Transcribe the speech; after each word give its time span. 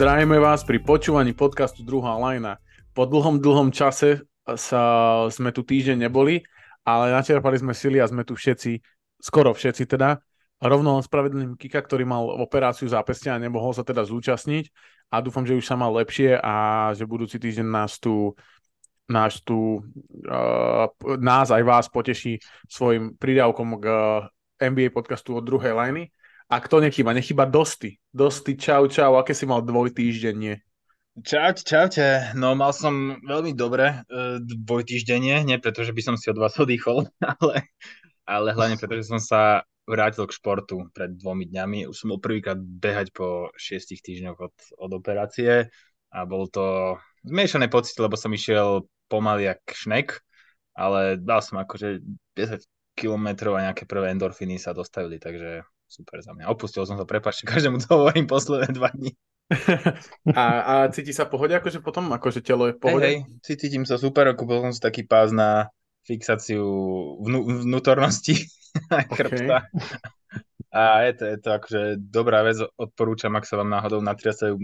Zdravíme 0.00 0.40
vás 0.40 0.64
pri 0.64 0.80
počúvaní 0.80 1.36
podcastu 1.36 1.84
Druhá 1.84 2.16
lajna. 2.16 2.56
Po 2.96 3.04
dlhom, 3.04 3.36
dlhom 3.36 3.68
čase 3.68 4.24
sa, 4.48 4.80
sme 5.28 5.52
tu 5.52 5.60
týždeň 5.60 6.08
neboli, 6.08 6.40
ale 6.88 7.12
načerpali 7.12 7.60
sme 7.60 7.76
sily 7.76 8.00
a 8.00 8.08
sme 8.08 8.24
tu 8.24 8.32
všetci, 8.32 8.80
skoro 9.20 9.52
všetci 9.52 9.84
teda. 9.84 10.16
Rovno 10.56 11.04
spravedlným 11.04 11.52
Kika, 11.60 11.84
ktorý 11.84 12.08
mal 12.08 12.32
operáciu 12.32 12.88
zápestia 12.88 13.36
a 13.36 13.42
nemohol 13.44 13.76
sa 13.76 13.84
teda 13.84 14.00
zúčastniť 14.08 14.72
a 15.12 15.20
dúfam, 15.20 15.44
že 15.44 15.60
už 15.60 15.68
sa 15.68 15.76
mal 15.76 15.92
lepšie 15.92 16.40
a 16.40 16.88
že 16.96 17.04
budúci 17.04 17.36
týždeň 17.36 17.68
nás 17.68 18.00
tu 18.00 18.32
nás 19.04 19.36
tu, 19.44 19.84
uh, 19.84 20.88
nás 21.20 21.52
aj 21.52 21.60
vás 21.60 21.92
poteší 21.92 22.40
svojim 22.72 23.20
prídavkom 23.20 23.76
k 23.76 23.86
NBA 24.64 24.96
podcastu 24.96 25.36
od 25.36 25.44
druhej 25.44 25.76
lajny. 25.76 26.08
A 26.50 26.58
kto 26.58 26.82
nechýba? 26.82 27.14
Nechýba 27.14 27.46
Dosty. 27.46 28.02
Dosty, 28.10 28.58
čau, 28.58 28.90
čau. 28.90 29.14
Aké 29.14 29.38
si 29.38 29.46
mal 29.46 29.62
dvojtýždenie? 29.62 30.58
Čaute, 31.22 31.62
čaute. 31.62 32.34
No 32.34 32.58
mal 32.58 32.74
som 32.74 33.22
veľmi 33.22 33.54
dobre 33.54 34.02
uh, 34.02 34.42
dvojtýždenie, 34.42 35.46
nie 35.46 35.62
preto, 35.62 35.86
že 35.86 35.94
by 35.94 36.02
som 36.02 36.14
si 36.18 36.26
od 36.26 36.42
vás 36.42 36.58
odýchol, 36.58 37.06
ale, 37.38 37.70
ale 38.26 38.48
hlavne 38.50 38.74
preto, 38.82 38.98
že 38.98 39.06
som 39.14 39.22
sa 39.22 39.62
vrátil 39.86 40.26
k 40.26 40.34
športu 40.34 40.90
pred 40.90 41.14
dvomi 41.14 41.46
dňami. 41.46 41.86
Už 41.86 41.94
som 41.94 42.10
bol 42.10 42.18
prvýkrát 42.18 42.58
behať 42.58 43.14
po 43.14 43.54
šiestich 43.54 44.02
týždňoch 44.02 44.38
od, 44.42 44.54
od 44.74 44.90
operácie 44.90 45.70
a 46.10 46.18
bol 46.26 46.50
to 46.50 46.98
zmiešané 47.22 47.70
pocit, 47.70 47.94
lebo 48.02 48.18
som 48.18 48.34
išiel 48.34 48.90
pomaly 49.06 49.54
jak 49.54 49.62
šnek, 49.70 50.18
ale 50.74 51.14
dal 51.14 51.46
som 51.46 51.62
akože 51.62 52.02
10 52.34 52.58
kilometrov 52.98 53.54
a 53.54 53.70
nejaké 53.70 53.86
prvé 53.86 54.10
endorfíny 54.10 54.58
sa 54.58 54.74
dostavili, 54.74 55.22
takže 55.22 55.62
super 55.90 56.22
za 56.22 56.30
mňa. 56.30 56.46
Opustil 56.46 56.86
som 56.86 56.94
to, 56.94 57.04
prepáčte, 57.04 57.44
každému 57.50 57.82
to 57.82 57.90
hovorím 57.90 58.30
posledné 58.30 58.70
dva 58.70 58.94
dní. 58.94 59.12
a, 60.30 60.44
a 60.62 60.74
cíti 60.94 61.10
sa 61.10 61.26
pohode, 61.26 61.50
akože 61.50 61.82
potom, 61.82 62.06
akože 62.14 62.38
telo 62.38 62.70
je 62.70 62.78
v 62.78 62.80
pohode? 62.80 63.02
Hej, 63.02 63.26
hej, 63.26 63.58
cítim 63.58 63.82
sa 63.82 63.98
super, 63.98 64.30
kúpil 64.38 64.62
som 64.62 64.70
si 64.70 64.78
taký 64.78 65.02
pás 65.02 65.34
na 65.34 65.74
fixáciu 66.06 66.62
vnú, 67.18 67.66
vnútornosti 67.66 68.46
okay. 69.10 69.50
A 70.70 71.02
je 71.10 71.12
to, 71.18 71.24
je 71.26 71.38
to 71.42 71.48
akože 71.50 71.82
dobrá 71.98 72.46
vec, 72.46 72.62
odporúčam, 72.78 73.34
ak 73.34 73.42
sa 73.42 73.58
vám 73.58 73.74
náhodou 73.74 73.98
natriasajú 74.06 74.54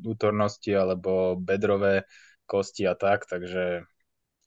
vnútornosti 0.00 0.72
alebo 0.72 1.36
bedrové 1.36 2.08
kosti 2.48 2.88
a 2.88 2.96
tak, 2.96 3.28
takže 3.28 3.84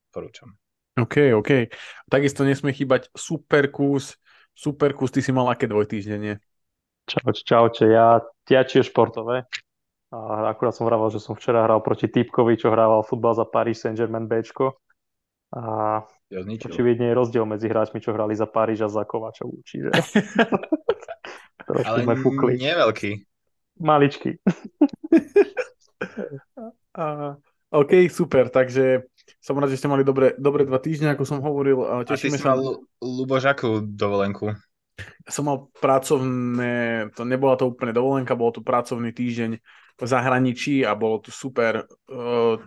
odporúčam. 0.10 0.58
OK, 0.98 1.38
OK. 1.38 1.70
Takisto 2.10 2.42
nesmie 2.46 2.74
chýbať 2.74 3.14
super 3.14 3.70
kus, 3.70 4.18
Super 4.54 4.94
kus, 4.94 5.10
ty 5.10 5.20
si 5.26 5.34
mal 5.34 5.50
aké 5.50 5.66
dvojtýždenie? 5.66 6.38
Čau, 7.10 7.30
čaute, 7.36 7.90
ja, 7.90 8.22
ja 8.48 8.62
tiež 8.64 8.94
športové. 8.94 9.50
A 10.14 10.54
akurát 10.54 10.78
som 10.78 10.86
vravel, 10.86 11.10
že 11.10 11.18
som 11.18 11.34
včera 11.34 11.66
hral 11.66 11.82
proti 11.82 12.06
Typkovi, 12.06 12.54
čo 12.54 12.70
hrával 12.70 13.02
futbal 13.02 13.34
za 13.34 13.50
Paris 13.50 13.82
Saint-Germain 13.82 14.30
Bčko. 14.30 14.78
A 15.54 15.62
ja 16.34 16.42
očividne 16.42 17.14
je 17.14 17.18
rozdiel 17.18 17.46
medzi 17.46 17.70
hráčmi, 17.70 18.02
čo 18.02 18.14
hrali 18.14 18.34
za 18.34 18.50
Paríž 18.50 18.86
a 18.86 18.90
za 18.90 19.06
Kovačovú, 19.06 19.62
čiže... 19.66 19.94
Ale 21.64 22.04
sme 22.04 22.16
fúkli. 22.20 22.60
nie 22.60 22.74
veľký. 22.74 23.12
Maličký. 23.80 24.38
a, 27.02 27.38
OK, 27.74 27.92
super, 28.10 28.50
takže 28.50 29.10
som 29.44 29.60
rád, 29.60 29.72
že 29.72 29.80
ste 29.80 29.92
mali 29.92 30.04
dobre, 30.04 30.36
dobre 30.36 30.64
dva 30.64 30.80
týždne, 30.80 31.12
ako 31.16 31.24
som 31.24 31.40
hovoril. 31.44 32.04
Tešíme 32.04 32.10
a 32.10 32.18
ty 32.18 32.30
si 32.30 32.40
sa... 32.40 32.56
mal 32.56 32.84
Lubožakú 33.00 33.84
dovolenku? 33.84 34.56
Som 35.26 35.50
mal 35.50 35.74
pracovné, 35.82 37.10
to 37.18 37.26
nebola 37.26 37.58
to 37.58 37.72
úplne 37.72 37.92
dovolenka, 37.96 38.38
bol 38.38 38.54
to 38.54 38.62
pracovný 38.62 39.10
týždeň 39.10 39.52
v 39.94 40.04
zahraničí 40.06 40.86
a 40.86 40.94
bolo 40.94 41.22
to 41.22 41.34
super. 41.34 41.90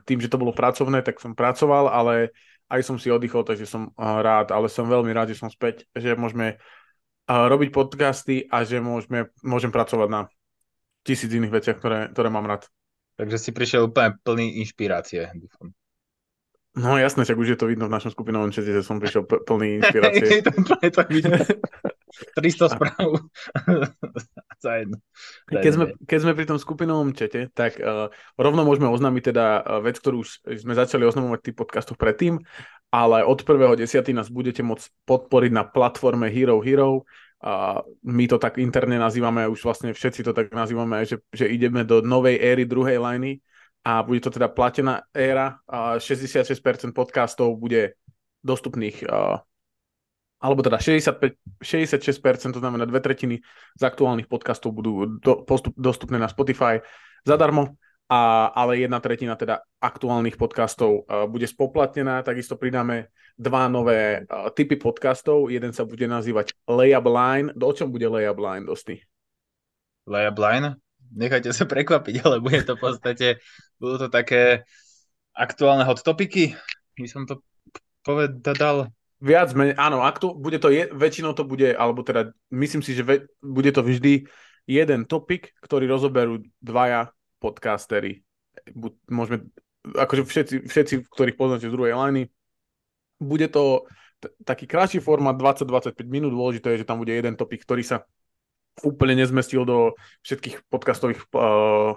Tým, 0.06 0.18
že 0.18 0.30
to 0.30 0.40
bolo 0.40 0.50
pracovné, 0.50 1.06
tak 1.06 1.22
som 1.22 1.38
pracoval, 1.38 1.86
ale 1.86 2.34
aj 2.66 2.82
som 2.82 2.98
si 2.98 3.14
oddychol, 3.14 3.46
takže 3.46 3.66
som 3.66 3.94
rád, 3.98 4.50
ale 4.50 4.66
som 4.66 4.90
veľmi 4.90 5.14
rád, 5.14 5.30
že 5.30 5.38
som 5.38 5.46
späť, 5.46 5.86
že 5.94 6.18
môžeme 6.18 6.58
robiť 7.30 7.70
podcasty 7.70 8.46
a 8.50 8.66
že 8.66 8.82
môžeme, 8.82 9.30
môžem 9.46 9.70
pracovať 9.70 10.08
na 10.10 10.20
tisíc 11.06 11.30
iných 11.30 11.54
veciach, 11.62 11.78
ktoré, 11.78 12.10
ktoré 12.10 12.26
mám 12.30 12.46
rád. 12.46 12.66
Takže 13.16 13.38
si 13.38 13.50
prišiel 13.54 13.86
úplne 13.86 14.18
plný 14.26 14.58
inšpirácie, 14.66 15.30
dúfam. 15.38 15.70
No 16.76 17.00
jasné, 17.00 17.24
však 17.24 17.40
už 17.40 17.48
je 17.56 17.58
to 17.58 17.72
vidno 17.72 17.88
v 17.88 17.94
našom 17.96 18.12
skupinovom 18.12 18.52
čete, 18.52 18.68
že 18.68 18.84
som 18.84 19.00
prišiel 19.00 19.24
plný 19.24 19.66
inspirácie. 19.80 20.44
to 20.44 20.76
je 20.84 20.90
to 20.92 21.02
vidno. 21.08 21.40
300 22.36 22.72
správ 22.76 23.08
za 24.64 24.72
jedno. 24.80 24.96
Keď 25.52 25.72
sme, 25.72 25.84
keď 26.08 26.18
sme 26.20 26.32
pri 26.32 26.46
tom 26.48 26.58
skupinovom 26.60 27.12
čete, 27.12 27.52
tak 27.52 27.76
uh, 27.76 28.08
rovno 28.40 28.64
môžeme 28.64 28.88
oznámiť 28.88 29.22
teda 29.32 29.46
uh, 29.60 29.84
vec, 29.84 30.00
ktorú 30.00 30.24
už 30.24 30.44
sme 30.64 30.72
začali 30.72 31.04
oznamovať 31.04 31.50
tých 31.50 31.56
podcastov 31.56 32.00
predtým, 32.00 32.40
ale 32.88 33.20
od 33.26 33.44
1.10. 33.44 33.84
nás 34.16 34.32
budete 34.32 34.64
môcť 34.64 34.86
podporiť 35.04 35.52
na 35.52 35.64
platforme 35.66 36.32
Hero 36.32 36.60
Hero. 36.64 37.04
Uh, 37.36 37.84
my 38.00 38.24
to 38.24 38.40
tak 38.40 38.56
interne 38.56 38.96
nazývame, 38.96 39.44
už 39.44 39.60
vlastne 39.60 39.92
všetci 39.92 40.24
to 40.24 40.32
tak 40.32 40.48
nazývame, 40.56 41.04
že, 41.04 41.20
že 41.36 41.52
ideme 41.52 41.84
do 41.84 42.00
novej 42.00 42.40
éry 42.40 42.64
druhej 42.64 42.96
liney, 42.96 43.44
a 43.86 44.02
bude 44.02 44.18
to 44.18 44.34
teda 44.34 44.50
platená 44.50 45.06
éra. 45.14 45.62
A 45.70 46.02
66% 46.02 46.90
podcastov 46.90 47.54
bude 47.54 47.94
dostupných 48.42 49.06
alebo 50.36 50.60
teda 50.60 50.76
65, 50.76 51.62
66%, 51.64 52.52
to 52.52 52.60
znamená 52.60 52.84
dve 52.84 53.00
tretiny 53.00 53.40
z 53.72 53.82
aktuálnych 53.82 54.28
podcastov 54.28 54.76
budú 54.76 55.18
do, 55.22 55.42
postup, 55.48 55.72
dostupné 55.80 56.20
na 56.20 56.28
Spotify 56.28 56.84
zadarmo, 57.24 57.80
a, 58.06 58.52
ale 58.54 58.84
jedna 58.84 59.00
tretina 59.02 59.34
teda 59.34 59.64
aktuálnych 59.82 60.38
podcastov 60.38 61.08
bude 61.32 61.48
spoplatnená. 61.48 62.22
Takisto 62.22 62.54
pridáme 62.54 63.10
dva 63.34 63.66
nové 63.66 64.22
typy 64.54 64.78
podcastov. 64.78 65.50
Jeden 65.50 65.74
sa 65.74 65.82
bude 65.82 66.06
nazývať 66.06 66.54
Layup 66.70 67.06
Line. 67.10 67.50
O 67.58 67.72
čom 67.74 67.90
bude 67.90 68.06
Layup 68.06 68.38
Line, 68.38 68.62
dosti? 68.62 69.02
Layup 70.06 70.38
Line? 70.38 70.85
Nechajte 71.12 71.50
sa 71.54 71.68
prekvapiť, 71.68 72.14
ale 72.26 72.42
bude 72.42 72.62
to 72.64 72.74
v 72.74 72.82
podstate, 72.82 73.26
budú 73.78 74.06
to 74.06 74.08
také 74.08 74.66
aktuálne 75.36 75.84
hot 75.84 76.00
topiky, 76.00 76.56
by 76.96 77.08
som 77.08 77.28
to 77.28 77.44
povedal. 78.00 78.88
Viac 79.16 79.56
menej, 79.56 79.80
áno, 79.80 80.04
aktu, 80.04 80.36
bude 80.36 80.60
to, 80.60 80.68
je, 80.68 80.92
väčšinou 80.92 81.32
to 81.32 81.48
bude, 81.48 81.72
alebo 81.72 82.04
teda 82.04 82.36
myslím 82.52 82.84
si, 82.84 82.92
že 82.92 83.00
ve, 83.00 83.24
bude 83.40 83.72
to 83.72 83.80
vždy 83.80 84.28
jeden 84.68 85.08
topik, 85.08 85.56
ktorý 85.64 85.88
rozoberú 85.88 86.44
dvaja 86.60 87.16
podcastery. 87.40 88.20
Môžeme, 89.08 89.48
akože 89.88 90.22
všetci, 90.26 90.54
všetci, 90.68 90.94
ktorých 91.08 91.38
poznáte 91.38 91.70
z 91.70 91.72
druhej 91.72 91.96
liny. 91.96 92.28
Bude 93.16 93.48
to 93.48 93.88
t- 94.20 94.32
taký 94.44 94.68
krátší 94.68 95.00
formát, 95.00 95.32
20-25 95.32 95.96
minút, 96.04 96.36
dôležité 96.36 96.76
je, 96.76 96.84
že 96.84 96.88
tam 96.88 97.00
bude 97.00 97.16
jeden 97.16 97.40
topik, 97.40 97.64
ktorý 97.64 97.80
sa 97.86 98.04
úplne 98.84 99.16
nezmestil 99.16 99.64
do 99.64 99.96
všetkých 100.26 100.68
podcastových 100.68 101.24
uh, 101.32 101.96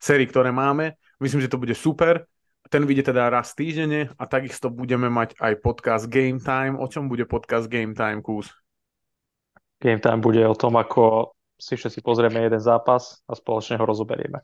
sérií, 0.00 0.28
ktoré 0.28 0.52
máme. 0.52 0.96
Myslím, 1.20 1.44
že 1.44 1.52
to 1.52 1.60
bude 1.60 1.72
super. 1.76 2.28
Ten 2.68 2.84
vyjde 2.84 3.12
teda 3.12 3.32
raz 3.32 3.56
týždenne 3.56 4.12
a 4.14 4.24
takisto 4.28 4.68
budeme 4.68 5.08
mať 5.08 5.36
aj 5.40 5.52
podcast 5.64 6.04
Game 6.08 6.40
Time. 6.40 6.76
O 6.76 6.86
čom 6.86 7.08
bude 7.08 7.24
podcast 7.24 7.66
Game 7.66 7.96
Time, 7.96 8.20
Kús? 8.20 8.52
Game 9.80 10.00
Time 10.00 10.20
bude 10.20 10.44
o 10.44 10.54
tom, 10.54 10.76
ako 10.76 11.32
si 11.60 11.76
všetci 11.76 12.00
pozrieme 12.04 12.40
jeden 12.40 12.60
zápas 12.60 13.20
a 13.28 13.36
spoločne 13.36 13.80
ho 13.80 13.84
rozoberieme. 13.84 14.40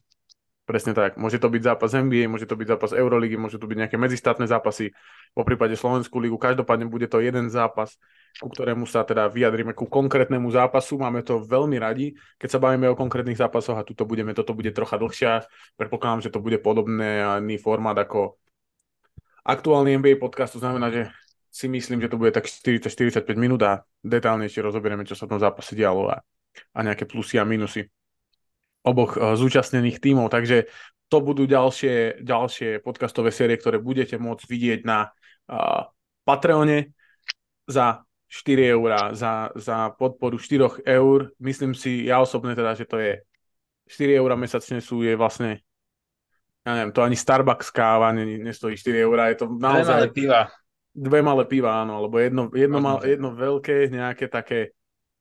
Presne 0.67 0.99
tak. 0.99 1.15
Môže 1.15 1.39
to 1.39 1.47
byť 1.47 1.63
zápas 1.63 1.95
NBA, 1.95 2.27
môže 2.27 2.43
to 2.51 2.59
byť 2.59 2.67
zápas 2.75 2.91
Euroligy, 2.91 3.39
môže 3.39 3.55
to 3.55 3.71
byť 3.71 3.87
nejaké 3.87 3.97
medzistátne 3.97 4.51
zápasy, 4.51 4.91
po 5.31 5.47
prípade 5.47 5.79
Slovenskú 5.79 6.19
ligu. 6.19 6.35
Každopádne 6.35 6.91
bude 6.91 7.07
to 7.07 7.23
jeden 7.23 7.47
zápas, 7.47 7.95
ku 8.37 8.53
ktorému 8.53 8.85
sa 8.85 9.01
teda 9.03 9.33
vyjadrime 9.33 9.73
ku 9.73 9.89
konkrétnemu 9.89 10.49
zápasu. 10.53 11.01
Máme 11.01 11.25
to 11.25 11.41
veľmi 11.41 11.81
radi, 11.81 12.13
keď 12.37 12.49
sa 12.53 12.59
bavíme 12.61 12.85
o 12.93 12.99
konkrétnych 12.99 13.41
zápasoch 13.41 13.81
a 13.81 13.87
tuto 13.87 14.05
budeme, 14.05 14.37
toto 14.37 14.53
bude 14.53 14.73
trocha 14.77 15.01
dlhšia. 15.01 15.49
Predpokladám, 15.81 16.29
že 16.29 16.33
to 16.33 16.45
bude 16.45 16.61
podobné 16.61 17.25
iný 17.41 17.57
formát 17.57 17.97
ako 17.97 18.37
aktuálny 19.47 19.97
NBA 19.97 20.21
podcast. 20.21 20.53
To 20.57 20.61
znamená, 20.61 20.93
že 20.93 21.09
si 21.49 21.73
myslím, 21.73 22.05
že 22.05 22.13
to 22.13 22.21
bude 22.21 22.37
tak 22.37 22.45
40-45 22.45 23.25
minút 23.41 23.65
a 23.65 23.81
detálnejšie 24.05 24.61
rozoberieme, 24.61 25.09
čo 25.09 25.17
sa 25.17 25.25
v 25.25 25.37
tom 25.37 25.41
zápase 25.41 25.73
dialo 25.73 26.13
a, 26.13 26.21
a 26.77 26.79
nejaké 26.85 27.09
plusy 27.09 27.41
a 27.41 27.49
minusy 27.49 27.89
oboch 28.87 29.17
uh, 29.19 29.35
zúčastnených 29.35 29.99
tímov, 29.99 30.31
takže 30.31 30.71
to 31.11 31.19
budú 31.19 31.47
ďalšie, 31.47 32.23
ďalšie 32.23 32.83
podcastové 32.83 33.35
série, 33.35 33.59
ktoré 33.59 33.83
budete 33.83 34.15
môcť 34.19 34.45
vidieť 34.47 34.81
na 34.87 35.11
uh, 35.51 35.91
Patreone 36.23 36.95
za 37.67 38.07
4 38.27 38.75
eurá, 38.75 39.15
za, 39.15 39.55
za 39.55 39.91
podporu 39.95 40.39
4 40.39 40.83
eur. 40.83 41.31
Myslím 41.39 41.75
si, 41.75 42.07
ja 42.07 42.19
osobne 42.19 42.59
teda, 42.59 42.75
že 42.75 42.85
to 42.85 42.99
je 42.99 43.23
4 43.87 44.19
eurá 44.19 44.35
mesačne 44.35 44.83
sú 44.83 45.07
je 45.07 45.15
vlastne 45.15 45.63
ja 46.67 46.75
neviem, 46.75 46.91
to 46.91 47.07
ani 47.07 47.15
Starbucks 47.15 47.71
káva 47.71 48.11
ne, 48.11 48.27
nestojí 48.43 48.75
4 48.75 49.07
eurá, 49.07 49.31
je 49.31 49.39
to 49.39 49.47
naozaj... 49.55 49.87
Dve 49.87 49.95
malé 49.95 50.09
piva. 50.11 50.41
Dve 50.91 51.21
malé 51.23 51.45
piva, 51.47 51.71
áno, 51.87 52.03
alebo 52.03 52.19
jedno, 52.19 52.51
jedno, 52.51 52.79
mal, 52.83 52.99
jedno 53.07 53.31
veľké, 53.39 53.87
nejaké 53.95 54.27
také... 54.27 54.75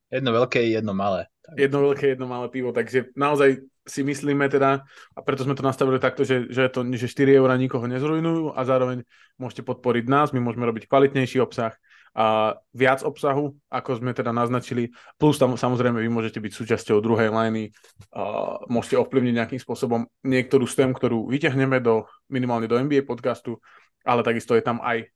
Jedno 0.10 0.34
veľké, 0.34 0.66
jedno 0.66 0.98
malé. 0.98 1.30
Jedno 1.54 1.86
veľké, 1.86 2.18
jedno 2.18 2.26
malé 2.26 2.50
pivo, 2.50 2.74
takže 2.74 3.14
naozaj 3.14 3.62
si 3.86 4.02
myslíme 4.02 4.50
teda, 4.50 4.82
a 5.14 5.20
preto 5.22 5.46
sme 5.46 5.54
to 5.54 5.62
nastavili 5.62 6.02
takto, 6.02 6.26
že, 6.26 6.50
že, 6.50 6.66
to, 6.74 6.82
že 6.98 7.06
4 7.06 7.38
eurá 7.38 7.54
nikoho 7.54 7.86
nezrujnujú 7.86 8.58
a 8.58 8.62
zároveň 8.66 9.06
môžete 9.38 9.62
podporiť 9.62 10.10
nás, 10.10 10.34
my 10.34 10.42
môžeme 10.42 10.66
robiť 10.66 10.90
kvalitnejší 10.90 11.38
obsah 11.46 11.78
a 12.16 12.56
viac 12.72 13.04
obsahu, 13.04 13.52
ako 13.68 14.00
sme 14.00 14.16
teda 14.16 14.32
naznačili, 14.32 14.88
plus 15.20 15.36
tam 15.36 15.60
samozrejme 15.60 16.00
vy 16.00 16.08
môžete 16.08 16.40
byť 16.40 16.52
súčasťou 16.56 17.04
druhej 17.04 17.28
liney, 17.28 17.76
a 18.16 18.56
môžete 18.72 18.96
ovplyvniť 19.04 19.34
nejakým 19.36 19.60
spôsobom 19.60 20.08
niektorú 20.24 20.64
z 20.64 20.96
ktorú 20.96 21.28
vyťahneme 21.28 21.84
do, 21.84 22.08
minimálne 22.32 22.72
do 22.72 22.80
NBA 22.80 23.04
podcastu, 23.04 23.60
ale 24.08 24.24
takisto 24.24 24.56
je 24.56 24.64
tam 24.64 24.80
aj 24.80 25.12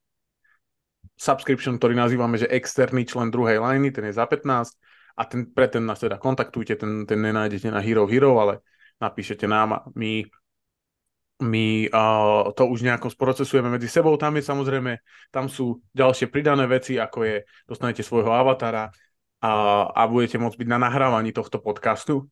subscription, 1.15 1.79
ktorý 1.79 1.95
nazývame, 1.95 2.35
že 2.35 2.51
externý 2.51 3.07
člen 3.07 3.31
druhej 3.31 3.63
liney, 3.63 3.95
ten 3.95 4.03
je 4.11 4.19
za 4.19 4.27
15 4.27 4.75
a 5.19 5.23
ten, 5.23 5.47
pre 5.47 5.71
ten 5.71 5.83
nás 5.87 6.03
teda 6.03 6.19
kontaktujte, 6.19 6.75
ten, 6.75 7.07
ten 7.07 7.19
nenájdete 7.19 7.71
na 7.71 7.79
Hero 7.79 8.07
Hero, 8.07 8.39
ale 8.43 8.59
napíšete 8.99 9.47
nám 9.47 9.69
a 9.71 9.79
my, 9.95 10.27
my 11.39 11.87
uh, 11.87 12.51
to 12.51 12.67
už 12.67 12.83
nejako 12.83 13.07
sprocesujeme 13.07 13.71
medzi 13.71 13.87
sebou. 13.87 14.11
Tam 14.19 14.35
je 14.35 14.43
samozrejme, 14.43 14.99
tam 15.31 15.47
sú 15.47 15.79
ďalšie 15.95 16.27
pridané 16.27 16.67
veci, 16.67 16.99
ako 16.99 17.23
je, 17.23 17.35
dostanete 17.63 18.03
svojho 18.03 18.27
avatara 18.27 18.91
a, 19.39 19.51
a 19.87 20.01
budete 20.11 20.35
môcť 20.35 20.59
byť 20.59 20.67
na 20.67 20.79
nahrávaní 20.83 21.31
tohto 21.31 21.63
podcastu. 21.63 22.27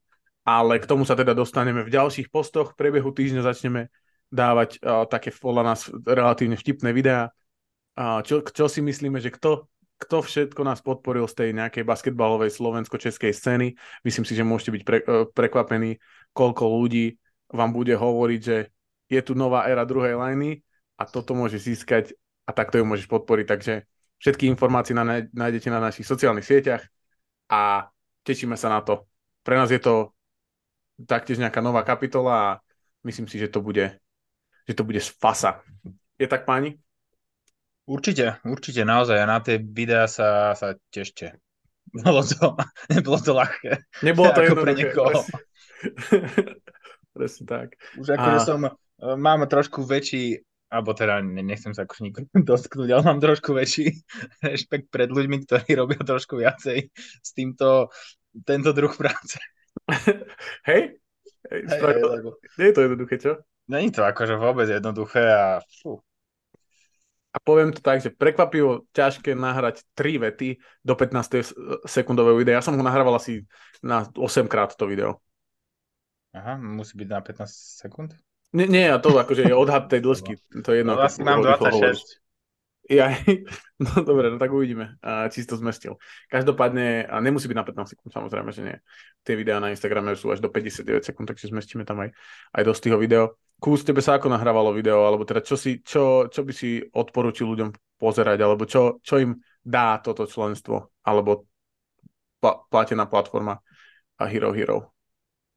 Ale 0.48 0.80
k 0.80 0.88
tomu 0.88 1.04
sa 1.04 1.16
teda 1.16 1.36
dostaneme 1.36 1.84
v 1.84 1.92
ďalších 1.92 2.32
postoch. 2.32 2.72
V 2.72 2.80
priebehu 2.80 3.12
týždňa 3.12 3.48
začneme 3.48 3.92
dávať 4.28 4.80
uh, 4.84 5.08
také 5.08 5.32
podľa 5.32 5.64
nás 5.64 5.88
relatívne 6.04 6.60
vtipné 6.60 6.92
videá. 6.92 7.32
Uh, 7.96 8.20
čo, 8.24 8.44
čo 8.44 8.68
si 8.68 8.84
myslíme, 8.84 9.24
že 9.24 9.32
kto 9.32 9.72
kto 9.98 10.22
všetko 10.22 10.62
nás 10.62 10.80
podporil 10.86 11.26
z 11.26 11.34
tej 11.34 11.50
nejakej 11.58 11.82
basketbalovej 11.82 12.54
slovensko-českej 12.54 13.34
scény. 13.34 13.74
Myslím 14.06 14.26
si, 14.30 14.38
že 14.38 14.46
môžete 14.46 14.72
byť 14.78 14.84
pre, 14.86 14.98
e, 15.02 15.26
prekvapení, 15.26 15.98
koľko 16.38 16.70
ľudí 16.70 17.18
vám 17.50 17.74
bude 17.74 17.98
hovoriť, 17.98 18.42
že 18.46 18.70
je 19.08 19.22
tu 19.24 19.34
nová 19.34 19.68
éra 19.68 19.88
druhej 19.88 20.16
liney 20.16 20.64
a 21.00 21.08
toto 21.08 21.32
môže 21.36 21.60
získať 21.60 22.16
a 22.48 22.52
takto 22.52 22.80
ju 22.80 22.86
môžeš 22.88 23.08
podporiť. 23.08 23.46
Takže 23.48 23.74
všetky 24.20 24.48
informácie 24.48 24.96
na, 24.96 25.28
nájdete 25.28 25.68
na 25.72 25.80
našich 25.80 26.08
sociálnych 26.08 26.48
sieťach 26.48 26.84
a 27.52 27.88
tešíme 28.28 28.56
sa 28.60 28.72
na 28.72 28.80
to. 28.84 29.08
Pre 29.44 29.56
nás 29.56 29.72
je 29.72 29.80
to 29.80 30.12
taktiež 31.08 31.40
nejaká 31.40 31.64
nová 31.64 31.86
kapitola 31.86 32.34
a 32.36 32.50
myslím 33.06 33.30
si, 33.30 33.40
že 33.40 33.48
to 33.48 33.64
bude, 33.64 33.96
že 34.68 34.74
to 34.74 34.84
bude 34.84 35.00
z 35.00 35.10
fasa. 35.16 35.64
Je 36.18 36.26
tak, 36.26 36.44
páni? 36.44 36.76
Určite, 37.88 38.44
určite, 38.44 38.84
naozaj. 38.84 39.16
A 39.16 39.30
na 39.30 39.40
tie 39.40 39.62
videá 39.62 40.12
sa, 40.12 40.52
sa 40.60 40.76
tešte. 40.92 41.40
Bolo 42.04 42.20
to, 42.26 42.58
nebolo 42.92 43.18
to 43.22 43.32
ľahké. 43.32 43.72
Nebolo 44.04 44.36
to 44.36 44.40
ako 44.44 44.56
pre 44.60 44.74
niekoho. 44.76 45.20
Presne 47.16 47.44
tak. 47.48 47.68
Už 47.96 48.12
akože 48.12 48.40
a... 48.40 48.44
som, 48.44 48.60
mám 49.02 49.46
trošku 49.46 49.86
väčší, 49.86 50.42
alebo 50.68 50.92
teda 50.92 51.24
nechcem 51.24 51.72
sa 51.72 51.88
akože 51.88 52.02
nikomu 52.04 52.28
dosknúť, 52.52 52.90
ale 52.92 53.04
mám 53.06 53.20
trošku 53.24 53.54
väčší 53.54 53.92
rešpekt 54.48 54.92
pred 54.92 55.10
ľuďmi, 55.10 55.46
ktorí 55.46 55.70
robia 55.82 56.02
trošku 56.02 56.40
viacej 56.40 56.92
s 57.22 57.30
týmto, 57.34 57.90
tento 58.46 58.72
druh 58.74 58.92
práce. 58.94 59.40
Hej? 60.68 61.00
Hej, 61.48 61.62
hej, 61.64 61.80
hej 61.80 62.04
lebo... 62.04 62.36
Nie 62.60 62.70
je 62.72 62.76
to 62.76 62.84
jednoduché, 62.84 63.16
čo? 63.22 63.32
Není 63.68 63.92
to 63.92 64.04
akože 64.04 64.36
vôbec 64.40 64.68
jednoduché 64.68 65.24
a 65.28 65.60
fú, 65.84 66.00
a 67.38 67.38
poviem 67.38 67.70
to 67.70 67.86
tak, 67.86 68.02
že 68.02 68.10
prekvapivo 68.10 68.90
ťažké 68.98 69.38
nahrať 69.38 69.86
tri 69.94 70.18
vety 70.18 70.58
do 70.82 70.98
15 70.98 71.86
sekundového 71.86 72.34
videa. 72.34 72.58
Ja 72.58 72.66
som 72.66 72.74
ho 72.74 72.82
nahrával 72.82 73.14
asi 73.14 73.46
na 73.86 74.10
8 74.10 74.50
krát 74.50 74.74
to 74.74 74.90
video. 74.90 75.22
Aha, 76.34 76.58
musí 76.58 76.98
byť 76.98 77.08
na 77.14 77.22
15 77.22 77.46
sekúnd? 77.86 78.18
Nie, 78.56 78.68
nie, 78.68 78.88
a 78.88 78.98
to 79.02 79.12
akože 79.12 79.44
je 79.44 79.56
odhad 79.56 79.92
tej 79.92 80.00
dĺžky. 80.00 80.40
To 80.64 80.70
je 80.72 80.82
jedno. 80.82 80.96
No, 80.96 81.04
vlastne 81.04 81.28
mám 81.28 81.44
26. 81.44 82.24
Ja, 82.88 83.12
no 83.84 83.92
dobre, 84.00 84.32
no 84.32 84.40
tak 84.40 84.48
uvidíme, 84.48 84.96
či 85.28 85.44
si 85.44 85.48
to 85.48 85.60
zmestil. 85.60 86.00
Každopádne, 86.32 87.04
a 87.12 87.20
nemusí 87.20 87.52
byť 87.52 87.58
na 87.60 87.68
15 87.68 87.92
sekúnd, 87.92 88.12
samozrejme, 88.16 88.50
že 88.56 88.62
nie. 88.64 88.78
Tie 89.28 89.36
videá 89.36 89.60
na 89.60 89.76
Instagrame 89.76 90.16
sú 90.16 90.32
až 90.32 90.40
do 90.40 90.48
59 90.48 91.04
sekúnd, 91.04 91.28
takže 91.28 91.52
zmestíme 91.52 91.84
tam 91.84 92.00
aj, 92.08 92.16
aj 92.56 92.64
dosť 92.64 92.82
týho 92.88 92.98
video. 92.98 93.36
Kús, 93.60 93.84
tebe 93.84 94.00
sa 94.00 94.16
ako 94.16 94.32
nahrávalo 94.32 94.72
video, 94.72 95.04
alebo 95.04 95.28
teda 95.28 95.44
čo, 95.44 95.60
si, 95.60 95.84
čo, 95.84 96.32
čo 96.32 96.48
by 96.48 96.54
si 96.56 96.80
odporúčil 96.80 97.52
ľuďom 97.52 97.76
pozerať, 98.00 98.40
alebo 98.40 98.64
čo, 98.64 99.04
čo 99.04 99.20
im 99.20 99.36
dá 99.60 100.00
toto 100.00 100.24
členstvo, 100.24 100.96
alebo 101.04 101.44
pla, 102.40 102.64
platená 102.72 103.04
platforma 103.04 103.60
a 104.16 104.24
Hero 104.32 104.56
Hero? 104.56 104.96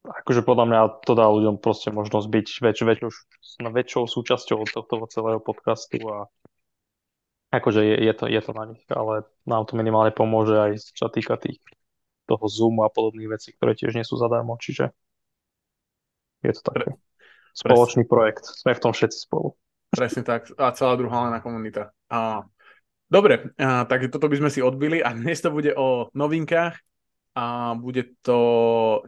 Akože 0.00 0.41
podľa 0.41 0.64
mňa 0.64 0.81
to 1.05 1.12
dá 1.12 1.29
ľuďom 1.29 1.61
proste 1.61 1.93
možnosť 1.93 2.26
byť 2.32 2.47
väč, 2.64 2.79
väčšou, 2.81 3.11
väčšou 3.69 4.02
súčasťou 4.08 4.64
tohto 4.64 4.94
celého 5.12 5.41
podcastu 5.41 6.00
a 6.08 6.29
Akože 7.50 7.82
je, 7.82 7.97
je, 8.06 8.12
to, 8.14 8.31
je 8.31 8.41
to 8.47 8.52
na 8.55 8.64
nich, 8.70 8.82
ale 8.94 9.26
nám 9.43 9.67
to 9.67 9.75
minimálne 9.75 10.14
pomôže 10.14 10.55
aj 10.55 10.73
čo 10.94 11.11
týka 11.11 11.35
tých 11.35 11.58
toho 12.31 12.47
Zoomu 12.47 12.87
a 12.87 12.94
podobných 12.94 13.26
vecí, 13.26 13.50
ktoré 13.58 13.75
tiež 13.75 13.99
nie 13.99 14.06
sú 14.06 14.14
zadarmo, 14.14 14.55
čiže 14.55 14.94
je 16.47 16.52
to 16.55 16.62
také. 16.62 16.94
Spoločný 17.50 18.06
Presne. 18.06 18.12
projekt. 18.14 18.44
Sme 18.47 18.79
v 18.79 18.82
tom 18.87 18.94
všetci 18.94 19.19
spolu. 19.26 19.58
Presne 19.91 20.23
tak. 20.23 20.55
A 20.55 20.70
celá 20.70 20.94
druhá 20.94 21.26
lená 21.26 21.43
komunita. 21.43 21.91
A, 22.06 22.47
dobre, 23.11 23.50
a, 23.58 23.82
takže 23.82 24.14
toto 24.14 24.31
by 24.31 24.47
sme 24.47 24.50
si 24.55 24.62
odbili 24.62 25.02
a 25.02 25.11
dnes 25.19 25.43
to 25.43 25.50
bude 25.50 25.75
o 25.75 26.06
novinkách 26.14 26.79
a 27.40 27.72
bude 27.72 28.20
to, 28.20 28.38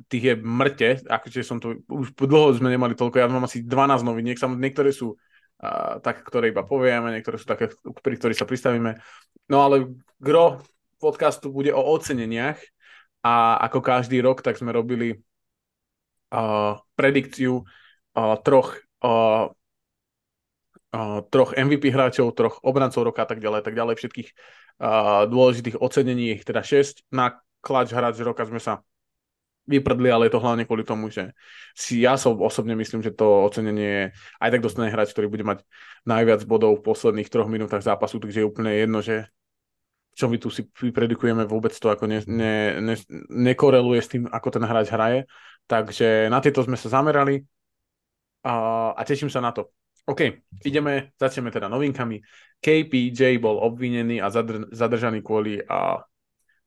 tých 0.09 0.25
je 0.25 0.35
mŕte, 0.41 1.05
akože 1.05 1.45
som 1.45 1.61
to, 1.61 1.85
už 1.85 2.17
dlho 2.17 2.57
sme 2.57 2.73
nemali 2.73 2.97
toľko, 2.97 3.21
ja 3.21 3.29
mám 3.29 3.45
asi 3.45 3.61
12 3.61 4.09
noviniek, 4.09 4.41
samozrejme 4.41 4.65
niektoré 4.65 4.89
sú 4.89 5.21
a, 5.61 6.01
tak, 6.01 6.25
ktoré 6.25 6.49
iba 6.49 6.65
povieme, 6.65 7.13
niektoré 7.13 7.37
sú 7.37 7.45
také, 7.45 7.69
pri 8.01 8.15
ktorých 8.17 8.41
sa 8.41 8.49
pristavíme. 8.49 8.97
No 9.53 9.69
ale 9.69 9.85
gro 10.17 10.65
podcastu 10.97 11.53
bude 11.53 11.77
o 11.77 11.85
oceneniach 11.93 12.57
a 13.21 13.61
ako 13.69 13.85
každý 13.85 14.25
rok, 14.25 14.41
tak 14.41 14.57
sme 14.57 14.73
robili 14.73 15.13
uh, 15.13 16.81
predikciu 16.97 17.61
uh, 17.61 18.37
troch 18.41 18.81
uh, 19.05 19.53
uh, 20.97 21.21
troch 21.29 21.53
MVP 21.53 21.93
hráčov, 21.93 22.33
troch 22.33 22.65
obrancov 22.65 23.05
roka 23.05 23.23
a 23.23 23.29
tak 23.29 23.45
ďalej, 23.45 23.61
tak 23.61 23.77
ďalej, 23.77 23.95
všetkých 24.01 24.29
uh, 24.81 25.29
dôležitých 25.29 25.77
ocenení, 25.85 26.41
teda 26.41 26.65
6. 26.65 27.13
Na 27.13 27.45
klač 27.63 27.95
hráč 27.95 28.19
roka 28.21 28.43
sme 28.43 28.59
sa 28.59 28.83
vyprdli, 29.71 30.11
ale 30.11 30.27
je 30.27 30.35
to 30.35 30.43
hlavne 30.43 30.67
kvôli 30.67 30.83
tomu, 30.83 31.07
že 31.07 31.31
si 31.73 32.03
ja 32.03 32.19
som 32.19 32.35
osobne 32.43 32.75
myslím, 32.75 32.99
že 32.99 33.15
to 33.15 33.47
ocenenie 33.47 34.11
aj 34.43 34.51
tak 34.51 34.61
dostane 34.61 34.91
hráč, 34.91 35.15
ktorý 35.15 35.31
bude 35.31 35.47
mať 35.47 35.63
najviac 36.03 36.43
bodov 36.45 36.83
v 36.83 36.87
posledných 36.91 37.31
troch 37.31 37.47
minútach 37.47 37.81
zápasu, 37.81 38.19
takže 38.19 38.43
je 38.43 38.51
úplne 38.51 38.75
jedno, 38.75 38.99
že 38.99 39.31
čo 40.13 40.29
my 40.29 40.37
tu 40.37 40.53
si 40.53 40.67
vypredikujeme, 40.69 41.49
vôbec 41.49 41.73
to 41.73 41.89
ako 41.89 42.05
ne, 42.05 42.21
ne, 42.29 42.77
ne, 42.85 42.95
nekoreluje 43.33 44.01
s 44.03 44.11
tým, 44.13 44.23
ako 44.29 44.49
ten 44.53 44.65
hráč 44.67 44.93
hraje. 44.93 45.25
Takže 45.65 46.29
na 46.29 46.43
tieto 46.43 46.61
sme 46.61 46.77
sa 46.77 46.93
zamerali 46.93 47.41
a, 48.45 48.55
a 48.93 49.01
teším 49.09 49.33
sa 49.33 49.41
na 49.41 49.55
to. 49.55 49.73
OK, 50.05 50.43
ideme, 50.67 51.15
začneme 51.17 51.55
teda 51.55 51.71
novinkami. 51.71 52.19
KPJ 52.59 53.39
bol 53.39 53.63
obvinený 53.63 54.19
a 54.19 54.29
zadr, 54.29 54.67
zadržaný 54.75 55.23
kvôli 55.23 55.63
a, 55.63 56.03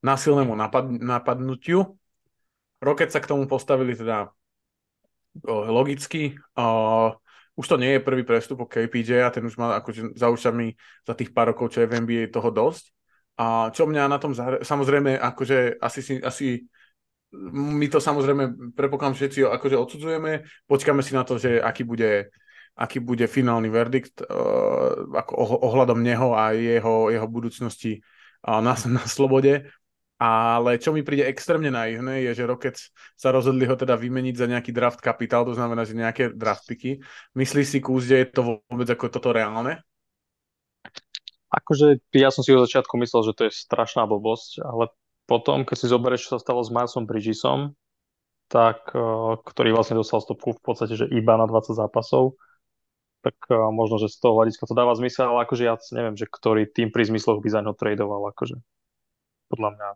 násilnému 0.06 0.54
napad, 0.54 0.86
napadnutiu 0.86 1.98
Rocket 2.80 3.10
sa 3.10 3.18
k 3.18 3.30
tomu 3.30 3.48
postavili 3.48 3.96
teda 3.96 4.30
logicky. 5.48 6.36
Už 7.56 7.66
to 7.66 7.80
nie 7.80 7.96
je 7.96 8.04
prvý 8.04 8.20
prestup 8.20 8.60
o 8.60 8.68
KPJ 8.68 9.24
a 9.24 9.32
ten 9.32 9.44
už 9.48 9.56
má 9.56 9.80
akože 9.80 10.12
za 10.12 10.28
ušami 10.28 10.76
za 11.08 11.16
tých 11.16 11.32
pár 11.32 11.56
rokov, 11.56 11.72
čo 11.72 11.80
je 11.84 11.88
v 11.88 12.04
NBA 12.04 12.28
toho 12.28 12.52
dosť. 12.52 12.92
A 13.40 13.72
čo 13.72 13.88
mňa 13.88 14.12
na 14.12 14.18
tom, 14.20 14.36
zahra... 14.36 14.60
samozrejme, 14.60 15.16
akože 15.16 15.80
asi, 15.80 16.00
si, 16.00 16.14
asi 16.20 16.68
my 17.52 17.86
to 17.88 18.00
samozrejme 18.00 18.72
prepokladám 18.72 19.16
všetci 19.16 19.44
akože 19.44 19.76
odsudzujeme, 19.76 20.44
počkáme 20.68 21.04
si 21.04 21.12
na 21.12 21.24
to, 21.24 21.36
že 21.36 21.60
aký 21.60 21.84
bude, 21.84 22.32
aký 22.76 23.00
bude 23.00 23.28
finálny 23.28 23.68
verdikt 23.68 24.24
uh, 24.24 25.16
ako 25.16 25.32
ohľadom 25.64 26.00
neho 26.00 26.32
a 26.32 26.56
jeho, 26.56 27.12
jeho 27.12 27.28
budúcnosti 27.28 28.00
uh, 28.44 28.60
na, 28.64 28.72
na 28.88 29.04
slobode. 29.04 29.68
Ale 30.16 30.80
čo 30.80 30.96
mi 30.96 31.04
príde 31.04 31.28
extrémne 31.28 31.68
naivné, 31.68 32.24
je, 32.24 32.40
že 32.40 32.48
Rockets 32.48 32.88
sa 33.20 33.28
rozhodli 33.36 33.68
ho 33.68 33.76
teda 33.76 34.00
vymeniť 34.00 34.34
za 34.40 34.48
nejaký 34.48 34.72
draft 34.72 35.04
kapitál, 35.04 35.44
to 35.44 35.52
znamená, 35.52 35.84
že 35.84 35.92
nejaké 35.92 36.32
draft. 36.32 36.64
Myslíš 37.36 37.66
si, 37.68 37.78
Kúz, 37.84 38.08
že 38.08 38.24
je 38.24 38.28
to 38.32 38.64
vôbec 38.64 38.88
ako 38.88 39.12
toto 39.12 39.36
reálne? 39.36 39.84
Akože 41.52 42.00
ja 42.16 42.32
som 42.32 42.40
si 42.40 42.56
od 42.56 42.64
začiatku 42.64 42.96
myslel, 42.96 43.28
že 43.28 43.36
to 43.36 43.42
je 43.46 43.52
strašná 43.52 44.08
blbosť, 44.08 44.64
ale 44.64 44.88
potom, 45.28 45.68
keď 45.68 45.76
si 45.84 45.92
zoberieš, 45.92 46.22
čo 46.26 46.30
sa 46.36 46.40
stalo 46.40 46.64
s 46.64 46.72
Milesom 46.72 47.04
Bridgesom, 47.04 47.76
tak, 48.48 48.88
uh, 48.96 49.36
ktorý 49.44 49.76
vlastne 49.76 50.00
dostal 50.00 50.24
stopku 50.24 50.56
v 50.56 50.62
podstate, 50.64 50.96
že 50.96 51.06
iba 51.12 51.36
na 51.36 51.44
20 51.44 51.76
zápasov, 51.76 52.40
tak 53.20 53.36
uh, 53.52 53.68
možno, 53.68 54.00
že 54.00 54.08
z 54.08 54.16
toho 54.22 54.38
hľadiska 54.40 54.64
to 54.64 54.72
dáva 54.72 54.96
zmysel, 54.96 55.28
ale 55.28 55.44
akože 55.44 55.62
ja 55.66 55.76
neviem, 55.92 56.16
že 56.16 56.24
ktorý 56.24 56.70
tým 56.70 56.88
pri 56.88 57.04
zmysloch 57.04 57.42
by 57.42 57.48
za 57.52 57.60
ňo 57.60 57.76
tradoval, 57.76 58.32
akože 58.32 58.56
podľa 59.50 59.70
mňa 59.76 59.88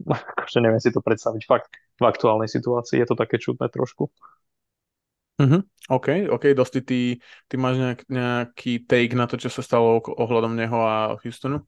akože 0.36 0.58
neviem 0.60 0.82
si 0.82 0.92
to 0.92 1.00
predstaviť 1.00 1.42
fakt 1.46 1.70
v 1.96 2.04
aktuálnej 2.04 2.50
situácii, 2.50 3.00
je 3.00 3.08
to 3.08 3.16
také 3.16 3.40
čudné 3.40 3.68
trošku. 3.72 4.12
Uh-huh. 5.36 5.60
OK, 5.92 6.32
OK, 6.32 6.56
dosti 6.56 6.80
ty, 6.80 7.00
ty 7.44 7.54
máš 7.60 7.76
nejak, 7.76 8.00
nejaký 8.08 8.88
take 8.88 9.12
na 9.12 9.28
to, 9.28 9.36
čo 9.36 9.52
sa 9.52 9.60
stalo 9.60 10.00
ohľadom 10.00 10.56
neho 10.56 10.80
a 10.80 11.20
Houstonu? 11.20 11.60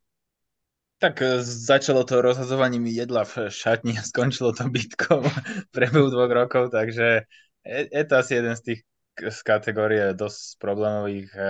Tak 0.98 1.20
e, 1.20 1.44
začalo 1.44 2.02
to 2.08 2.24
rozhazovaním 2.24 2.88
jedla 2.88 3.28
v 3.28 3.52
šatni 3.52 4.00
a 4.00 4.02
skončilo 4.02 4.56
to 4.56 4.72
bytkou 4.72 5.20
v 5.68 5.68
priebehu 5.68 6.08
dvoch 6.08 6.32
rokov, 6.32 6.72
takže 6.72 7.28
je, 7.60 7.80
je 7.92 8.04
to 8.08 8.14
asi 8.16 8.40
jeden 8.40 8.56
z 8.56 8.62
tých 8.64 8.80
z 9.18 9.38
kategórie 9.42 10.14
dosť 10.14 10.62
problémových 10.62 11.28
e, 11.34 11.40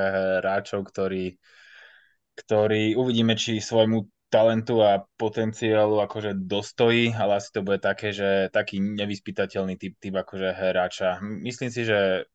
hráčov, 0.41 0.89
ktorý, 0.89 1.37
ktorý 2.41 2.97
uvidíme, 2.97 3.37
či 3.37 3.61
svojmu 3.61 4.09
talentu 4.29 4.85
a 4.85 5.09
potenciálu 5.17 6.05
akože 6.05 6.37
dostojí, 6.37 7.17
ale 7.17 7.41
asi 7.41 7.49
to 7.49 7.65
bude 7.65 7.81
také, 7.81 8.13
že 8.13 8.53
taký 8.53 8.81
nevyspytateľný 8.81 9.81
typ, 9.81 9.97
typ 9.97 10.15
akože 10.21 10.53
hráča. 10.53 11.21
Myslím 11.25 11.73
si, 11.73 11.89
že 11.89 12.29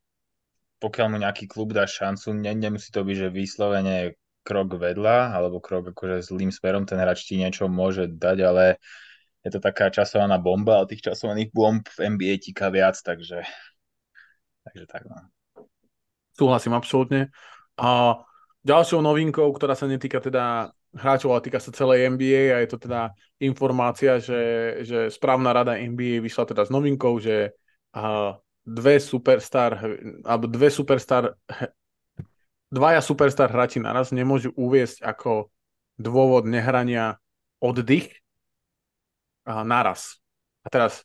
pokiaľ 0.81 1.07
mu 1.13 1.17
nejaký 1.21 1.45
klub 1.45 1.71
dá 1.71 1.85
šancu, 1.85 2.33
ne, 2.33 2.51
nemusí 2.57 2.89
to 2.89 3.05
byť, 3.05 3.15
že 3.15 3.29
vyslovene 3.29 4.17
krok 4.43 4.75
vedľa, 4.75 5.31
alebo 5.31 5.63
krok 5.63 5.95
akože 5.95 6.25
zlým 6.27 6.51
smerom, 6.51 6.83
ten 6.83 6.99
hráč 6.99 7.23
ti 7.29 7.39
niečo 7.39 7.71
môže 7.71 8.09
dať, 8.11 8.37
ale 8.43 8.65
je 9.45 9.49
to 9.53 9.63
taká 9.63 9.87
časovaná 9.93 10.35
bomba, 10.41 10.83
ale 10.83 10.91
tých 10.91 11.07
časovaných 11.07 11.53
bomb 11.55 11.85
v 11.87 11.97
NBA 12.17 12.41
tika 12.43 12.67
viac, 12.73 12.99
takže, 12.99 13.45
takže 14.67 14.85
tak 14.89 15.07
no. 15.07 15.15
Súhlasím 16.33 16.73
absolútne. 16.73 17.29
A 17.77 18.17
ďalšou 18.65 18.99
novinkou, 18.99 19.47
ktorá 19.53 19.77
sa 19.77 19.85
netýka 19.85 20.17
teda 20.19 20.73
hráčov, 20.93 21.33
ale 21.33 21.45
týka 21.45 21.57
sa 21.57 21.73
celej 21.73 22.05
NBA 22.13 22.53
a 22.53 22.61
je 22.61 22.69
to 22.69 22.77
teda 22.77 23.11
informácia, 23.41 24.21
že, 24.21 24.41
že 24.85 25.09
správna 25.09 25.49
rada 25.49 25.77
NBA 25.77 26.21
vyšla 26.21 26.45
teda 26.45 26.69
s 26.69 26.71
novinkou, 26.71 27.17
že 27.17 27.57
uh, 27.97 28.37
dve 28.61 29.01
superstar, 29.01 29.81
alebo 30.23 30.45
dve 30.45 30.69
superstar, 30.69 31.33
dvaja 32.77 33.01
superstar 33.01 33.49
hráči 33.49 33.81
naraz 33.81 34.13
nemôžu 34.13 34.53
uviesť 34.53 35.01
ako 35.01 35.49
dôvod 35.97 36.45
nehrania 36.45 37.17
oddych 37.57 38.13
uh, 39.49 39.65
naraz. 39.65 40.21
A 40.63 40.71
teraz 40.71 41.03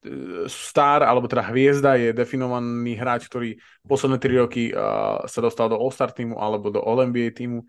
e, 0.00 0.48
star, 0.48 1.04
alebo 1.04 1.28
teda 1.28 1.44
hviezda 1.52 2.00
je 2.00 2.16
definovaný 2.16 2.96
hráč, 2.96 3.28
ktorý 3.28 3.60
posledné 3.84 4.16
tri 4.16 4.40
roky 4.40 4.64
uh, 4.72 5.20
sa 5.28 5.44
dostal 5.44 5.68
do 5.68 5.76
All-Star 5.76 6.16
týmu 6.16 6.40
alebo 6.40 6.72
do 6.72 6.80
All-NBA 6.80 7.36
týmu 7.36 7.60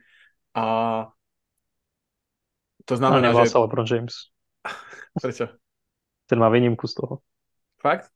a 0.56 0.64
to 2.86 2.96
znamená, 2.98 3.32
no, 3.32 3.46
že... 3.46 3.58
LeBron 3.58 3.88
James. 3.88 4.14
Prečo? 5.22 5.48
Ten 6.26 6.40
má 6.40 6.50
výnimku 6.50 6.88
z 6.88 6.94
toho. 6.96 7.20
Fakt? 7.82 8.10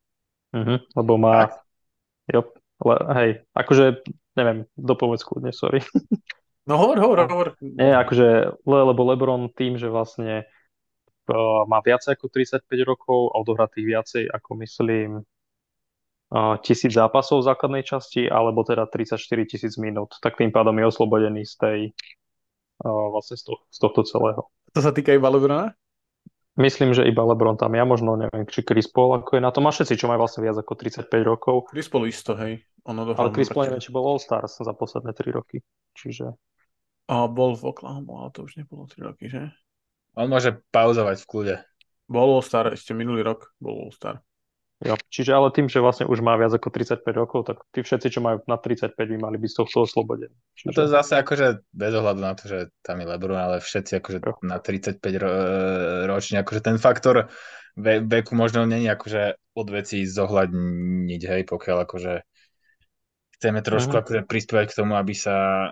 Uh-huh, 0.56 0.80
lebo 0.96 1.14
má... 1.18 1.48
Fakt? 1.48 1.66
Jo, 2.26 2.42
le, 2.82 2.96
hej, 3.14 3.30
akože, 3.54 4.02
neviem, 4.34 4.66
dopovedz 4.74 5.22
kľudne, 5.22 5.54
sorry. 5.54 5.86
No 6.66 6.82
hovor, 6.82 6.98
hovor, 6.98 7.18
hovor. 7.32 7.48
Nie, 7.62 7.94
akože, 8.02 8.58
le, 8.66 8.80
lebo 8.90 9.02
LeBron 9.14 9.54
tým, 9.54 9.78
že 9.78 9.92
vlastne 9.92 10.50
uh, 11.30 11.64
má 11.70 11.80
viac 11.86 12.02
ako 12.06 12.30
35 12.34 12.66
rokov 12.82 13.34
a 13.34 13.42
odohratých 13.46 13.86
viacej 13.86 14.24
ako 14.34 14.50
myslím 14.66 15.10
uh, 15.22 16.56
tisíc 16.66 16.98
zápasov 16.98 17.46
v 17.46 17.48
základnej 17.54 17.84
časti, 17.86 18.26
alebo 18.26 18.66
teda 18.66 18.90
34 18.90 19.22
tisíc 19.46 19.78
minút, 19.78 20.18
tak 20.18 20.42
tým 20.42 20.50
pádom 20.50 20.74
je 20.82 20.90
oslobodený 20.90 21.46
z 21.46 21.56
tej 21.62 21.80
vlastne 22.84 23.40
z, 23.40 23.44
to, 23.48 23.54
z 23.72 23.78
tohto 23.80 24.02
celého. 24.04 24.48
To 24.76 24.80
sa 24.84 24.92
týka 24.92 25.16
iba 25.16 25.32
Lebrona? 25.32 25.72
Myslím, 26.56 26.96
že 26.96 27.04
iba 27.04 27.20
Lebron 27.20 27.60
tam. 27.60 27.76
Ja 27.76 27.84
možno 27.84 28.16
neviem, 28.16 28.48
či 28.48 28.64
Chris 28.64 28.88
Paul 28.88 29.20
ako 29.20 29.36
je 29.36 29.44
na 29.44 29.52
tom. 29.52 29.68
A 29.68 29.76
všetci, 29.76 30.00
čo 30.00 30.08
majú 30.08 30.24
vlastne 30.24 30.40
viac 30.40 30.56
ako 30.56 30.72
35 30.80 31.12
rokov. 31.28 31.56
Chris 31.68 31.92
Paul 31.92 32.08
isto, 32.08 32.32
hej. 32.40 32.64
Ono 32.88 33.04
Ale 33.12 33.36
Chris 33.36 33.52
Paul 33.52 33.68
neviem, 33.68 33.84
či 33.84 33.92
bol 33.92 34.08
All-Stars 34.08 34.64
za 34.64 34.72
posledné 34.72 35.12
3 35.12 35.36
roky. 35.36 35.60
Čiže... 36.00 36.32
A 37.12 37.28
bol 37.28 37.60
v 37.60 37.64
Oklahoma, 37.76 38.24
ale 38.24 38.30
to 38.32 38.48
už 38.48 38.56
nebolo 38.56 38.88
3 38.88 39.04
roky, 39.04 39.28
že? 39.28 39.52
On 40.16 40.32
môže 40.32 40.56
pauzovať 40.72 41.20
v 41.20 41.28
kľude. 41.28 41.56
Bol 42.08 42.40
All-Star, 42.40 42.72
ešte 42.72 42.96
minulý 42.96 43.28
rok 43.28 43.52
bol 43.60 43.76
All-Star. 43.76 44.24
Jo, 44.84 45.00
čiže 45.08 45.32
ale 45.32 45.56
tým, 45.56 45.72
že 45.72 45.80
vlastne 45.80 46.04
už 46.04 46.20
má 46.20 46.36
viac 46.36 46.52
ako 46.52 46.68
35 46.68 47.08
rokov, 47.16 47.48
tak 47.48 47.64
tí 47.72 47.80
všetci, 47.80 48.12
čo 48.12 48.20
majú 48.20 48.44
na 48.44 48.60
35, 48.60 48.92
by 48.92 49.18
mali 49.24 49.40
byť 49.40 49.50
z 49.50 49.58
tohto 49.64 49.88
oslobodení. 49.88 50.36
Čiže... 50.52 50.68
No 50.68 50.72
to 50.76 50.84
je 50.84 50.92
zase 50.92 51.14
akože 51.16 51.48
bez 51.72 51.94
ohľadu 51.96 52.20
na 52.20 52.34
to, 52.36 52.44
že 52.52 52.60
tam 52.84 53.00
je 53.00 53.08
Lebron, 53.08 53.40
ale 53.40 53.64
všetci 53.64 54.04
akože 54.04 54.20
jo. 54.20 54.36
na 54.44 54.60
35 54.60 55.00
ro- 55.24 55.40
ročne, 56.12 56.44
akože 56.44 56.60
ten 56.60 56.76
faktor 56.76 57.32
ve- 57.80 58.04
veku 58.04 58.36
možno 58.36 58.68
není 58.68 58.92
akože 58.92 59.40
od 59.56 59.68
vecí 59.72 60.04
zohľadniť, 60.04 61.22
hej, 61.24 61.42
pokiaľ 61.48 61.78
akože 61.88 62.14
chceme 63.40 63.60
trošku 63.64 63.96
uh-huh. 63.96 64.04
akože 64.04 64.22
prispievať 64.28 64.76
k 64.76 64.78
tomu, 64.84 65.00
aby 65.00 65.16
sa 65.16 65.72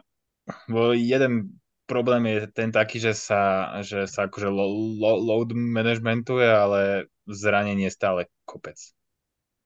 bo 0.68 0.92
jeden 0.92 1.60
problém 1.88 2.24
je 2.28 2.48
ten 2.52 2.72
taký, 2.72 3.00
že 3.00 3.16
sa, 3.16 3.76
že 3.84 4.08
sa 4.08 4.28
akože 4.28 4.48
lo- 4.48 4.96
lo- 5.00 5.20
load 5.20 5.52
managementuje, 5.56 6.48
ale 6.48 7.12
zranenie 7.28 7.90
stále 7.92 8.28
kopec. 8.46 8.78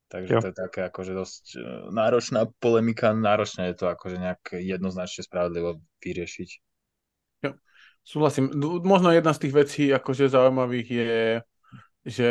Takže 0.07 0.33
jo. 0.33 0.39
to 0.39 0.47
je 0.47 0.55
také 0.55 0.79
akože 0.87 1.11
dosť 1.11 1.43
e, 1.55 1.59
náročná 1.91 2.47
polemika, 2.63 3.11
náročné 3.11 3.75
je 3.75 3.83
to 3.83 3.85
akože 3.91 4.17
nejak 4.23 4.41
jednoznačne 4.55 5.27
spravodlivo 5.27 5.83
vyriešiť. 5.99 6.49
Jo. 7.43 7.51
Súhlasím. 8.07 8.55
Možno 8.87 9.11
jedna 9.11 9.35
z 9.35 9.41
tých 9.47 9.53
vecí 9.53 9.83
akože 9.91 10.31
zaujímavých 10.31 10.87
je, 10.87 11.19
že 12.07 12.29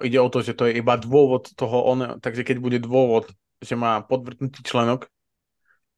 ide 0.00 0.18
o 0.24 0.28
to, 0.32 0.40
že 0.40 0.56
to 0.56 0.72
je 0.72 0.80
iba 0.80 0.96
dôvod 0.96 1.52
toho, 1.52 1.84
on, 1.84 2.16
takže 2.16 2.48
keď 2.48 2.56
bude 2.64 2.78
dôvod, 2.80 3.28
že 3.60 3.76
má 3.76 4.00
podvrtnutý 4.00 4.64
členok 4.64 5.12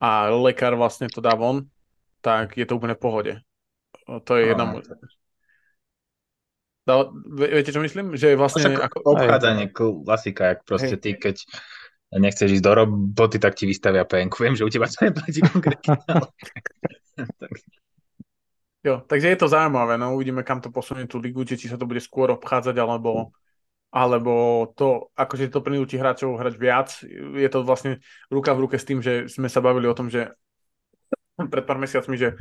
a 0.02 0.34
lekár 0.34 0.74
vlastne 0.74 1.06
to 1.06 1.22
dá 1.22 1.38
von, 1.38 1.70
tak 2.26 2.58
je 2.58 2.66
to 2.66 2.74
úplne 2.74 2.98
v 2.98 3.02
pohode. 3.02 3.32
To 4.26 4.32
je 4.34 4.50
jedna 4.50 4.66
možnosť. 4.66 5.18
No, 6.88 7.12
viete, 7.36 7.68
čo 7.68 7.84
myslím? 7.84 8.16
Že 8.16 8.40
vlastne... 8.40 8.64
Však 8.64 8.80
ako... 8.80 8.96
Obchádzanie, 9.12 9.68
klasika, 9.76 10.56
jak 10.56 10.64
proste 10.64 10.96
Hej. 10.96 11.02
ty, 11.04 11.10
keď 11.20 11.36
nechceš 12.16 12.56
ísť 12.56 12.64
do 12.64 12.72
roboty, 12.72 13.36
tak 13.36 13.52
ti 13.60 13.68
vystavia 13.68 14.08
penku. 14.08 14.40
Viem, 14.40 14.56
že 14.56 14.64
u 14.64 14.72
teba 14.72 14.88
to 14.88 15.04
neplatí 15.04 15.44
konkrétne. 15.44 16.00
Jo, 18.86 19.02
takže 19.02 19.28
je 19.34 19.38
to 19.42 19.50
zaujímavé, 19.50 19.98
no 19.98 20.14
uvidíme, 20.14 20.46
kam 20.46 20.62
to 20.62 20.70
posunie 20.70 21.10
tú 21.10 21.18
ligu, 21.18 21.42
či, 21.42 21.58
či 21.58 21.66
sa 21.66 21.74
to 21.74 21.82
bude 21.82 21.98
skôr 21.98 22.30
obchádzať, 22.30 22.78
alebo, 22.78 23.34
alebo 23.90 24.64
to, 24.78 25.10
akože 25.18 25.50
to 25.50 25.58
prinúti 25.60 25.98
hráčov 25.98 26.38
hrať 26.38 26.54
viac. 26.54 26.88
Je 27.34 27.48
to 27.50 27.66
vlastne 27.66 27.98
ruka 28.30 28.54
v 28.54 28.62
ruke 28.64 28.78
s 28.78 28.86
tým, 28.86 29.02
že 29.02 29.26
sme 29.26 29.50
sa 29.50 29.58
bavili 29.58 29.90
o 29.90 29.98
tom, 29.98 30.06
že 30.06 30.30
pred 31.36 31.66
pár 31.66 31.82
mesiacmi, 31.82 32.14
že 32.14 32.38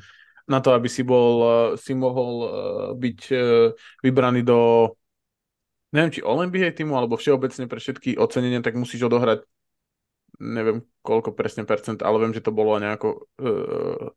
na 0.48 0.64
to, 0.64 0.72
aby 0.72 0.88
si 0.88 1.04
bol, 1.04 1.34
eh, 1.44 1.70
si 1.76 1.94
mohol 1.94 2.32
eh, 2.42 2.50
byť 2.96 3.20
eh, 3.36 3.72
vybraný 4.02 4.42
do 4.48 4.92
neviem, 5.92 6.12
či 6.12 6.24
Olympia 6.24 6.72
týmu, 6.72 6.96
alebo 6.96 7.16
všeobecne 7.16 7.68
pre 7.68 7.80
všetky 7.80 8.20
ocenenia, 8.20 8.64
tak 8.64 8.76
musíš 8.76 9.08
odohrať 9.08 9.44
neviem 10.38 10.86
koľko 11.02 11.34
presne 11.34 11.66
percent, 11.66 12.04
ale 12.04 12.22
viem, 12.22 12.36
že 12.36 12.46
to 12.46 12.54
bolo 12.54 12.78
nejako, 12.78 13.26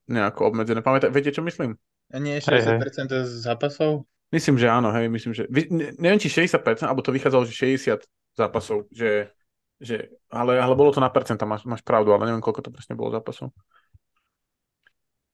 nejako 0.04 0.52
obmedzené. 0.52 0.84
Pamätaj, 0.84 1.08
viete, 1.08 1.32
čo 1.32 1.40
myslím? 1.40 1.80
A 2.12 2.20
nie 2.20 2.37
60% 2.37 2.52
hey, 2.52 2.76
hey. 2.76 3.25
zápasov? 3.25 4.04
Myslím, 4.28 4.60
že 4.60 4.68
áno, 4.68 4.92
hej, 4.92 5.08
myslím, 5.08 5.32
že... 5.32 5.49
neviem, 5.96 6.20
či 6.20 6.28
60%, 6.28 6.84
alebo 6.84 7.00
to 7.00 7.14
vychádzalo, 7.14 7.49
že 7.49 7.56
60 7.56 8.04
zápasov, 8.37 8.90
že, 8.92 9.32
že 9.80 10.12
ale, 10.28 10.60
ale 10.60 10.75
bolo 10.76 10.92
to 10.92 11.00
na 11.00 11.08
percenta, 11.08 11.49
máš, 11.49 11.64
máš 11.64 11.80
pravdu, 11.80 12.12
ale 12.12 12.28
neviem, 12.28 12.44
koľko 12.44 12.68
to 12.68 12.75
presne 12.75 13.00
bolo 13.00 13.16
zápasov. 13.16 13.56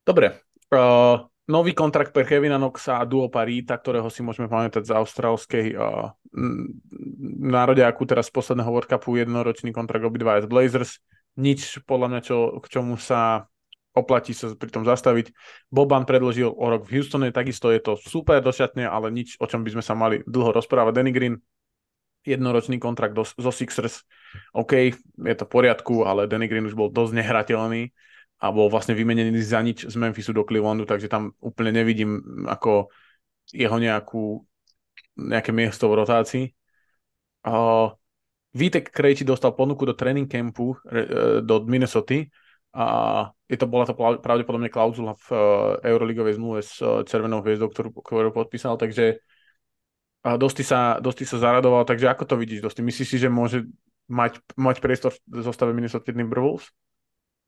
Dobre, 0.07 0.46
Uh, 0.67 1.23
nový 1.47 1.79
kontrakt 1.79 2.11
pre 2.11 2.27
Kevina 2.27 2.59
Knoxa 2.59 2.99
a 2.99 3.07
Duo 3.07 3.31
Parita, 3.31 3.79
ktorého 3.79 4.11
si 4.11 4.27
môžeme 4.27 4.51
pamätať 4.51 4.83
z 4.83 4.93
austrálskej 4.99 5.67
uh, 5.79 6.11
národiaku, 7.39 8.03
teraz 8.03 8.27
z 8.27 8.35
posledného 8.35 8.67
World 8.67 8.91
Cupu 8.91 9.15
jednoročný 9.15 9.71
kontrakt 9.71 10.03
obidva 10.03 10.43
z 10.43 10.51
Blazers. 10.51 10.99
Nič 11.39 11.79
podľa 11.87 12.09
mňa, 12.11 12.21
čo, 12.25 12.37
k 12.59 12.67
čomu 12.67 12.99
sa 12.99 13.47
oplatí 13.97 14.37
sa 14.37 14.53
pri 14.53 14.69
tom 14.69 14.85
zastaviť. 14.85 15.33
Boban 15.73 16.05
predložil 16.05 16.53
o 16.53 16.67
rok 16.69 16.85
v 16.85 17.01
Houstone, 17.01 17.33
takisto 17.33 17.73
je 17.73 17.81
to 17.81 17.97
super 17.97 18.45
došatne, 18.45 18.85
ale 18.85 19.09
nič, 19.09 19.41
o 19.41 19.49
čom 19.49 19.65
by 19.65 19.73
sme 19.73 19.85
sa 19.87 19.97
mali 19.97 20.21
dlho 20.29 20.53
rozprávať. 20.53 20.93
Danny 21.01 21.13
Green, 21.17 21.41
jednoročný 22.27 22.77
kontrakt 22.77 23.17
do, 23.17 23.25
zo 23.25 23.53
Sixers, 23.55 24.05
OK, 24.53 24.93
je 25.01 25.35
to 25.39 25.45
v 25.49 25.53
poriadku, 25.53 26.05
ale 26.05 26.29
Danny 26.29 26.51
Green 26.51 26.69
už 26.69 26.77
bol 26.77 26.93
dosť 26.93 27.23
nehrateľný 27.23 27.95
a 28.37 28.47
bol 28.53 28.69
vlastne 28.69 28.93
vymenený 28.93 29.41
za 29.41 29.65
nič 29.65 29.89
z 29.89 29.95
Memphisu 29.97 30.37
do 30.37 30.45
Clevelandu, 30.45 30.85
takže 30.85 31.09
tam 31.09 31.33
úplne 31.41 31.73
nevidím 31.73 32.21
ako 32.45 32.93
jeho 33.49 33.77
nejakú, 33.81 34.45
nejaké 35.17 35.51
miesto 35.57 35.89
v 35.89 35.97
rotácii. 36.05 36.45
Uh, 37.47 37.95
Vítek 38.53 38.93
Krejči 38.93 39.25
dostal 39.25 39.57
ponuku 39.57 39.89
do 39.89 39.97
tréning 39.97 40.29
campu 40.29 40.77
uh, 40.77 41.41
do 41.41 41.65
Minnesota 41.65 42.27
a 42.77 42.87
je 43.49 43.57
to, 43.57 43.65
bola 43.65 43.89
to 43.89 43.97
pravdepodobne 43.97 44.69
klauzula 44.69 45.17
v 45.17 45.27
uh, 45.33 45.39
Euroligovej 45.81 46.37
zmluve 46.37 46.61
s 46.61 46.77
uh, 46.85 47.01
Červenou 47.07 47.41
hviezdou, 47.41 47.73
ktorú, 47.73 47.95
ktorú 48.05 48.31
podpísal, 48.37 48.77
takže 48.77 49.23
A 50.27 50.35
Dosti 50.35 50.67
sa, 50.67 50.99
Dosti 50.99 51.23
sa 51.23 51.39
zaradoval, 51.39 51.87
takže 51.87 52.11
ako 52.11 52.27
to 52.27 52.35
vidíš, 52.35 52.67
Dosti? 52.67 52.83
Myslíš 52.83 53.09
si, 53.15 53.17
že 53.23 53.31
môže 53.31 53.63
mať, 54.11 54.43
mať 54.59 54.83
priestor 54.83 55.15
v 55.15 55.39
zostave 55.39 55.71
Minnesota 55.71 56.11
Timberwolves? 56.11 56.75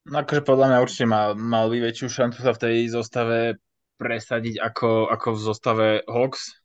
No 0.09 0.25
akože 0.25 0.43
podľa 0.43 0.67
mňa 0.73 0.79
určite 0.81 1.07
mal, 1.07 1.37
mal 1.37 1.69
by 1.69 1.85
väčšiu 1.85 2.09
šancu 2.09 2.38
sa 2.41 2.57
v 2.57 2.62
tej 2.65 2.77
zostave 2.88 3.61
presadiť 4.00 4.57
ako, 4.57 5.12
ako 5.12 5.29
v 5.37 5.41
zostave 5.41 5.87
Hawks. 6.09 6.57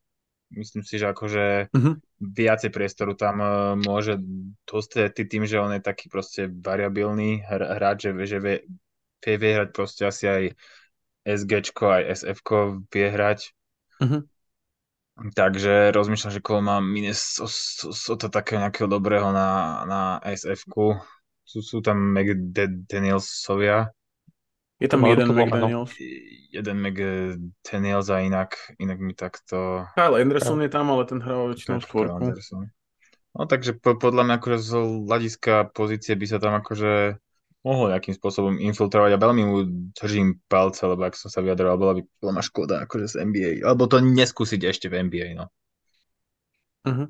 Myslím 0.54 0.86
si, 0.86 1.02
že 1.02 1.10
akože 1.10 1.74
uh-huh. 1.74 1.94
viacej 2.22 2.70
priestoru 2.70 3.18
tam 3.18 3.42
uh, 3.42 3.74
môže 3.74 4.22
dostať 4.70 5.18
tým, 5.26 5.50
že 5.50 5.58
on 5.58 5.74
je 5.74 5.82
taký 5.82 6.14
proste 6.14 6.46
variabilný 6.46 7.42
hráč, 7.42 8.06
že, 8.06 8.12
že 8.30 8.38
vie, 8.38 8.58
vie, 9.26 9.36
vie 9.42 9.52
hrať 9.58 9.70
proste 9.74 10.06
asi 10.06 10.30
aj 10.30 10.44
SGčko, 11.26 11.86
aj 11.90 12.04
SFko 12.22 12.86
vie 12.94 13.08
hrať. 13.10 13.40
Uh-huh. 13.98 14.22
Takže 15.14 15.94
rozmýšľam, 15.94 16.34
že 16.34 16.42
koho 16.42 16.62
má 16.62 16.82
Minnesota 16.82 18.30
takého 18.30 18.62
nejakého 18.62 18.90
dobrého 18.90 19.30
na, 19.30 19.82
na 19.90 20.02
SF-ku. 20.22 21.02
Sú, 21.44 21.60
sú 21.60 21.84
tam 21.84 22.00
McDanielsovia. 22.16 23.92
Je 24.80 24.88
tam 24.92 25.04
jeden 25.08 25.32
McDaniels. 25.32 25.92
Jeden 26.52 26.78
McDaniels 26.84 28.08
a 28.12 28.24
inak, 28.24 28.58
inak 28.80 28.98
mi 29.00 29.16
takto... 29.16 29.88
Kyle 29.96 30.20
Anderson 30.20 30.60
je 30.64 30.72
tam, 30.72 30.92
ale 30.92 31.04
ten 31.08 31.20
hral 31.24 31.52
väčšinou 31.56 31.80
skôrku. 31.84 32.36
No 33.34 33.50
takže 33.50 33.74
po, 33.74 33.98
podľa 33.98 34.30
mňa 34.30 34.36
akože 34.38 34.58
z 34.62 34.72
hľadiska 35.10 35.54
pozície 35.74 36.14
by 36.14 36.26
sa 36.30 36.38
tam 36.38 36.54
akože 36.54 37.18
mohol 37.64 37.96
nejakým 37.96 38.14
spôsobom 38.14 38.60
infiltrovať 38.60 39.16
a 39.16 39.24
veľmi 39.24 39.44
mu 39.48 39.58
držím 39.96 40.38
palce, 40.52 40.84
lebo 40.84 41.08
ak 41.08 41.16
som 41.16 41.32
sa 41.32 41.40
vyjadroval, 41.40 41.80
bola 41.80 41.94
by 41.98 42.02
veľmi 42.20 42.44
škoda 42.44 42.84
akože 42.86 43.16
z 43.16 43.16
NBA. 43.24 43.52
Alebo 43.64 43.88
to 43.88 44.04
neskúsiť 44.04 44.62
ešte 44.68 44.92
v 44.92 45.08
NBA, 45.08 45.28
no. 45.40 45.48
Uh-huh. 46.84 47.08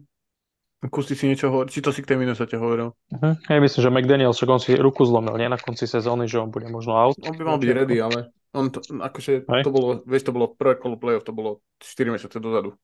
Kúsi 0.91 1.15
si 1.15 1.31
niečo 1.31 1.47
hovoriť, 1.47 1.69
či 1.71 1.79
to 1.79 1.95
si 1.95 2.03
k 2.03 2.09
tej 2.11 2.17
Minnesota 2.19 2.59
hovoril? 2.59 2.91
Uh-huh. 2.91 3.33
Ja 3.47 3.59
myslím, 3.63 3.81
že 3.83 3.89
McDaniel, 3.91 4.35
však 4.35 4.49
on 4.51 4.59
si 4.59 4.75
ruku 4.75 5.07
zlomil, 5.07 5.39
nie 5.39 5.47
na 5.47 5.55
konci 5.55 5.87
sezóny, 5.87 6.27
že 6.27 6.43
on 6.43 6.51
bude 6.51 6.67
možno 6.67 6.97
out. 6.97 7.15
On 7.23 7.35
by 7.35 7.43
mal 7.43 7.55
byť 7.55 7.71
ready, 7.71 8.03
ale 8.03 8.35
on 8.51 8.67
to, 8.69 8.83
akože 8.83 9.47
Hej. 9.47 9.63
to 9.63 9.71
bolo, 9.71 10.03
vieš, 10.03 10.27
to 10.27 10.35
bolo 10.35 10.51
prvé 10.51 10.75
kolo 10.75 10.99
playoff, 10.99 11.23
to 11.23 11.31
bolo 11.31 11.63
4 11.79 12.13
mesiace 12.13 12.37
dozadu. 12.37 12.75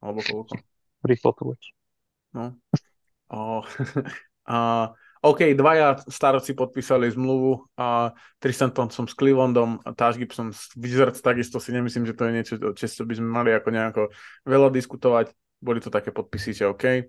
Alebo 0.00 0.24
koľko. 0.24 0.58
Rýchlo 1.06 1.30
to 1.36 1.42
bude. 1.52 1.64
No. 2.34 2.56
Oh. 3.30 3.62
a 4.50 4.90
OK, 5.22 5.54
dvaja 5.54 6.02
staroci 6.10 6.50
podpísali 6.50 7.06
zmluvu 7.14 7.78
a 7.78 8.10
Tristan 8.42 8.74
Thompson 8.74 9.06
s 9.06 9.14
Clevelandom 9.14 9.78
a 9.86 9.94
Taj 9.94 10.18
Gibson 10.18 10.50
s 10.50 10.74
Wizards, 10.74 11.22
takisto 11.22 11.62
si 11.62 11.70
nemyslím, 11.70 12.10
že 12.10 12.18
to 12.18 12.26
je 12.26 12.32
niečo, 12.34 12.54
čo 12.74 13.06
by 13.06 13.14
sme 13.14 13.28
mali 13.30 13.50
ako 13.54 13.68
nejako 13.70 14.02
veľa 14.42 14.74
diskutovať. 14.74 15.30
Boli 15.62 15.78
to 15.78 15.94
také 15.94 16.10
podpisy, 16.10 16.58
že 16.58 16.66
OK. 16.66 17.06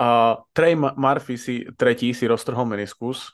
A 0.00 0.40
Trey 0.56 0.74
Murphy 0.76 1.36
si, 1.36 1.66
tretí 1.76 2.12
si 2.16 2.24
roztrhol 2.26 2.64
meniskus. 2.64 3.32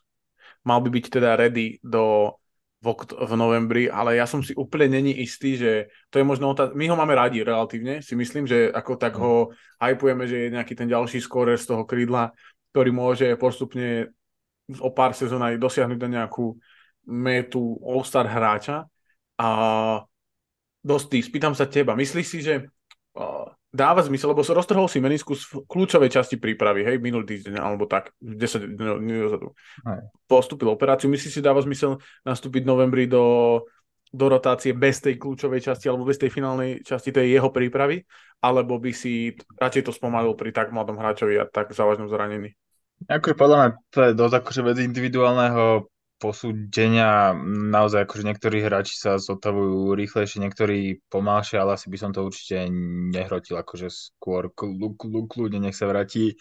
Mal 0.67 0.83
by 0.83 0.89
byť 0.91 1.05
teda 1.09 1.39
ready 1.39 1.79
do 1.81 2.35
v, 2.79 2.95
v 3.11 3.33
novembri, 3.35 3.85
ale 3.91 4.19
ja 4.19 4.27
som 4.27 4.39
si 4.39 4.55
úplne 4.55 5.01
není 5.01 5.19
istý, 5.23 5.59
že 5.59 5.91
to 6.11 6.23
je 6.23 6.25
možno 6.27 6.55
otázka. 6.55 6.79
My 6.79 6.87
ho 6.87 6.97
máme 6.99 7.15
radi 7.19 7.43
relatívne, 7.43 8.05
si 8.05 8.15
myslím, 8.15 8.47
že 8.47 8.71
ako 8.71 8.93
tak 8.95 9.19
ho 9.19 9.51
hypujeme, 9.83 10.31
že 10.31 10.47
je 10.47 10.55
nejaký 10.55 10.75
ten 10.79 10.87
ďalší 10.87 11.19
skórer 11.19 11.59
z 11.59 11.75
toho 11.75 11.83
krídla, 11.83 12.31
ktorý 12.71 12.91
môže 12.95 13.27
postupne 13.35 14.15
o 14.79 14.91
pár 14.95 15.17
sezón 15.17 15.43
aj 15.43 15.59
dosiahnuť 15.59 15.99
na 16.07 16.23
nejakú 16.23 16.55
metu 17.09 17.81
All-Star 17.83 18.29
hráča. 18.31 18.87
A 19.39 19.49
dosť 20.83 21.19
spýtam 21.27 21.55
sa 21.59 21.67
teba, 21.67 21.99
myslíš 21.99 22.27
si, 22.27 22.39
že 22.43 22.55
uh, 23.19 23.47
dáva 23.69 24.01
zmysel, 24.01 24.33
lebo 24.33 24.41
sa 24.41 24.57
roztrhol 24.57 24.89
si 24.89 24.97
meniskus 24.99 25.45
v 25.45 25.65
kľúčovej 25.69 26.09
časti 26.09 26.41
prípravy, 26.41 26.89
hej, 26.89 26.97
minulý 27.01 27.37
týždeň, 27.37 27.61
alebo 27.61 27.85
tak, 27.85 28.17
10 28.21 28.65
dní 28.77 29.17
dozadu. 29.29 29.53
Postupil 30.25 30.73
operáciu, 30.73 31.13
myslíš 31.13 31.39
si, 31.39 31.45
dáva 31.45 31.61
zmysel 31.61 32.01
nastúpiť 32.25 32.65
v 32.65 32.71
novembri 32.73 33.05
do, 33.05 33.61
do 34.09 34.27
rotácie 34.33 34.73
bez 34.73 35.05
tej 35.05 35.21
kľúčovej 35.21 35.61
časti, 35.61 35.87
alebo 35.93 36.09
bez 36.09 36.17
tej 36.17 36.33
finálnej 36.33 36.81
časti 36.81 37.13
tej 37.13 37.29
jeho 37.29 37.53
prípravy, 37.53 38.09
alebo 38.41 38.81
by 38.81 38.93
si 38.97 39.37
radšej 39.61 39.85
to 39.85 39.93
spomalil 39.93 40.33
pri 40.33 40.55
tak 40.57 40.73
mladom 40.73 40.97
hráčovi 40.97 41.37
a 41.37 41.45
tak 41.45 41.77
závažnom 41.77 42.09
zranení? 42.09 42.57
Akože 43.07 43.37
podľa 43.39 43.57
mňa 43.57 43.71
to 43.95 43.99
je 44.03 44.13
dosť 44.17 44.35
akože 44.43 44.61
bez 44.65 44.77
individuálneho 44.83 45.87
posúdenia. 46.19 47.33
Naozaj 47.47 48.05
akože 48.05 48.27
niektorí 48.27 48.59
hráči 48.61 48.99
sa 48.99 49.17
zotavujú 49.17 49.95
rýchlejšie, 49.95 50.43
niektorí 50.43 51.01
pomalšie, 51.07 51.57
ale 51.63 51.79
asi 51.79 51.87
by 51.89 51.99
som 51.99 52.11
to 52.11 52.27
určite 52.27 52.67
nehrotil. 53.15 53.57
Akože 53.59 53.89
skôr 53.89 54.51
kľudne 54.53 55.63
nech 55.63 55.79
sa 55.79 55.87
vráti 55.87 56.35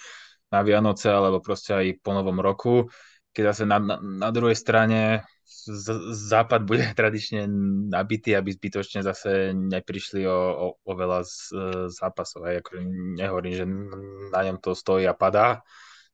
na 0.49 0.65
Vianoce 0.65 1.13
alebo 1.13 1.39
proste 1.39 1.77
aj 1.77 1.85
po 2.01 2.11
novom 2.17 2.41
roku. 2.41 2.89
Keď 3.31 3.43
zase 3.53 3.63
na, 3.69 3.77
na, 3.77 3.95
na 4.01 4.29
druhej 4.33 4.57
strane 4.57 5.21
z, 5.45 5.87
západ 6.11 6.65
bude 6.65 6.83
tradične 6.99 7.45
nabitý, 7.93 8.35
aby 8.35 8.49
zbytočne 8.51 9.05
zase 9.05 9.53
neprišli 9.53 10.25
o, 10.27 10.39
o, 10.57 10.67
o 10.81 10.91
veľa 10.97 11.21
z, 11.23 11.53
zápasov. 11.93 12.49
Aj 12.49 12.59
akože 12.59 12.81
nehovorím, 13.15 13.53
že 13.53 13.65
na 14.33 14.41
ňom 14.41 14.57
to 14.59 14.73
stojí 14.73 15.05
a 15.05 15.13
padá, 15.13 15.61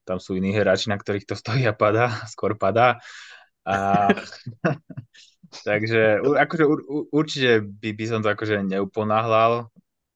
tam 0.04 0.19
sú 0.19 0.36
iní 0.36 0.52
hráči, 0.52 0.91
na 0.91 0.99
ktorých 0.99 1.28
to 1.28 1.36
stojí 1.41 1.63
a 1.67 1.73
padá, 1.73 2.12
skôr 2.30 2.60
padá. 2.60 2.99
A, 3.63 4.12
takže 5.67 6.19
akože, 6.19 6.63
určite 7.12 7.63
by, 7.63 7.89
by 7.95 8.06
som 8.08 8.19
to 8.19 8.30
akože 8.32 8.63
neuponáhľal, 8.67 9.71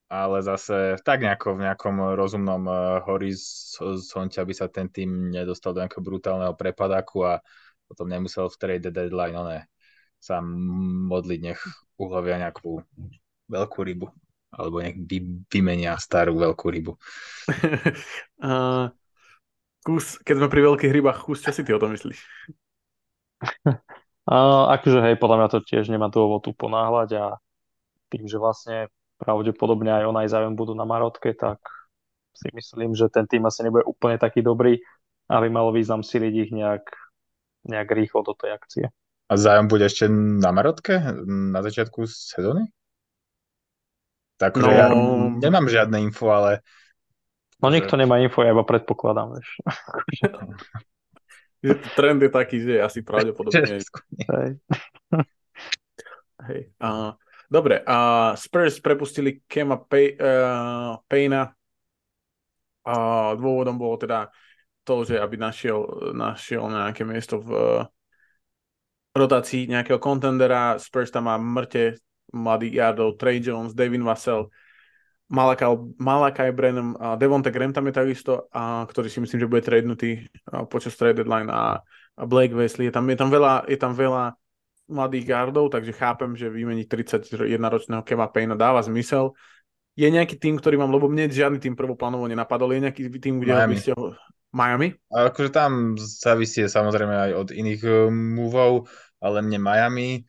ale 0.08 0.38
zase 0.40 1.00
tak 1.04 1.24
nejako 1.24 1.60
v 1.60 1.64
nejakom 1.68 1.96
rozumnom 2.16 2.64
uh, 2.68 3.04
horizonte, 3.08 4.40
aby 4.40 4.54
sa 4.56 4.72
ten 4.72 4.88
tým 4.88 5.32
nedostal 5.32 5.76
do 5.76 5.84
nejakého 5.84 6.04
brutálneho 6.04 6.56
prepadáku 6.56 7.28
a 7.28 7.34
potom 7.88 8.08
nemusel 8.08 8.48
v 8.52 8.60
trade 8.60 8.88
deadline 8.92 9.36
one, 9.36 9.60
sa 10.20 10.40
modliť, 10.44 11.40
nech 11.44 11.60
ulovia 12.00 12.40
nejakú 12.40 12.84
veľkú 13.48 13.80
rybu 13.84 14.08
alebo 14.48 14.80
nech 14.80 14.96
vy, 14.96 15.44
vymenia 15.52 16.00
starú 16.00 16.40
veľkú 16.40 16.68
rybu. 16.72 16.94
uh, 18.48 18.88
Kus, 19.88 20.20
keď 20.20 20.36
sme 20.36 20.52
pri 20.52 20.62
veľkých 20.68 20.92
rybách, 21.00 21.24
kus, 21.24 21.40
čo 21.40 21.56
si 21.56 21.64
ty 21.64 21.72
o 21.72 21.80
tom 21.80 21.96
myslíš? 21.96 22.20
Uh, 24.28 24.68
akože 24.76 25.00
hej, 25.08 25.16
podľa 25.16 25.38
mňa 25.40 25.50
to 25.56 25.60
tiež 25.64 25.88
nemá 25.88 26.12
dôvod 26.12 26.44
tu 26.44 26.52
ponáhľať 26.52 27.10
a 27.16 27.26
tým, 28.12 28.28
že 28.28 28.36
vlastne 28.36 28.92
pravdepodobne 29.24 29.88
aj 29.88 30.04
on 30.04 30.18
aj 30.20 30.28
zájom 30.36 30.54
budú 30.60 30.76
na 30.76 30.84
Marotke, 30.84 31.32
tak 31.32 31.64
si 32.36 32.52
myslím, 32.52 32.92
že 32.92 33.08
ten 33.08 33.24
tým 33.24 33.48
asi 33.48 33.64
nebude 33.64 33.88
úplne 33.88 34.20
taký 34.20 34.44
dobrý, 34.44 34.84
aby 35.32 35.48
malo 35.48 35.72
význam 35.72 36.04
siliť 36.04 36.34
ich 36.44 36.52
nejak, 36.52 36.86
nejak 37.72 37.88
rýchlo 37.88 38.28
do 38.28 38.36
tej 38.36 38.52
akcie. 38.52 38.86
A 39.28 39.34
zájom 39.40 39.72
bude 39.72 39.88
ešte 39.88 40.12
na 40.12 40.52
Marotke 40.52 41.00
na 41.28 41.60
začiatku 41.64 42.04
sezóny? 42.04 42.68
Tak 44.38 44.60
no... 44.60 44.70
ja 44.70 44.92
nemám 45.40 45.72
žiadne 45.72 46.04
info, 46.04 46.36
ale 46.36 46.68
No 47.58 47.74
nikto 47.74 47.98
nemá 47.98 48.22
info, 48.22 48.46
ja 48.46 48.54
iba 48.54 48.62
predpokladám, 48.62 49.34
vieš. 49.34 49.50
Trend 51.98 52.20
je 52.22 52.30
taký, 52.30 52.58
že 52.62 52.74
asi 52.82 53.00
pravdepodobne. 53.02 53.82
Hej. 54.34 54.50
Hej. 56.48 56.62
Uh, 56.78 57.12
dobre, 57.50 57.82
uh, 57.82 58.38
Spurs 58.38 58.78
prepustili 58.80 59.42
Kema 59.50 59.82
Pay, 59.82 60.16
uh, 60.18 61.02
Payna. 61.10 61.52
Uh, 62.88 63.36
dôvodom 63.36 63.76
bolo 63.76 64.00
teda 64.00 64.32
to, 64.88 65.04
že 65.04 65.20
aby 65.20 65.36
našiel, 65.36 66.14
našiel 66.16 66.72
nejaké 66.72 67.04
miesto 67.04 67.44
v 67.44 67.50
uh, 67.52 67.84
rotácii 69.12 69.68
nejakého 69.68 70.00
kontendera. 70.00 70.80
Spurs 70.80 71.12
tam 71.12 71.28
má 71.28 71.36
mŕte 71.36 72.00
mladých 72.32 72.74
jardov, 72.80 73.18
Trey 73.20 73.44
Jones, 73.44 73.76
Devin 73.76 74.06
Vassell, 74.06 74.48
Malakai 75.28 76.56
Brennan 76.56 76.96
a 76.96 77.20
Devonte 77.20 77.52
Graham 77.52 77.76
tam 77.76 77.88
je 77.92 77.94
takisto, 78.00 78.48
a, 78.56 78.88
ktorý 78.88 79.12
si 79.12 79.20
myslím, 79.20 79.44
že 79.44 79.52
bude 79.52 79.60
tradenutý 79.60 80.24
počas 80.72 80.96
trade 80.96 81.20
deadline 81.20 81.52
a, 81.52 81.84
a 82.16 82.24
Blake 82.24 82.56
Wesley. 82.56 82.88
Je 82.88 82.94
tam, 82.96 83.04
je 83.12 83.18
tam, 83.20 83.28
veľa, 83.28 83.68
je 83.68 83.76
tam 83.76 83.92
veľa 83.92 84.40
mladých 84.88 85.28
gardov, 85.28 85.68
takže 85.68 85.92
chápem, 85.92 86.32
že 86.40 86.48
vymeniť 86.48 86.88
31-ročného 86.88 88.08
Keva 88.08 88.32
Payna 88.32 88.56
dáva 88.56 88.80
zmysel. 88.80 89.36
Je 90.00 90.08
nejaký 90.08 90.40
tým, 90.40 90.56
ktorý 90.56 90.80
mám, 90.80 90.96
lebo 90.96 91.12
mne 91.12 91.28
žiadny 91.28 91.60
tým 91.60 91.76
prvoplánovo 91.76 92.24
nenapadol, 92.30 92.72
je 92.72 92.88
nejaký 92.88 93.12
tým, 93.20 93.44
kde 93.44 93.52
Miami. 93.52 93.72
by 93.74 93.76
ste 93.76 93.92
ho... 93.98 94.16
Miami? 94.56 94.96
A 95.12 95.28
akože 95.28 95.52
tam 95.52 96.00
závisí 96.00 96.64
samozrejme 96.64 97.12
aj 97.12 97.32
od 97.36 97.48
iných 97.52 97.82
uh, 97.84 98.08
moveov, 98.08 98.88
ale 99.20 99.44
mne 99.44 99.60
Miami, 99.60 100.24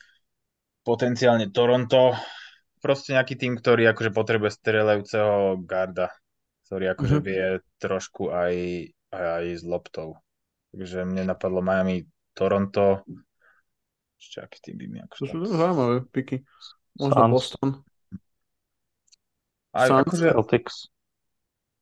potenciálne 0.83 1.55
Toronto, 1.55 2.19
proste 2.79 3.15
nejaký 3.15 3.35
tým, 3.35 3.59
ktorý 3.59 3.91
akože 3.93 4.11
potrebuje 4.15 4.51
strelajúceho 4.55 5.61
garda, 5.63 6.15
ktorý 6.67 6.95
akože 6.95 7.17
mm-hmm. 7.19 7.29
vie 7.29 7.45
trošku 7.83 8.31
aj, 8.31 8.55
aj, 9.13 9.25
aj 9.39 9.45
s 9.59 9.63
loptou. 9.67 10.19
Takže 10.73 11.05
mne 11.05 11.31
napadlo 11.33 11.65
Miami, 11.65 12.07
Toronto, 12.33 13.03
ešte 14.19 14.43
aký 14.43 14.59
tým 14.63 14.77
by 14.79 14.87
mi 14.91 14.99
akože... 15.07 15.31
To 15.31 15.47
sú 15.47 15.57
zaujímavé 15.57 15.97
piky. 16.11 16.43
Možno 16.99 17.23
Sans. 17.23 17.33
Boston. 17.33 17.69
Aj 19.71 19.89
Sans. 19.89 20.03
akože... 20.03 20.27
Celtics. 20.35 20.75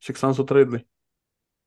Však 0.04 0.16
sám 0.20 0.32
sú 0.36 0.44
tradli. 0.44 0.84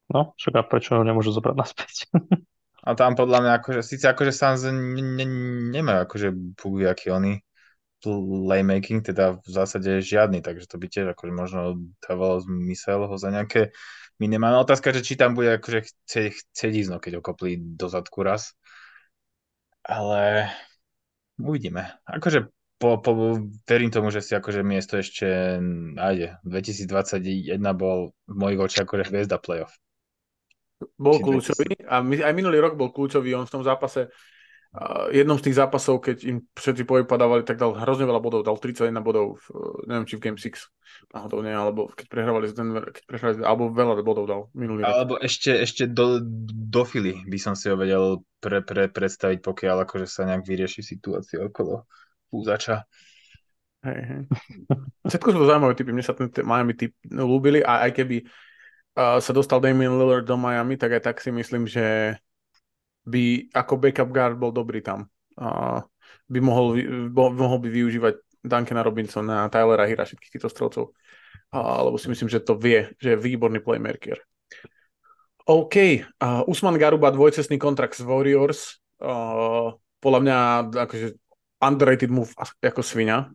No, 0.10 0.34
však 0.38 0.54
a 0.58 0.64
prečo 0.66 0.98
ho 0.98 1.04
nemôžu 1.06 1.34
zobrať 1.34 1.56
naspäť? 1.58 1.96
A 2.80 2.96
tam 2.96 3.12
podľa 3.12 3.44
mňa 3.44 3.52
akože, 3.60 3.82
síce 3.84 4.08
akože 4.08 4.32
Suns 4.32 4.64
ne, 4.64 5.04
ne, 5.04 5.26
nemajú 5.76 6.00
akože 6.08 6.32
bugy, 6.32 6.88
aký 6.88 7.12
oni 7.12 7.44
playmaking, 8.00 9.04
teda 9.04 9.40
v 9.40 9.50
zásade 9.50 10.00
žiadny, 10.00 10.40
takže 10.40 10.66
to 10.68 10.76
by 10.80 10.88
tiež 10.88 11.12
akože 11.12 11.34
možno 11.36 11.62
dávalo 12.00 12.40
zmysel 12.44 13.06
ho 13.08 13.16
za 13.20 13.30
nejaké 13.32 13.76
minimálna 14.20 14.64
otázka, 14.64 14.92
že 14.92 15.04
či 15.04 15.16
tam 15.16 15.36
bude 15.36 15.60
akože 15.60 15.80
chce, 15.84 16.22
chcieť 16.36 16.74
ísť, 16.76 16.90
no, 16.92 16.98
keď 17.00 17.20
ho 17.20 17.22
kopli 17.24 17.60
do 17.60 17.88
zadku 17.88 18.24
raz. 18.24 18.56
Ale 19.84 20.52
uvidíme. 21.40 21.88
Akože 22.04 22.52
po, 22.80 23.00
po, 23.04 23.12
verím 23.68 23.92
tomu, 23.92 24.08
že 24.12 24.24
si 24.24 24.32
akože 24.36 24.64
miesto 24.64 24.96
ešte 24.96 25.60
nájde. 25.96 26.40
2021 26.48 27.60
bol 27.76 28.16
v 28.28 28.36
mojich 28.36 28.60
očiach 28.60 28.88
akože 28.88 29.12
hviezda 29.12 29.36
playoff. 29.40 29.76
Bol 30.96 31.20
kľúčový 31.20 31.84
a 31.92 32.00
my, 32.00 32.24
aj 32.24 32.32
minulý 32.32 32.64
rok 32.64 32.80
bol 32.80 32.96
kľúčový, 32.96 33.36
on 33.36 33.44
v 33.44 33.52
tom 33.52 33.64
zápase 33.68 34.08
jednom 35.10 35.42
z 35.42 35.50
tých 35.50 35.58
zápasov, 35.58 35.98
keď 36.06 36.18
im 36.30 36.38
všetci 36.54 36.86
povypadávali, 36.86 37.42
tak 37.42 37.58
dal 37.58 37.74
hrozne 37.74 38.06
veľa 38.06 38.22
bodov, 38.22 38.46
dal 38.46 38.54
31 38.54 39.02
bodov, 39.02 39.42
v, 39.42 39.46
neviem 39.90 40.06
či 40.06 40.22
v 40.22 40.24
Game 40.30 40.38
6, 40.38 41.10
náhodou 41.10 41.42
nie, 41.42 41.50
alebo 41.50 41.90
keď 41.90 42.06
prehrávali 42.06 42.46
z 42.46 42.54
Denver, 42.54 42.86
keď 42.94 43.04
prehrávali, 43.10 43.42
alebo 43.42 43.74
veľa 43.74 43.94
bodov 44.06 44.26
dal 44.30 44.42
minulý 44.54 44.86
rok. 44.86 44.94
Alebo 44.94 45.16
ešte, 45.18 45.58
ešte 45.58 45.90
do, 45.90 46.22
do 46.70 46.86
Fili 46.86 47.18
by 47.26 47.40
som 47.42 47.58
si 47.58 47.66
ho 47.66 47.74
vedel 47.74 48.22
pre, 48.38 48.62
pre, 48.62 48.94
predstaviť, 48.94 49.42
pokiaľ 49.42 49.90
akože 49.90 50.06
sa 50.06 50.30
nejak 50.30 50.46
vyrieši 50.46 50.86
situácia 50.86 51.42
okolo 51.42 51.90
Púzača. 52.30 52.86
Hej, 53.82 54.00
hej. 54.06 54.22
Všetko 55.10 55.28
sú 55.34 55.38
to 55.42 55.50
zaujímavé 55.50 55.74
typy, 55.74 55.90
mne 55.98 56.06
sa 56.06 56.14
ten 56.14 56.30
Miami 56.46 56.78
typ 56.78 56.94
ľúbili 57.10 57.66
a 57.66 57.90
aj 57.90 57.92
keby 57.98 58.22
uh, 58.22 59.18
sa 59.18 59.34
dostal 59.34 59.58
Damian 59.58 59.98
Lillard 59.98 60.30
do 60.30 60.38
Miami, 60.38 60.78
tak 60.78 60.94
aj 60.94 61.10
tak 61.10 61.18
si 61.26 61.34
myslím, 61.34 61.66
že 61.66 62.14
by 63.10 63.50
ako 63.52 63.74
backup 63.82 64.10
guard 64.14 64.38
bol 64.38 64.54
dobrý 64.54 64.86
tam. 64.86 65.10
Uh, 65.34 65.82
by 66.30 66.40
mohol, 66.40 66.78
bo, 67.10 67.34
mohol 67.34 67.58
by 67.58 67.70
využívať 67.74 68.46
Duncana 68.46 68.86
Robinsona 68.86 69.36
a 69.46 69.52
Tylera 69.52 69.90
Hira, 69.90 70.06
všetkých 70.06 70.38
týchto 70.38 70.50
strelcov. 70.50 70.96
Uh, 71.50 71.90
lebo 71.90 71.98
si 71.98 72.08
myslím, 72.14 72.30
že 72.30 72.46
to 72.46 72.54
vie, 72.54 72.94
že 73.02 73.18
je 73.18 73.24
výborný 73.24 73.60
playmaker. 73.66 74.22
OK, 75.50 75.76
uh, 76.22 76.46
Usman 76.46 76.78
Garuba 76.78 77.10
dvojcestný 77.10 77.58
kontrakt 77.58 77.98
s 77.98 78.06
Warriors. 78.06 78.78
Uh, 79.02 79.74
podľa 79.98 80.20
mňa 80.22 80.38
akože 80.86 81.08
underrated 81.60 82.14
move 82.14 82.32
ako 82.64 82.80
svinia, 82.86 83.28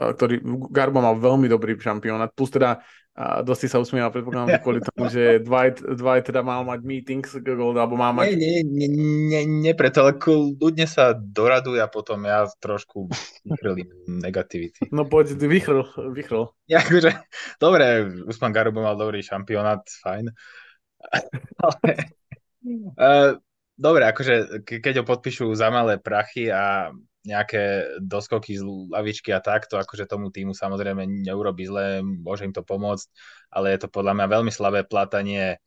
ktorý 0.00 0.40
Garba 0.72 0.98
mal 1.04 1.14
veľmi 1.20 1.46
dobrý 1.46 1.76
šampionát, 1.78 2.32
plus 2.34 2.50
teda 2.50 2.80
a 3.12 3.44
dosť 3.44 3.68
sa 3.68 3.76
usmieva, 3.76 4.08
predpokladám, 4.08 4.56
že 4.56 4.62
kvôli 4.64 4.80
tomu, 4.80 5.04
že 5.12 5.36
Dwight, 5.46 5.84
Dwight 5.84 6.24
teda 6.32 6.40
mal 6.40 6.64
mať 6.64 6.80
meetings, 6.80 7.36
alebo 7.36 7.92
má 7.92 8.08
mať... 8.08 8.40
Nie, 8.40 8.64
nie, 8.64 8.88
nie, 8.88 9.44
nie 9.44 9.72
preto, 9.76 10.08
ale 10.08 10.16
ľudne 10.56 10.88
sa 10.88 11.12
doraduje 11.12 11.76
a 11.84 11.92
potom 11.92 12.24
ja 12.24 12.48
trošku 12.64 13.12
vychrlím 13.44 13.92
negativity. 14.08 14.88
No 14.96 15.04
poď, 15.04 15.36
vychrl, 15.36 15.84
vychrl. 16.16 16.56
Ja, 16.72 16.80
akože, 16.80 17.12
dobre, 17.60 18.08
Usman 18.24 18.56
Garuba 18.56 18.80
mal 18.80 18.96
dobrý 18.96 19.20
šampionát, 19.20 19.84
fajn. 19.84 20.32
ale, 21.60 21.88
uh, 22.96 23.30
dobre, 23.76 24.08
akože 24.08 24.64
keď 24.64 25.02
ho 25.02 25.04
podpíšu 25.04 25.52
za 25.52 25.68
malé 25.68 26.00
prachy 26.00 26.48
a 26.48 26.96
nejaké 27.22 27.96
doskoky 28.02 28.58
z 28.58 28.62
lavičky 28.66 29.30
a 29.30 29.38
takto, 29.38 29.78
akože 29.78 30.10
tomu 30.10 30.34
týmu 30.34 30.54
samozrejme 30.54 31.06
neurobi 31.06 31.64
zle, 31.66 32.02
môže 32.02 32.46
im 32.46 32.54
to 32.54 32.66
pomôcť, 32.66 33.06
ale 33.54 33.74
je 33.74 33.78
to 33.86 33.88
podľa 33.88 34.18
mňa 34.18 34.26
veľmi 34.26 34.52
slabé 34.52 34.82
platanie 34.82 35.54
e, 35.54 35.58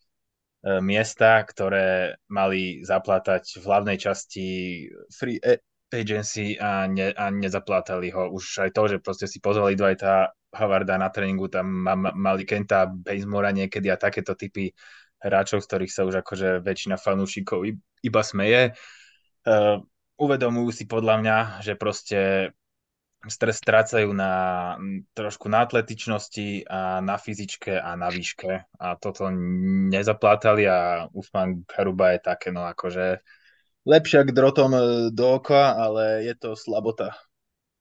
miesta, 0.83 1.39
ktoré 1.47 2.19
mali 2.27 2.83
zaplatať 2.83 3.59
v 3.59 3.63
hlavnej 3.63 3.97
časti 3.97 4.47
free 5.07 5.39
agency 5.95 6.59
a, 6.59 6.91
ne, 6.91 7.15
a 7.15 7.31
nezaplátali 7.31 8.11
ho. 8.11 8.35
Už 8.35 8.67
aj 8.67 8.71
to, 8.75 8.83
že 8.91 8.97
proste 8.99 9.27
si 9.31 9.39
pozvali 9.39 9.79
Dwighta 9.79 10.35
Havarda 10.51 10.99
na 10.99 11.07
tréningu, 11.07 11.47
tam 11.47 11.67
ma, 11.71 11.95
ma, 11.95 12.11
mali 12.11 12.43
Kenta 12.43 12.87
Bazemora 12.87 13.55
niekedy 13.55 13.87
a 13.87 13.99
takéto 13.99 14.35
typy 14.35 14.71
hráčov, 15.23 15.63
z 15.63 15.67
ktorých 15.71 15.91
sa 15.91 16.03
už 16.03 16.19
akože 16.19 16.59
väčšina 16.63 16.99
fanúšikov 16.99 17.63
iba 18.03 18.21
smeje. 18.21 18.75
Uvedomujú 20.15 20.69
si 20.71 20.83
podľa 20.87 21.15
mňa, 21.19 21.37
že 21.59 21.73
proste 21.75 22.51
stres 23.25 23.57
strácajú 23.57 24.13
na 24.13 24.31
trošku 25.17 25.49
na 25.49 25.65
atletičnosti 25.65 26.69
a 26.69 27.01
na 27.01 27.17
fyzičke 27.17 27.73
a 27.73 27.97
na 27.97 28.13
výške 28.13 28.69
a 28.77 28.87
toto 29.01 29.33
nezaplátali 29.89 30.69
a 30.69 31.09
Usman 31.09 31.65
Karuba 31.65 32.13
je 32.13 32.19
také 32.21 32.53
no 32.53 32.69
akože 32.69 33.25
lepšia 33.85 34.25
k 34.25 34.33
drotom 34.33 34.71
e, 34.73 34.81
do 35.09 35.41
oka, 35.41 35.73
ale 35.73 36.25
je 36.25 36.33
to 36.37 36.53
slabota 36.53 37.17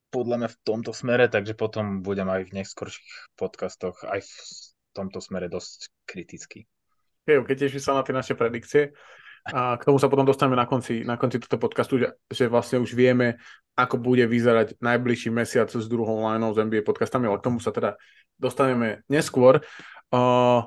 podľa 0.09 0.37
mňa 0.39 0.49
v 0.49 0.61
tomto 0.63 0.93
smere, 0.95 1.27
takže 1.27 1.59
potom 1.59 2.01
budem 2.07 2.31
aj 2.31 2.47
v 2.47 2.55
neskôrších 2.63 3.35
podcastoch 3.35 4.07
aj 4.07 4.23
v 4.23 4.33
tomto 4.95 5.19
smere 5.19 5.51
dosť 5.51 5.91
kritický. 6.07 6.71
keď 7.27 7.57
teším 7.67 7.83
sa 7.83 7.99
na 7.99 8.07
tie 8.07 8.15
naše 8.15 8.39
predikcie. 8.39 8.95
A 9.45 9.77
k 9.77 9.85
tomu 9.85 10.01
sa 10.01 10.09
potom 10.09 10.25
dostaneme 10.25 10.57
na 10.57 10.65
konci, 10.65 11.05
na 11.05 11.21
konci 11.21 11.37
tohto 11.37 11.61
podcastu, 11.61 12.01
že, 12.01 12.17
že 12.33 12.49
vlastne 12.49 12.81
už 12.81 12.97
vieme, 12.97 13.37
ako 13.77 14.01
bude 14.01 14.25
vyzerať 14.25 14.81
najbližší 14.81 15.29
mesiac 15.29 15.69
s 15.69 15.85
druhou 15.85 16.25
lineou 16.25 16.57
z 16.57 16.65
NBA 16.65 16.81
podcastami, 16.81 17.29
ale 17.29 17.45
k 17.45 17.47
tomu 17.53 17.61
sa 17.61 17.69
teda 17.69 18.01
dostaneme 18.41 19.05
neskôr. 19.13 19.61
Uh, 20.09 20.65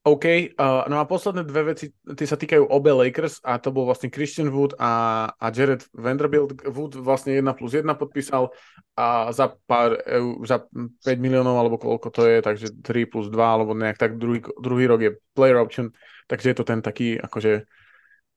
OK, 0.00 0.24
uh, 0.56 0.88
no 0.88 0.96
a 0.96 1.04
posledné 1.04 1.44
dve 1.44 1.76
veci, 1.76 1.92
tie 1.92 2.24
sa 2.24 2.36
týkajú 2.36 2.72
obe 2.72 2.88
Lakers 2.88 3.44
a 3.44 3.60
to 3.60 3.68
bol 3.68 3.84
vlastne 3.84 4.08
Christian 4.08 4.48
Wood 4.48 4.72
a, 4.80 5.28
a 5.36 5.46
Jared 5.52 5.84
Vanderbilt. 5.92 6.56
Wood 6.64 6.96
vlastne 7.00 7.36
1 7.36 7.44
plus 7.52 7.76
1 7.76 7.84
podpísal 8.00 8.48
a 8.96 9.28
za 9.28 9.52
pár, 9.68 10.00
za 10.48 10.64
5 10.72 11.04
miliónov 11.20 11.52
alebo 11.52 11.76
koľko 11.76 12.08
to 12.16 12.24
je, 12.24 12.40
takže 12.40 12.66
3 12.80 13.12
plus 13.12 13.28
2 13.28 13.36
alebo 13.44 13.76
nejak 13.76 14.00
tak 14.00 14.16
druhý, 14.16 14.40
druhý 14.56 14.88
rok 14.88 15.00
je 15.04 15.12
player 15.36 15.60
option, 15.60 15.92
takže 16.32 16.52
je 16.52 16.56
to 16.56 16.64
ten 16.64 16.80
taký 16.80 17.20
akože 17.20 17.68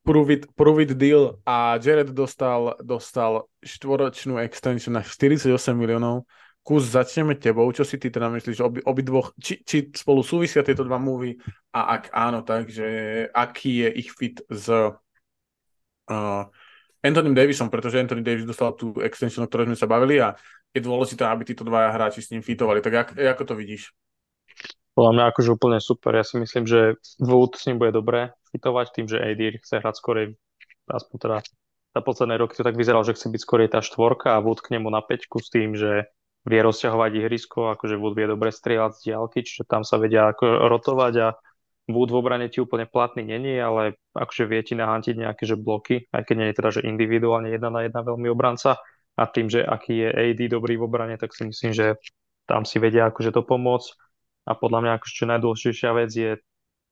prove 0.03 0.29
it, 0.29 0.43
prove 0.55 0.83
it 0.83 0.93
deal 0.99 1.39
a 1.47 1.79
Jared 1.79 2.11
dostal, 2.11 2.75
dostal 2.83 3.47
štvoročnú 3.63 4.37
extension 4.43 4.93
na 4.93 5.01
48 5.01 5.47
miliónov. 5.73 6.27
Kus, 6.63 6.87
začneme 6.87 7.35
tebou, 7.35 7.67
čo 7.75 7.83
si 7.83 7.99
ty 7.99 8.07
teda 8.07 8.31
myslíš, 8.31 8.63
obi, 8.63 8.79
obi 8.87 9.03
dvoch, 9.03 9.35
či, 9.35 9.59
či 9.67 9.91
spolu 9.91 10.23
súvisia 10.23 10.63
tieto 10.63 10.87
dva 10.87 10.95
múvy 10.95 11.35
a 11.75 11.99
ak 11.99 12.03
áno, 12.15 12.39
takže 12.39 12.87
aký 13.35 13.83
je 13.83 13.89
ich 13.99 14.09
fit 14.15 14.39
s 14.47 14.71
uh, 14.71 14.95
Anthony 17.03 17.35
Davisom, 17.35 17.67
pretože 17.67 17.99
Anthony 17.99 18.23
Davis 18.23 18.47
dostal 18.47 18.71
tú 18.79 18.95
extension, 19.03 19.43
o 19.43 19.51
ktorej 19.51 19.75
sme 19.75 19.79
sa 19.79 19.91
bavili 19.91 20.23
a 20.23 20.39
je 20.71 20.79
dôležité, 20.79 21.27
aby 21.27 21.43
títo 21.43 21.67
dvaja 21.67 21.91
hráči 21.91 22.23
s 22.23 22.31
ním 22.31 22.39
fitovali. 22.39 22.79
Tak 22.79 22.93
jak, 22.95 23.07
ako 23.35 23.43
to 23.43 23.53
vidíš? 23.59 23.91
Podľa 24.95 25.11
mňa 25.19 25.23
akože 25.35 25.49
úplne 25.51 25.79
super. 25.83 26.15
Ja 26.15 26.23
si 26.23 26.39
myslím, 26.39 26.63
že 26.63 26.95
Wood 27.19 27.59
s 27.59 27.67
ním 27.67 27.75
bude 27.75 27.91
dobré 27.91 28.31
fitovať 28.53 28.93
tým, 28.93 29.05
že 29.09 29.17
AD 29.17 29.41
chce 29.59 29.81
hrať 29.81 29.95
skorej, 29.97 30.25
aspoň 30.87 31.17
teda 31.17 31.37
za 31.93 32.01
posledné 32.01 32.37
roky 32.41 32.57
to 32.57 32.65
tak 32.65 32.77
vyzeralo, 32.77 33.05
že 33.05 33.17
chce 33.17 33.29
byť 33.29 33.41
skorej 33.41 33.69
tá 33.69 33.81
štvorka 33.81 34.37
a 34.37 34.41
Wood 34.41 34.61
k 34.61 34.77
nemu 34.77 34.89
na 34.89 35.01
peťku 35.01 35.41
s 35.41 35.49
tým, 35.49 35.73
že 35.77 36.09
vie 36.43 36.59
rozťahovať 36.59 37.11
ihrisko, 37.23 37.73
akože 37.77 37.95
Wood 37.97 38.15
vie 38.17 38.27
dobre 38.27 38.49
strieľať 38.49 38.91
z 38.97 39.01
diálky, 39.09 39.45
čiže 39.45 39.69
tam 39.69 39.85
sa 39.85 40.01
vedia 40.01 40.29
ako 40.29 40.69
rotovať 40.69 41.13
a 41.21 41.27
Wood 41.91 42.15
v 42.15 42.19
obrane 42.19 42.47
ti 42.47 42.63
úplne 42.63 42.87
platný 42.87 43.27
není, 43.27 43.59
ale 43.59 43.99
akože 44.15 44.47
vie 44.47 44.61
ti 44.63 44.73
nahantiť 44.73 45.15
nejaké 45.19 45.43
že 45.43 45.59
bloky, 45.59 46.07
aj 46.15 46.23
keď 46.23 46.35
nie 46.39 46.47
je 46.51 46.57
teda, 46.57 46.69
že 46.79 46.87
individuálne 46.87 47.51
jedna 47.51 47.67
na 47.67 47.83
jedna 47.83 48.01
veľmi 48.07 48.31
obranca. 48.31 48.79
A 49.13 49.29
tým, 49.29 49.45
že 49.45 49.61
aký 49.61 50.07
je 50.07 50.09
AD 50.09 50.39
dobrý 50.49 50.79
v 50.79 50.89
obrane, 50.89 51.15
tak 51.21 51.35
si 51.35 51.45
myslím, 51.45 51.75
že 51.75 51.99
tam 52.49 52.65
si 52.65 52.81
vedia 52.81 53.11
akože 53.11 53.35
to 53.35 53.43
pomôcť. 53.45 53.99
A 54.47 54.57
podľa 54.57 54.79
mňa 54.79 54.91
akože 54.97 55.13
čo 55.13 55.25
najdôležitejšia 55.27 55.91
vec 55.93 56.11
je 56.11 56.31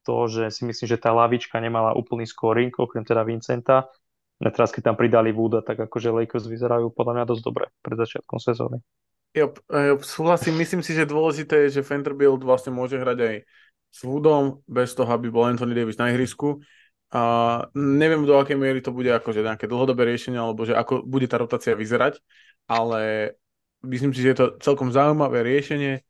to, 0.01 0.27
že 0.27 0.43
si 0.49 0.65
myslím, 0.65 0.87
že 0.89 1.01
tá 1.01 1.13
lavička 1.13 1.57
nemala 1.61 1.93
úplný 1.93 2.25
scoring, 2.25 2.73
okrem 2.73 3.05
teda 3.05 3.21
Vincenta. 3.23 3.87
A 4.41 4.49
teraz, 4.49 4.73
keď 4.73 4.91
tam 4.91 4.95
pridali 4.97 5.29
Wooda, 5.29 5.61
tak 5.61 5.77
akože 5.77 6.09
Lakers 6.09 6.49
vyzerajú 6.49 6.89
podľa 6.97 7.13
mňa 7.21 7.25
dosť 7.29 7.43
dobre 7.45 7.65
pred 7.85 7.93
začiatkom 7.93 8.41
sezóny. 8.41 8.81
Jo, 9.31 9.53
jo, 9.69 9.95
súhlasím, 10.01 10.59
myslím 10.59 10.81
si, 10.81 10.91
že 10.97 11.07
dôležité 11.07 11.69
je, 11.69 11.79
že 11.79 11.85
Vanderbilt 11.85 12.41
vlastne 12.41 12.73
môže 12.73 12.97
hrať 12.97 13.17
aj 13.21 13.35
s 13.91 13.99
Woodom, 14.01 14.65
bez 14.65 14.91
toho, 14.97 15.07
aby 15.07 15.29
bol 15.29 15.45
Anthony 15.45 15.77
Davis 15.77 15.95
na 16.01 16.09
ihrisku. 16.09 16.59
A 17.11 17.21
neviem, 17.75 18.23
do 18.23 18.39
akej 18.39 18.55
miery 18.55 18.81
to 18.81 18.95
bude 18.95 19.07
akože 19.07 19.43
nejaké 19.43 19.67
dlhodobé 19.67 20.09
riešenie, 20.09 20.39
alebo 20.39 20.63
že 20.63 20.73
ako 20.73 21.05
bude 21.05 21.27
tá 21.27 21.37
rotácia 21.37 21.75
vyzerať, 21.75 22.19
ale 22.71 23.35
myslím 23.83 24.15
si, 24.15 24.23
že 24.23 24.29
je 24.31 24.37
to 24.39 24.47
celkom 24.63 24.89
zaujímavé 24.89 25.43
riešenie 25.43 26.01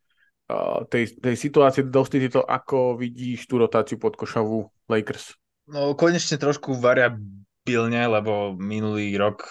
tej, 0.88 1.18
tej 1.18 1.34
situácie 1.36 1.86
dosti 1.86 2.28
to, 2.28 2.42
ako 2.42 2.98
vidíš 2.98 3.46
tú 3.48 3.60
rotáciu 3.60 3.96
pod 3.96 4.16
košavu 4.16 4.68
Lakers? 4.88 5.36
No 5.70 5.94
konečne 5.94 6.36
trošku 6.36 6.74
variabilne, 6.74 8.02
lebo 8.10 8.58
minulý 8.58 9.14
rok 9.14 9.46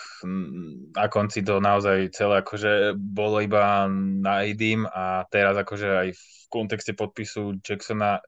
na 0.91 1.07
konci 1.07 1.41
to 1.41 1.63
naozaj 1.63 2.11
celé 2.11 2.43
akože 2.43 2.93
bolo 2.99 3.39
iba 3.39 3.87
na 3.93 4.43
Edim 4.43 4.83
a 4.85 5.23
teraz 5.31 5.55
akože 5.55 5.87
aj 5.87 6.09
v 6.11 6.23
kontexte 6.51 6.91
podpisu 6.91 7.63
Jacksona 7.63 8.19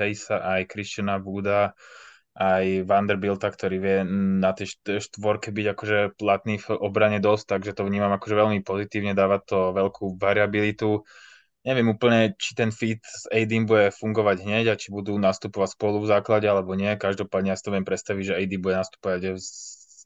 Hejsa, 0.00 0.42
aj 0.42 0.66
Christiana 0.72 1.22
Wooda, 1.22 1.76
aj 2.34 2.82
Vanderbilta, 2.82 3.46
ktorý 3.46 3.76
vie 3.78 3.98
na 4.42 4.50
tej 4.50 4.74
štvorke 4.98 5.54
byť 5.54 5.66
akože 5.70 5.98
platný 6.18 6.58
v 6.58 6.66
obrane 6.82 7.22
dosť, 7.22 7.54
takže 7.54 7.78
to 7.78 7.86
vnímam 7.86 8.10
akože 8.10 8.34
veľmi 8.34 8.60
pozitívne, 8.66 9.14
dáva 9.14 9.38
to 9.38 9.70
veľkú 9.70 10.18
variabilitu. 10.18 11.06
Neviem 11.64 11.96
úplne, 11.96 12.36
či 12.36 12.52
ten 12.52 12.68
fit 12.68 13.00
s 13.00 13.24
AD 13.32 13.48
bude 13.64 13.88
fungovať 13.88 14.44
hneď 14.44 14.64
a 14.68 14.78
či 14.78 14.92
budú 14.92 15.16
nastupovať 15.16 15.72
spolu 15.80 16.04
v 16.04 16.12
základe 16.12 16.44
alebo 16.44 16.76
nie. 16.76 16.92
Každopádne 16.92 17.52
ja 17.52 17.56
si 17.56 17.64
to 17.64 17.72
viem 17.72 17.88
predstaviť, 17.88 18.24
že 18.28 18.36
AD 18.36 18.52
bude 18.60 18.76
nastupovať 18.76 19.20
v, 19.32 19.40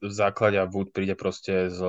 v 0.07 0.13
základe 0.15 0.55
a 0.55 0.63
Wood 0.71 0.95
príde 0.95 1.19
proste 1.19 1.67
z 1.67 1.83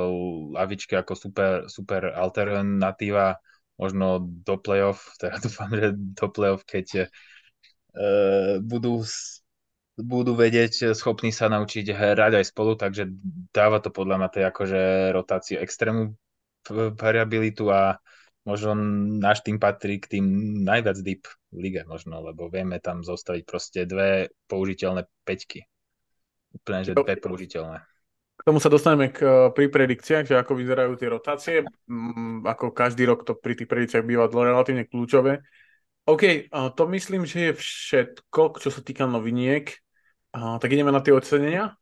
lavičky 0.59 0.99
ako 0.99 1.15
super, 1.15 1.51
super 1.71 2.11
alternatíva 2.11 3.39
možno 3.79 4.21
do 4.21 4.59
playoff, 4.59 5.07
teda 5.23 5.39
dúfam, 5.39 5.71
že 5.71 5.95
do 5.95 6.27
playoff, 6.29 6.67
keď 6.67 7.07
uh, 7.95 8.59
budú, 8.59 9.07
budú 9.97 10.33
vedieť, 10.35 10.99
schopní 10.99 11.31
sa 11.31 11.47
naučiť 11.47 11.95
hrať 11.95 12.43
aj 12.43 12.45
spolu, 12.51 12.75
takže 12.75 13.07
dáva 13.55 13.79
to 13.79 13.95
podľa 13.95 14.19
mňa 14.19 14.29
tej 14.35 14.45
akože 14.51 14.81
rotáciu 15.15 15.57
extrémnu 15.63 16.19
variabilitu 16.99 17.73
a 17.73 18.03
možno 18.45 18.73
náš 19.21 19.45
tým 19.45 19.61
patrí 19.61 20.01
k 20.01 20.19
tým 20.19 20.25
najviac 20.65 20.97
deep 21.05 21.29
lige 21.53 21.85
možno, 21.85 22.23
lebo 22.23 22.49
vieme 22.49 22.79
tam 22.81 23.05
zostaviť 23.05 23.43
proste 23.45 23.85
dve 23.85 24.31
použiteľné 24.47 25.05
peťky. 25.27 25.67
Úplne, 26.57 26.81
že 26.83 26.93
dve 26.97 27.19
použiteľné. 27.19 27.79
K 28.41 28.43
tomu 28.49 28.57
sa 28.57 28.73
dostaneme 28.73 29.13
k, 29.13 29.21
eh, 29.21 29.31
pri 29.53 29.69
predikciách, 29.69 30.25
že 30.25 30.35
ako 30.41 30.57
vyzerajú 30.57 30.93
tie 30.97 31.09
rotácie. 31.13 31.57
Mm, 31.87 32.49
ako 32.49 32.73
každý 32.73 33.05
rok 33.05 33.29
to 33.29 33.37
pri 33.37 33.53
tých 33.53 33.69
predikciách 33.69 34.07
býva 34.07 34.27
relatívne 34.33 34.89
kľúčové. 34.89 35.45
OK, 36.09 36.51
to 36.51 36.83
myslím, 36.91 37.23
že 37.29 37.39
je 37.39 37.53
všetko, 37.55 38.59
čo 38.59 38.73
sa 38.73 38.81
týka 38.83 39.07
noviniek. 39.07 39.69
Tak 40.33 40.67
ideme 40.67 40.91
na 40.91 41.05
tie 41.05 41.15
ocenenia? 41.15 41.77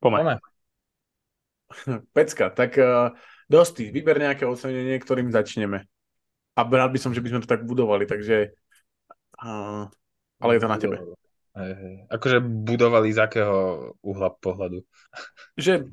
Poďme. 0.00 0.42
Pecka, 2.16 2.50
tak 2.50 2.74
uh, 2.80 3.14
dosti, 3.46 3.90
vyber 3.90 4.18
nejaké 4.18 4.44
ocenenie, 4.46 4.98
ktorým 4.98 5.30
začneme. 5.30 5.86
A 6.56 6.60
rád 6.64 6.90
by 6.92 7.00
som, 7.00 7.12
že 7.12 7.20
by 7.20 7.28
sme 7.32 7.42
to 7.44 7.52
tak 7.52 7.68
budovali, 7.68 8.08
takže 8.08 8.56
uh, 9.42 9.86
ale 10.40 10.50
je 10.56 10.60
to 10.60 10.68
na 10.68 10.78
tebe. 10.80 10.96
Hej, 11.56 11.72
hej. 11.72 11.94
Akože 12.12 12.44
budovali 12.44 13.16
z 13.16 13.18
akého 13.24 13.56
uhla 14.04 14.28
pohľadu? 14.28 14.84
Že 15.56 15.88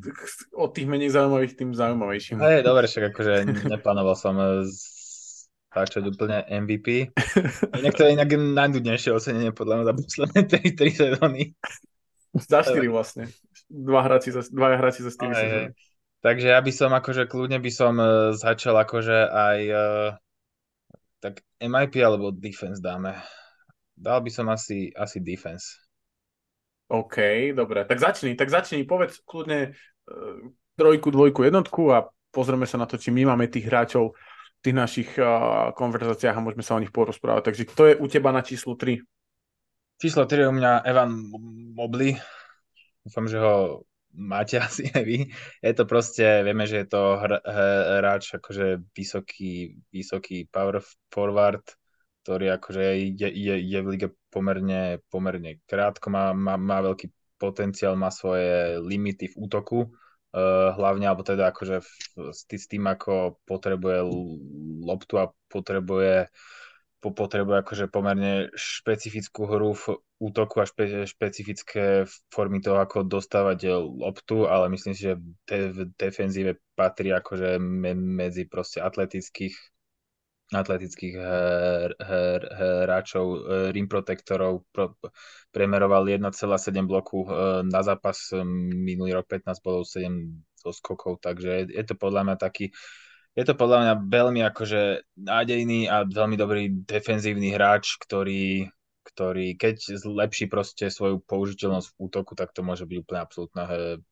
od 0.51 0.75
tých 0.75 0.87
menej 0.91 1.15
zaujímavých 1.15 1.55
tým 1.55 1.71
zaujímavejším. 1.71 2.35
Hej, 2.43 2.67
dobre, 2.67 2.91
však 2.91 3.15
akože 3.15 3.33
neplánoval 3.71 4.15
som 4.19 4.35
stáčať 5.71 6.03
úplne 6.03 6.43
MVP. 6.43 7.15
Inak 7.79 7.95
to 7.95 8.03
je 8.03 8.13
inak 8.13 8.27
najdudnejšie 8.29 9.15
ocenenie 9.15 9.55
podľa 9.55 9.73
mňa 9.79 9.85
za 9.87 9.93
posledné 9.95 10.39
3, 10.51 10.79
3 10.83 11.01
sezóny. 11.01 11.41
Za 12.35 12.59
4 12.67 12.83
vlastne. 12.91 13.31
Dva 13.71 14.03
hráči 14.03 14.35
za, 14.35 14.43
dva 14.51 14.75
hráči 14.75 15.01
za 15.07 15.15
4 15.15 15.31
sezóny. 15.31 15.67
Takže 16.23 16.55
ja 16.55 16.59
by 16.63 16.71
som 16.71 16.95
akože 16.95 17.27
kľudne 17.27 17.59
by 17.59 17.67
som 17.67 17.99
uh, 17.99 18.31
začal 18.31 18.79
akože 18.79 19.27
aj 19.27 19.59
uh, 19.67 20.09
tak 21.19 21.43
MIP 21.59 21.99
alebo 21.99 22.31
defense 22.31 22.79
dáme. 22.79 23.19
Dal 23.91 24.23
by 24.23 24.31
som 24.31 24.47
asi, 24.47 24.87
asi 24.95 25.19
defense. 25.19 25.83
OK, 26.87 27.51
dobre. 27.51 27.83
Tak 27.83 27.99
začni, 27.99 28.39
tak 28.39 28.47
začni, 28.47 28.87
povedz 28.87 29.19
kľudne 29.27 29.75
uh, 29.75 30.39
trojku, 30.79 31.11
dvojku, 31.11 31.43
jednotku 31.43 31.91
a 31.91 32.07
pozrieme 32.31 32.71
sa 32.71 32.79
na 32.79 32.87
to, 32.87 32.95
či 32.95 33.11
my 33.11 33.27
máme 33.35 33.51
tých 33.51 33.67
hráčov 33.67 34.15
v 34.15 34.59
tých 34.63 34.75
našich 34.79 35.09
uh, 35.19 35.75
konverzáciách 35.75 36.39
a 36.39 36.43
môžeme 36.43 36.63
sa 36.63 36.79
o 36.79 36.81
nich 36.83 36.95
porozprávať. 36.95 37.51
Takže 37.51 37.63
kto 37.67 37.81
je 37.91 37.93
u 37.99 38.05
teba 38.07 38.31
na 38.31 38.39
číslo 38.39 38.79
3? 38.79 38.95
Číslo 39.99 40.23
3 40.23 40.39
je 40.39 40.47
u 40.47 40.55
mňa 40.55 40.87
Evan 40.87 41.11
Mobley. 41.75 42.15
Dúfam, 43.03 43.27
že 43.27 43.43
ho 43.43 43.83
máte 44.13 44.59
asi 44.65 44.87
aj 44.89 45.03
vy. 45.03 45.17
Je 45.59 45.73
to 45.73 45.83
proste, 45.85 46.23
vieme, 46.45 46.69
že 46.69 46.85
je 46.85 46.87
to 46.87 47.19
hráč 47.99 48.37
akože 48.37 48.81
vysoký, 48.93 49.77
vysoký 49.89 50.45
power 50.47 50.79
forward, 51.09 51.65
ktorý 52.23 52.55
akože 52.55 52.83
je, 53.19 53.29
je, 53.29 53.55
je 53.59 53.79
v 53.83 53.87
lige 53.89 54.07
pomerne, 54.31 55.03
pomerne 55.11 55.59
krátko, 55.67 56.07
má, 56.07 56.31
má, 56.31 56.55
má 56.55 56.79
veľký 56.79 57.11
potenciál, 57.35 57.99
má 57.99 58.07
svoje 58.07 58.79
limity 58.79 59.27
v 59.27 59.35
útoku, 59.35 59.91
uh, 59.91 60.71
hlavne, 60.79 61.03
alebo 61.03 61.27
teda 61.27 61.51
akože 61.51 61.83
s, 62.31 62.65
tým, 62.71 62.87
ako 62.87 63.43
potrebuje 63.43 63.99
loptu 64.87 65.19
a 65.19 65.27
potrebuje 65.51 66.31
po, 66.31 66.31
potrebuje 67.11 67.57
akože 67.65 67.85
pomerne 67.91 68.47
špecifickú 68.55 69.43
hru 69.49 69.75
v 69.75 69.99
útoku 70.23 70.63
a 70.63 70.69
špe, 70.69 71.03
špecifické 71.03 72.07
formy 72.31 72.63
toho, 72.63 72.79
ako 72.79 73.03
dostávať 73.03 73.75
loptu, 73.75 74.47
ale 74.47 74.71
myslím 74.71 74.95
si, 74.95 75.11
že 75.11 75.19
v 75.49 75.91
defenzíve 75.99 76.61
patrí 76.79 77.11
akože 77.11 77.59
me, 77.59 77.91
medzi 77.91 78.47
proste 78.47 78.79
atletických 78.79 79.51
atletických 80.53 81.17
hráčov, 82.85 83.25
e, 83.25 83.37
rim 83.73 83.89
protektorov, 83.89 84.69
pro, 84.69 84.93
premeroval 85.49 86.05
1,7 86.05 86.85
bloku 86.85 87.25
e, 87.25 87.65
na 87.65 87.81
zápas, 87.81 88.37
minulý 88.45 89.17
rok 89.17 89.25
15 89.25 89.65
bolo 89.65 89.81
7 89.81 90.13
zo 90.61 90.71
skokov, 90.71 91.19
takže 91.19 91.73
je 91.73 91.83
to 91.83 91.97
podľa 91.97 92.21
mňa 92.29 92.35
taký 92.37 92.69
je 93.33 93.43
to 93.45 93.53
podľa 93.57 93.77
mňa 93.81 93.93
veľmi 94.13 94.41
akože 94.53 94.81
nádejný 95.17 95.89
a 95.89 96.05
veľmi 96.05 96.37
dobrý 96.37 96.69
defenzívny 96.85 97.53
hráč, 97.53 97.97
ktorý 97.97 98.69
ktorý 99.03 99.59
keď 99.59 99.99
zlepší 99.99 100.47
proste 100.47 100.87
svoju 100.87 101.19
použiteľnosť 101.27 101.87
v 101.91 101.97
útoku, 102.07 102.39
tak 102.39 102.55
to 102.55 102.63
môže 102.63 102.87
byť 102.87 102.97
úplne 103.03 103.19
absolútna 103.19 103.63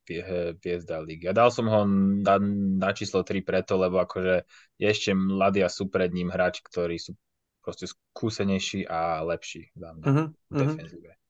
hviezda 0.05 0.99
ligy. 0.99 1.31
Ja 1.31 1.33
dal 1.33 1.47
som 1.47 1.71
ho 1.71 1.87
na, 2.21 2.35
na 2.77 2.91
číslo 2.91 3.23
3 3.23 3.39
preto, 3.41 3.79
lebo 3.79 4.03
akože 4.03 4.43
je 4.77 4.85
ešte 4.85 5.15
mladý 5.15 5.63
a 5.63 5.71
sú 5.71 5.87
pred 5.87 6.11
ním 6.11 6.29
hráč, 6.29 6.59
ktorí 6.59 6.99
sú 6.99 7.15
proste 7.63 7.87
skúsenejší 7.87 8.83
a 8.85 9.23
lepší 9.23 9.71
za 9.73 9.95
mňa 9.95 10.05
uh-huh, 10.05 10.27
v 10.27 10.53
mhm. 10.53 10.59
defenzíve. 10.59 11.11
Uh, 11.15 11.20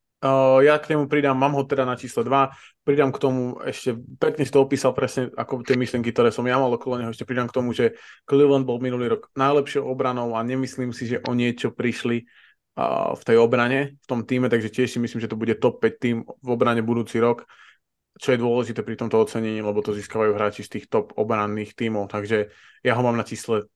ja 0.61 0.77
k 0.77 0.93
nemu 0.93 1.09
pridám, 1.09 1.33
mám 1.33 1.57
ho 1.57 1.65
teda 1.65 1.81
na 1.81 1.97
číslo 1.97 2.21
2, 2.21 2.53
pridám 2.85 3.09
k 3.09 3.17
tomu 3.17 3.57
ešte, 3.65 3.97
pekne 4.21 4.45
si 4.45 4.53
to 4.53 4.61
opísal 4.61 4.93
presne 4.93 5.33
ako 5.33 5.65
tie 5.65 5.73
myšlenky, 5.73 6.13
ktoré 6.13 6.29
som 6.29 6.45
ja 6.45 6.61
mal 6.61 6.69
okolo 6.69 7.01
neho, 7.01 7.09
ešte 7.09 7.25
pridám 7.25 7.49
k 7.49 7.57
tomu, 7.57 7.73
že 7.73 7.97
Cleveland 8.29 8.69
bol 8.69 8.77
minulý 8.77 9.17
rok 9.17 9.33
najlepšou 9.33 9.81
obranou 9.81 10.37
a 10.37 10.45
nemyslím 10.45 10.93
si, 10.93 11.09
že 11.09 11.17
o 11.25 11.33
niečo 11.33 11.73
prišli 11.73 12.29
v 13.17 13.21
tej 13.27 13.37
obrane, 13.41 13.99
v 13.99 14.05
tom 14.07 14.23
týme, 14.23 14.47
takže 14.47 14.71
tiež 14.71 14.95
si 14.95 14.99
myslím, 15.01 15.19
že 15.19 15.27
to 15.27 15.35
bude 15.35 15.57
top 15.59 15.83
5 15.83 15.97
tým 15.99 16.23
v 16.23 16.49
obrane 16.53 16.79
budúci 16.79 17.19
rok, 17.19 17.43
čo 18.15 18.31
je 18.31 18.39
dôležité 18.39 18.85
pri 18.85 18.95
tomto 18.95 19.19
ocenení, 19.19 19.59
lebo 19.59 19.83
to 19.83 19.91
získavajú 19.91 20.37
hráči 20.37 20.63
z 20.63 20.79
tých 20.79 20.85
top 20.87 21.11
obranných 21.17 21.73
tímov, 21.75 22.07
takže 22.07 22.53
ja 22.79 22.93
ho 22.95 23.01
mám 23.03 23.17
na 23.17 23.27
čísle 23.27 23.67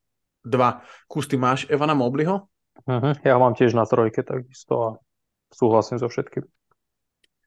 2. 0.46 0.86
Kus, 1.10 1.26
ty 1.26 1.36
máš 1.36 1.66
Evana 1.68 1.98
Mobliho? 1.98 2.48
Uh-huh. 2.86 3.14
Ja 3.26 3.36
ho 3.36 3.42
mám 3.42 3.58
tiež 3.58 3.74
na 3.76 3.84
trojke, 3.84 4.22
takisto 4.22 5.04
súhlasím 5.56 5.98
so 5.98 6.12
všetkým. 6.12 6.44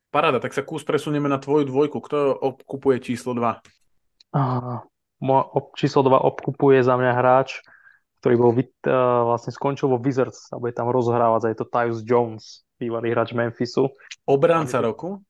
Paráda, 0.09 0.41
tak 0.41 0.57
sa 0.57 0.65
kus 0.65 0.89
presunieme 0.89 1.29
na 1.29 1.37
tvoju 1.37 1.69
dvojku. 1.69 2.01
Kto 2.01 2.33
obkupuje 2.33 3.05
číslo 3.05 3.37
2? 3.37 3.61
Uh, 4.33 4.81
číslo 5.77 6.01
2 6.01 6.17
obkupuje 6.17 6.81
za 6.81 6.97
mňa 6.97 7.13
hráč, 7.13 7.61
ktorý 8.25 8.35
bol 8.41 8.53
uh, 8.57 8.65
vlastne 9.29 9.53
skončil 9.53 9.93
vo 9.93 10.01
Wizards 10.01 10.49
a 10.49 10.57
bude 10.57 10.73
tam 10.73 10.89
rozhrávať 10.89 11.41
a 11.45 11.51
je 11.53 11.59
to 11.61 11.67
Tyus 11.69 12.01
Jones, 12.01 12.65
bývalý 12.81 13.13
hráč 13.13 13.37
Memphisu. 13.37 13.93
Obranca 14.25 14.81
roku? 14.81 15.21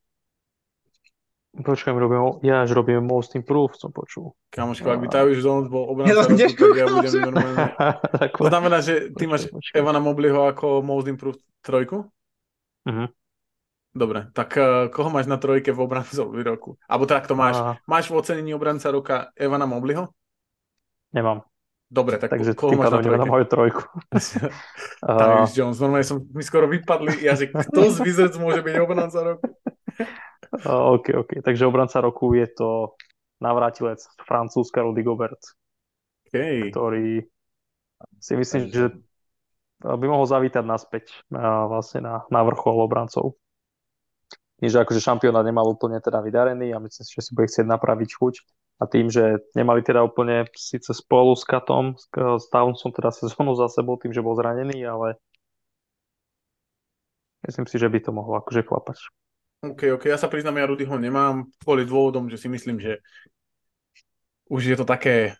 Počkaj, 1.58 1.90
robím, 1.90 2.38
ja 2.46 2.62
až 2.62 2.70
robím 2.70 3.02
Most 3.02 3.34
Improved, 3.34 3.74
som 3.82 3.90
počul. 3.90 4.30
Kamoško, 4.54 4.94
ak 4.94 5.00
by 5.02 5.08
Tyus 5.10 5.42
Jones 5.42 5.66
bol 5.66 5.90
obranca 5.90 6.22
roku, 6.22 6.38
tak 6.38 6.78
ja 6.78 6.86
budem 6.86 7.12
normálne... 7.18 7.64
to 8.38 8.46
znamená, 8.46 8.78
že 8.78 9.10
ty 9.10 9.26
máš 9.26 9.50
Evana 9.74 9.98
Mobliho 9.98 10.46
ako 10.46 10.86
Most 10.86 11.10
Improved 11.10 11.42
trojku? 11.66 12.06
Uh-huh. 12.88 13.09
Dobre, 13.92 14.33
tak 14.33 14.57
uh, 14.57 14.88
koho 14.88 15.12
máš 15.12 15.29
na 15.29 15.37
trojke 15.37 15.72
v 15.72 15.81
obrancovi 15.85 16.40
roku? 16.40 16.81
Alebo 16.88 17.05
tak 17.05 17.29
to 17.29 17.37
máš. 17.37 17.61
Uh... 17.61 17.77
Máš 17.85 18.09
v 18.09 18.16
ocenení 18.16 18.57
obranca 18.57 18.88
roka 18.88 19.29
Evana 19.37 19.68
Mobliho? 19.68 20.12
Nemám. 21.12 21.44
Dobre, 21.88 22.20
tak 22.20 22.37
Takže 22.37 22.53
koho 22.53 22.77
máš 22.77 22.92
na 22.92 23.01
trojke? 23.01 23.29
moju 23.29 23.46
trojku. 23.48 23.83
Tyus 25.20 25.57
Jones, 25.57 25.81
normálne 25.81 26.05
som, 26.05 26.20
mi 26.20 26.44
skoro 26.44 26.68
vypadli, 26.68 27.24
ja 27.24 27.33
že 27.33 27.48
kto 27.48 27.88
z 27.88 28.05
Wizards 28.05 28.37
môže 28.37 28.61
byť 28.61 28.74
obranca 28.77 29.18
roku? 29.24 29.48
OK, 30.68 31.07
OK, 31.16 31.31
takže 31.40 31.64
obranca 31.64 32.05
roku 32.05 32.37
je 32.37 32.44
to 32.53 32.92
navrátilec 33.40 34.05
Francúzska 34.20 34.85
Rudy 34.85 35.01
Gobert, 35.01 35.40
okay. 36.29 36.68
ktorý 36.68 37.24
si 38.20 38.33
myslím, 38.37 38.68
že 38.68 38.92
by 39.82 40.06
mohol 40.10 40.26
zavítať 40.26 40.64
naspäť 40.66 41.14
vlastne 41.30 42.02
na, 42.02 42.14
na 42.28 42.40
vrchol 42.42 42.82
obrancov. 42.82 43.38
Nie, 44.58 44.74
že 44.74 44.82
akože 44.82 44.98
šampionát 44.98 45.46
nemal 45.46 45.70
úplne 45.70 46.02
teda 46.02 46.18
vydarený 46.18 46.74
a 46.74 46.82
myslím 46.82 47.04
si, 47.06 47.14
že 47.14 47.30
si 47.30 47.30
bude 47.30 47.46
chcieť 47.46 47.62
napraviť 47.62 48.10
chuť 48.18 48.34
a 48.82 48.90
tým, 48.90 49.06
že 49.06 49.38
nemali 49.54 49.86
teda 49.86 50.02
úplne 50.02 50.50
síce 50.54 50.90
spolu 50.90 51.38
s 51.38 51.46
Katom, 51.46 51.94
s 52.14 52.46
Townsom 52.50 52.90
teda 52.90 53.14
sezónu 53.22 53.54
za 53.54 53.70
sebou 53.70 53.94
tým, 53.94 54.10
že 54.10 54.22
bol 54.22 54.34
zranený, 54.34 54.82
ale 54.82 55.14
myslím 57.46 57.70
si, 57.70 57.78
že 57.78 57.86
by 57.86 57.98
to 58.02 58.10
mohlo 58.10 58.42
akože 58.42 58.66
klapať. 58.66 58.98
OK, 59.58 59.98
OK, 59.98 60.06
ja 60.06 60.18
sa 60.18 60.30
priznám, 60.30 60.58
ja 60.62 60.70
Rudyho 60.70 60.94
nemám 60.98 61.50
kvôli 61.62 61.82
dôvodom, 61.82 62.30
že 62.30 62.38
si 62.38 62.46
myslím, 62.46 62.78
že 62.78 63.02
už 64.46 64.74
je 64.74 64.76
to 64.78 64.86
také, 64.86 65.34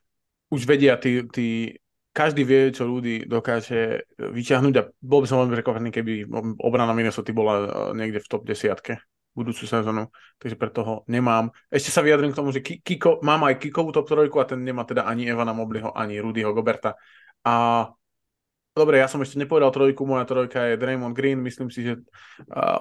už 0.51 0.67
vedia 0.67 0.99
tí, 0.99 1.23
tí 1.31 1.79
každý 2.19 2.43
vie, 2.43 2.75
čo 2.75 2.91
ľudí 2.91 3.31
dokáže 3.31 4.11
vyťahnuť 4.19 4.75
a 4.75 4.83
bol 4.99 5.23
by 5.23 5.27
som 5.31 5.39
veľmi 5.39 5.55
prekvapený, 5.55 5.89
keby 5.95 6.13
obrana 6.59 6.91
Minnesota 6.91 7.31
bola 7.31 7.55
eh, 7.63 7.67
niekde 7.95 8.19
v 8.19 8.27
top 8.27 8.43
10 8.43 8.75
budúcu 9.39 9.71
sezónu, 9.71 10.11
takže 10.43 10.59
preto 10.59 10.81
ho 10.83 10.95
nemám. 11.07 11.55
Ešte 11.71 11.95
sa 11.95 12.03
vyjadrím 12.03 12.35
k 12.35 12.39
tomu, 12.43 12.51
že 12.51 12.59
Kiko, 12.59 13.23
mám 13.23 13.47
aj 13.47 13.63
Kikovú 13.63 13.95
top 13.95 14.11
trojku 14.11 14.43
a 14.43 14.51
ten 14.51 14.59
nemá 14.67 14.83
teda 14.83 15.07
ani 15.07 15.31
Evana 15.31 15.55
Mobliho, 15.55 15.95
ani 15.95 16.19
Rudyho 16.19 16.51
Goberta. 16.51 16.99
A 17.47 17.87
dobre, 18.75 18.99
ja 18.99 19.07
som 19.07 19.23
ešte 19.23 19.39
nepovedal 19.39 19.71
trojku, 19.71 20.03
moja 20.03 20.27
trojka 20.27 20.75
je 20.75 20.81
Draymond 20.83 21.15
Green, 21.15 21.39
myslím 21.47 21.71
si, 21.71 21.87
že 21.87 22.03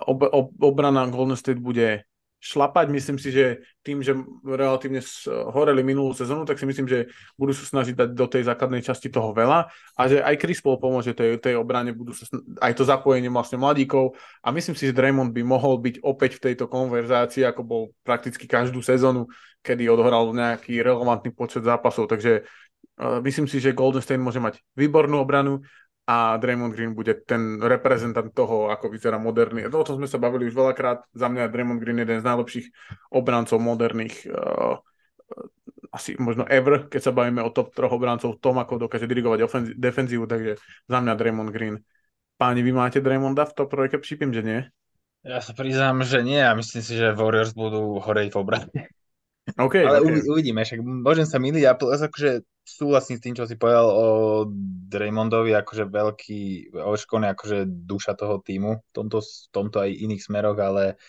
ob, 0.09 0.25
ob, 0.25 0.49
obrana 0.57 1.05
Golden 1.13 1.37
State 1.37 1.61
bude 1.61 2.09
šlapať. 2.37 2.93
Myslím 2.93 3.17
si, 3.17 3.33
že 3.33 3.65
tým, 3.81 4.05
že 4.05 4.13
relatívne 4.45 5.01
horeli 5.49 5.81
minulú 5.81 6.13
sezónu, 6.13 6.45
tak 6.45 6.61
si 6.61 6.69
myslím, 6.69 6.85
že 6.85 7.09
budú 7.33 7.49
sa 7.53 7.65
snažiť 7.65 7.97
dať 7.97 8.09
do 8.13 8.25
tej 8.29 8.45
základnej 8.45 8.85
časti 8.85 9.09
toho 9.09 9.33
veľa 9.33 9.67
a 9.97 10.01
že 10.05 10.21
aj 10.21 10.35
Chris 10.37 10.61
Paul 10.61 10.77
pomôže 10.77 11.17
tej, 11.17 11.41
tej 11.41 11.57
obrane, 11.57 11.97
budú 11.97 12.13
sa 12.13 12.29
aj 12.61 12.73
to 12.77 12.83
zapojenie 12.85 13.31
vlastne 13.33 13.57
mladíkov 13.57 14.13
a 14.45 14.53
myslím 14.53 14.77
si, 14.77 14.89
že 14.89 14.93
Draymond 14.93 15.33
by 15.33 15.41
mohol 15.41 15.81
byť 15.81 16.05
opäť 16.05 16.37
v 16.37 16.43
tejto 16.51 16.69
konverzácii, 16.69 17.41
ako 17.41 17.61
bol 17.65 17.81
prakticky 18.05 18.45
každú 18.45 18.85
sezónu, 18.85 19.25
kedy 19.65 19.89
odhral 19.89 20.29
nejaký 20.29 20.77
relevantný 20.85 21.33
počet 21.33 21.65
zápasov, 21.65 22.05
takže 22.05 22.45
uh, 23.01 23.17
myslím 23.25 23.49
si, 23.49 23.57
že 23.57 23.73
Golden 23.73 24.05
State 24.05 24.21
môže 24.21 24.37
mať 24.37 24.61
výbornú 24.77 25.17
obranu 25.17 25.65
a 26.07 26.39
Draymond 26.39 26.71
Green 26.71 26.95
bude 26.95 27.13
ten 27.27 27.59
reprezentant 27.59 28.31
toho, 28.31 28.71
ako 28.71 28.87
vyzerá 28.95 29.19
moderný. 29.19 29.67
O 29.67 29.83
tom 29.83 29.99
sme 29.99 30.07
sa 30.07 30.15
bavili 30.15 30.47
už 30.47 30.55
veľakrát. 30.55 31.03
Za 31.11 31.27
mňa 31.27 31.47
je 31.47 31.53
Draymond 31.53 31.79
Green 31.83 31.99
jeden 31.99 32.23
z 32.23 32.25
najlepších 32.25 32.67
obrancov 33.11 33.59
moderných 33.59 34.23
uh, 34.31 34.79
asi 35.91 36.15
možno 36.19 36.45
ever, 36.47 36.87
keď 36.87 37.01
sa 37.09 37.15
bavíme 37.15 37.41
o 37.43 37.49
top 37.49 37.71
troch 37.73 37.91
obrancov, 37.95 38.37
tom, 38.37 38.59
ako 38.59 38.87
dokáže 38.87 39.07
dirigovať 39.07 39.39
ofenzi- 39.43 39.75
defenzívu, 39.75 40.27
takže 40.27 40.59
za 40.87 40.97
mňa 40.99 41.13
Draymond 41.15 41.51
Green. 41.51 41.75
Páni, 42.37 42.61
vy 42.61 42.71
máte 42.75 43.01
Draymonda 43.01 43.49
v 43.49 43.55
top 43.55 43.69
trojke? 43.73 43.97
Šípim, 43.97 44.29
že 44.29 44.45
nie. 44.45 44.59
Ja 45.25 45.41
sa 45.41 45.51
priznám, 45.57 46.05
že 46.05 46.21
nie 46.21 46.39
a 46.39 46.53
myslím 46.53 46.83
si, 46.85 46.93
že 46.95 47.17
Warriors 47.17 47.51
budú 47.57 47.97
horeť 47.97 48.31
v 48.31 48.37
obrane. 48.37 48.69
Okay, 49.55 49.87
Ale 49.87 50.03
okay. 50.03 50.27
uvidíme, 50.27 50.59
však 50.59 50.83
môžem 50.83 51.23
sa 51.23 51.39
miliť 51.39 51.63
a 51.63 51.79
akože 51.79 52.43
súhlasím 52.67 53.15
s 53.15 53.23
tým, 53.23 53.35
čo 53.39 53.47
si 53.47 53.55
povedal 53.55 53.87
o 53.87 54.05
Draymondovi, 54.91 55.55
akože 55.55 55.87
veľký 55.87 56.75
oškon, 56.75 57.23
akože 57.31 57.63
duša 57.87 58.19
toho 58.19 58.43
týmu, 58.43 58.83
v 58.83 58.91
tomto, 58.91 59.23
v 59.23 59.47
tomto 59.55 59.79
aj 59.79 59.89
iných 59.95 60.19
smeroch, 60.19 60.59
ale 60.59 60.99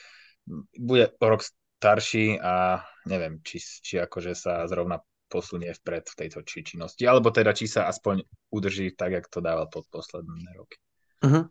bude 0.78 1.10
rok 1.18 1.42
starší 1.82 2.38
a 2.38 2.86
neviem, 3.10 3.42
či, 3.42 3.58
či 3.58 3.98
akože 3.98 4.38
sa 4.38 4.62
zrovna 4.70 5.02
posunie 5.28 5.74
vpred 5.74 6.06
v 6.08 6.18
tejto 6.24 6.40
či 6.46 6.62
činnosti, 6.62 7.04
alebo 7.04 7.34
teda 7.34 7.52
či 7.52 7.66
sa 7.68 7.90
aspoň 7.90 8.22
udrží 8.54 8.94
tak, 8.94 9.12
jak 9.18 9.26
to 9.26 9.42
dával 9.42 9.66
pod 9.66 9.84
posledné 9.90 10.50
roky. 10.56 10.78
Uh-huh. 11.26 11.44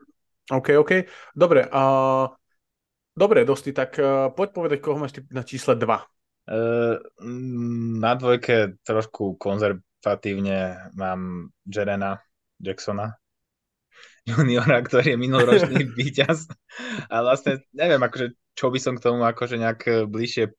OK, 0.49 0.79
OK. 0.79 0.91
Dobre, 1.35 1.67
uh, 1.67 2.31
dobre, 3.13 3.43
Dosti, 3.43 3.75
tak 3.75 3.99
uh, 3.99 4.31
poď 4.31 4.49
povedať, 4.55 4.77
koho 4.79 4.97
máš 4.97 5.19
na 5.29 5.43
čísle 5.43 5.75
2. 5.75 6.16
Uh, 6.47 6.95
na 7.99 8.15
dvojke 8.15 8.79
trošku 8.87 9.35
konzervatívne 9.35 10.91
mám 10.95 11.51
Jerena 11.67 12.23
Jacksona 12.63 13.19
juniora, 14.27 14.79
ktorý 14.79 15.15
je 15.15 15.17
minuloročný 15.19 15.91
víťaz. 15.99 16.47
A 17.11 17.19
vlastne 17.19 17.63
neviem, 17.75 17.99
akože, 17.99 18.35
čo 18.55 18.71
by 18.71 18.79
som 18.79 18.95
k 18.95 19.03
tomu 19.03 19.27
akože 19.27 19.59
nejak 19.59 20.07
bližšie 20.07 20.55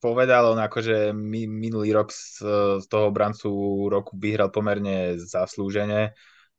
povedal. 0.00 0.52
On 0.52 0.60
akože 0.60 1.12
mi, 1.16 1.48
minulý 1.48 1.96
rok 1.96 2.12
z, 2.12 2.44
z 2.80 2.86
toho 2.86 3.08
brancu 3.10 3.50
roku 3.88 4.14
vyhral 4.16 4.52
pomerne 4.52 5.16
zaslúžene. 5.16 6.12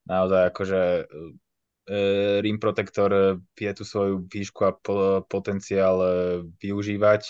Naozaj 0.08 0.42
akože 0.52 0.80
e, 0.82 1.04
Rim 2.42 2.58
Protector 2.58 3.38
vie 3.54 3.70
tú 3.76 3.84
svoju 3.84 4.24
výšku 4.26 4.60
a 4.64 4.72
po, 4.74 5.22
potenciál 5.28 5.96
e, 6.00 6.10
využívať 6.58 7.22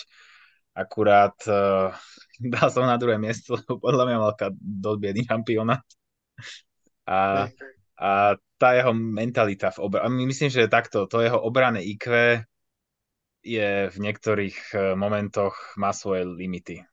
akurát 0.79 1.35
uh, 1.51 1.91
dal 2.55 2.67
som 2.71 2.87
na 2.87 2.95
druhé 2.95 3.19
miesto, 3.19 3.59
podľa 3.67 4.03
mňa 4.07 4.17
mal 4.17 4.33
dosť 4.59 4.99
biedný 5.03 5.27
šampióna. 5.27 5.75
A, 7.09 7.49
a 7.99 8.09
tá 8.55 8.69
jeho 8.75 8.93
mentalita 8.95 9.73
v 9.75 9.81
obrane, 9.83 10.23
myslím, 10.23 10.47
že 10.47 10.71
takto, 10.71 11.09
to 11.09 11.19
jeho 11.19 11.39
obrané 11.41 11.83
IQ 11.83 12.39
je 13.43 13.87
v 13.87 13.97
niektorých 13.97 14.57
eh, 14.75 14.79
momentoch 14.99 15.55
má 15.79 15.95
svoje 15.95 16.27
limity. 16.27 16.83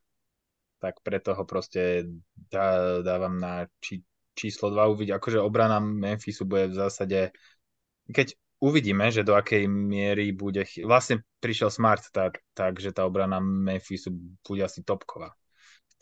Tak 0.79 1.03
preto 1.03 1.35
ho 1.35 1.45
proste 1.49 2.07
dá, 2.53 3.01
dávam 3.03 3.41
na 3.41 3.67
či, 3.83 4.05
číslo 4.37 4.71
2 4.71 4.93
uvidieť. 4.93 5.17
Akože 5.19 5.39
obrana 5.43 5.83
Memphisu 5.83 6.45
bude 6.45 6.71
v 6.71 6.79
zásade, 6.79 7.21
keď 8.07 8.37
uvidíme, 8.61 9.13
že 9.13 9.27
do 9.27 9.37
akej 9.37 9.69
miery 9.69 10.33
bude... 10.33 10.65
Vlastne 10.85 11.23
prišiel 11.41 11.69
Smart, 11.69 12.03
tak, 12.13 12.41
tak 12.57 12.81
že 12.81 12.93
tá 12.93 13.05
obrana 13.05 13.41
Memphisu 13.41 14.13
bude 14.43 14.63
asi 14.65 14.81
topková. 14.83 15.37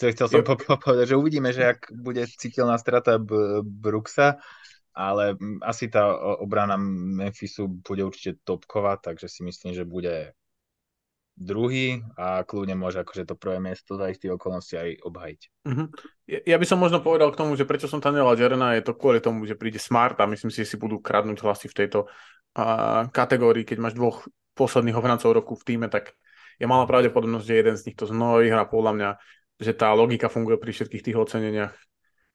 To 0.03 0.11
chcel 0.11 0.27
som 0.27 0.43
po- 0.43 0.59
povedať, 0.59 1.14
že 1.14 1.21
uvidíme, 1.21 1.55
že 1.55 1.71
ak 1.71 1.95
bude 1.95 2.27
citeľná 2.27 2.75
strata 2.83 3.19
B- 3.23 3.62
Bruxa, 3.62 4.43
ale 4.95 5.38
asi 5.62 5.90
tá 5.90 6.14
obrana 6.38 6.75
Memphisu 6.79 7.67
bude 7.67 8.03
určite 8.03 8.43
topková, 8.43 8.99
takže 8.99 9.31
si 9.31 9.47
myslím, 9.47 9.75
že 9.75 9.87
bude 9.87 10.35
druhý 11.35 11.99
a 12.14 12.47
kľudne 12.47 12.79
môže 12.79 13.03
akože 13.03 13.27
to 13.27 13.35
prvé 13.35 13.59
miesto 13.59 13.99
za 13.99 14.07
istých 14.07 14.38
okolností 14.38 14.75
aj 14.79 14.90
obhajiť. 15.03 15.40
Uh-huh. 15.67 15.87
Ja, 16.31 16.57
by 16.62 16.67
som 16.67 16.79
možno 16.79 17.03
povedal 17.03 17.35
k 17.35 17.38
tomu, 17.43 17.59
že 17.59 17.67
prečo 17.67 17.90
som 17.90 17.99
tam 17.99 18.14
nedal 18.14 18.38
Jerena, 18.38 18.79
je 18.79 18.87
to 18.87 18.95
kvôli 18.95 19.19
tomu, 19.19 19.43
že 19.43 19.59
príde 19.59 19.83
Smart 19.83 20.14
a 20.23 20.31
myslím 20.31 20.55
si, 20.55 20.62
že 20.62 20.75
si 20.75 20.77
budú 20.79 21.03
kradnúť 21.03 21.43
hlasy 21.43 21.67
v 21.67 21.79
tejto 21.85 22.07
uh, 22.59 23.11
kategórii, 23.11 23.67
keď 23.67 23.79
máš 23.79 23.95
dvoch 23.95 24.27
posledných 24.55 24.97
obrancov 24.97 25.35
roku 25.35 25.59
v 25.59 25.67
týme, 25.67 25.87
tak 25.90 26.14
je 26.59 26.67
malá 26.71 26.87
pravdepodobnosť, 26.87 27.47
že 27.47 27.55
jeden 27.59 27.75
z 27.75 27.85
nich 27.90 27.97
to 27.99 28.07
znova 28.07 28.38
vyhrá 28.38 28.62
podľa 28.71 28.93
mňa, 28.95 29.11
že 29.59 29.73
tá 29.75 29.90
logika 29.90 30.31
funguje 30.31 30.59
pri 30.59 30.71
všetkých 30.71 31.05
tých 31.11 31.19
oceneniach. 31.19 31.75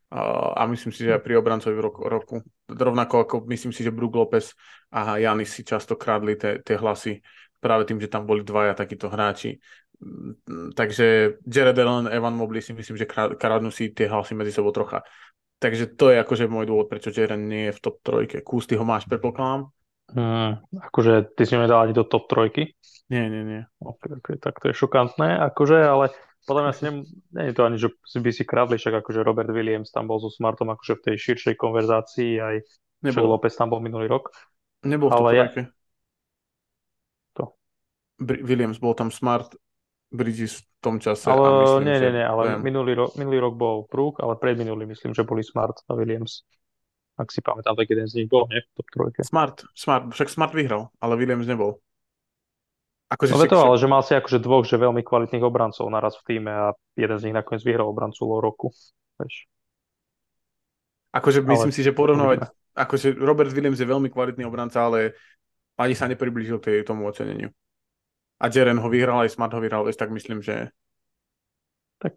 A 0.09 0.65
myslím 0.65 0.89
si, 0.89 1.05
že 1.05 1.15
aj 1.15 1.21
pri 1.21 1.37
obrancovi 1.37 1.77
roku, 1.77 2.01
roku. 2.09 2.35
Rovnako 2.65 3.15
ako 3.29 3.35
myslím 3.53 3.69
si, 3.69 3.85
že 3.85 3.93
Brook 3.93 4.17
Lopez 4.17 4.57
a 4.89 5.21
Janis 5.21 5.53
si 5.53 5.61
často 5.61 5.93
kradli 5.93 6.33
tie 6.35 6.75
hlasy 6.81 7.21
práve 7.61 7.85
tým, 7.85 8.01
že 8.01 8.09
tam 8.09 8.25
boli 8.25 8.41
dvaja 8.41 8.73
takíto 8.73 9.05
hráči. 9.05 9.61
Mm, 10.01 10.73
takže 10.73 11.37
Jared 11.45 11.77
Allen, 11.77 12.09
Evan 12.09 12.33
Mobley 12.33 12.65
si 12.65 12.73
myslím, 12.73 12.97
že 12.97 13.05
kradnú 13.37 13.69
si 13.69 13.93
tie 13.93 14.09
hlasy 14.09 14.33
medzi 14.33 14.49
sebou 14.49 14.73
trocha. 14.73 15.05
Takže 15.61 15.93
to 15.93 16.09
je 16.09 16.17
akože 16.23 16.49
môj 16.49 16.65
dôvod, 16.65 16.89
prečo 16.89 17.13
Jared 17.13 17.37
nie 17.37 17.69
je 17.69 17.77
v 17.77 17.83
top 17.83 18.01
trojke. 18.01 18.41
Kús, 18.41 18.65
ty 18.65 18.81
ho 18.81 18.83
máš, 18.87 19.05
predpokladám? 19.05 19.69
Hmm, 20.09 20.57
akože 20.73 21.37
ty 21.37 21.43
si 21.45 21.53
nedal 21.53 21.85
ani 21.85 21.93
do 21.93 22.01
top 22.01 22.25
trojky? 22.25 22.73
Nie, 23.09 23.29
nie, 23.29 23.45
nie. 23.45 23.61
Okay, 23.81 24.17
okay, 24.17 24.35
tak 24.41 24.57
to 24.57 24.69
je 24.69 24.75
šokantné, 24.77 25.37
akože, 25.53 25.77
ale 25.85 26.09
podľa 26.49 26.61
mňa 26.65 26.73
si 26.73 26.81
nem, 26.85 26.95
nie 27.33 27.45
je 27.49 27.55
to 27.57 27.61
ani, 27.65 27.77
že 27.77 27.89
by 28.17 28.31
si 28.33 28.43
kradli, 28.45 28.77
však 28.81 29.05
akože 29.05 29.21
Robert 29.21 29.49
Williams 29.53 29.93
tam 29.93 30.09
bol 30.09 30.17
so 30.17 30.29
Smartom 30.33 30.69
akože 30.73 30.97
v 30.97 31.03
tej 31.09 31.15
širšej 31.17 31.55
konverzácii, 31.57 32.41
aj 32.41 32.55
Nebol. 33.05 33.37
Lopez 33.37 33.53
tam 33.53 33.69
bol 33.69 33.81
minulý 33.81 34.09
rok. 34.09 34.33
Nebol 34.83 35.09
v 35.13 35.17
trojke. 35.17 35.61
Ja, 35.63 35.69
Williams, 38.19 38.79
bol 38.79 38.93
tam 38.95 39.11
Smart, 39.11 39.55
Bridges 40.11 40.59
v 40.59 40.63
tom 40.83 40.95
čase. 40.99 41.31
Ale 41.31 41.51
myslím, 41.63 41.83
nie, 41.85 41.97
nie, 41.99 42.11
nie, 42.19 42.25
ale 42.25 42.43
minulý, 42.59 42.91
ro- 42.95 43.11
minulý 43.15 43.37
rok 43.39 43.53
bol 43.59 43.77
Brook, 43.91 44.19
ale 44.23 44.35
predminulý 44.39 44.85
myslím, 44.87 45.13
že 45.13 45.23
boli 45.27 45.43
Smart 45.43 45.75
a 45.87 45.93
Williams. 45.95 46.43
Ak 47.19 47.35
si 47.35 47.43
pamätám, 47.43 47.75
tak 47.75 47.91
jeden 47.91 48.07
z 48.07 48.23
nich 48.23 48.27
bol, 48.31 48.47
nie? 48.47 48.63
Top 48.79 48.87
trojke. 48.87 49.27
Smart, 49.27 49.67
Smart, 49.75 50.07
však 50.15 50.31
Smart 50.31 50.55
vyhral, 50.55 50.87
ale 51.03 51.19
Williams 51.19 51.43
nebol. 51.51 51.83
Akože 53.11 53.35
no 53.35 53.43
to, 53.43 53.59
ale 53.59 53.75
že 53.75 53.89
mal 53.89 54.05
si 54.05 54.15
akože 54.15 54.39
dvoch, 54.39 54.63
že 54.63 54.79
veľmi 54.79 55.03
kvalitných 55.03 55.43
obrancov 55.43 55.89
naraz 55.91 56.15
v 56.23 56.23
týme 56.29 56.51
a 56.53 56.65
jeden 56.95 57.17
z 57.19 57.25
nich 57.27 57.35
nakoniec 57.35 57.65
vyhral 57.65 57.91
obrancu 57.91 58.23
roku. 58.39 58.71
Vieš. 59.19 59.49
Akože 61.11 61.43
ale... 61.43 61.49
myslím 61.51 61.73
si, 61.75 61.81
že 61.83 61.91
porovnovať, 61.91 62.47
akože 62.77 63.17
Robert 63.19 63.51
Williams 63.51 63.81
je 63.81 63.89
veľmi 63.89 64.07
kvalitný 64.13 64.45
obranca, 64.45 64.85
ale 64.85 65.17
ani 65.75 65.97
sa 65.97 66.07
nepriblížil 66.07 66.61
k 66.61 66.87
tomu 66.87 67.03
oceneniu 67.09 67.51
a 68.39 68.47
Jeren 68.47 68.79
ho 68.79 68.87
vyhral, 68.87 69.27
aj 69.27 69.35
Smart 69.35 69.51
ho 69.51 69.59
vyhral, 69.59 69.83
tak 69.91 70.09
myslím, 70.15 70.39
že... 70.39 70.71
Tak, 71.99 72.15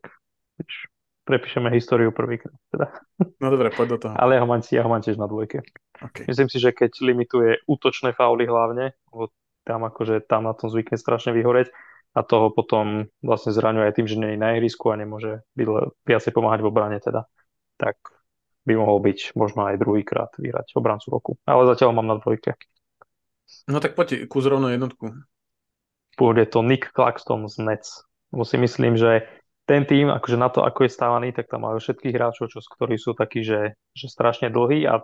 prepíšeme 1.25 1.70
históriu 1.70 2.11
prvýkrát. 2.11 2.55
Teda. 2.70 2.91
No 3.39 3.51
dobre, 3.51 3.70
poď 3.70 3.87
do 3.97 3.99
toho. 4.09 4.14
Ale 4.18 4.39
ja 4.39 4.41
ho 4.43 4.49
mám, 4.49 4.62
ja 4.66 4.83
ho 4.83 4.91
mám 4.91 5.03
tiež 5.03 5.18
na 5.18 5.31
dvojke. 5.31 5.62
Okay. 5.99 6.27
Myslím 6.27 6.51
si, 6.51 6.59
že 6.59 6.75
keď 6.75 6.99
limituje 7.03 7.62
útočné 7.66 8.14
fauly 8.14 8.47
hlavne, 8.47 8.95
lebo 9.14 9.31
tam 9.62 9.87
akože 9.87 10.27
tam 10.27 10.51
na 10.51 10.55
tom 10.55 10.68
zvykne 10.68 10.99
strašne 10.99 11.31
vyhoreť 11.31 11.70
a 12.12 12.20
toho 12.27 12.51
potom 12.51 13.09
vlastne 13.23 13.55
zraňuje 13.55 13.87
aj 13.89 13.95
tým, 13.95 14.07
že 14.11 14.18
nie 14.18 14.35
je 14.35 14.43
na 14.43 14.59
ihrisku 14.59 14.91
a 14.91 14.99
nemôže 14.99 15.47
byť 15.55 15.66
viacej 16.05 16.33
pomáhať 16.35 16.61
v 16.61 16.68
obrane 16.68 16.99
teda, 16.99 17.31
tak 17.79 17.97
by 18.66 18.75
mohol 18.79 18.99
byť 19.03 19.35
možno 19.39 19.66
aj 19.70 19.81
druhýkrát 19.81 20.31
vyhrať 20.39 20.75
obrancu 20.75 21.07
roku. 21.11 21.33
Ale 21.47 21.66
zatiaľ 21.66 21.95
mám 21.95 22.11
na 22.11 22.16
dvojke. 22.18 22.55
No 23.66 23.79
tak 23.79 23.95
poďte, 23.99 24.27
kúz 24.27 24.47
rovno 24.47 24.70
jednotku. 24.70 25.14
Bude 26.18 26.45
to 26.47 26.61
Nick 26.62 26.93
Claxton 26.93 27.49
z 27.49 27.59
Nets. 27.62 28.07
Lebo 28.33 28.49
si 28.49 28.57
myslím, 28.57 28.97
že 28.97 29.29
ten 29.63 29.87
tým, 29.87 30.11
akože 30.11 30.37
na 30.39 30.51
to, 30.51 30.67
ako 30.67 30.87
je 30.87 30.91
stávaný, 30.91 31.31
tak 31.31 31.47
tam 31.47 31.63
majú 31.63 31.79
všetkých 31.79 32.15
hráčov, 32.15 32.51
čo, 32.51 32.59
ktorí 32.59 32.99
sú 32.99 33.15
takí, 33.15 33.47
že, 33.47 33.79
že 33.95 34.07
strašne 34.11 34.51
dlhí 34.51 34.91
a, 34.91 34.99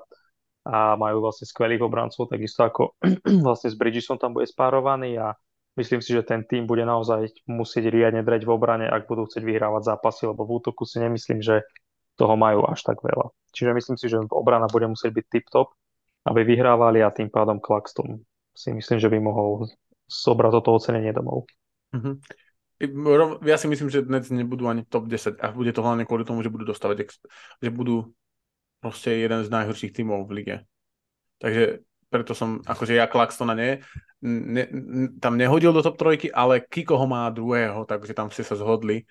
a 0.67 0.99
majú 0.99 1.23
vlastne 1.23 1.47
skvelých 1.47 1.83
obrancov, 1.87 2.27
takisto 2.27 2.67
ako 2.67 2.99
vlastne 3.47 3.71
s 3.71 3.77
Bridgesom 3.79 4.19
tam 4.19 4.35
bude 4.35 4.51
spárovaný 4.51 5.15
a 5.23 5.39
myslím 5.79 6.03
si, 6.03 6.11
že 6.11 6.27
ten 6.27 6.43
tým 6.43 6.67
bude 6.67 6.83
naozaj 6.83 7.47
musieť 7.47 7.87
riadne 7.87 8.27
dreť 8.27 8.43
v 8.43 8.51
obrane, 8.51 8.87
ak 8.91 9.07
budú 9.07 9.31
chcieť 9.31 9.47
vyhrávať 9.47 9.95
zápasy, 9.95 10.27
lebo 10.27 10.43
v 10.43 10.59
útoku 10.59 10.83
si 10.83 10.99
nemyslím, 10.99 11.39
že 11.39 11.63
toho 12.19 12.35
majú 12.35 12.67
až 12.67 12.83
tak 12.83 12.99
veľa. 12.99 13.31
Čiže 13.55 13.71
myslím 13.79 13.97
si, 13.97 14.11
že 14.11 14.19
obrana 14.35 14.67
bude 14.67 14.91
musieť 14.91 15.15
byť 15.15 15.27
tip-top, 15.31 15.71
aby 16.27 16.43
vyhrávali 16.43 16.99
a 16.99 17.15
tým 17.15 17.31
pádom 17.31 17.63
Claxton 17.63 18.27
si 18.59 18.75
myslím, 18.75 18.99
že 18.99 19.07
by 19.07 19.23
mohol 19.23 19.71
zobrať 20.11 20.51
toto 20.59 20.75
ocenenie 20.75 21.15
domov. 21.15 21.47
Mm-hmm 21.95 22.48
ja 23.43 23.57
si 23.59 23.67
myslím, 23.67 23.91
že 23.91 24.07
dnes 24.07 24.31
nebudú 24.31 24.71
ani 24.71 24.87
top 24.87 25.11
10 25.11 25.43
a 25.43 25.51
bude 25.51 25.75
to 25.75 25.83
hlavne 25.83 26.07
kvôli 26.07 26.23
tomu, 26.23 26.47
že 26.47 26.53
budú 26.53 26.71
dostávať, 26.71 27.11
že 27.59 27.71
budú 27.75 28.15
proste 28.79 29.19
jeden 29.19 29.43
z 29.43 29.51
najhorších 29.51 29.95
tímov 29.95 30.31
v 30.31 30.35
lige. 30.39 30.57
Takže 31.43 31.83
preto 32.09 32.33
som, 32.33 32.63
akože 32.63 32.95
ja 32.95 33.11
Claxtona 33.11 33.53
nie, 33.53 33.83
ne, 34.23 34.65
tam 35.19 35.37
nehodil 35.37 35.75
do 35.75 35.83
top 35.83 35.99
trojky, 35.99 36.31
ale 36.31 36.63
Kiko 36.63 36.97
ho 36.97 37.07
má 37.07 37.29
druhého, 37.29 37.85
takže 37.85 38.15
tam 38.15 38.31
ste 38.31 38.47
sa 38.47 38.55
zhodli. 38.55 39.05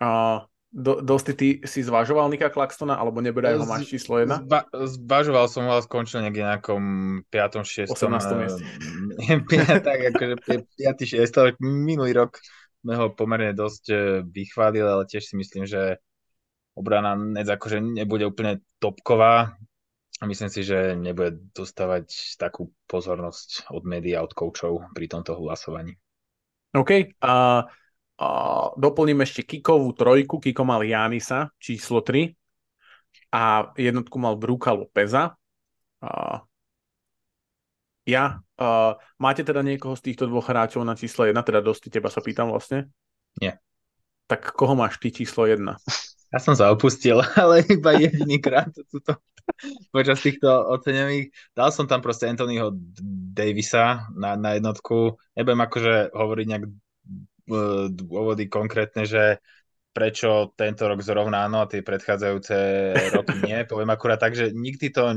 A 0.00 0.42
do, 0.70 1.02
dosti 1.02 1.34
ty 1.34 1.48
si 1.66 1.82
zvažoval 1.82 2.30
Nika 2.30 2.46
Claxtona, 2.46 2.94
alebo 2.94 3.18
neberaj 3.18 3.58
ho 3.58 3.66
máš 3.66 3.90
číslo 3.90 4.22
1? 4.22 4.46
Zba, 4.46 4.60
zvažoval 4.70 5.50
som 5.50 5.66
ho, 5.66 5.74
ale 5.74 5.82
skončil 5.82 6.22
niekde 6.22 6.46
nejakom 6.46 6.82
5. 7.26 7.90
6. 7.90 7.90
18. 7.90 8.38
mieste. 8.38 8.62
tak 9.90 9.98
akože 10.14 10.34
5. 10.78 11.58
6. 11.58 11.58
minulý 11.58 12.14
rok 12.14 12.38
sme 12.80 12.94
ho 12.96 13.06
pomerne 13.12 13.52
dosť 13.52 13.84
e, 13.92 13.96
vychválili, 14.24 14.84
ale 14.84 15.04
tiež 15.08 15.32
si 15.32 15.34
myslím, 15.36 15.68
že 15.68 16.00
obrana 16.74 17.16
akože 17.36 17.80
nebude 17.80 18.24
úplne 18.24 18.64
topková 18.80 19.60
myslím 20.28 20.50
si, 20.52 20.60
že 20.60 20.92
nebude 20.96 21.40
dostávať 21.56 22.36
takú 22.36 22.68
pozornosť 22.84 23.72
od 23.72 23.88
médií 23.88 24.12
a 24.12 24.24
od 24.24 24.36
koučov 24.36 24.92
pri 24.92 25.08
tomto 25.08 25.32
hlasovaní. 25.40 25.96
OK. 26.76 27.16
A, 27.24 27.64
a 28.20 28.26
doplním 28.76 29.24
ešte 29.24 29.48
Kikovú 29.48 29.96
trojku. 29.96 30.36
Kiko 30.36 30.62
mal 30.68 30.84
Janisa, 30.84 31.48
číslo 31.56 32.04
3 32.04 32.36
a 33.32 33.72
jednotku 33.80 34.20
mal 34.20 34.36
Bruka 34.36 34.76
Lopeza. 34.76 35.40
A, 36.04 36.44
ja. 38.10 38.42
Uh, 38.60 38.98
máte 39.16 39.46
teda 39.46 39.62
niekoho 39.62 39.94
z 39.94 40.12
týchto 40.12 40.26
dvoch 40.26 40.50
hráčov 40.50 40.82
na 40.82 40.98
číslo 40.98 41.24
1? 41.24 41.32
Teda 41.46 41.62
dosť 41.62 41.88
teba 41.88 42.10
sa 42.10 42.20
pýtam 42.20 42.50
vlastne. 42.50 42.90
Nie. 43.38 43.62
Tak 44.26 44.52
koho 44.52 44.74
máš 44.74 44.98
ty 44.98 45.14
číslo 45.14 45.46
1? 45.46 45.62
Ja 46.30 46.38
som 46.38 46.54
sa 46.54 46.70
opustil, 46.70 47.18
ale 47.42 47.66
iba 47.66 47.90
jediný 47.98 48.38
krát 48.38 48.70
túto, 48.70 49.18
počas 49.90 50.22
týchto 50.22 50.46
ocenených. 50.46 51.34
Dal 51.54 51.74
som 51.74 51.90
tam 51.90 51.98
proste 51.98 52.30
Anthonyho 52.30 52.70
Davisa 53.34 54.06
na, 54.14 54.38
na 54.38 54.54
jednotku. 54.54 55.18
Nebudem 55.34 55.62
akože 55.66 55.94
hovoriť 56.14 56.46
nejak 56.46 56.64
e, 56.66 56.72
dôvody 57.90 58.46
konkrétne, 58.46 59.02
že 59.10 59.42
prečo 59.90 60.54
tento 60.54 60.86
rok 60.86 61.02
zrovna 61.02 61.50
áno 61.50 61.66
a 61.66 61.70
tie 61.70 61.82
predchádzajúce 61.82 62.56
roky 63.10 63.36
nie. 63.42 63.66
Poviem 63.66 63.90
akurát 63.90 64.22
tak, 64.22 64.38
že 64.38 64.54
nikdy 64.54 64.94
to 64.94 65.10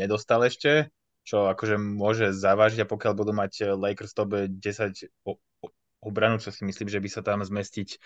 nedostal 0.00 0.40
ešte 0.48 0.88
čo 1.24 1.48
akože 1.48 1.80
môže 1.80 2.36
zavážiť 2.36 2.84
a 2.84 2.90
pokiaľ 2.90 3.12
budú 3.16 3.32
mať 3.32 3.52
eh, 3.64 3.66
Lakers 3.72 4.12
top 4.12 4.36
10 4.46 4.54
obranu, 6.04 6.36
čo 6.36 6.52
si 6.52 6.68
myslím, 6.68 6.92
že 6.92 7.00
by 7.00 7.08
sa 7.08 7.24
tam 7.24 7.40
zmestiť 7.40 7.96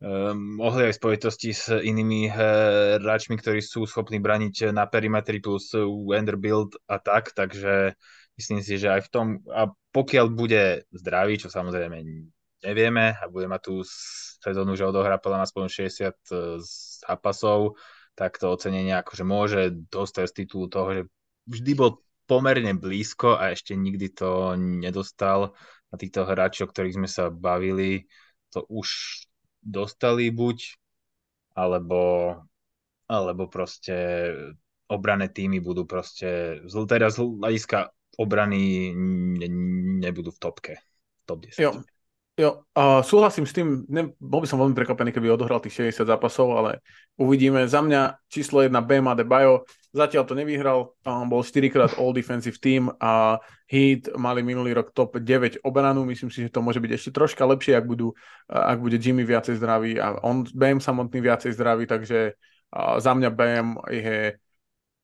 um, 0.00 0.56
mohli 0.56 0.88
aj 0.88 0.96
spojitosti 0.96 1.52
s 1.52 1.68
inými 1.68 2.32
uh, 2.32 2.96
hráčmi, 2.96 3.36
ktorí 3.36 3.60
sú 3.60 3.84
schopní 3.84 4.24
braniť 4.24 4.72
na 4.72 4.88
perimetri 4.88 5.36
plus 5.36 5.76
Vanderbilt 5.76 6.80
a 6.88 6.96
tak, 6.96 7.36
takže 7.36 7.92
myslím 8.40 8.64
si, 8.64 8.80
že 8.80 8.88
aj 8.88 9.04
v 9.04 9.08
tom, 9.12 9.26
a 9.52 9.68
pokiaľ 9.92 10.26
bude 10.32 10.88
zdravý, 10.96 11.36
čo 11.36 11.52
samozrejme 11.52 12.00
nevieme 12.64 13.20
a 13.20 13.28
bude 13.28 13.52
mať 13.52 13.60
tú 13.68 13.74
sezónu, 13.84 14.72
že 14.72 14.88
odohrá 14.88 15.20
podľa 15.20 15.44
nás 15.44 15.52
60 15.52 16.16
zápasov, 17.04 17.76
tak 18.16 18.40
to 18.40 18.48
ocenenie 18.48 18.96
akože 18.96 19.24
môže 19.24 19.60
dostať 19.92 20.24
z 20.30 20.36
titulu 20.44 20.66
toho, 20.72 20.88
že 20.96 21.02
vždy 21.48 21.72
bol 21.76 22.00
pomerne 22.32 22.72
blízko 22.72 23.36
a 23.36 23.52
ešte 23.52 23.76
nikdy 23.76 24.08
to 24.16 24.56
nedostal. 24.56 25.52
A 25.92 26.00
týchto 26.00 26.24
hráči, 26.24 26.64
o 26.64 26.70
ktorých 26.72 26.96
sme 26.96 27.08
sa 27.08 27.28
bavili, 27.28 28.08
to 28.48 28.64
už 28.72 29.20
dostali 29.60 30.32
buď, 30.32 30.80
alebo, 31.52 32.32
alebo 33.04 33.42
proste 33.52 34.32
obrané 34.88 35.28
týmy 35.28 35.60
budú 35.60 35.84
proste, 35.84 36.60
teda 36.64 37.12
z 37.12 37.16
hľadiska 37.20 37.92
obrany 38.16 38.92
ne, 39.36 39.48
nebudú 40.00 40.32
v 40.32 40.40
topke, 40.40 40.74
top 41.28 41.44
10. 41.44 41.60
Jo, 41.60 41.70
Jo, 42.32 42.64
a 42.72 43.04
súhlasím 43.04 43.44
s 43.44 43.52
tým, 43.52 43.84
ne, 43.92 44.08
bol 44.16 44.40
by 44.40 44.48
som 44.48 44.56
veľmi 44.56 44.72
prekvapený, 44.72 45.12
keby 45.12 45.36
odohral 45.36 45.60
tých 45.60 45.92
60 45.92 46.08
zápasov, 46.08 46.56
ale 46.56 46.80
uvidíme. 47.20 47.68
Za 47.68 47.84
mňa 47.84 48.24
číslo 48.24 48.64
1 48.64 48.72
Bema 48.88 49.12
de 49.12 49.20
Bayo, 49.20 49.68
zatiaľ 49.92 50.24
to 50.24 50.32
nevyhral, 50.32 50.96
um, 51.04 51.28
bol 51.28 51.44
4 51.44 51.68
krát 51.68 51.92
All 52.00 52.16
Defensive 52.16 52.56
Team 52.56 52.88
a 53.04 53.36
Heat 53.68 54.16
mali 54.16 54.40
minulý 54.40 54.72
rok 54.72 54.96
top 54.96 55.20
9 55.20 55.60
obranu, 55.60 56.08
myslím 56.08 56.32
si, 56.32 56.48
že 56.48 56.54
to 56.56 56.64
môže 56.64 56.80
byť 56.80 56.92
ešte 56.96 57.10
troška 57.12 57.44
lepšie, 57.44 57.76
ak, 57.76 57.84
budú, 57.84 58.16
ak 58.48 58.80
bude 58.80 58.96
Jimmy 58.96 59.28
viacej 59.28 59.60
zdravý 59.60 60.00
a 60.00 60.16
on 60.24 60.48
Bam 60.56 60.80
samotný 60.80 61.20
viacej 61.20 61.52
zdravý, 61.52 61.84
takže 61.84 62.32
uh, 62.72 62.96
za 62.96 63.12
mňa 63.12 63.28
Bam 63.28 63.76
je 63.92 64.40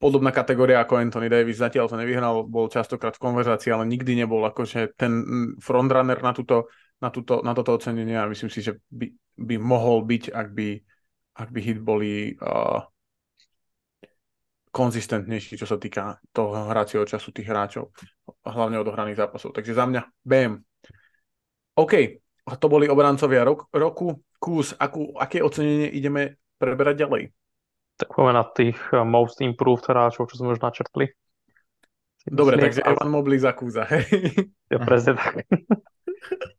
podobná 0.01 0.33
kategória 0.33 0.81
ako 0.81 0.97
Anthony 0.97 1.29
Davis, 1.29 1.61
zatiaľ 1.61 1.93
to 1.93 2.01
nevyhral, 2.01 2.49
bol 2.49 2.73
častokrát 2.73 3.13
v 3.13 3.25
konverzácii, 3.29 3.69
ale 3.69 3.85
nikdy 3.85 4.17
nebol 4.17 4.41
akože 4.49 4.97
ten 4.97 5.13
frontrunner 5.61 6.25
na 6.25 6.33
túto 6.33 6.73
na, 6.99 7.09
túto, 7.15 7.41
na 7.47 7.55
toto 7.55 7.79
ocenenie 7.79 8.19
a 8.19 8.31
myslím 8.31 8.51
si, 8.51 8.63
že 8.63 8.79
by, 8.91 9.07
by 9.39 9.57
mohol 9.59 10.03
byť, 10.03 10.35
ak 10.35 10.49
by, 10.51 10.69
ak 11.39 11.49
by 11.55 11.61
hit 11.63 11.79
boli 11.79 12.35
uh, 12.39 12.83
konzistentnejší, 14.75 15.59
čo 15.59 15.67
sa 15.67 15.79
týka 15.79 16.19
toho 16.35 16.71
hracieho 16.71 17.07
času 17.07 17.31
tých 17.31 17.49
hráčov, 17.49 17.95
hlavne 18.47 18.79
odohraných 18.83 19.19
zápasov. 19.19 19.55
Takže 19.55 19.73
za 19.75 19.85
mňa 19.87 20.03
BM. 20.27 20.55
OK, 21.79 21.95
to 22.59 22.67
boli 22.67 22.91
obrancovia 22.91 23.47
rok, 23.47 23.71
roku. 23.75 24.23
Kús, 24.39 24.71
akú, 24.79 25.19
aké 25.19 25.43
ocenenie 25.43 25.91
ideme 25.91 26.39
preberať 26.63 27.03
ďalej? 27.03 27.35
Tak 27.99 28.15
poďme 28.15 28.39
na 28.39 28.47
tých 28.47 28.79
uh, 28.95 29.03
most 29.03 29.43
improved 29.43 29.83
hráčov, 29.83 30.31
čo 30.31 30.39
sme 30.39 30.55
už 30.55 30.63
načrtli. 30.63 31.11
Dobre, 32.23 32.55
Myslím, 32.55 32.67
takže 32.71 32.83
Evan 32.87 33.11
Mobley 33.11 33.39
za 33.43 33.51
Kúza. 33.51 33.89
Ja 34.69 34.79
presne 34.85 35.17
tak. 35.17 35.43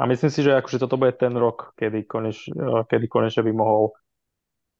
A 0.00 0.08
myslím 0.08 0.32
si, 0.32 0.40
že 0.40 0.56
akože 0.56 0.80
toto 0.80 0.96
bude 0.96 1.12
ten 1.12 1.32
rok, 1.36 1.76
kedy, 1.76 2.08
koneš, 2.08 2.48
eh, 2.48 2.82
kedy 2.88 3.06
konečne 3.08 3.44
by 3.44 3.52
mohol 3.52 3.92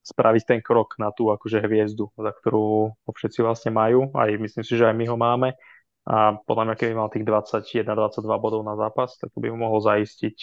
spraviť 0.03 0.43
ten 0.43 0.61
krok 0.61 0.99
na 0.99 1.15
tú 1.15 1.31
akože 1.31 1.63
hviezdu, 1.63 2.11
za 2.19 2.33
ktorú 2.35 2.91
ho 2.91 3.11
všetci 3.15 3.39
vlastne 3.45 3.71
majú. 3.71 4.11
Aj 4.19 4.29
myslím 4.35 4.65
si, 4.67 4.75
že 4.75 4.91
aj 4.91 4.97
my 4.99 5.07
ho 5.07 5.17
máme. 5.17 5.55
A 6.03 6.35
podľa 6.43 6.67
mňa, 6.67 6.75
keby 6.75 6.93
mal 6.99 7.07
tých 7.07 7.23
21-22 7.23 8.27
bodov 8.43 8.67
na 8.67 8.75
zápas, 8.75 9.15
tak 9.15 9.31
to 9.31 9.39
by 9.39 9.55
mu 9.55 9.63
mohol 9.63 9.79
zaistiť 9.79 10.37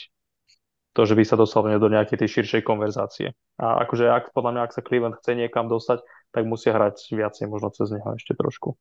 to, 0.96 1.02
že 1.04 1.20
by 1.20 1.24
sa 1.28 1.36
dostal 1.36 1.68
do 1.68 1.90
nejakej 1.92 2.16
tej 2.16 2.40
širšej 2.40 2.62
konverzácie. 2.64 3.36
A 3.60 3.84
akože 3.84 4.08
ak, 4.08 4.32
podľa 4.32 4.52
mňa, 4.56 4.62
ak 4.64 4.76
sa 4.76 4.82
Cleveland 4.82 5.20
chce 5.20 5.36
niekam 5.36 5.68
dostať, 5.68 6.00
tak 6.32 6.44
musia 6.48 6.72
hrať 6.72 7.12
viacej 7.12 7.46
možno 7.52 7.76
cez 7.76 7.92
neho 7.92 8.16
ešte 8.16 8.40
trošku. 8.40 8.80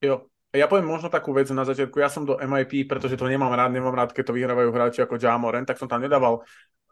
Jo, 0.00 0.24
ja 0.56 0.64
poviem 0.64 0.88
možno 0.88 1.12
takú 1.12 1.36
vec 1.36 1.52
na 1.52 1.64
začiatku. 1.64 2.00
Ja 2.00 2.08
som 2.08 2.24
do 2.24 2.40
MIP, 2.40 2.88
pretože 2.88 3.20
to 3.20 3.28
nemám 3.28 3.52
rád, 3.52 3.68
nemám 3.72 3.92
rád, 3.92 4.16
keď 4.16 4.32
to 4.32 4.36
vyhrávajú 4.36 4.70
hráči 4.72 5.00
ako 5.04 5.20
Jamoren, 5.20 5.68
tak 5.68 5.76
som 5.76 5.90
tam 5.90 6.00
nedával 6.00 6.40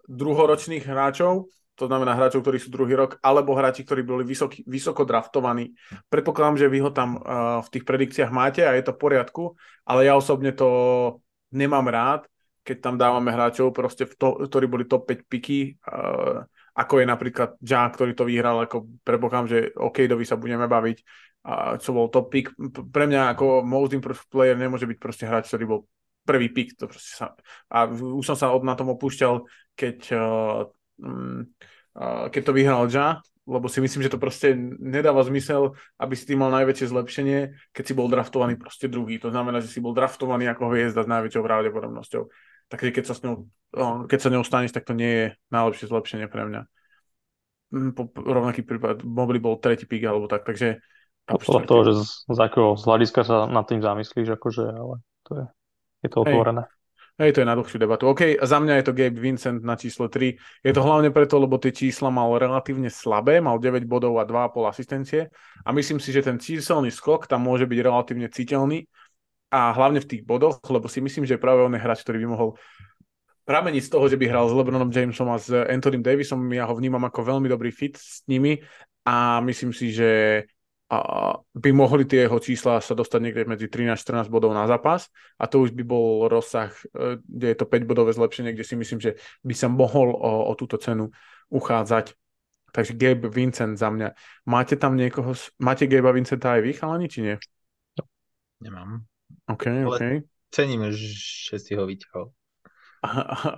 druhoročných 0.07 0.85
hráčov, 0.85 1.49
to 1.77 1.85
znamená 1.89 2.17
hráčov, 2.17 2.41
ktorí 2.41 2.57
sú 2.57 2.73
druhý 2.73 2.97
rok, 2.97 3.21
alebo 3.21 3.53
hráči, 3.53 3.85
ktorí 3.85 4.01
boli 4.01 4.25
vysoký, 4.25 4.65
vysoko 4.65 5.05
draftovaní. 5.05 5.77
Predpokladám, 6.09 6.57
že 6.57 6.73
vy 6.73 6.79
ho 6.81 6.91
tam 6.93 7.21
uh, 7.21 7.61
v 7.61 7.69
tých 7.69 7.85
predikciách 7.85 8.33
máte 8.33 8.65
a 8.65 8.73
je 8.73 8.85
to 8.85 8.97
v 8.97 9.01
poriadku, 9.01 9.45
ale 9.85 10.09
ja 10.09 10.17
osobne 10.17 10.57
to 10.57 10.69
nemám 11.53 11.85
rád, 11.89 12.25
keď 12.65 12.77
tam 12.81 12.95
dávame 12.97 13.29
hráčov, 13.29 13.77
proste 13.77 14.09
v 14.09 14.15
to, 14.17 14.29
ktorí 14.49 14.67
boli 14.69 14.85
top 14.89 15.05
5 15.09 15.29
piky, 15.29 15.77
uh, 15.85 16.45
ako 16.77 16.95
je 17.01 17.07
napríklad 17.09 17.51
Ja, 17.61 17.89
ktorý 17.89 18.13
to 18.17 18.25
vyhral, 18.25 18.57
ako 18.65 19.01
predpokladám, 19.05 19.49
že 19.49 19.59
o 19.77 19.93
Cadeovi 19.93 20.25
sa 20.25 20.41
budeme 20.41 20.65
baviť, 20.69 20.99
a 21.47 21.79
čo 21.79 21.95
bol 21.95 22.11
top 22.11 22.35
pick. 22.35 22.51
Pre 22.91 23.05
mňa 23.07 23.39
ako 23.39 23.63
most 23.63 23.95
improved 23.95 24.27
player 24.27 24.59
nemôže 24.59 24.91
byť 24.91 24.99
proste 24.99 25.31
hráč, 25.31 25.47
ktorý 25.47 25.65
bol 25.71 25.81
prvý 26.27 26.51
pick. 26.51 26.75
To 26.83 26.91
sa, 26.91 27.39
a 27.71 27.87
už 27.87 28.27
som 28.27 28.35
sa 28.35 28.51
od 28.51 28.67
na 28.67 28.75
tom 28.75 28.91
opúšťal, 28.91 29.47
keď, 29.79 29.99
uh, 30.19 30.67
um, 30.99 31.47
uh, 31.95 32.27
keď 32.35 32.43
to 32.43 32.53
vyhral 32.53 32.91
Ja 32.91 33.23
lebo 33.47 33.71
si 33.71 33.79
myslím, 33.79 34.03
že 34.03 34.11
to 34.11 34.19
proste 34.19 34.59
nedáva 34.83 35.23
zmysel, 35.23 35.79
aby 36.03 36.19
si 36.19 36.27
tým 36.27 36.43
mal 36.43 36.51
najväčšie 36.51 36.91
zlepšenie, 36.91 37.39
keď 37.71 37.85
si 37.87 37.95
bol 37.95 38.11
draftovaný 38.11 38.59
proste 38.59 38.91
druhý. 38.91 39.23
To 39.23 39.31
znamená, 39.31 39.63
že 39.63 39.71
si 39.71 39.79
bol 39.79 39.95
draftovaný 39.95 40.51
ako 40.51 40.75
hviezda 40.75 41.07
s 41.07 41.09
najväčšou 41.09 41.47
pravdepodobnosťou. 41.47 42.27
Takže 42.67 42.91
keď 42.91 43.05
sa, 43.07 43.15
s 43.15 43.23
ňou, 43.23 43.47
keď 44.11 44.19
sa 44.19 44.33
ňou 44.35 44.43
staneš, 44.43 44.75
tak 44.75 44.83
to 44.83 44.99
nie 44.99 45.13
je 45.15 45.27
najlepšie 45.55 45.87
zlepšenie 45.87 46.27
pre 46.27 46.43
mňa. 46.43 46.63
Mm, 47.71 47.91
po, 47.95 48.11
rovnaký 48.19 48.67
prípad, 48.67 49.07
Mobley 49.07 49.39
bol 49.39 49.63
tretí 49.63 49.87
pík 49.87 50.03
alebo 50.05 50.27
tak, 50.27 50.43
takže... 50.43 50.83
Podľa 51.27 51.63
toho, 51.67 51.81
že 51.83 51.93
z, 51.99 52.07
z 52.31 52.39
akého 52.39 52.79
z 52.79 52.83
hľadiska 52.87 53.21
sa 53.27 53.37
nad 53.51 53.67
tým 53.67 53.83
zamyslíš, 53.83 54.39
akože, 54.39 54.65
ale 54.71 54.97
to 55.27 55.31
je, 55.35 55.45
je 56.07 56.09
to 56.11 56.19
otvorené. 56.23 56.63
Hej. 56.65 56.75
Hej, 57.17 57.33
to 57.33 57.41
je 57.41 57.49
na 57.49 57.57
dlhšiu 57.57 57.81
debatu. 57.81 58.13
OK, 58.13 58.37
za 58.45 58.61
mňa 58.61 58.77
je 58.77 58.85
to 58.85 58.93
Gabe 58.93 59.17
Vincent 59.17 59.65
na 59.65 59.73
číslo 59.73 60.13
3. 60.13 60.37
Je 60.37 60.73
to 60.77 60.85
hlavne 60.85 61.09
preto, 61.09 61.41
lebo 61.41 61.57
tie 61.57 61.73
čísla 61.73 62.13
mal 62.13 62.29
relatívne 62.37 62.93
slabé, 62.93 63.41
mal 63.41 63.57
9 63.57 63.89
bodov 63.89 64.21
a 64.21 64.29
2,5 64.29 64.69
asistencie 64.69 65.33
a 65.65 65.69
myslím 65.73 65.97
si, 65.97 66.13
že 66.13 66.21
ten 66.21 66.37
číselný 66.37 66.93
skok 66.93 67.25
tam 67.25 67.49
môže 67.49 67.65
byť 67.65 67.79
relatívne 67.81 68.29
citeľný 68.29 68.85
a 69.49 69.73
hlavne 69.73 70.05
v 70.05 70.11
tých 70.13 70.23
bodoch, 70.29 70.61
lebo 70.69 70.93
si 70.93 71.01
myslím, 71.01 71.25
že 71.25 71.41
práve 71.41 71.65
on 71.65 71.73
je 71.73 71.81
hráč, 71.81 72.05
ktorý 72.05 72.21
by 72.21 72.29
mohol 72.29 72.61
prameniť 73.49 73.83
z 73.89 73.93
toho, 73.97 74.05
že 74.13 74.21
by 74.21 74.29
hral 74.29 74.53
s 74.53 74.53
LeBronom 74.53 74.93
Jamesom 74.93 75.33
a 75.33 75.41
s 75.41 75.49
Anthony 75.49 76.05
Davisom. 76.05 76.45
Ja 76.53 76.69
ho 76.69 76.77
vnímam 76.77 77.01
ako 77.01 77.33
veľmi 77.33 77.49
dobrý 77.49 77.73
fit 77.73 77.97
s 77.97 78.29
nimi 78.29 78.61
a 79.09 79.41
myslím 79.41 79.73
si, 79.73 79.89
že 79.89 80.45
a 80.87 80.99
by 81.51 81.71
mohli 81.75 82.07
tie 82.07 82.31
jeho 82.31 82.39
čísla 82.39 82.79
sa 82.79 82.95
dostať 82.95 83.19
niekde 83.19 83.43
medzi 83.43 83.67
13-14 83.67 84.31
bodov 84.31 84.55
na 84.55 84.71
zápas 84.71 85.11
a 85.35 85.51
to 85.51 85.67
už 85.67 85.75
by 85.75 85.83
bol 85.83 86.31
rozsah, 86.31 86.71
e, 86.95 87.19
kde 87.27 87.47
je 87.51 87.57
to 87.59 87.67
5 87.67 87.91
bodové 87.91 88.15
zlepšenie, 88.15 88.55
kde 88.55 88.63
si 88.63 88.79
myslím, 88.79 89.03
že 89.03 89.19
by 89.43 89.55
sa 89.55 89.67
mohol 89.67 90.15
o, 90.15 90.47
o 90.47 90.53
túto 90.55 90.79
cenu 90.79 91.11
uchádzať. 91.51 92.15
Takže 92.71 92.95
Gabe 92.95 93.27
Vincent 93.27 93.75
za 93.75 93.91
mňa. 93.91 94.15
Máte 94.47 94.79
tam 94.79 94.95
niekoho, 94.95 95.35
máte 95.59 95.91
Gabe 95.91 96.15
Vincenta 96.15 96.55
aj 96.55 96.63
vy, 96.63 96.71
chalani, 96.79 97.07
či 97.11 97.19
nie? 97.25 97.35
Nemám. 98.63 99.03
OK, 99.51 99.67
Ale 99.67 99.87
OK. 99.91 100.03
Cením, 100.55 100.87
že 100.95 101.57
si 101.59 101.75
ho 101.75 101.83
vyťahol. 101.83 102.31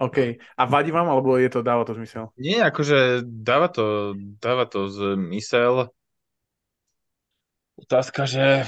OK. 0.07 0.19
A 0.57 0.63
vadí 0.65 0.91
vám, 0.91 1.13
alebo 1.13 1.37
je 1.37 1.53
to, 1.53 1.61
dáva 1.61 1.85
to 1.85 1.93
zmysel? 1.93 2.33
Nie, 2.41 2.65
akože 2.65 3.21
dáva 3.25 3.69
to, 3.69 4.17
dáva 4.17 4.65
to 4.65 4.89
zmysel 4.89 5.93
Otázka, 7.79 8.27
že, 8.27 8.67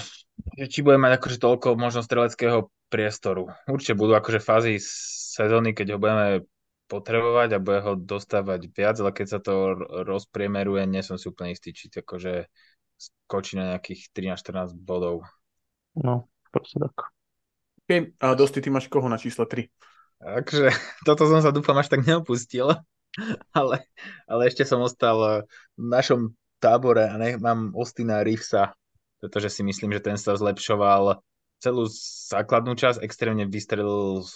že 0.55 0.67
či 0.71 0.87
bude 0.87 0.95
mať 0.95 1.19
akože 1.19 1.39
toľko 1.43 1.69
možno 1.75 2.07
streleckého 2.07 2.71
priestoru. 2.87 3.51
Určite 3.67 3.99
budú 3.99 4.15
akože 4.15 4.39
fázy 4.39 4.79
sezóny, 4.81 5.75
keď 5.75 5.95
ho 5.95 5.99
budeme 5.99 6.47
potrebovať 6.91 7.49
a 7.55 7.63
bude 7.63 7.81
ho 7.87 7.93
dostávať 7.95 8.71
viac, 8.75 8.99
ale 8.99 9.15
keď 9.15 9.27
sa 9.27 9.39
to 9.39 9.79
rozpriemeruje, 10.07 10.87
nie 10.91 11.03
som 11.07 11.15
si 11.19 11.31
úplne 11.31 11.55
istý, 11.55 11.71
či 11.71 11.87
to 11.87 12.03
akože 12.03 12.51
skočí 12.99 13.55
na 13.55 13.75
nejakých 13.75 14.11
13-14 14.11 14.75
bodov. 14.75 15.23
No, 15.95 16.27
proste 16.51 16.83
tak. 16.83 17.15
Okay. 17.87 18.15
A 18.23 18.35
Dosti, 18.35 18.63
ty 18.63 18.71
máš 18.71 18.91
koho 18.91 19.07
na 19.07 19.19
číslo 19.19 19.47
3? 19.47 19.71
Takže 20.19 20.71
toto 21.07 21.31
som 21.31 21.43
sa 21.43 21.55
dúfam 21.55 21.79
až 21.79 21.91
tak 21.91 22.03
neopustil, 22.03 22.75
ale, 23.59 23.87
ale 24.27 24.43
ešte 24.51 24.67
som 24.67 24.83
ostal 24.83 25.47
v 25.79 25.85
našom 25.87 26.35
tábore 26.61 27.07
a 27.07 27.15
nech 27.17 27.41
mám 27.41 27.73
Ostina 27.73 28.21
Reevesa 28.21 28.77
pretože 29.21 29.53
si 29.53 29.63
myslím, 29.63 29.93
že 29.95 30.05
ten 30.05 30.17
sa 30.17 30.35
zlepšoval 30.35 31.21
celú 31.61 31.85
základnú 32.33 32.73
časť, 32.73 33.05
extrémne 33.05 33.45
vystrelil 33.45 34.25
v 34.25 34.33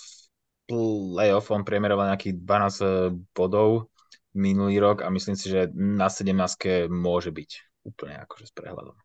playoff, 0.69 1.49
on 1.53 1.65
priemeroval 1.65 2.13
nejakých 2.13 2.45
12 2.45 2.45
eh, 2.45 2.89
bodov 3.33 3.89
minulý 4.37 4.83
rok 4.83 5.07
a 5.07 5.09
myslím 5.09 5.39
si, 5.39 5.49
že 5.49 5.71
na 5.73 6.11
17 6.11 6.91
môže 6.91 7.31
byť 7.33 7.51
úplne 7.87 8.19
akože 8.29 8.51
s 8.51 8.53
prehľadom. 8.53 8.97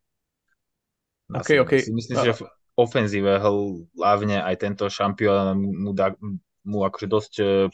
Na 1.30 1.46
okay, 1.46 1.62
okay. 1.62 1.86
Si 1.86 1.94
myslím, 1.94 2.18
že 2.26 2.34
v 2.42 2.50
ofenzíve 2.74 3.38
hlavne 3.38 4.42
aj 4.42 4.56
tento 4.58 4.90
šampión 4.90 5.62
mu, 5.62 5.92
dá, 5.94 6.18
mu 6.66 6.84
akože 6.84 7.08
dosť 7.08 7.34
eh, 7.40 7.72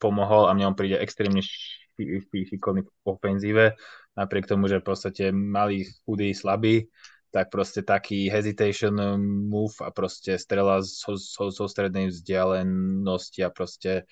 pomohol 0.00 0.48
a 0.48 0.54
mne 0.54 0.72
on 0.72 0.78
príde 0.78 0.96
extrémne 0.96 1.42
šikovný 1.42 2.80
v 2.86 2.90
ofenzíve, 3.04 3.76
napriek 4.16 4.48
tomu, 4.48 4.72
že 4.72 4.80
v 4.80 4.86
podstate 4.86 5.24
malý, 5.32 5.84
chudý, 6.04 6.32
slabý, 6.32 6.88
tak 7.30 7.50
proste 7.50 7.86
taký 7.86 8.26
hesitation 8.26 8.98
move 9.46 9.74
a 9.78 9.94
proste 9.94 10.34
strela 10.34 10.82
zo, 10.82 11.14
zo, 11.14 11.54
zo 11.54 11.66
strednej 11.70 12.10
vzdialenosti 12.10 13.46
a 13.46 13.54
proste 13.54 14.10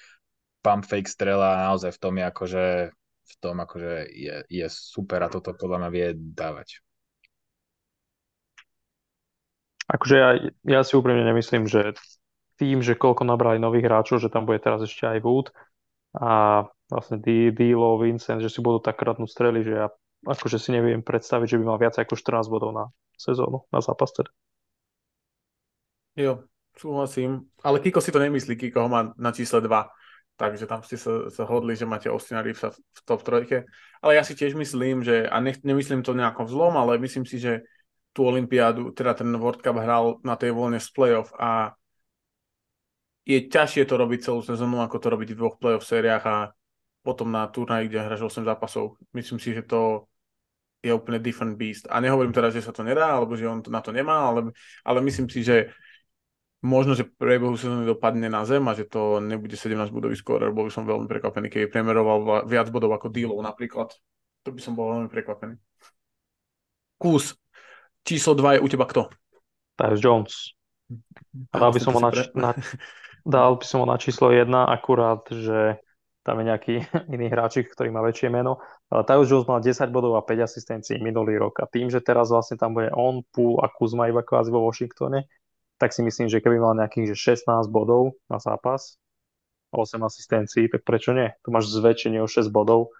pump 0.62 0.86
fake 0.86 1.10
strela 1.10 1.70
naozaj 1.70 1.94
v 1.94 2.00
tom 2.02 2.14
je 2.18 2.24
akože 2.24 2.64
v 3.28 3.34
tom 3.44 3.56
akože 3.60 4.08
je, 4.08 4.34
je 4.48 4.66
super 4.70 5.20
a 5.20 5.28
toto 5.28 5.52
podľa 5.52 5.84
mňa 5.84 5.90
vie 5.92 6.06
dávať. 6.16 6.80
Akože 9.88 10.16
ja, 10.16 10.30
ja 10.64 10.80
si 10.84 10.92
úprimne 10.96 11.24
nemyslím, 11.24 11.64
že 11.64 11.96
tým, 12.60 12.84
že 12.84 12.98
koľko 12.98 13.24
nabrali 13.24 13.56
nových 13.56 13.88
hráčov, 13.88 14.20
že 14.20 14.32
tam 14.32 14.44
bude 14.44 14.60
teraz 14.60 14.84
ešte 14.84 15.06
aj 15.08 15.18
Wood 15.24 15.48
a 16.16 16.64
vlastne 16.88 17.20
Dilo, 17.52 17.96
Vincent, 18.00 18.40
že 18.40 18.52
si 18.52 18.60
budú 18.60 18.80
tak 18.80 19.00
kradnúť 19.00 19.28
strely, 19.28 19.60
že 19.64 19.72
ja 19.72 19.86
akože 20.26 20.58
si 20.58 20.74
neviem 20.74 21.04
predstaviť, 21.04 21.56
že 21.56 21.58
by 21.60 21.64
mal 21.64 21.78
viac 21.78 21.94
ako 21.96 22.18
14 22.18 22.50
bodov 22.50 22.70
na 22.74 22.84
sezónu, 23.18 23.66
na 23.74 23.82
zápas 23.82 24.14
teda. 24.14 24.30
Jo, 26.18 26.42
súhlasím. 26.78 27.50
Ale 27.62 27.82
Kiko 27.82 28.00
si 28.00 28.14
to 28.14 28.18
nemyslí, 28.18 28.56
Kiko 28.56 28.86
ho 28.86 28.88
má 28.88 29.14
na 29.18 29.30
čísle 29.34 29.60
2. 29.60 29.86
Takže 30.38 30.70
tam 30.70 30.86
ste 30.86 30.94
sa, 30.94 31.26
sa 31.34 31.42
hodli, 31.50 31.74
že 31.74 31.82
máte 31.82 32.06
Austina 32.06 32.46
Reevesa 32.46 32.70
v 32.70 33.00
top 33.02 33.26
trojke. 33.26 33.66
Ale 33.98 34.14
ja 34.14 34.22
si 34.22 34.38
tiež 34.38 34.54
myslím, 34.54 35.02
že, 35.02 35.26
a 35.26 35.42
nech, 35.42 35.66
nemyslím 35.66 36.06
to 36.06 36.14
nejakom 36.14 36.46
zlom, 36.46 36.78
ale 36.78 37.02
myslím 37.02 37.26
si, 37.26 37.42
že 37.42 37.66
tú 38.14 38.22
Olympiádu, 38.22 38.94
teda 38.94 39.18
ten 39.18 39.30
World 39.34 39.62
Cup 39.62 39.78
hral 39.78 40.22
na 40.22 40.38
tej 40.38 40.54
voľne 40.54 40.78
z 40.78 40.90
playoff 40.94 41.34
a 41.34 41.74
je 43.26 43.44
ťažšie 43.44 43.84
to 43.84 43.94
robiť 43.98 44.30
celú 44.30 44.40
sezónu, 44.40 44.80
ako 44.80 44.96
to 44.98 45.08
robiť 45.12 45.28
v 45.34 45.38
dvoch 45.38 45.60
playoff 45.60 45.84
sériách 45.84 46.24
a 46.24 46.36
potom 47.04 47.28
na 47.28 47.44
turnaji, 47.50 47.90
kde 47.90 47.98
hráš 48.00 48.22
8 48.24 48.46
zápasov. 48.46 48.96
Myslím 49.12 49.38
si, 49.38 49.52
že 49.52 49.66
to 49.66 50.08
je 50.78 50.94
úplne 50.94 51.18
different 51.18 51.58
beast. 51.58 51.90
A 51.90 51.98
nehovorím 51.98 52.30
teda, 52.30 52.54
že 52.54 52.62
sa 52.62 52.70
to 52.70 52.86
nedá, 52.86 53.18
alebo 53.18 53.34
že 53.34 53.50
on 53.50 53.58
na 53.66 53.82
to 53.82 53.90
nemá, 53.90 54.30
ale, 54.30 54.54
ale 54.86 54.98
myslím 55.02 55.26
si, 55.26 55.42
že 55.42 55.74
možno, 56.62 56.94
že 56.94 57.06
priebehu 57.06 57.54
sezóny 57.54 57.86
dopadne 57.86 58.26
na 58.26 58.42
zem 58.42 58.62
a 58.66 58.74
že 58.74 58.86
to 58.86 59.22
nebude 59.22 59.54
17 59.54 59.94
bodový 59.94 60.18
skôr, 60.18 60.42
bol 60.50 60.66
by 60.66 60.72
som 60.74 60.86
veľmi 60.86 61.06
prekvapený, 61.06 61.46
keď 61.50 61.70
premeroval 61.70 62.46
viac 62.46 62.70
bodov 62.70 62.94
ako 62.94 63.10
Dilo 63.10 63.38
napríklad. 63.38 63.94
To 64.46 64.50
by 64.50 64.60
som 64.62 64.74
bol 64.74 64.90
veľmi 64.94 65.10
prekvapený. 65.10 65.54
Kus, 66.98 67.38
číslo 68.02 68.34
2 68.34 68.58
je 68.58 68.62
u 68.62 68.68
teba 68.70 68.86
kto? 68.86 69.06
Tyus 69.78 70.02
Jones. 70.02 70.34
A 71.54 71.62
dal 71.62 71.70
by 71.70 71.78
som 71.78 71.94
ho 71.94 72.00
na, 72.02 72.10
na, 72.34 72.50
dal 73.22 73.54
by 73.54 73.64
som 73.66 73.78
ho 73.82 73.86
na 73.86 73.98
číslo 74.00 74.34
1, 74.34 74.50
akurát, 74.50 75.22
že 75.30 75.78
tam 76.28 76.44
je 76.44 76.44
nejaký 76.44 76.74
iný 77.16 77.32
hráčik, 77.32 77.72
ktorý 77.72 77.88
má 77.88 78.04
väčšie 78.04 78.28
meno. 78.28 78.60
Ale 78.92 79.08
Tyus 79.08 79.32
Jones 79.32 79.48
mal 79.48 79.64
10 79.64 79.88
bodov 79.88 80.20
a 80.20 80.22
5 80.28 80.44
asistencií 80.44 81.00
minulý 81.00 81.40
rok 81.40 81.64
a 81.64 81.66
tým, 81.66 81.88
že 81.88 82.04
teraz 82.04 82.28
vlastne 82.28 82.60
tam 82.60 82.76
bude 82.76 82.92
on, 82.92 83.24
Pool 83.32 83.64
a 83.64 83.72
Kuzma 83.72 84.12
iba 84.12 84.20
kvázi 84.20 84.52
vo 84.52 84.60
Washingtone, 84.68 85.24
tak 85.80 85.96
si 85.96 86.04
myslím, 86.04 86.28
že 86.28 86.44
keby 86.44 86.60
mal 86.60 86.76
nejakých 86.76 87.16
že 87.16 87.40
16 87.40 87.72
bodov 87.72 88.20
na 88.28 88.36
zápas 88.36 89.00
a 89.72 89.80
8 89.80 90.04
asistencií, 90.04 90.68
tak 90.68 90.84
prečo 90.84 91.16
nie? 91.16 91.32
Tu 91.40 91.48
máš 91.48 91.72
zväčšenie 91.72 92.20
o 92.20 92.28
6 92.28 92.52
bodov. 92.52 92.92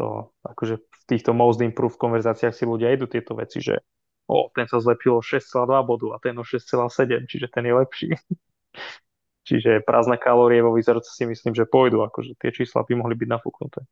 To 0.00 0.32
akože 0.46 0.80
v 0.80 1.02
týchto 1.04 1.36
most 1.36 1.60
improved 1.60 2.00
konverzáciách 2.00 2.56
si 2.56 2.64
ľudia 2.64 2.96
idú 2.96 3.10
tieto 3.10 3.36
veci, 3.36 3.60
že 3.60 3.84
o, 4.30 4.48
ten 4.54 4.64
sa 4.70 4.80
zlepšil 4.80 5.12
o 5.18 5.20
6,2 5.20 5.68
bodu 5.84 6.06
a 6.14 6.22
ten 6.22 6.32
o 6.38 6.46
6,7, 6.46 7.28
čiže 7.28 7.52
ten 7.52 7.68
je 7.68 7.74
lepší. 7.76 8.08
Čiže 9.50 9.82
prázdne 9.82 10.14
kalórie 10.14 10.62
vo 10.62 10.70
výzorce 10.70 11.10
si 11.10 11.26
myslím, 11.26 11.58
že 11.58 11.66
pôjdu, 11.66 12.06
akože 12.06 12.38
tie 12.38 12.54
čísla 12.54 12.86
by 12.86 13.02
mohli 13.02 13.18
byť 13.18 13.28
nafúknuté. 13.34 13.82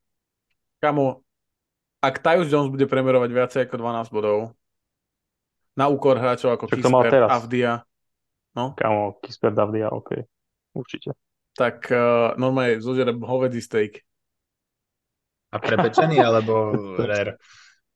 Kamo, 0.78 1.26
ak 1.98 2.22
Tyus 2.22 2.46
Jones 2.46 2.70
bude 2.70 2.86
premerovať 2.86 3.30
viacej 3.34 3.60
ako 3.66 3.74
12 3.82 4.14
bodov, 4.14 4.38
na 5.74 5.90
úkor 5.90 6.14
hráčov 6.14 6.54
ako 6.54 6.70
Kispert, 6.70 7.26
Avdia, 7.26 7.82
no? 8.54 8.78
Kamo, 8.78 9.18
Kispert, 9.18 9.58
Avdia, 9.58 9.90
OK, 9.90 10.14
určite. 10.78 11.18
Tak 11.58 11.90
uh, 11.90 12.38
normálne 12.38 12.78
zožerem 12.78 13.18
hovedzí 13.18 13.58
steak. 13.58 14.06
A 15.50 15.58
prepečený, 15.58 16.22
alebo 16.22 16.70
rare? 17.02 17.42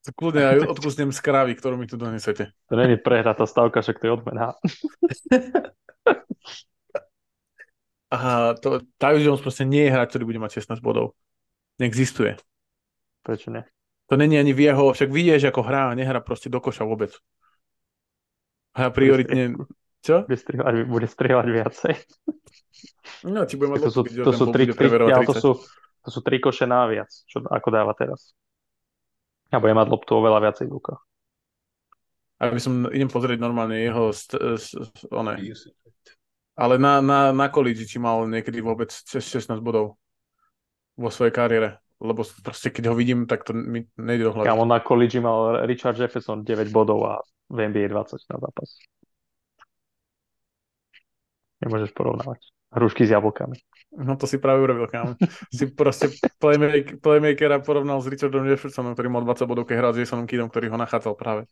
Kľudne 0.03 0.43
aj 0.51 0.67
odkusnem 0.67 1.15
z 1.15 1.19
krávy, 1.23 1.55
ktorú 1.55 1.79
mi 1.79 1.87
tu 1.87 1.95
donesete. 1.95 2.51
To 2.67 2.75
není 2.75 2.99
prehratá 2.99 3.47
stavka, 3.47 3.79
však 3.79 4.03
to 4.03 4.11
je 4.11 4.11
odmena. 4.11 4.51
A 8.13 8.53
to, 8.61 8.85
Tyus 9.01 9.25
Jones 9.25 9.41
proste 9.41 9.65
nie 9.65 9.89
je 9.89 9.93
hráč, 9.93 10.13
ktorý 10.13 10.29
bude 10.29 10.37
mať 10.37 10.61
16 10.61 10.85
bodov. 10.85 11.17
Neexistuje. 11.81 12.37
Prečo 13.25 13.49
nie? 13.49 13.65
To 14.11 14.13
není 14.13 14.37
ani 14.37 14.53
v 14.53 14.69
jeho, 14.69 14.93
však 14.93 15.09
vidieš, 15.09 15.49
ako 15.49 15.65
hrá, 15.65 15.89
nehrá 15.97 16.21
proste 16.21 16.45
do 16.45 16.61
koša 16.61 16.85
vôbec. 16.85 17.09
Hrá 18.77 18.93
prioritne... 18.93 19.57
Čo? 20.03 20.27
Bude 20.27 20.37
strieľať, 20.37 20.73
bude 20.85 21.07
strieľať 21.07 21.47
viacej. 21.47 21.93
No, 23.23 23.47
či 23.47 23.55
bude 23.55 23.71
mať 23.71 23.87
to 23.87 23.91
sú, 23.95 24.01
to, 24.03 24.31
sú 24.35 24.45
tri, 24.51 24.67
tri, 24.67 24.87
ja, 25.07 25.23
to, 25.23 25.33
sú, 25.33 25.51
to 26.03 26.09
sú 26.11 26.19
tri 26.19 26.43
koše 26.43 26.67
naviac, 26.67 27.07
čo, 27.07 27.39
ako 27.39 27.67
dáva 27.71 27.95
teraz. 27.95 28.35
Ja 29.47 29.63
budem 29.63 29.79
mať 29.79 29.87
loptu 29.87 30.11
oveľa 30.19 30.43
viacej 30.43 30.67
v 30.67 30.75
rukách. 30.75 31.01
Aby 32.43 32.59
som, 32.59 32.83
idem 32.91 33.07
pozrieť 33.07 33.39
normálne 33.39 33.79
jeho 33.79 34.11
st- 34.11 34.59
st- 34.59 35.07
one. 35.07 35.39
Ale 36.53 36.77
na, 36.77 37.01
na, 37.01 37.33
na 37.33 37.47
college, 37.49 37.89
či 37.89 37.97
mal 37.97 38.29
niekedy 38.29 38.61
vôbec 38.61 38.93
16 38.93 39.49
bodov 39.57 39.97
vo 40.93 41.09
svojej 41.09 41.33
kariére. 41.33 41.81
Lebo 42.03 42.21
proste 42.43 42.69
keď 42.69 42.91
ho 42.91 42.95
vidím, 42.99 43.25
tak 43.25 43.47
to 43.47 43.55
mi 43.55 43.87
nejde 43.95 44.27
do 44.27 44.31
hlavy. 44.35 44.45
Kámo, 44.45 44.67
na 44.67 44.83
college 44.83 45.17
mal 45.23 45.63
Richard 45.65 45.97
Jefferson 45.97 46.43
9 46.43 46.69
bodov 46.69 46.99
a 47.07 47.13
v 47.49 47.57
NBA 47.69 47.89
20 47.89 48.19
na 48.29 48.37
zápas. 48.43 48.69
Nemôžeš 51.63 51.95
porovnávať. 51.95 52.43
Hrušky 52.73 53.05
s 53.07 53.13
jablkami. 53.13 53.55
No 53.93 54.17
to 54.17 54.25
si 54.25 54.41
práve 54.41 54.65
urobil, 54.65 54.89
kam. 54.89 55.13
si 55.57 55.69
proste 55.69 56.09
playmaker, 56.41 56.97
playmakera 56.99 57.61
porovnal 57.61 58.01
s 58.01 58.09
Richardom 58.09 58.43
Jeffersonom, 58.49 58.97
ktorý 58.97 59.07
mal 59.13 59.23
20 59.23 59.45
bodov, 59.45 59.63
keď 59.69 59.75
hral 59.79 59.93
s 59.93 60.01
Jasonom 60.01 60.25
Kidom, 60.25 60.49
ktorý 60.49 60.73
ho 60.73 60.77
nachádzal 60.81 61.13
práve. 61.13 61.45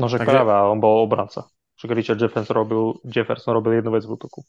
No 0.00 0.08
že 0.08 0.18
Takže... 0.18 0.32
práve, 0.32 0.50
on 0.50 0.80
bol 0.80 1.04
obranca. 1.04 1.46
Však 1.82 1.98
Richard 1.98 2.22
Jefferson 2.22 2.54
robil, 2.54 2.94
Jefferson 3.02 3.58
robil 3.58 3.82
jednu 3.82 3.90
vec 3.90 4.06
v 4.06 4.14
útoku. 4.14 4.46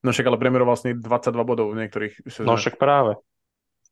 No 0.00 0.16
však 0.16 0.32
ale 0.32 0.40
priemeroval 0.40 0.72
vlastne 0.72 0.96
22 0.96 1.44
bodov 1.44 1.76
v 1.76 1.84
niektorých 1.84 2.24
sezónach. 2.24 2.48
No 2.48 2.54
však 2.56 2.80
práve. 2.80 3.20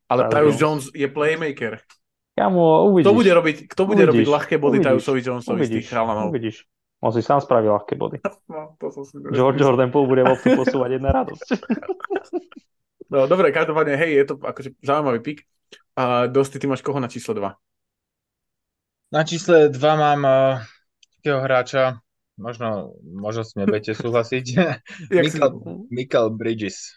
Ale 0.08 0.32
Tyus 0.32 0.56
Jones 0.56 0.88
je 0.96 1.04
playmaker. 1.04 1.84
Kamo, 2.32 2.88
uvidíš. 2.88 3.04
Kto 3.04 3.12
bude 3.12 3.32
robiť, 3.36 3.56
kto 3.68 3.82
bude 3.84 4.02
robiť 4.08 4.24
ľahké 4.24 4.56
body 4.56 4.80
Tyusovi 4.80 5.20
Jonesovi 5.20 5.68
z 5.68 5.84
tých 5.84 5.88
chalanov? 5.92 6.32
Uvidíš. 6.32 6.64
On 7.04 7.12
si 7.12 7.20
sám 7.20 7.44
spravil 7.44 7.76
ľahké 7.76 7.92
body. 8.00 8.24
No, 8.48 8.72
to 8.80 8.88
som 8.88 9.04
si 9.04 9.20
George 9.28 9.60
Jordan 9.60 9.92
Poole 9.92 10.08
bude 10.08 10.24
loptu 10.24 10.56
posúvať 10.56 10.96
jedna 10.96 11.12
radosť. 11.12 11.60
no 13.12 13.28
dobre, 13.28 13.52
každopádne, 13.52 14.00
hej, 14.00 14.10
je 14.16 14.24
to 14.32 14.34
akože 14.40 14.80
zaujímavý 14.80 15.20
pik. 15.20 15.44
A 16.00 16.24
Dosti, 16.32 16.56
ty 16.56 16.64
máš 16.64 16.80
koho 16.80 16.96
na 16.96 17.12
číslo 17.12 17.36
2? 17.36 17.52
Na 19.12 19.22
čísle 19.28 19.68
2 19.68 19.76
mám 19.76 20.20
uh, 20.24 20.64
takého 21.28 21.44
hráča, 21.44 22.00
možno, 22.40 22.96
možno 23.04 23.44
s 23.44 23.52
nebudete 23.52 23.92
súhlasiť. 23.92 24.46
Michael, 25.12 25.52
Michael 25.92 26.28
Bridges. 26.32 26.96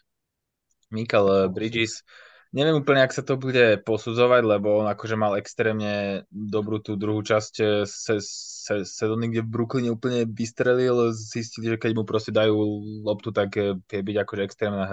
Michael 0.87 1.51
Bridges 1.51 2.07
Neviem 2.51 2.83
úplne, 2.83 3.07
ak 3.07 3.15
sa 3.15 3.23
to 3.23 3.39
bude 3.39 3.79
posudzovať, 3.87 4.43
lebo 4.43 4.83
on 4.83 4.87
akože 4.91 5.15
mal 5.15 5.39
extrémne 5.39 6.27
dobrú 6.27 6.83
tú 6.83 6.99
druhú 6.99 7.23
časť 7.23 7.53
eh, 7.63 7.87
se, 7.87 8.19
se, 8.19 8.83
sezóny, 8.83 9.31
kde 9.31 9.47
v 9.47 9.51
Brooklyne 9.55 9.95
úplne 9.95 10.27
vystrelil, 10.27 11.15
zistili, 11.15 11.71
že 11.71 11.79
keď 11.79 11.91
mu 11.95 12.03
proste 12.03 12.35
dajú 12.35 12.59
loptu, 13.07 13.31
tak 13.31 13.55
eh, 13.55 13.79
vie 13.87 14.01
byť 14.03 14.17
akože 14.27 14.41
extrémna 14.43 14.83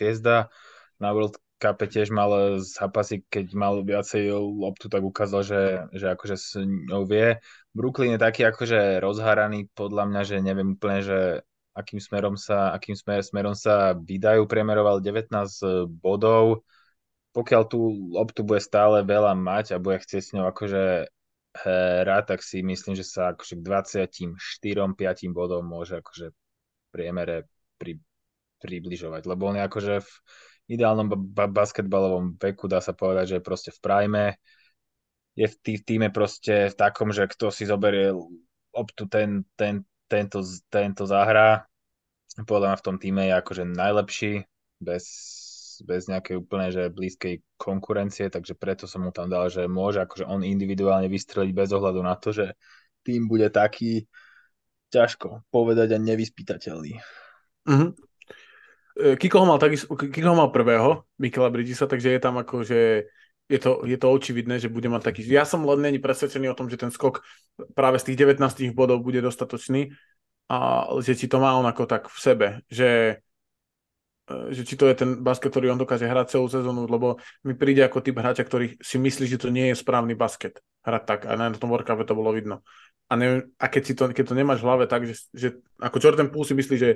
hviezda. 0.00 0.48
Na 0.96 1.12
World 1.12 1.36
Cup 1.62 1.78
tiež 1.78 2.10
mal 2.10 2.58
zápasy, 2.58 3.22
keď 3.30 3.54
mal 3.54 3.78
viacej 3.86 4.34
loptu, 4.34 4.90
tak 4.90 5.06
ukázal, 5.06 5.46
že, 5.46 5.62
že 5.94 6.10
akože 6.10 6.34
s 6.34 6.58
ňou 6.58 7.06
vie. 7.06 7.38
Brooklyn 7.70 8.18
je 8.18 8.24
taký 8.26 8.42
akože 8.50 8.98
rozháraný, 8.98 9.70
podľa 9.70 10.10
mňa, 10.10 10.22
že 10.26 10.36
neviem 10.42 10.74
úplne, 10.74 11.06
že 11.06 11.18
akým 11.70 12.02
smerom 12.02 12.34
sa, 12.34 12.74
akým 12.74 12.98
smer, 12.98 13.22
smerom 13.22 13.54
sa 13.54 13.94
vydajú. 13.94 14.50
Priemeroval 14.50 14.98
19 14.98 15.86
bodov, 16.02 16.66
pokiaľ 17.30 17.62
tú 17.70 18.10
loptu 18.10 18.42
bude 18.42 18.58
stále 18.58 19.06
veľa 19.06 19.38
mať 19.38 19.78
a 19.78 19.82
bude 19.82 20.02
chcieť 20.02 20.22
s 20.22 20.32
ňou 20.34 20.50
akože 20.50 21.06
hrať, 21.62 22.24
tak 22.26 22.40
si 22.42 22.64
myslím, 22.66 22.98
že 22.98 23.06
sa 23.06 23.38
akože 23.38 23.54
k 23.54 23.62
24-5 23.62 25.30
bodom 25.30 25.62
môže 25.62 26.02
akože 26.02 26.34
priemere 26.90 27.46
pri, 27.78 28.02
približovať, 28.60 29.30
lebo 29.30 29.52
on 29.52 29.56
je 29.60 29.64
akože 29.64 29.94
v 30.00 30.10
ideálnom 30.68 31.08
ba- 31.10 31.50
basketbalovom 31.50 32.38
veku, 32.38 32.70
dá 32.70 32.78
sa 32.78 32.94
povedať, 32.94 33.24
že 33.34 33.36
je 33.38 33.46
proste 33.46 33.70
v 33.74 33.78
prime, 33.82 34.26
je 35.32 35.46
v 35.48 35.56
tý, 35.64 35.72
týme 35.80 36.08
proste 36.12 36.68
v 36.70 36.74
takom, 36.76 37.10
že 37.10 37.24
kto 37.24 37.48
si 37.48 37.64
zoberie 37.64 38.12
loptu, 38.76 39.08
ten, 39.08 39.48
ten, 39.56 39.82
tento, 40.06 40.44
tento 40.68 41.04
zahrá. 41.08 41.64
Podľa 42.32 42.72
mňa 42.72 42.78
v 42.80 42.86
tom 42.86 42.96
týme 42.96 43.22
je 43.28 43.34
akože 43.36 43.64
najlepší, 43.68 44.32
bez 44.80 45.04
bez 45.82 46.06
nejakej 46.06 46.38
úplne 46.38 46.70
že 46.70 46.92
blízkej 46.92 47.42
konkurencie, 47.58 48.30
takže 48.30 48.54
preto 48.54 48.86
som 48.86 49.02
mu 49.02 49.10
tam 49.10 49.26
dal, 49.26 49.50
že 49.50 49.66
môže 49.66 49.98
akože 50.04 50.24
on 50.28 50.46
individuálne 50.46 51.10
vystreliť 51.10 51.52
bez 51.52 51.70
ohľadu 51.74 52.00
na 52.00 52.14
to, 52.14 52.30
že 52.30 52.54
tým 53.02 53.26
bude 53.26 53.50
taký 53.50 54.06
ťažko 54.94 55.42
povedať 55.50 55.96
a 55.96 55.98
nevyspytateľný. 55.98 57.02
Mm-hmm. 57.66 57.90
Kiko 58.92 59.36
ho 59.42 59.46
mal, 59.48 59.58
taky, 59.58 59.80
Kiko 60.12 60.28
ho 60.32 60.36
mal 60.36 60.50
prvého, 60.52 61.08
Mikela 61.16 61.48
Bridgesa, 61.48 61.88
takže 61.88 62.12
je 62.12 62.20
tam 62.20 62.36
ako, 62.36 62.66
že 62.66 63.08
je 63.48 63.58
to, 63.58 63.84
je 63.84 63.98
to 63.98 64.08
očividné, 64.08 64.60
že 64.60 64.72
bude 64.72 64.88
mať 64.88 65.12
taký... 65.12 65.20
Ja 65.28 65.44
som 65.44 65.64
len 65.64 65.80
není 65.80 65.98
presvedčený 66.00 66.52
o 66.52 66.56
tom, 66.56 66.68
že 66.68 66.80
ten 66.80 66.92
skok 66.92 67.24
práve 67.72 68.00
z 68.00 68.12
tých 68.12 68.24
19 68.24 68.42
bodov 68.72 69.04
bude 69.04 69.20
dostatočný 69.20 69.92
a 70.52 70.88
že 71.00 71.16
či 71.16 71.26
to 71.28 71.40
má 71.40 71.56
on 71.56 71.64
ako 71.64 71.84
tak 71.88 72.08
v 72.08 72.18
sebe, 72.20 72.46
že 72.68 73.20
E, 74.22 74.54
že 74.54 74.62
či 74.62 74.74
to 74.78 74.86
je 74.86 74.94
ten 74.94 75.10
basket, 75.18 75.50
ktorý 75.50 75.74
on 75.74 75.80
dokáže 75.80 76.06
hrať 76.06 76.38
celú 76.38 76.46
sezónu, 76.46 76.86
lebo 76.86 77.18
mi 77.42 77.58
príde 77.58 77.82
ako 77.82 77.98
typ 77.98 78.16
hráča, 78.22 78.46
ktorý 78.46 78.78
si 78.78 78.96
myslí, 79.02 79.26
že 79.26 79.40
to 79.40 79.50
nie 79.50 79.74
je 79.74 79.80
správny 79.82 80.14
basket 80.14 80.62
hrať 80.86 81.02
tak 81.02 81.20
a 81.26 81.34
na 81.34 81.50
tom 81.54 81.70
workoupe 81.70 82.06
to 82.06 82.14
bolo 82.14 82.30
vidno. 82.30 82.62
A, 83.10 83.18
neviem, 83.18 83.50
a 83.58 83.66
keď, 83.68 83.82
si 83.82 83.92
to, 83.92 84.08
keď 84.08 84.24
to 84.32 84.38
nemáš 84.38 84.62
v 84.62 84.66
hlave 84.70 84.84
tak, 84.88 85.04
že, 85.04 85.20
že 85.34 85.60
ako 85.82 86.00
Jordan 86.00 86.30
Poole 86.32 86.48
si 86.48 86.54
myslí, 86.56 86.76
že 86.78 86.90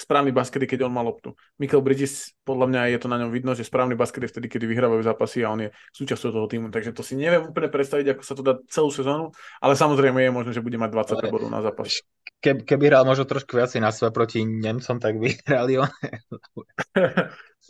správny 0.00 0.30
basket 0.32 0.64
je, 0.64 0.70
keď 0.70 0.86
on 0.86 0.94
má 0.94 1.02
loptu. 1.02 1.34
Michael 1.58 1.82
Bridges, 1.82 2.34
podľa 2.46 2.66
mňa 2.70 2.80
je 2.96 2.98
to 3.02 3.08
na 3.10 3.18
ňom 3.18 3.30
vidno, 3.34 3.52
že 3.52 3.66
správny 3.66 3.98
basket 3.98 4.26
je 4.26 4.32
vtedy, 4.32 4.46
kedy 4.46 4.64
vyhrávajú 4.70 5.02
zápasy 5.02 5.44
a 5.44 5.52
on 5.52 5.66
je 5.66 5.70
súčasťou 5.94 6.30
toho 6.30 6.46
týmu. 6.46 6.70
Takže 6.70 6.94
to 6.94 7.02
si 7.02 7.18
neviem 7.18 7.46
úplne 7.50 7.68
predstaviť, 7.68 8.16
ako 8.16 8.22
sa 8.22 8.34
to 8.38 8.42
dá 8.42 8.54
celú 8.70 8.90
sezónu, 8.94 9.34
ale 9.58 9.74
samozrejme 9.74 10.18
je 10.22 10.30
možné, 10.32 10.52
že 10.56 10.64
bude 10.64 10.78
mať 10.80 10.90
20 11.20 11.34
bodov 11.34 11.50
na 11.50 11.60
zápas. 11.60 12.02
Keby, 12.38 12.62
keby 12.62 12.84
hral 12.86 13.02
možno 13.02 13.26
trošku 13.26 13.58
viacej 13.58 13.82
na 13.82 13.90
seba 13.90 14.14
proti 14.14 14.46
Nemcom, 14.46 15.02
tak 15.02 15.18
by 15.18 15.28
hrali 15.50 15.82
on. 15.82 15.90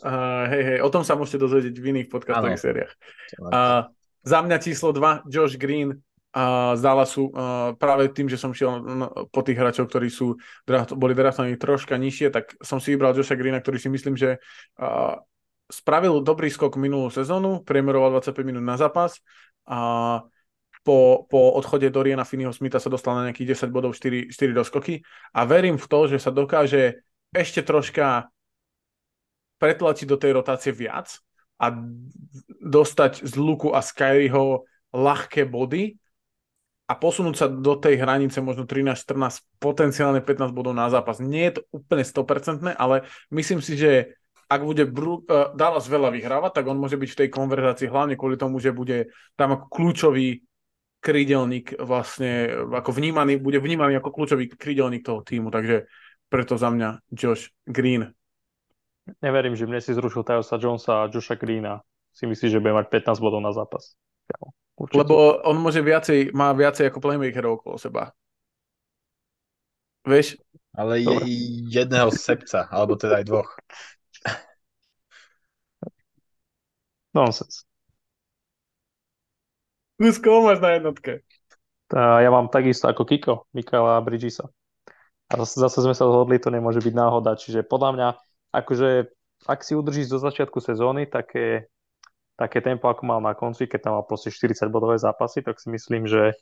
uh, 0.05 0.45
hej, 0.53 0.63
hej, 0.63 0.79
o 0.85 0.89
tom 0.93 1.01
sa 1.01 1.17
môžete 1.17 1.41
dozvedieť 1.41 1.75
v 1.75 1.85
iných 1.97 2.07
podcastových 2.07 2.61
sériách. 2.61 2.93
Uh, 3.41 3.89
za 4.21 4.43
mňa 4.43 4.57
číslo 4.59 4.91
2, 4.91 5.31
Josh 5.31 5.55
Green, 5.55 5.95
a 6.29 6.77
z 6.77 6.81
Dallasu 6.85 7.33
uh, 7.33 7.73
práve 7.73 8.13
tým, 8.13 8.29
že 8.29 8.37
som 8.37 8.53
šiel 8.53 8.85
po 9.33 9.41
tých 9.41 9.57
hráčov, 9.57 9.89
ktorí 9.89 10.13
sú 10.13 10.37
draft, 10.61 10.93
boli 10.93 11.17
draftovaní 11.17 11.57
troška 11.57 11.97
nižšie, 11.97 12.29
tak 12.29 12.53
som 12.61 12.77
si 12.77 12.93
vybral 12.93 13.17
Josha 13.17 13.33
Greena, 13.33 13.57
ktorý 13.57 13.81
si 13.81 13.89
myslím, 13.89 14.13
že 14.13 14.37
uh, 14.77 15.17
spravil 15.69 16.21
dobrý 16.21 16.53
skok 16.53 16.77
minulú 16.77 17.09
sezónu, 17.09 17.65
priemeroval 17.65 18.21
25 18.21 18.45
minút 18.45 18.61
na 18.61 18.77
zápas 18.77 19.17
a 19.65 19.79
po, 20.85 21.29
po 21.29 21.53
odchode 21.53 21.89
Doriana 21.93 22.25
Finneyho 22.25 22.53
Smitha 22.55 22.81
sa 22.81 22.89
dostal 22.89 23.13
na 23.13 23.29
nejakých 23.29 23.67
10 23.67 23.69
bodov, 23.69 23.93
4, 23.93 24.31
4 24.31 24.55
doskoky. 24.55 25.03
A 25.35 25.45
verím 25.45 25.77
v 25.77 25.85
to, 25.85 26.09
že 26.09 26.17
sa 26.17 26.31
dokáže 26.33 27.03
ešte 27.29 27.61
troška 27.61 28.31
pretlačiť 29.59 30.07
do 30.07 30.17
tej 30.17 30.31
rotácie 30.39 30.71
viac 30.71 31.19
a 31.59 31.75
dostať 32.63 33.27
z 33.27 33.33
Luku 33.35 33.75
a 33.75 33.83
Skyryho 33.83 34.63
ľahké 34.95 35.45
body 35.45 35.99
a 36.89 36.93
posunúť 36.97 37.35
sa 37.37 37.45
do 37.45 37.77
tej 37.77 38.01
hranice 38.01 38.41
možno 38.41 38.65
13, 38.65 39.05
14, 39.05 39.45
potenciálne 39.61 40.25
15 40.25 40.49
bodov 40.49 40.73
na 40.73 40.89
zápas. 40.89 41.21
Nie 41.21 41.53
je 41.53 41.61
to 41.61 41.61
úplne 41.69 42.01
100%, 42.01 42.73
ale 42.73 43.05
myslím 43.29 43.61
si, 43.61 43.77
že 43.77 44.17
ak 44.49 44.65
bude 44.65 44.89
Bru- 44.89 45.21
uh, 45.29 45.53
Dallas 45.53 45.85
veľa 45.85 46.09
vyhrávať, 46.09 46.51
tak 46.57 46.65
on 46.65 46.81
môže 46.81 46.97
byť 46.97 47.09
v 47.13 47.19
tej 47.21 47.29
konverzácii 47.29 47.85
hlavne 47.93 48.17
kvôli 48.17 48.41
tomu, 48.41 48.57
že 48.57 48.73
bude 48.73 49.13
tam 49.37 49.53
ako 49.53 49.69
kľúčový 49.69 50.41
krídelník 50.99 51.77
vlastne 51.77 52.49
ako 52.73 52.89
vnímaný, 52.91 53.37
bude 53.37 53.61
vnímaný 53.61 54.01
ako 54.01 54.09
kľúčový 54.09 54.49
krídelník 54.49 55.05
toho 55.05 55.21
týmu, 55.21 55.53
takže 55.53 55.85
preto 56.27 56.57
za 56.57 56.73
mňa 56.73 57.05
Josh 57.13 57.53
Green. 57.69 58.09
Neverím, 59.21 59.53
že 59.53 59.69
mne 59.69 59.81
si 59.81 59.93
zrušil 59.93 60.25
Tyusa 60.25 60.57
Jonesa 60.57 60.93
a 61.05 61.09
Josha 61.09 61.37
Greena. 61.37 61.81
Si 62.13 62.29
myslíš, 62.29 62.57
že 62.57 62.61
bude 62.61 62.77
mať 62.77 62.89
15 62.89 63.21
bodov 63.21 63.41
na 63.41 63.53
zápas? 63.53 63.97
Určite. 64.79 64.95
Lebo 64.95 65.43
on 65.43 65.59
môže 65.59 65.83
viacej, 65.83 66.31
má 66.31 66.55
viacej 66.55 66.87
ako 66.87 67.03
playmakerov 67.03 67.59
okolo 67.59 67.75
seba. 67.75 68.15
Vieš? 70.07 70.39
Ale 70.71 71.03
je 71.03 71.15
jedného 71.67 72.07
sepca, 72.15 72.71
alebo 72.71 72.95
teda 72.95 73.19
aj 73.19 73.25
dvoch. 73.27 73.51
Nonsense. 77.11 77.67
Nusko, 79.99 80.47
máš 80.47 80.63
na 80.63 80.79
jednotke? 80.79 81.27
Tá, 81.91 82.23
ja 82.23 82.31
mám 82.31 82.47
takisto 82.47 82.87
ako 82.87 83.03
Kiko, 83.03 83.33
Mikaela 83.51 83.99
Bridgesa. 83.99 84.47
A 85.27 85.33
zase, 85.43 85.59
zase 85.59 85.83
sme 85.83 85.91
sa 85.91 86.07
zhodli, 86.07 86.39
to 86.39 86.47
nemôže 86.47 86.79
byť 86.79 86.95
náhoda. 86.95 87.35
Čiže 87.35 87.67
podľa 87.67 87.89
mňa, 87.91 88.07
akože 88.55 89.11
ak 89.43 89.59
si 89.59 89.75
udržíš 89.75 90.07
do 90.07 90.23
začiatku 90.23 90.63
sezóny 90.63 91.03
také 91.11 91.67
také 92.39 92.63
tempo, 92.63 92.87
ako 92.87 93.03
mal 93.03 93.19
na 93.19 93.35
konci, 93.35 93.67
keď 93.67 93.79
tam 93.83 93.93
mal 93.99 94.07
proste 94.07 94.31
40 94.31 94.71
bodové 94.71 94.95
zápasy, 94.95 95.43
tak 95.43 95.59
si 95.59 95.67
myslím, 95.67 96.07
že 96.07 96.39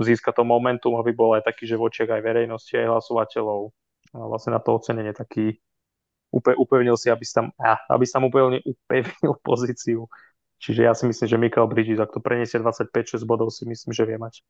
získa 0.00 0.32
to 0.32 0.42
momentum, 0.42 0.96
aby 0.96 1.12
bol 1.12 1.36
aj 1.36 1.44
taký, 1.44 1.68
že 1.68 1.76
v 1.76 1.92
očiach 1.92 2.10
aj 2.16 2.22
verejnosti, 2.24 2.72
aj 2.74 2.88
hlasovateľov 2.88 3.70
a 4.16 4.24
vlastne 4.24 4.56
na 4.56 4.60
to 4.64 4.72
ocenenie 4.72 5.12
taký 5.12 5.60
upevnil 6.34 6.98
si, 6.98 7.12
aby 7.12 7.22
si 7.22 7.30
tam, 7.30 7.52
aby 7.92 8.02
si 8.02 8.12
tam 8.16 8.26
upevnil, 8.26 8.64
upevnil 8.64 9.38
pozíciu 9.46 10.08
Čiže 10.64 10.80
ja 10.80 10.96
si 10.96 11.04
myslím, 11.04 11.28
že 11.28 11.36
Michael 11.36 11.68
Bridges, 11.68 12.00
ak 12.00 12.16
to 12.16 12.24
preniesie 12.24 12.56
25-6 12.56 13.20
bodov, 13.28 13.52
si 13.52 13.68
myslím, 13.68 13.92
že 13.92 14.08
vie 14.08 14.16
mať. 14.16 14.40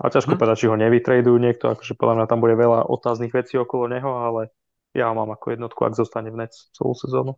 Ale 0.00 0.08
ťažko 0.08 0.34
hm. 0.34 0.38
povedať, 0.40 0.56
či 0.64 0.70
ho 0.72 0.76
nevytradujú 0.80 1.36
niekto, 1.36 1.68
akože 1.76 2.00
podľa 2.00 2.14
mňa 2.16 2.26
tam 2.32 2.40
bude 2.40 2.56
veľa 2.56 2.88
otáznych 2.88 3.32
vecí 3.36 3.60
okolo 3.60 3.92
neho, 3.92 4.08
ale 4.08 4.48
ja 4.96 5.12
ho 5.12 5.14
mám 5.14 5.28
ako 5.36 5.52
jednotku, 5.52 5.80
ak 5.84 6.00
zostane 6.00 6.32
v 6.32 6.40
Nets 6.40 6.72
celú 6.72 6.96
sezónu. 6.96 7.36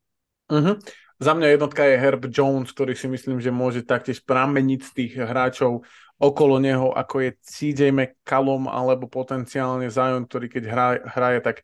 Uh-huh. 0.55 0.79
Za 1.23 1.33
mňa 1.35 1.55
jednotka 1.55 1.87
je 1.87 2.01
Herb 2.01 2.27
Jones, 2.27 2.75
ktorý 2.75 2.99
si 2.99 3.07
myslím, 3.07 3.39
že 3.39 3.55
môže 3.55 3.87
taktiež 3.87 4.19
prameniť 4.27 4.81
z 4.83 4.91
tých 4.91 5.13
hráčov 5.15 5.87
okolo 6.19 6.59
neho, 6.59 6.91
ako 6.95 7.27
je 7.27 7.31
CJ 7.43 7.81
McCallum 7.95 8.67
alebo 8.67 9.07
potenciálne 9.07 9.87
Zion, 9.91 10.27
ktorý 10.27 10.47
keď 10.51 10.63
hrá, 10.67 10.89
hraje, 11.07 11.39
tak 11.43 11.57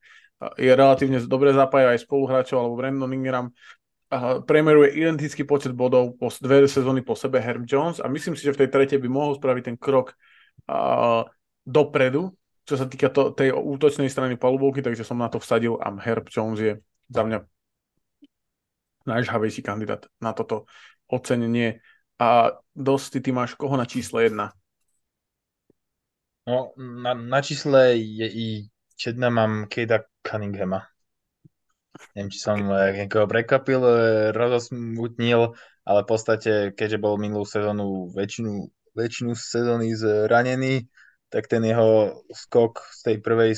je 0.57 0.73
relatívne 0.73 1.21
dobre 1.27 1.53
zapája 1.53 1.93
aj 1.93 2.07
spoluhráčov 2.07 2.57
alebo 2.59 2.79
Brandon 2.79 3.13
Ingram. 3.13 3.53
Premeruje 4.47 4.99
identický 4.99 5.47
počet 5.47 5.71
bodov 5.71 6.19
po 6.19 6.35
dve 6.43 6.67
sezóny 6.67 7.07
po 7.07 7.15
sebe 7.15 7.39
Herb 7.39 7.63
Jones 7.63 8.03
a 8.03 8.11
myslím 8.11 8.35
si, 8.35 8.43
že 8.43 8.55
v 8.55 8.67
tej 8.67 8.71
tretej 8.75 8.99
by 8.99 9.07
mohol 9.07 9.39
spraviť 9.39 9.63
ten 9.71 9.77
krok 9.79 10.19
uh, 10.67 11.23
dopredu, 11.63 12.35
čo 12.67 12.75
sa 12.75 12.91
týka 12.91 13.07
to, 13.15 13.31
tej 13.31 13.55
útočnej 13.55 14.11
strany 14.11 14.35
palubovky, 14.35 14.83
takže 14.83 15.07
som 15.07 15.21
na 15.21 15.31
to 15.31 15.39
vsadil 15.39 15.79
a 15.79 15.95
Herb 16.03 16.27
Jones 16.27 16.59
je 16.59 16.73
za 17.07 17.23
mňa 17.23 17.47
najžhavejší 19.07 19.63
kandidát 19.63 20.07
na 20.21 20.33
toto 20.33 20.69
ocenenie. 21.09 21.81
A 22.21 22.53
dosť 22.77 23.25
ty 23.25 23.31
máš 23.33 23.57
koho 23.57 23.77
na 23.77 23.89
čísle 23.89 24.29
jedna? 24.29 24.53
No, 26.47 26.73
na, 26.77 27.15
na 27.15 27.41
čísle 27.43 27.97
je 27.97 28.29
i 28.29 28.47
jedna 29.07 29.31
mám 29.31 29.67
Kejda 29.69 30.05
Cunninghama. 30.27 30.85
Neviem, 32.15 32.31
či 32.33 32.39
som 32.41 32.57
okay. 32.65 33.05
niekoho 33.05 33.29
prekvapil, 33.29 33.81
e, 33.85 33.95
rozosmutnil, 34.33 35.53
ale 35.85 36.01
v 36.05 36.09
podstate, 36.09 36.53
keďže 36.73 37.03
bol 37.03 37.21
minulú 37.21 37.45
sezónu 37.45 38.09
väčšinu, 38.13 38.69
väčšinu 38.97 39.33
sezóny 39.37 39.93
zranený, 39.93 40.89
tak 41.29 41.47
ten 41.47 41.63
jeho 41.65 42.21
skok 42.33 42.83
z 42.95 43.01
tej 43.05 43.17
prvej 43.21 43.53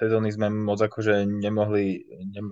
sezóny 0.00 0.32
sme 0.32 0.48
moc 0.48 0.80
akože 0.80 1.28
nemohli, 1.28 2.08
ne, 2.32 2.42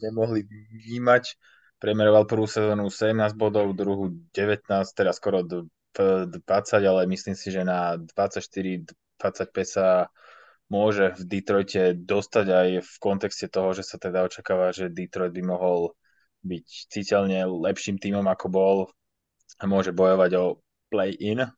nemohli 0.00 0.40
vnímať. 0.48 1.36
Premeroval 1.76 2.24
prvú 2.24 2.48
sezónu 2.48 2.88
17 2.88 3.36
bodov, 3.36 3.76
druhú 3.76 4.14
19, 4.32 4.64
teraz 4.96 5.18
skoro 5.20 5.44
20, 5.44 6.40
ale 6.80 7.10
myslím 7.10 7.36
si, 7.36 7.52
že 7.52 7.66
na 7.66 8.00
24-25 8.00 8.88
sa 9.66 10.08
môže 10.72 11.12
v 11.20 11.22
Detroite 11.28 11.92
dostať 11.92 12.46
aj 12.48 12.68
v 12.80 12.92
kontexte 13.02 13.50
toho, 13.52 13.76
že 13.76 13.84
sa 13.84 14.00
teda 14.00 14.24
očakáva, 14.24 14.72
že 14.72 14.88
Detroit 14.88 15.36
by 15.36 15.42
mohol 15.44 15.92
byť 16.46 16.66
citeľne 16.88 17.44
lepším 17.44 18.00
tímom 18.00 18.24
ako 18.24 18.46
bol 18.48 18.76
a 19.60 19.68
môže 19.68 19.92
bojovať 19.92 20.30
o 20.40 20.44
play-in 20.88 21.52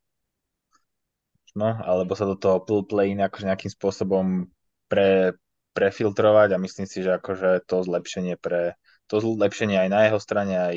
no, 1.54 1.68
alebo 1.80 2.12
sa 2.18 2.26
do 2.26 2.34
toho 2.34 2.60
play-in 2.64 3.22
akože 3.22 3.48
nejakým 3.48 3.72
spôsobom 3.72 4.50
pre, 4.86 5.36
prefiltrovať 5.74 6.54
a 6.54 6.62
myslím 6.62 6.86
si, 6.86 7.02
že 7.02 7.18
akože 7.18 7.66
to 7.66 7.82
zlepšenie 7.82 8.38
pre 8.38 8.78
to 9.06 9.20
zlepšenie 9.20 9.76
aj 9.76 9.88
na 9.92 10.00
jeho 10.08 10.18
strane, 10.20 10.56
aj 10.56 10.76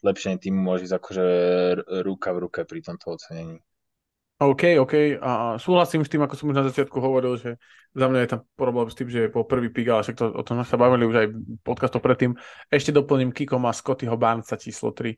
zlepšenie 0.00 0.40
týmu 0.40 0.60
môže 0.60 0.88
ísť 0.88 0.96
akože 0.96 1.26
ruka 2.04 2.32
v 2.32 2.40
ruke 2.48 2.60
pri 2.64 2.80
tomto 2.80 3.16
ocenení. 3.16 3.60
OK, 4.36 4.76
OK. 4.76 5.16
A 5.16 5.56
súhlasím 5.56 6.04
s 6.04 6.12
tým, 6.12 6.20
ako 6.20 6.36
som 6.36 6.52
už 6.52 6.60
na 6.60 6.68
začiatku 6.68 7.00
hovoril, 7.00 7.40
že 7.40 7.56
za 7.96 8.04
mňa 8.04 8.20
je 8.20 8.30
tam 8.36 8.40
problém 8.52 8.84
s 8.92 8.96
tým, 8.96 9.08
že 9.08 9.20
je 9.24 9.32
po 9.32 9.48
prvý 9.48 9.72
pík, 9.72 9.88
ale 9.88 10.04
však 10.04 10.16
to, 10.16 10.28
o 10.28 10.42
tom 10.44 10.60
sa 10.60 10.76
bavili 10.76 11.08
už 11.08 11.16
aj 11.16 11.26
podcastov 11.64 12.04
predtým. 12.04 12.36
Ešte 12.68 12.92
doplním 12.92 13.32
Kiko 13.32 13.56
má 13.56 13.72
Scottyho 13.72 14.12
Barnesa 14.20 14.60
číslo 14.60 14.92
3. 14.92 15.16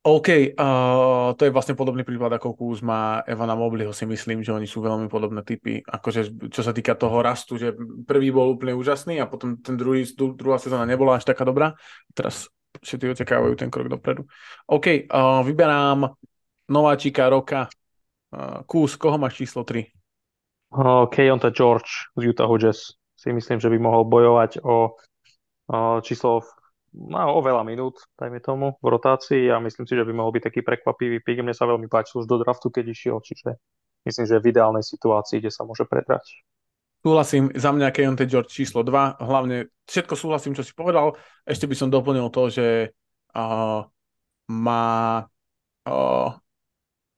OK, 0.00 0.56
uh, 0.56 1.36
to 1.36 1.44
je 1.44 1.52
vlastne 1.52 1.76
podobný 1.76 2.08
prípad 2.08 2.40
ako 2.40 2.56
Kuzma, 2.56 3.20
Evana 3.28 3.52
Mobliho 3.52 3.92
si 3.92 4.08
myslím, 4.08 4.40
že 4.40 4.56
oni 4.56 4.64
sú 4.64 4.80
veľmi 4.80 5.12
podobné 5.12 5.44
typy. 5.44 5.84
Akože 5.84 6.48
čo 6.48 6.64
sa 6.64 6.72
týka 6.72 6.96
toho 6.96 7.20
rastu, 7.20 7.60
že 7.60 7.76
prvý 8.08 8.32
bol 8.32 8.56
úplne 8.56 8.72
úžasný 8.72 9.20
a 9.20 9.28
potom 9.28 9.60
ten 9.60 9.76
druhý, 9.76 10.08
druhá 10.16 10.56
sezóna 10.56 10.88
nebola 10.88 11.20
až 11.20 11.28
taká 11.28 11.44
dobrá. 11.44 11.76
Teraz 12.16 12.48
všetci 12.80 13.12
očakávajú 13.12 13.52
ten 13.60 13.68
krok 13.68 13.92
dopredu. 13.92 14.24
OK, 14.72 15.04
uh, 15.04 15.44
vyberám 15.44 16.08
nováčika 16.72 17.28
roka. 17.28 17.68
Uh, 18.32 18.64
Kús, 18.64 18.96
koho 18.96 19.20
máš 19.20 19.36
číslo 19.36 19.68
3? 19.68 19.84
Uh, 20.80 21.12
Keonta 21.12 21.52
George 21.52 22.08
z 22.16 22.24
Utah 22.24 22.48
Jazz. 22.56 22.96
Si 23.20 23.28
myslím, 23.36 23.60
že 23.60 23.68
by 23.68 23.76
mohol 23.76 24.08
bojovať 24.08 24.64
o 24.64 24.96
uh, 24.96 26.00
číslo 26.00 26.40
má 26.94 27.30
oveľa 27.30 27.62
minút, 27.62 28.02
dajme 28.18 28.42
tomu, 28.42 28.74
v 28.82 28.86
rotácii 28.90 29.46
a 29.50 29.62
myslím 29.62 29.86
si, 29.86 29.94
že 29.94 30.02
by 30.02 30.12
mohol 30.14 30.34
byť 30.34 30.50
taký 30.50 30.60
prekvapivý 30.66 31.22
pík. 31.22 31.42
Mne 31.42 31.54
sa 31.54 31.68
veľmi 31.70 31.86
páčil 31.86 32.22
už 32.22 32.26
do 32.26 32.42
draftu, 32.42 32.70
keď 32.70 32.84
išiel, 32.90 33.16
čiže 33.22 33.58
myslím, 34.06 34.26
že 34.26 34.42
v 34.42 34.48
ideálnej 34.50 34.82
situácii, 34.82 35.38
kde 35.38 35.54
sa 35.54 35.62
môže 35.62 35.86
predrať. 35.86 36.26
Súhlasím, 37.00 37.48
za 37.56 37.72
mňa 37.72 37.96
Keontae 37.96 38.28
George 38.28 38.52
číslo 38.52 38.84
2, 38.84 39.24
hlavne 39.24 39.72
všetko 39.88 40.14
súhlasím, 40.18 40.52
čo 40.52 40.66
si 40.66 40.76
povedal. 40.76 41.16
Ešte 41.48 41.64
by 41.64 41.74
som 41.78 41.88
doplnil 41.88 42.28
to, 42.28 42.52
že 42.52 42.92
uh, 43.32 43.80
má 44.52 44.84
uh, 45.88 46.30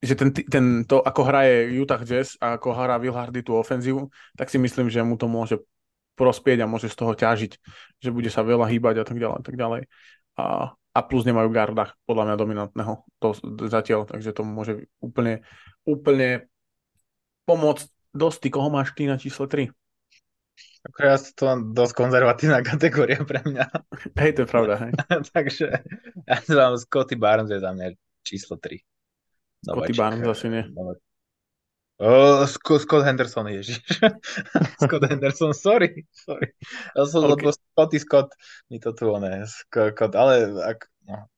že 0.02 0.18
ten, 0.18 0.34
ten, 0.34 0.64
to, 0.82 0.98
ako 0.98 1.22
hraje 1.22 1.70
Utah 1.78 2.02
Jazz 2.02 2.34
a 2.42 2.58
ako 2.58 2.74
hrá 2.74 2.98
Will 2.98 3.14
Hardy 3.14 3.46
tú 3.46 3.54
ofenzívu, 3.54 4.10
tak 4.34 4.50
si 4.50 4.58
myslím, 4.58 4.90
že 4.90 4.98
mu 5.06 5.14
to 5.14 5.30
môže 5.30 5.62
prospieť 6.22 6.62
a 6.62 6.70
môže 6.70 6.86
z 6.86 6.94
toho 6.94 7.18
ťažiť, 7.18 7.52
že 7.98 8.14
bude 8.14 8.30
sa 8.30 8.46
veľa 8.46 8.70
hýbať 8.70 9.02
a 9.02 9.04
tak 9.04 9.18
ďalej, 9.18 9.36
a 9.36 9.42
tak 9.42 9.56
ďalej. 9.58 9.82
A, 10.38 10.70
a 10.70 10.98
plus 11.02 11.26
nemajú 11.26 11.50
garda, 11.50 11.98
podľa 12.06 12.30
mňa 12.30 12.36
dominantného 12.38 12.92
to 13.18 13.34
zatiaľ, 13.66 14.06
takže 14.06 14.30
to 14.30 14.46
môže 14.46 14.86
úplne, 15.02 15.42
úplne 15.82 16.46
pomôcť 17.42 17.90
dosť. 18.14 18.54
Koho 18.54 18.70
máš 18.70 18.94
ty 18.94 19.10
na 19.10 19.18
číslo 19.18 19.50
3? 19.50 19.66
Ako 20.82 20.98
ja 21.02 21.14
to 21.18 21.46
dosť 21.74 21.94
konzervatívna 21.98 22.62
kategória 22.62 23.18
pre 23.26 23.42
mňa. 23.42 23.66
Hej, 24.14 24.30
to 24.38 24.40
je 24.46 24.48
pravda, 24.48 24.74
hej. 24.86 24.92
takže 25.34 25.66
ja 26.30 26.38
mám 26.54 26.78
Scotty 26.78 27.18
Barnes 27.18 27.50
je 27.50 27.58
za 27.58 27.74
mňa 27.74 27.98
číslo 28.22 28.62
3. 28.62 28.78
Scotty 29.66 29.94
Barnes 29.98 30.26
asi 30.26 30.46
nie. 30.50 30.62
Uh, 32.00 32.48
Scott 32.48 33.04
Henderson, 33.04 33.46
ježiš. 33.52 33.78
Scott 34.82 35.04
Henderson, 35.06 35.54
sorry, 35.54 36.06
sorry. 36.10 36.50
Ja 36.96 37.06
som, 37.06 37.24
okay. 37.24 37.30
lebo 37.36 37.52
Scotty 37.52 37.98
Scott 38.00 38.28
mi 38.72 38.80
to 38.80 38.90
tu, 38.96 39.12
ne, 39.20 39.44
Scott, 39.46 40.16
ale 40.16 40.50
ak, 40.66 40.88
no, 41.06 41.28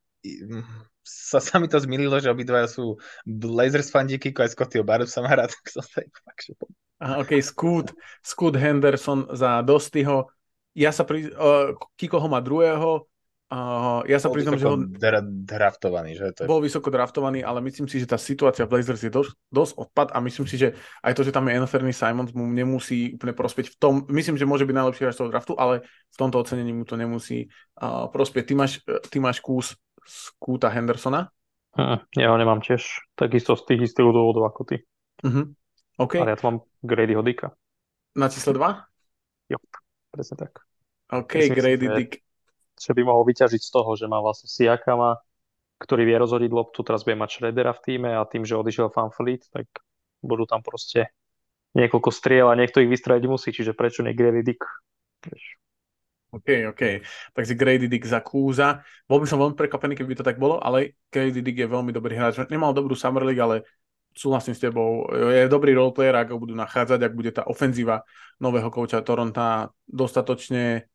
sa, 1.04 1.38
sa 1.42 1.60
mi 1.60 1.68
to 1.68 1.76
zmililo, 1.76 2.16
že 2.16 2.32
obidvaja 2.32 2.64
sú 2.64 2.96
Blazers 3.28 3.92
fandíky, 3.92 4.32
aj 4.32 4.56
Scotty 4.56 4.80
Barnes 4.80 5.12
sa 5.12 5.20
má 5.20 5.36
rád, 5.36 5.52
tak 5.52 5.66
som 5.68 5.84
sa 5.84 6.00
fakt, 6.00 6.48
že... 6.48 6.56
Aha, 7.04 7.20
OK, 7.20 7.36
Scoot, 7.44 7.92
Scoot 8.24 8.56
Henderson 8.56 9.28
za 9.36 9.60
Dostyho. 9.60 10.32
Ja 10.72 10.94
sa 10.94 11.04
pri... 11.04 11.28
Uh, 11.36 11.76
Kiko 12.00 12.16
ho 12.16 12.28
má 12.30 12.40
druhého, 12.40 13.04
Uh, 13.54 14.02
ja 14.10 14.18
sa 14.18 14.34
priznám, 14.34 14.58
že 14.58 14.66
on 14.66 14.90
draftovaný, 15.46 16.18
že 16.18 16.34
to 16.34 16.42
je... 16.42 16.50
bol 16.50 16.58
vysoko 16.58 16.90
draftovaný, 16.90 17.46
ale 17.46 17.62
myslím 17.62 17.86
si, 17.86 18.02
že 18.02 18.10
tá 18.10 18.18
situácia 18.18 18.66
v 18.66 18.74
Blazers 18.74 18.98
je 18.98 19.14
dosť, 19.14 19.30
dosť 19.46 19.72
odpad 19.78 20.08
a 20.10 20.18
myslím 20.26 20.50
si, 20.50 20.58
že 20.58 20.74
aj 21.06 21.14
to, 21.14 21.22
že 21.22 21.30
tam 21.30 21.46
je 21.46 21.62
Anthony 21.62 21.94
Simons 21.94 22.34
mu 22.34 22.50
nemusí 22.50 23.14
úplne 23.14 23.30
prospieť 23.30 23.70
v 23.70 23.76
tom, 23.78 23.94
myslím, 24.10 24.34
že 24.34 24.42
môže 24.42 24.66
byť 24.66 24.74
najlepší 24.74 25.06
hráč 25.06 25.22
toho 25.22 25.30
draftu, 25.30 25.54
ale 25.54 25.86
v 25.86 26.16
tomto 26.18 26.42
ocenení 26.42 26.74
mu 26.74 26.82
to 26.82 26.98
nemusí 26.98 27.46
uh, 27.78 28.10
prospieť. 28.10 28.50
Ty 28.50 28.54
máš, 28.58 28.72
ty 29.06 29.22
máš 29.22 29.38
kús 29.38 29.78
z 30.02 30.18
Kúta 30.42 30.66
Hendersona? 30.74 31.30
Hm, 31.78 32.10
ja 32.18 32.34
ho 32.34 32.36
nemám 32.40 32.58
tiež 32.58 32.82
takisto 33.14 33.54
z 33.54 33.70
tých 33.70 33.94
istých 33.94 34.10
dôvodov 34.10 34.50
ako 34.50 34.66
ty. 34.66 34.82
Uh-huh. 35.22 35.54
Okay. 35.94 36.18
Ale 36.18 36.34
ja 36.34 36.38
tu 36.42 36.50
mám 36.50 36.58
Grady 36.82 37.14
Hodika. 37.14 37.54
Na 38.18 38.26
čísle 38.26 38.50
2? 38.50 38.82
Jo, 39.54 39.58
presne 40.10 40.36
tak. 40.42 40.58
OK, 41.14 41.38
Myslím 41.38 41.54
Grady 41.54 41.86
si, 41.86 41.94
Dick 41.94 42.12
že 42.78 42.92
by 42.92 43.02
mohol 43.06 43.22
vyťažiť 43.26 43.62
z 43.62 43.70
toho, 43.70 43.94
že 43.94 44.06
má 44.10 44.18
vlastne 44.18 44.50
Siakama, 44.50 45.18
ktorý 45.78 46.02
vie 46.06 46.16
rozhodiť 46.16 46.50
loptu, 46.50 46.80
teraz 46.86 47.02
bude 47.02 47.18
mať 47.18 47.30
Schroedera 47.38 47.72
v 47.74 47.82
týme 47.82 48.10
a 48.14 48.22
tým, 48.24 48.46
že 48.46 48.54
odišiel 48.56 48.94
Fan 48.94 49.10
Fleet, 49.10 49.42
tak 49.50 49.66
budú 50.22 50.46
tam 50.48 50.62
proste 50.64 51.12
niekoľko 51.74 52.10
striel 52.14 52.46
a 52.48 52.58
niekto 52.58 52.78
ich 52.80 52.88
vystradiť 52.88 53.26
musí, 53.26 53.50
čiže 53.50 53.74
prečo 53.74 54.06
nie 54.06 54.14
Grady 54.14 54.42
Dick? 54.46 54.62
OK, 56.34 56.70
OK. 56.70 56.82
Takže 57.34 57.54
Grady 57.54 57.86
Dick 57.86 58.06
za 58.06 58.18
Kúza. 58.18 58.82
Bol 59.06 59.22
by 59.22 59.26
som 59.26 59.38
veľmi 59.38 59.54
prekvapený, 59.54 59.94
keby 59.94 60.18
to 60.18 60.26
tak 60.26 60.38
bolo, 60.38 60.58
ale 60.58 60.98
Grady 61.10 61.42
Dick 61.42 61.58
je 61.62 61.68
veľmi 61.70 61.94
dobrý 61.94 62.18
hráč. 62.18 62.42
Nemal 62.50 62.74
dobrú 62.74 62.98
Summer 62.98 63.22
League, 63.22 63.42
ale 63.42 63.62
súhlasím 64.14 64.54
s 64.54 64.62
tebou. 64.62 65.10
Je 65.10 65.50
dobrý 65.50 65.74
roleplayer, 65.74 66.14
ak 66.14 66.30
ho 66.34 66.38
budú 66.38 66.54
nachádzať, 66.54 67.00
ak 67.02 67.12
bude 67.14 67.30
tá 67.34 67.42
ofenzíva 67.46 68.06
nového 68.38 68.70
kouča 68.70 69.02
Toronta 69.02 69.70
dostatočne 69.86 70.86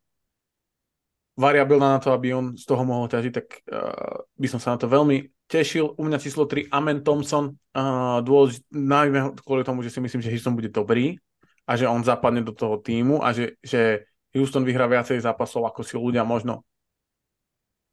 variabilná 1.40 1.96
na 1.96 2.00
to, 2.04 2.12
aby 2.12 2.36
on 2.36 2.60
z 2.60 2.68
toho 2.68 2.84
mohol 2.84 3.08
ťažiť, 3.08 3.32
tak 3.32 3.64
uh, 3.72 4.28
by 4.36 4.48
som 4.52 4.60
sa 4.60 4.76
na 4.76 4.80
to 4.84 4.92
veľmi 4.92 5.48
tešil. 5.48 5.96
U 5.96 6.04
mňa 6.04 6.20
číslo 6.20 6.44
3 6.44 6.68
Amen 6.68 7.00
Thompson, 7.00 7.56
uh, 7.56 8.20
dôležit, 8.20 8.68
najmä 8.76 9.40
kvôli 9.40 9.64
tomu, 9.64 9.80
že 9.80 9.96
si 9.96 10.04
myslím, 10.04 10.20
že 10.20 10.36
Houston 10.36 10.60
bude 10.60 10.68
dobrý 10.68 11.16
a 11.64 11.80
že 11.80 11.88
on 11.88 12.04
zapadne 12.04 12.44
do 12.44 12.52
toho 12.52 12.84
týmu 12.84 13.24
a 13.24 13.32
že, 13.32 13.56
že 13.64 14.04
Houston 14.36 14.68
vyhrá 14.68 14.86
viacej 14.92 15.24
zápasov, 15.24 15.64
ako 15.64 15.82
si 15.82 15.96
ľudia 15.96 16.28
možno 16.28 16.68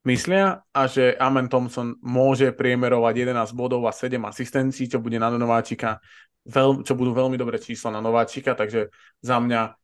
myslia 0.06 0.62
a 0.70 0.82
že 0.86 1.14
Amen 1.18 1.46
Thompson 1.46 1.98
môže 2.02 2.50
priemerovať 2.50 3.14
11 3.30 3.54
bodov 3.54 3.86
a 3.86 3.92
7 3.92 4.18
asistencií, 4.22 4.90
čo 4.90 4.98
bude 5.02 5.18
na 5.18 5.30
nováčika, 5.30 6.02
veľ, 6.46 6.86
čo 6.86 6.94
budú 6.94 7.12
veľmi 7.12 7.34
dobré 7.34 7.58
čísla 7.58 7.90
na 7.90 8.00
nováčika, 8.00 8.54
takže 8.54 8.88
za 9.22 9.36
mňa 9.42 9.74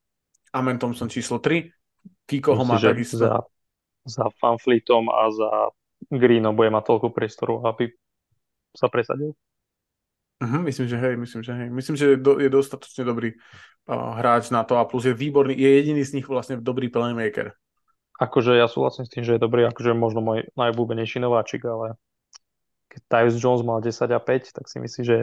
Amen 0.55 0.79
Thompson 0.79 1.11
číslo 1.11 1.43
3, 1.43 1.82
Kiko 2.27 2.55
ho 2.55 2.65
má 2.65 2.79
takisto. 2.79 3.19
Za, 3.19 3.43
za 4.07 4.25
Fanfleetom 4.39 5.11
a 5.11 5.31
za 5.31 5.51
Greenom 6.11 6.59
bude 6.59 6.71
mať 6.71 6.85
toľko 6.87 7.09
priestoru, 7.15 7.63
aby 7.67 7.91
sa 8.75 8.91
presadil. 8.91 9.37
Uh-huh, 10.43 10.59
myslím, 10.67 10.91
že 10.91 10.97
hej, 10.99 11.15
myslím, 11.15 11.41
že 11.47 11.53
hej. 11.55 11.69
Myslím, 11.71 11.95
že 11.95 12.05
je, 12.11 12.17
do, 12.19 12.33
je 12.43 12.51
dostatočne 12.51 13.07
dobrý 13.07 13.31
uh, 13.87 14.19
hráč 14.19 14.51
na 14.51 14.67
to 14.67 14.75
a 14.75 14.83
plus 14.83 15.07
je 15.07 15.15
výborný, 15.15 15.55
je 15.55 15.71
jediný 15.79 16.03
z 16.03 16.19
nich 16.19 16.27
vlastne 16.27 16.59
dobrý 16.59 16.91
playmaker. 16.91 17.55
Akože 18.19 18.59
ja 18.59 18.67
súhlasím 18.67 19.07
s 19.07 19.13
tým, 19.15 19.23
že 19.23 19.39
je 19.39 19.41
dobrý, 19.43 19.67
akože 19.71 19.95
možno 19.95 20.19
môj 20.19 20.51
najobľúbenejší 20.59 21.23
nováčik, 21.23 21.63
ale 21.63 21.95
keď 22.91 23.01
Tyus 23.09 23.37
Jones 23.41 23.63
mal 23.65 23.81
10 23.81 24.05
a 24.05 24.21
5, 24.21 24.53
tak 24.53 24.69
si 24.69 24.77
myslím, 24.83 25.03
že 25.07 25.17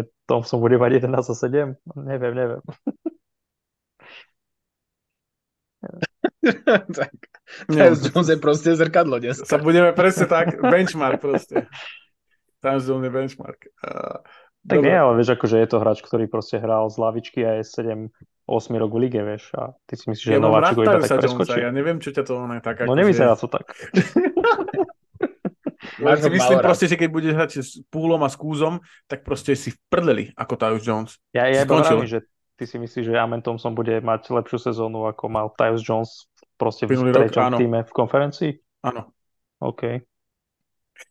som 0.48 0.58
bude 0.58 0.80
mať 0.80 1.06
11 1.06 1.22
a 1.22 1.36
7. 1.36 1.78
Neviem, 2.00 2.34
neviem. 2.34 2.62
tak, 7.00 7.14
Tyus 7.70 8.00
Jones 8.10 8.30
je 8.30 8.38
proste 8.38 8.70
zrkadlo 8.74 9.18
dnes. 9.22 9.42
Sa 9.42 9.58
budeme 9.58 9.94
presne 9.94 10.26
tak, 10.30 10.58
benchmark 10.60 11.22
proste. 11.22 11.70
Tyus 12.64 12.86
Jones 12.86 13.06
je 13.06 13.12
benchmark. 13.12 13.70
Uh, 13.82 14.22
tak 14.68 14.84
Dobre. 14.84 14.92
nie, 14.92 14.98
ale 15.00 15.14
vieš, 15.16 15.40
akože 15.40 15.56
je 15.56 15.68
to 15.72 15.78
hráč, 15.80 16.00
ktorý 16.04 16.28
proste 16.28 16.60
hral 16.60 16.92
z 16.92 17.00
lavičky 17.00 17.40
a 17.48 17.64
je 17.64 17.64
7 17.64 18.12
8 18.50 18.82
rok 18.82 18.92
v 18.92 19.00
lige, 19.06 19.22
vieš, 19.22 19.54
a 19.54 19.78
ty 19.86 19.94
si 19.94 20.10
myslíš, 20.10 20.26
že 20.26 20.36
ja 20.36 20.42
nováčik 20.42 20.82
ho 20.82 20.84
iba 20.84 21.06
tak 21.06 21.22
preskočí. 21.22 21.60
Ja 21.62 21.70
neviem, 21.70 22.02
čo 22.02 22.10
ťa 22.10 22.24
to 22.26 22.34
ono 22.34 22.58
je 22.58 22.64
tak. 22.66 22.82
No 22.90 22.98
nevyzerá 22.98 23.38
to 23.38 23.46
tak. 23.46 23.70
Ja 26.00 26.16
si 26.16 26.32
myslím 26.32 26.64
proste, 26.64 26.88
že 26.88 26.96
keď 26.96 27.10
budeš 27.12 27.34
hrať 27.36 27.52
s 27.60 27.72
Púlom 27.92 28.24
a 28.24 28.32
s 28.32 28.40
Kúzom, 28.40 28.80
tak 29.08 29.28
proste 29.28 29.56
si 29.56 29.76
v 29.76 29.78
prdeli 29.92 30.26
ako 30.36 30.56
Tyus 30.56 30.84
Jones. 30.84 31.12
Ja, 31.36 31.48
ja 31.48 31.68
iba 31.68 31.84
že 32.08 32.24
ty 32.56 32.64
si 32.64 32.80
myslíš, 32.80 33.12
že 33.12 33.20
Amen 33.20 33.44
Thompson 33.44 33.76
bude 33.76 34.00
mať 34.00 34.32
lepšiu 34.32 34.60
sezónu, 34.60 35.08
ako 35.08 35.28
mal 35.28 35.52
Tyus 35.56 35.84
Jones 35.84 36.29
proste 36.60 36.84
v 36.84 37.16
treťom 37.16 37.56
týme 37.56 37.80
v 37.88 37.92
konferencii? 37.96 38.52
Áno. 38.84 39.16
OK 39.64 40.04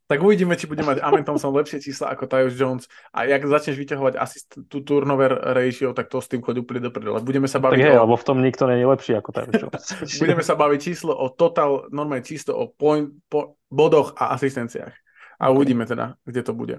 tak 0.09 0.25
uvidíme, 0.25 0.57
či 0.57 0.69
bude 0.69 0.85
mať 0.85 1.05
Amen 1.05 1.25
Thompson 1.25 1.53
lepšie 1.53 1.85
čísla 1.85 2.13
ako 2.13 2.29
Tyus 2.29 2.57
Jones 2.57 2.85
a 3.13 3.29
jak 3.29 3.45
začneš 3.45 3.77
vyťahovať 3.77 4.15
asist, 4.17 4.49
tú 4.69 4.81
turnover 4.85 5.37
ratio, 5.53 5.93
tak 5.93 6.09
to 6.09 6.21
s 6.21 6.29
tým 6.29 6.41
chodí 6.41 6.65
úplne 6.65 6.89
do 6.89 6.93
prdele. 6.93 7.21
Budeme 7.21 7.49
sa 7.49 7.61
baviť 7.61 7.77
tak 7.77 7.89
je, 7.93 7.97
o... 7.97 8.05
lebo 8.09 8.17
v 8.17 8.25
tom 8.25 8.39
nikto 8.41 8.65
nie 8.69 8.81
je 8.81 8.89
lepší 8.89 9.13
ako 9.17 9.31
Tyus 9.33 9.55
Jones. 9.65 9.85
Budeme 10.21 10.43
sa 10.45 10.55
baviť 10.57 10.81
číslo 10.81 11.13
o 11.13 11.29
total, 11.33 11.89
normálne 11.93 12.25
čisto 12.25 12.57
o 12.57 12.69
point, 12.73 13.13
po, 13.29 13.61
bodoch 13.69 14.17
a 14.17 14.33
asistenciách. 14.37 14.93
A 15.41 15.45
okay. 15.49 15.55
uvidíme 15.57 15.85
teda, 15.85 16.17
kde 16.25 16.41
to 16.41 16.53
bude. 16.53 16.77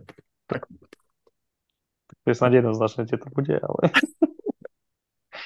Tak. 0.50 0.66
To 2.26 2.28
je 2.30 2.36
snad 2.36 2.54
jednoznačne, 2.54 3.06
kde 3.06 3.18
to 3.18 3.30
bude, 3.34 3.56
ale... 3.58 3.82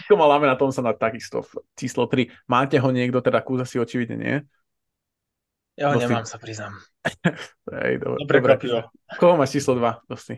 To 0.09 0.17
mal 0.19 0.31
Amen 0.33 0.57
Thompsona 0.57 0.93
takisto 0.93 1.45
číslo 1.77 2.07
3. 2.07 2.27
Máte 2.49 2.79
ho 2.79 2.91
niekto, 2.93 3.21
teda 3.21 3.41
Kúza 3.41 3.65
si 3.67 3.79
očividne 3.79 4.17
nie? 4.17 4.41
Ja 5.73 5.89
ho 5.89 5.97
nemám, 5.97 6.21
sa 6.29 6.37
priznám. 6.37 6.77
Hej, 7.73 7.97
dobre. 7.97 8.21
Dobre, 8.21 8.37
dobre. 8.61 8.85
Koho 9.17 9.33
máš 9.37 9.51
číslo 9.57 9.75
2, 9.81 10.05
Dosti? 10.05 10.37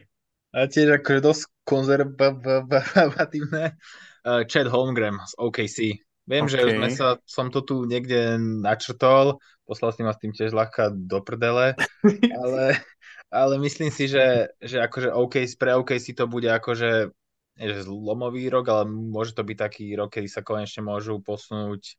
A 0.56 0.72
tiež 0.72 1.04
akože 1.04 1.20
dosť 1.20 1.52
konzervatívne. 1.68 3.76
Uh, 4.24 4.42
Chad 4.50 4.72
Holmgren 4.72 5.20
z 5.20 5.36
OKC. 5.36 6.00
Viem, 6.26 6.50
okay. 6.50 6.58
že 6.58 6.74
sme 6.74 6.90
sa, 6.90 7.22
som 7.28 7.54
to 7.54 7.62
tu 7.62 7.86
niekde 7.86 8.40
načrtol, 8.40 9.38
poslal 9.68 9.92
si 9.94 10.02
ma 10.02 10.10
s 10.10 10.18
tým 10.18 10.34
tiež 10.34 10.58
ľahká 10.58 10.90
do 10.90 11.22
prdele, 11.22 11.78
ale, 12.42 12.82
ale 13.30 13.62
myslím 13.62 13.94
si, 13.94 14.10
že, 14.10 14.50
že 14.58 14.82
akože 14.82 15.14
OKC, 15.14 15.54
pre 15.62 15.78
OKC 15.78 16.18
to 16.18 16.26
bude 16.26 16.50
akože 16.50 17.14
že 17.56 17.88
zlomový 17.88 18.52
rok, 18.52 18.68
ale 18.68 18.84
môže 18.88 19.32
to 19.32 19.48
byť 19.48 19.58
taký 19.58 19.96
rok, 19.96 20.12
kedy 20.12 20.28
sa 20.28 20.44
konečne 20.44 20.84
môžu 20.84 21.24
posunúť 21.24 21.96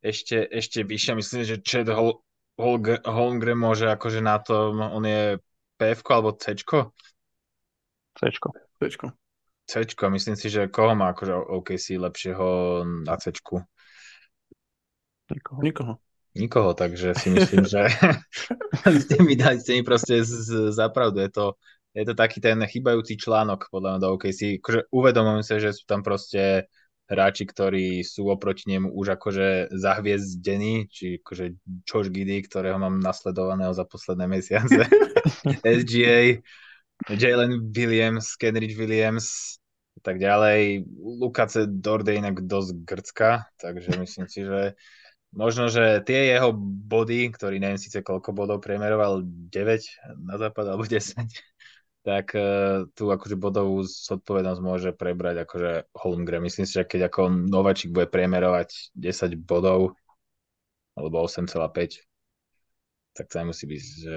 ešte, 0.00 0.48
ešte 0.48 0.84
vyššie. 0.84 1.12
Myslím, 1.16 1.42
že 1.44 1.60
Chad 1.60 1.88
Hol, 1.92 2.20
Holmgren 3.04 3.58
môže 3.58 3.88
akože 3.88 4.24
na 4.24 4.40
tom, 4.40 4.80
on 4.80 5.04
je 5.04 5.40
PF 5.76 6.00
alebo 6.08 6.32
C? 6.36 6.56
C. 6.56 6.62
C. 8.20 8.88
C. 9.64 9.72
Myslím 10.12 10.36
si, 10.36 10.48
že 10.52 10.68
koho 10.68 10.92
má 10.92 11.12
akože 11.16 11.34
OKC 11.34 11.96
lepšieho 11.96 12.48
na 13.04 13.16
C? 13.16 13.32
Nikoho. 15.24 15.60
Nikoho. 15.60 15.94
Nikoho, 16.34 16.74
takže 16.74 17.14
si 17.14 17.30
myslím, 17.30 17.62
že 17.64 17.86
ste 19.06 19.16
mi 19.22 19.38
dali, 19.38 19.62
ste 19.62 19.78
mi 19.78 19.82
proste 19.86 20.20
z, 20.20 20.30
z, 20.30 20.50
zapravdu. 20.74 21.22
Je 21.22 21.30
to, 21.30 21.46
je 21.94 22.04
to 22.04 22.14
taký 22.18 22.42
ten 22.42 22.58
chybajúci 22.58 23.14
článok 23.14 23.70
podľa 23.70 23.96
mňa 23.96 24.02
do 24.02 24.08
OKC. 24.18 24.58
Akože 24.58 24.90
uvedomujem 24.90 25.44
sa, 25.46 25.62
že 25.62 25.70
sú 25.70 25.86
tam 25.86 26.02
proste 26.02 26.66
hráči, 27.06 27.46
ktorí 27.46 28.02
sú 28.02 28.26
oproti 28.32 28.66
nemu 28.74 28.90
už 28.90 29.14
akože 29.14 29.70
zahviezdení, 29.70 30.90
či 30.90 31.20
akože 31.22 31.54
Josh 31.86 32.10
Giddy, 32.10 32.42
ktorého 32.42 32.80
mám 32.80 32.98
nasledovaného 32.98 33.70
za 33.76 33.84
posledné 33.86 34.26
mesiace, 34.26 34.88
SGA, 35.78 36.40
Jalen 37.12 37.70
Williams, 37.70 38.34
Kenrich 38.40 38.74
Williams, 38.74 39.60
tak 40.04 40.20
ďalej. 40.20 40.84
Lukace 41.00 41.64
Dorde 41.68 42.16
inak 42.16 42.44
dosť 42.44 42.70
grcka, 42.84 43.30
takže 43.56 43.96
myslím 44.00 44.26
si, 44.28 44.44
že 44.44 44.76
možno, 45.32 45.72
že 45.72 46.04
tie 46.04 46.30
jeho 46.36 46.52
body, 46.56 47.32
ktorý 47.32 47.56
neviem 47.58 47.80
síce 47.80 48.04
koľko 48.04 48.36
bodov 48.36 48.58
priemeroval, 48.60 49.24
9 49.24 50.24
na 50.24 50.36
západ 50.36 50.64
alebo 50.72 50.84
10, 50.86 51.24
tak 52.04 52.36
uh, 52.36 52.84
tu 52.92 53.08
akože 53.08 53.40
bodovú 53.40 53.80
zodpovednosť 53.80 54.60
môže 54.60 54.90
prebrať 54.92 55.48
akože 55.48 55.88
Holmgren. 55.96 56.44
Myslím 56.44 56.68
si, 56.68 56.76
že 56.76 56.84
keď 56.84 57.08
ako 57.08 57.48
Novačik 57.48 57.96
bude 57.96 58.12
priemerovať 58.12 58.92
10 58.92 59.40
bodov 59.40 59.96
alebo 60.94 61.24
8,5, 61.24 62.04
tak 63.16 63.24
to 63.26 63.34
nemusí 63.40 63.64
byť 63.64 63.80
že 63.80 64.16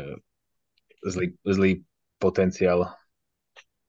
zlý, 1.07 1.27
zlý 1.47 1.71
potenciál 2.19 2.91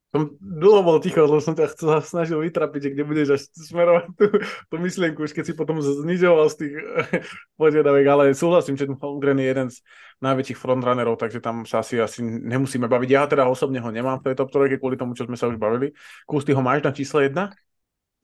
som 0.08 0.32
dlho 0.40 0.80
bol 0.80 0.96
ticho, 1.04 1.20
lebo 1.20 1.36
som 1.36 1.52
ťa 1.52 1.68
chcel 1.76 2.00
snažil 2.00 2.40
vytrapiť, 2.40 2.96
kde 2.96 3.04
budeš 3.04 3.28
až 3.36 3.42
smerovať 3.52 4.04
tú, 4.16 4.26
tú 4.72 4.76
myšlienku, 4.80 5.20
už 5.20 5.36
keď 5.36 5.44
si 5.44 5.52
potom 5.52 5.84
znižoval 5.84 6.48
z 6.48 6.56
tých 6.64 6.74
požiadaviek, 7.60 8.06
ale 8.08 8.32
súhlasím, 8.32 8.80
že 8.80 8.88
Holmgren 8.88 9.36
je 9.36 9.48
jeden 9.52 9.68
z 9.68 9.84
najväčších 10.24 10.56
frontrunnerov, 10.56 11.20
takže 11.20 11.44
tam 11.44 11.68
sa 11.68 11.84
asi, 11.84 12.00
asi 12.00 12.24
nemusíme 12.24 12.88
baviť. 12.88 13.08
Ja 13.12 13.28
teda 13.28 13.44
osobne 13.44 13.84
ho 13.84 13.90
nemám 13.92 14.24
v 14.24 14.32
tej 14.32 14.34
top 14.40 14.48
trojke, 14.48 14.80
kvôli 14.80 14.96
tomu, 14.96 15.12
čo 15.12 15.28
sme 15.28 15.36
sa 15.36 15.44
už 15.44 15.60
bavili. 15.60 15.92
Kus, 16.24 16.48
ty 16.48 16.56
ho 16.56 16.64
máš 16.64 16.80
na 16.88 16.96
čísle 16.96 17.28
1? 17.28 17.52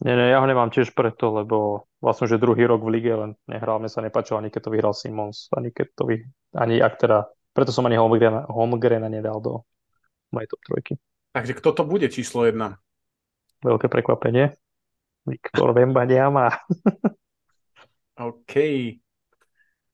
Nie, 0.02 0.14
nie, 0.18 0.32
ja 0.32 0.40
ho 0.40 0.48
nemám 0.48 0.72
tiež 0.72 0.90
preto, 0.90 1.30
lebo 1.30 1.86
vlastne, 2.02 2.26
že 2.26 2.40
druhý 2.40 2.66
rok 2.66 2.82
v 2.82 2.98
lige, 2.98 3.12
len 3.14 3.38
nehral, 3.46 3.78
mne 3.78 3.92
sa 3.92 4.02
nepačilo 4.02 4.42
ani 4.42 4.50
keď 4.50 4.66
to 4.66 4.72
vyhral 4.74 4.90
Simons, 4.96 5.46
ani 5.54 5.70
keď 5.70 5.86
to 5.94 6.02
vy, 6.08 6.16
ani 6.56 6.82
ak 6.82 6.98
teda, 6.98 7.30
preto 7.54 7.70
som 7.70 7.86
ani 7.86 7.94
Holmgrena, 7.94 8.42
Holmgrena 8.50 9.06
nedal 9.06 9.38
do 9.38 9.62
mojej 10.34 10.50
top 10.50 10.60
trojky. 10.66 10.94
Takže 11.34 11.58
kto 11.58 11.74
to 11.74 11.82
bude 11.82 12.06
číslo 12.14 12.46
jedna? 12.46 12.78
Veľké 13.66 13.90
prekvapenie. 13.90 14.54
Viktor 15.26 15.74
Vembaniama. 15.74 16.46
OK. 18.30 18.54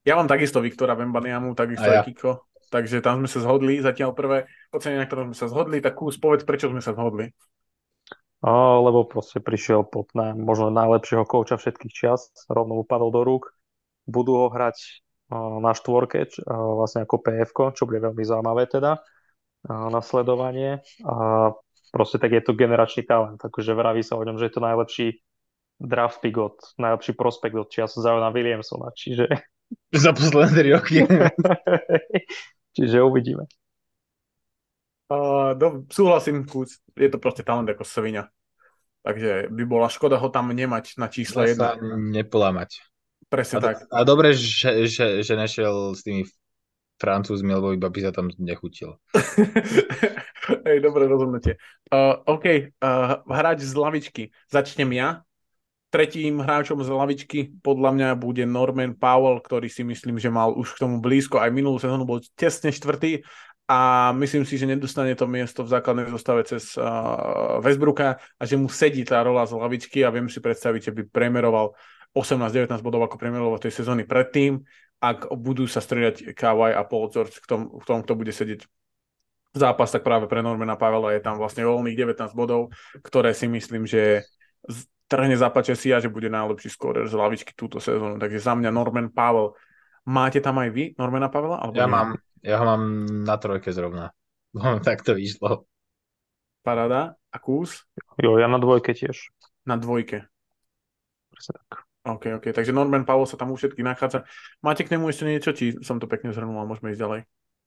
Ja 0.05 0.21
mám 0.21 0.29
takisto 0.29 0.61
Viktora 0.61 0.93
Vembaniamu, 0.93 1.57
takisto 1.57 1.89
aj 1.89 1.97
ja. 1.97 2.05
Kiko. 2.05 2.45
Takže 2.71 3.01
tam 3.01 3.25
sme 3.25 3.29
sa 3.33 3.41
zhodli, 3.41 3.81
zatiaľ 3.81 4.13
prvé 4.13 4.47
ocenenie, 4.71 5.03
na 5.03 5.09
ktorom 5.09 5.33
sme 5.33 5.39
sa 5.39 5.49
zhodli, 5.49 5.81
tak 5.81 5.97
kús 5.97 6.21
povedz, 6.21 6.45
prečo 6.45 6.69
sme 6.69 6.85
sa 6.85 6.93
zhodli. 6.93 7.33
O, 8.45 8.85
lebo 8.85 9.09
proste 9.09 9.41
prišiel 9.41 9.89
pod 9.89 10.13
na, 10.13 10.37
možno 10.37 10.71
najlepšieho 10.71 11.25
kouča 11.25 11.57
všetkých 11.57 11.93
čas, 11.93 12.31
rovno 12.53 12.79
upadol 12.79 13.11
do 13.11 13.25
rúk. 13.27 13.51
Budú 14.07 14.45
ho 14.45 14.47
hrať 14.53 15.03
o, 15.33 15.59
na 15.59 15.73
štvorke, 15.73 16.31
č, 16.31 16.45
o, 16.45 16.79
vlastne 16.79 17.03
ako 17.05 17.17
PF, 17.21 17.51
čo 17.75 17.89
bude 17.89 18.01
veľmi 18.05 18.23
zaujímavé 18.23 18.69
teda 18.69 19.01
nasledovanie 19.69 20.81
a 21.05 21.15
proste 21.93 22.17
tak 22.17 22.33
je 22.33 22.43
to 22.43 22.57
generačný 22.57 23.05
talent, 23.05 23.37
takže 23.43 23.77
vraví 23.77 24.01
sa 24.01 24.17
o 24.17 24.25
ňom, 24.25 24.39
že 24.39 24.49
je 24.49 24.55
to 24.55 24.63
najlepší 24.63 25.07
draft 25.81 26.21
pick 26.21 26.37
od, 26.37 26.57
najlepší 26.79 27.13
prospekt 27.13 27.57
od 27.57 27.69
čias 27.69 27.97
Ziona 27.97 28.31
Williamsona, 28.31 28.93
čiže... 28.93 29.27
Za 29.95 30.13
posledné 30.13 30.51
3 30.51 30.77
roky. 30.77 30.97
čiže 32.77 32.99
uvidíme. 33.03 33.47
Uh, 35.11 35.55
do, 35.59 35.87
súhlasím, 35.91 36.47
Kúc, 36.47 36.79
je 36.95 37.09
to 37.11 37.19
proste 37.19 37.43
talent 37.43 37.71
ako 37.71 37.83
Svinia. 37.83 38.31
Takže 39.01 39.49
by 39.49 39.65
bola 39.65 39.89
škoda 39.89 40.21
ho 40.21 40.29
tam 40.29 40.53
nemať 40.53 41.01
na 41.01 41.09
čísle 41.09 41.57
1. 41.57 41.81
Nepolámať. 42.13 42.85
Presne 43.31 43.59
a, 43.59 43.63
tak. 43.63 43.77
A 43.89 44.03
dobre, 44.05 44.35
že, 44.35 44.91
že, 44.91 45.23
že 45.23 45.35
nešiel 45.39 45.95
s 45.97 46.03
tými 46.05 46.27
Francúzmi, 47.01 47.57
lebo 47.57 47.73
iba 47.73 47.89
by 47.89 48.01
sa 48.05 48.13
tam 48.13 48.29
nechutil. 48.37 49.01
Hej, 50.69 50.79
dobre 50.85 51.09
rozhodnutie. 51.09 51.57
Uh, 51.89 52.21
OK, 52.29 52.77
uh, 52.85 53.25
hráč 53.25 53.65
z 53.65 53.73
lavičky. 53.73 54.23
Začnem 54.53 54.93
ja. 54.93 55.25
Tretím 55.91 56.39
hráčom 56.39 56.79
z 56.87 56.93
lavičky 56.93 57.51
podľa 57.67 57.91
mňa 57.97 58.09
bude 58.15 58.47
Norman 58.47 58.95
Powell, 58.95 59.43
ktorý 59.43 59.67
si 59.67 59.83
myslím, 59.83 60.23
že 60.23 60.31
mal 60.31 60.55
už 60.55 60.79
k 60.79 60.87
tomu 60.87 61.03
blízko. 61.03 61.43
Aj 61.43 61.51
minulú 61.51 61.83
sezónu 61.83 62.07
bol 62.07 62.23
tesne 62.39 62.71
štvrtý 62.71 63.27
a 63.67 64.11
myslím 64.15 64.43
si, 64.47 64.59
že 64.59 64.71
nedostane 64.71 65.15
to 65.15 65.31
miesto 65.31 65.63
v 65.63 65.73
základnej 65.73 66.11
zostave 66.11 66.43
cez 66.43 66.75
uh, 66.75 67.59
Westbrooka 67.63 68.19
a 68.19 68.43
že 68.43 68.55
mu 68.55 68.67
sedí 68.71 69.03
tá 69.03 69.23
rola 69.23 69.47
z 69.47 69.55
lavičky 69.55 70.03
a 70.07 70.15
viem 70.15 70.31
si 70.31 70.39
predstaviť, 70.39 70.91
že 70.91 70.93
by 70.95 71.03
premeroval 71.11 71.75
18-19 72.11 72.83
bodov 72.83 73.07
ako 73.07 73.17
premeroval 73.19 73.63
tej 73.63 73.71
sezóny 73.71 74.03
predtým, 74.03 74.59
ak 75.01 75.33
budú 75.33 75.65
sa 75.65 75.81
striedať 75.81 76.37
Kawhi 76.37 76.77
a 76.77 76.85
Paul 76.85 77.09
George 77.09 77.41
v 77.41 77.47
tom, 77.49 77.61
v 77.73 77.85
tom, 77.89 77.99
kto 78.05 78.13
bude 78.15 78.31
sedieť 78.37 78.69
zápas, 79.57 79.91
tak 79.91 80.05
práve 80.05 80.29
pre 80.29 80.45
Normana 80.45 80.77
Pavela 80.77 81.11
je 81.17 81.25
tam 81.25 81.41
vlastne 81.41 81.67
voľných 81.67 81.97
19 81.97 82.37
bodov, 82.37 82.71
ktoré 83.03 83.33
si 83.33 83.49
myslím, 83.49 83.89
že 83.89 84.29
trhne 85.11 85.35
zapače 85.35 85.75
si 85.75 85.91
a 85.91 85.99
že 85.99 86.13
bude 86.13 86.31
najlepší 86.31 86.71
skorer 86.71 87.09
z 87.09 87.19
lavičky 87.19 87.57
túto 87.59 87.83
sezónu. 87.83 88.21
Takže 88.21 88.39
za 88.39 88.55
mňa 88.55 88.71
Norman 88.71 89.11
Pavel. 89.11 89.59
Máte 90.07 90.39
tam 90.39 90.61
aj 90.63 90.71
vy 90.71 90.85
Normana 90.97 91.29
Pavela? 91.33 91.59
Alebo 91.59 91.77
ja, 91.77 91.91
mám, 91.91 92.15
ja 92.45 92.57
ho 92.63 92.65
mám 92.65 92.83
na 93.27 93.37
trojke 93.41 93.75
zrovna. 93.75 94.15
tak 94.87 95.03
to 95.03 95.19
vyšlo. 95.19 95.67
Parada. 96.63 97.19
A 97.31 97.37
kús? 97.41 97.89
Jo, 98.21 98.39
ja 98.39 98.47
na 98.47 98.59
dvojke 98.63 98.95
tiež. 98.95 99.35
Na 99.67 99.81
dvojke. 99.81 100.31
Presne 101.31 101.53
tak. 101.67 101.90
OK, 102.01 102.41
OK. 102.41 102.47
Takže 102.57 102.73
Norman 102.73 103.05
Pavel 103.05 103.29
sa 103.29 103.37
tam 103.37 103.53
u 103.53 103.57
všetkých 103.61 103.85
nachádza. 103.85 104.25
Máte 104.65 104.89
k 104.89 104.93
nemu 104.97 105.05
ešte 105.13 105.25
niečo, 105.29 105.51
či 105.53 105.77
som 105.85 106.01
to 106.01 106.09
pekne 106.09 106.33
zhrnul 106.33 106.57
a 106.57 106.65
môžeme 106.65 106.97
ísť 106.97 107.03
ďalej? 107.05 107.21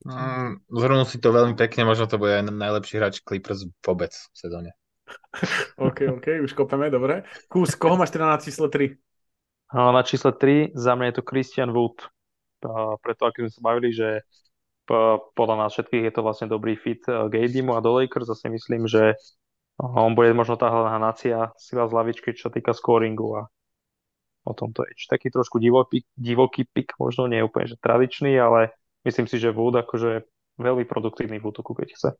Mm, 0.04 0.58
zhrnul 0.68 1.06
si 1.06 1.22
to 1.22 1.30
veľmi 1.30 1.54
pekne, 1.54 1.86
možno 1.86 2.10
to 2.10 2.18
bude 2.18 2.34
aj 2.34 2.50
najlepší 2.50 2.98
hráč 2.98 3.22
Clippers 3.22 3.62
vôbec 3.80 4.10
v 4.10 4.36
sezóne. 4.36 4.70
OK, 5.86 6.10
OK, 6.18 6.26
už 6.42 6.52
kopeme, 6.52 6.90
dobre. 6.90 7.22
Kús, 7.46 7.78
koho 7.78 7.94
máš 7.94 8.10
teda 8.10 8.26
na 8.26 8.42
čísle 8.42 8.66
3? 8.66 8.90
Na 9.74 10.02
čísle 10.02 10.34
3 10.34 10.74
za 10.74 10.92
mňa 10.98 11.06
je 11.08 11.16
to 11.16 11.26
Christian 11.26 11.70
Wood. 11.70 11.98
Preto, 13.00 13.22
ako 13.28 13.46
sme 13.46 13.52
sa 13.54 13.62
bavili, 13.62 13.94
že 13.94 14.26
podľa 15.34 15.56
nás 15.64 15.70
všetkých 15.72 16.10
je 16.10 16.14
to 16.14 16.24
vlastne 16.24 16.46
dobrý 16.50 16.76
fit 16.76 17.00
k 17.04 17.32
ADmu 17.32 17.76
a 17.76 17.80
do 17.80 17.96
Lakers. 17.96 18.28
Zase 18.28 18.52
myslím, 18.52 18.84
že 18.84 19.16
on 19.80 20.14
bude 20.14 20.30
možno 20.36 20.54
tá 20.60 20.70
hlavná 20.70 21.00
nácia 21.00 21.50
sila 21.56 21.88
z 21.88 21.92
lavičky, 21.96 22.36
čo 22.36 22.48
sa 22.48 22.52
týka 22.52 22.76
scoringu 22.76 23.40
a 23.40 23.48
o 24.44 24.52
tomto 24.52 24.84
je. 24.84 24.92
Taký 25.08 25.32
trošku 25.32 25.56
divoký, 25.58 26.04
divoký 26.14 26.68
pik, 26.68 27.00
možno 27.00 27.26
nie 27.26 27.40
je 27.40 27.48
úplne 27.48 27.66
že 27.66 27.80
tradičný, 27.80 28.36
ale 28.36 28.76
myslím 29.08 29.26
si, 29.26 29.40
že 29.40 29.50
Wood 29.50 29.80
akože 29.84 30.28
veľmi 30.60 30.84
produktívny 30.84 31.40
v 31.40 31.48
útoku, 31.48 31.72
keď 31.72 31.88
chce. 31.96 32.10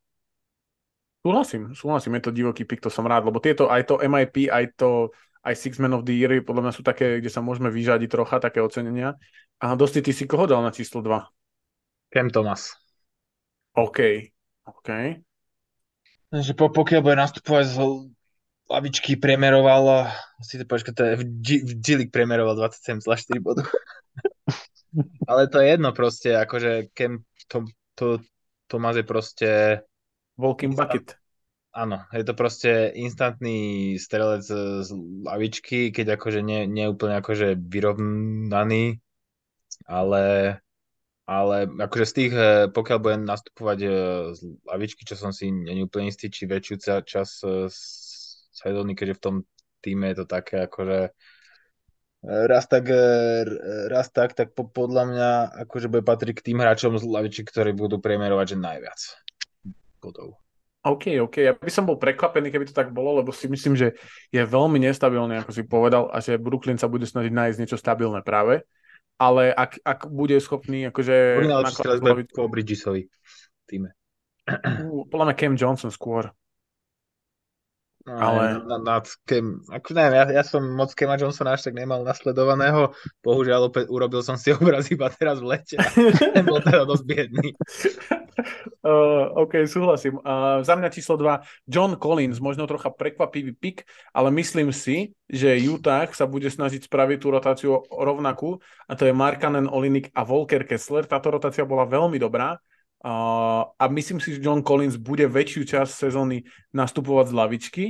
Súhlasím, 1.24 1.72
súhlasím, 1.72 2.20
je 2.20 2.24
to 2.28 2.36
divoký 2.36 2.68
pik, 2.68 2.84
to 2.84 2.92
som 2.92 3.08
rád, 3.08 3.24
lebo 3.24 3.40
tieto, 3.40 3.72
aj 3.72 3.88
to 3.88 3.96
MIP, 3.96 4.52
aj 4.52 4.76
to, 4.76 5.08
aj 5.40 5.54
Six 5.56 5.80
Men 5.80 5.96
of 5.96 6.04
the 6.04 6.12
Year, 6.12 6.44
podľa 6.44 6.68
mňa 6.68 6.72
sú 6.76 6.82
také, 6.84 7.20
kde 7.20 7.32
sa 7.32 7.40
môžeme 7.40 7.72
vyžadiť 7.72 8.08
trocha, 8.12 8.36
také 8.40 8.60
ocenenia. 8.60 9.16
A 9.60 9.72
dosti, 9.72 10.04
ty 10.04 10.12
si 10.12 10.28
koho 10.28 10.44
dal 10.44 10.60
na 10.60 10.68
číslo 10.68 11.00
2? 11.00 11.24
Kem 12.12 12.28
Thomas. 12.28 12.76
OK, 13.72 14.28
OK. 14.68 14.88
Takže 16.28 16.52
po, 16.58 16.66
pokiaľ 16.68 17.00
bude 17.00 17.16
nastupovať 17.16 17.64
z 17.72 17.74
lavičky, 18.70 19.16
priemeroval, 19.20 20.08
si 20.40 20.56
to 20.56 20.64
počkaj, 20.64 20.94
to 20.94 21.02
je 21.04 21.14
v, 21.20 21.24
G-League 21.80 22.14
priemeroval 22.14 22.56
27,4 22.56 23.40
bodu. 23.40 23.62
Ale 25.28 25.50
to 25.50 25.58
je 25.60 25.66
jedno 25.74 25.90
proste, 25.90 26.38
akože 26.38 26.94
Kem 26.94 27.26
to, 27.50 27.66
to, 27.98 28.22
Tomás 28.70 28.96
je 28.96 29.04
proste 29.04 29.48
Walking 30.38 30.74
bucket. 30.74 31.18
Áno, 31.74 32.06
je 32.14 32.22
to 32.22 32.38
proste 32.38 32.94
instantný 32.94 33.98
strelec 33.98 34.46
z 34.46 34.90
lavičky, 35.26 35.90
keď 35.90 36.14
akože 36.14 36.38
nie, 36.38 36.70
nie 36.70 36.86
úplne 36.86 37.18
akože 37.18 37.58
vyrovnaný, 37.58 39.02
ale, 39.82 40.24
ale 41.26 41.56
akože 41.66 42.06
z 42.06 42.14
tých, 42.14 42.32
eh, 42.38 42.70
pokiaľ 42.70 42.98
budem 43.02 43.22
nastupovať 43.26 43.78
eh, 43.82 43.92
z 44.38 44.40
lavičky, 44.62 45.02
čo 45.02 45.18
som 45.18 45.34
si 45.34 45.50
není 45.50 45.82
úplne 45.82 46.14
istý, 46.14 46.30
či 46.30 46.46
väčšiu 46.46 47.02
čas 47.02 47.42
eh, 47.42 47.66
sezóny, 48.54 48.94
keďže 48.94 49.18
v 49.18 49.22
tom 49.22 49.34
týme 49.82 50.14
je 50.14 50.22
to 50.22 50.26
také 50.30 50.70
akože 50.70 51.10
raz 52.24 52.64
tak, 52.70 52.88
raz 53.92 54.08
tak, 54.08 54.32
tak 54.32 54.56
podľa 54.56 55.02
mňa 55.10 55.30
akože 55.68 55.92
bude 55.92 56.00
patriť 56.06 56.40
k 56.40 56.46
tým 56.52 56.62
hráčom 56.62 56.96
z 56.96 57.04
lavičky, 57.04 57.44
ktorí 57.44 57.76
budú 57.76 58.00
priemerovať 58.00 58.54
že 58.54 58.56
najviac 58.56 59.00
bodov. 60.00 60.40
OK, 60.84 61.16
OK. 61.20 61.40
Ja 61.40 61.56
by 61.56 61.72
som 61.72 61.88
bol 61.88 61.96
prekvapený, 61.96 62.52
keby 62.52 62.68
to 62.68 62.76
tak 62.76 62.92
bolo, 62.92 63.16
lebo 63.16 63.32
si 63.32 63.48
myslím, 63.48 63.72
že 63.72 63.96
je 64.28 64.42
veľmi 64.44 64.76
nestabilný, 64.84 65.40
ako 65.40 65.52
si 65.52 65.64
povedal, 65.64 66.12
a 66.12 66.20
že 66.20 66.36
Brooklyn 66.36 66.76
sa 66.76 66.92
bude 66.92 67.08
snažiť 67.08 67.32
nájsť 67.32 67.56
niečo 67.56 67.80
stabilné 67.80 68.20
práve. 68.20 68.68
Ale 69.16 69.48
ak, 69.48 69.80
ak 69.80 70.00
bude 70.12 70.36
schopný, 70.44 70.92
akože... 70.92 71.40
Bude 71.40 71.72
strelec 71.72 72.00
bude 72.04 72.24
po 72.28 72.52
Bridgesovi 72.52 73.08
týme. 73.64 73.96
Podľa 75.08 75.24
mňa 75.32 75.36
Cam 75.40 75.54
Johnson 75.56 75.88
skôr. 75.88 76.28
Ale... 78.04 78.60
Na, 78.68 78.76
nad 78.76 79.08
Kem, 79.24 79.64
ako 79.72 79.96
neviem, 79.96 80.14
ja, 80.20 80.24
ja 80.40 80.44
som 80.44 80.60
moc 80.60 80.92
Kema 80.92 81.16
Johnsona 81.16 81.56
až 81.56 81.72
tak 81.72 81.80
nemal 81.80 82.04
nasledovaného. 82.04 82.92
Bohužiaľ, 83.24 83.72
opäť 83.72 83.88
urobil 83.88 84.20
som 84.20 84.36
si 84.36 84.52
obraz 84.56 84.92
iba 84.92 85.08
teraz 85.08 85.40
v 85.40 85.56
lete. 85.56 85.80
Ten 86.36 86.44
bol 86.50 86.60
teda 86.60 86.84
dosť 86.84 87.04
biedný. 87.08 87.48
Uh, 88.84 89.30
OK, 89.46 89.64
súhlasím. 89.64 90.18
Uh, 90.20 90.60
za 90.60 90.74
mňa 90.76 90.90
číslo 90.90 91.16
2, 91.16 91.70
John 91.70 91.96
Collins, 91.96 92.42
možno 92.42 92.68
trocha 92.68 92.92
prekvapivý 92.92 93.56
pik, 93.56 93.86
ale 94.12 94.28
myslím 94.34 94.74
si, 94.74 95.14
že 95.24 95.56
Utah 95.56 96.10
sa 96.12 96.28
bude 96.28 96.50
snažiť 96.52 96.84
spraviť 96.84 97.18
tú 97.22 97.28
rotáciu 97.32 97.72
rovnakú 97.88 98.60
a 98.90 98.92
to 98.98 99.08
je 99.08 99.16
Markanen, 99.16 99.70
Olinik 99.70 100.12
a 100.12 100.26
Volker 100.26 100.68
Kessler. 100.68 101.08
Táto 101.08 101.32
rotácia 101.32 101.64
bola 101.64 101.88
veľmi 101.88 102.20
dobrá 102.20 102.58
a 103.04 103.84
myslím 103.92 104.16
si, 104.16 104.32
že 104.32 104.40
John 104.40 104.64
Collins 104.64 104.96
bude 104.96 105.28
väčšiu 105.28 105.68
časť 105.68 106.08
sezóny 106.08 106.48
nastupovať 106.72 107.28
z 107.28 107.36
lavičky. 107.36 107.84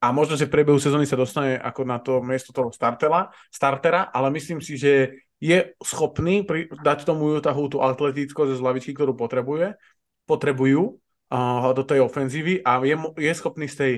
A 0.00 0.12
možno, 0.12 0.36
že 0.36 0.48
v 0.48 0.52
priebehu 0.52 0.80
sezóny 0.80 1.04
sa 1.04 1.16
dostane 1.16 1.56
ako 1.56 1.80
na 1.84 1.96
to 2.00 2.20
miesto 2.20 2.52
toho 2.52 2.68
startera, 2.72 3.32
startera, 3.48 4.08
ale 4.12 4.32
myslím 4.36 4.60
si, 4.60 4.76
že 4.76 5.16
je 5.40 5.76
schopný 5.80 6.44
pri, 6.44 6.68
dať 6.72 7.08
tomu 7.08 7.36
Utahu 7.36 7.68
tú 7.68 7.78
atletickosť 7.80 8.56
z 8.56 8.64
lavičky, 8.64 8.92
ktorú 8.96 9.16
potrebuje, 9.16 9.76
potrebujú 10.24 11.00
uh, 11.32 11.72
do 11.72 11.84
tej 11.84 12.04
ofenzívy 12.04 12.64
a 12.64 12.80
je, 12.84 12.96
je 13.16 13.32
schopný 13.32 13.68
z 13.68 13.76
tej 13.76 13.92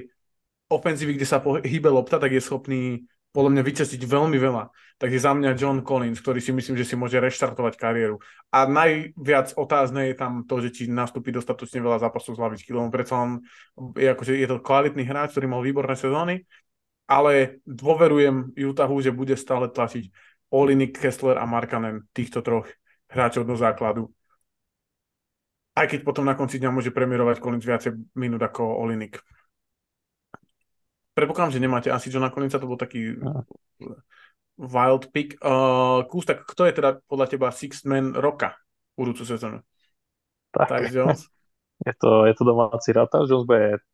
ofenzívy, 0.71 1.19
kde 1.19 1.27
sa 1.27 1.39
hýbe 1.43 1.91
lopta, 1.91 2.19
tak 2.19 2.35
je 2.35 2.43
schopný 2.43 3.07
podľa 3.37 3.53
mňa 3.53 3.63
vyčastiť 3.69 4.01
veľmi 4.09 4.41
veľa. 4.41 4.73
Takže 4.97 5.19
za 5.21 5.37
mňa 5.37 5.61
John 5.61 5.85
Collins, 5.85 6.25
ktorý 6.25 6.41
si 6.41 6.57
myslím, 6.57 6.81
že 6.81 6.89
si 6.89 6.97
môže 6.97 7.21
reštartovať 7.21 7.77
kariéru. 7.77 8.17
A 8.49 8.65
najviac 8.65 9.53
otázne 9.61 10.09
je 10.09 10.17
tam 10.17 10.49
to, 10.49 10.65
že 10.65 10.73
či 10.73 10.83
nastúpi 10.89 11.37
dostatočne 11.37 11.85
veľa 11.85 12.01
zápasov 12.01 12.33
z 12.33 12.41
lavičky, 12.41 12.73
lebo 12.73 12.89
predsa 12.89 13.21
on 13.21 13.45
je, 13.93 14.09
akože, 14.09 14.41
je 14.41 14.49
to 14.49 14.65
kvalitný 14.65 15.05
hráč, 15.05 15.37
ktorý 15.37 15.53
mal 15.53 15.61
výborné 15.61 16.01
sezóny, 16.01 16.49
ale 17.05 17.61
dôverujem 17.69 18.57
Utahu, 18.57 19.05
že 19.05 19.13
bude 19.13 19.37
stále 19.37 19.69
tlačiť 19.69 20.09
Olinik, 20.49 20.97
Kessler 20.97 21.37
a 21.37 21.45
Markanen, 21.45 22.09
týchto 22.17 22.41
troch 22.41 22.65
hráčov 23.13 23.45
do 23.45 23.53
základu. 23.53 24.09
Aj 25.77 25.85
keď 25.85 26.09
potom 26.09 26.25
na 26.25 26.33
konci 26.33 26.57
dňa 26.57 26.73
môže 26.73 26.89
premiérovať 26.89 27.37
Collins 27.37 27.69
viacej 27.69 28.17
minút 28.17 28.41
ako 28.41 28.81
Olinik. 28.81 29.21
Predpokladám, 31.17 31.57
že 31.57 31.65
nemáte 31.65 31.89
asi 31.89 32.13
Johna 32.13 32.29
Collinsa, 32.29 32.61
to 32.61 32.69
bol 32.69 32.77
taký 32.77 33.17
no. 33.17 33.49
wild 34.61 35.09
pick. 35.17 35.41
Uh, 35.41 36.05
Kús, 36.13 36.29
tak 36.29 36.45
kto 36.45 36.69
je 36.69 36.77
teda 36.77 37.01
podľa 37.09 37.27
teba 37.33 37.49
sixth 37.49 37.89
man 37.89 38.13
roka 38.13 38.53
budúcu 39.01 39.25
sezónu? 39.25 39.65
Tak, 40.53 40.69
tak 40.69 40.93
Jones? 40.93 41.25
Je 41.85 41.93
to, 41.93 42.25
je 42.25 42.33
to 42.33 42.41
domáci 42.41 42.89
rata, 42.97 43.21
Jones 43.29 43.45
bude 43.45 43.85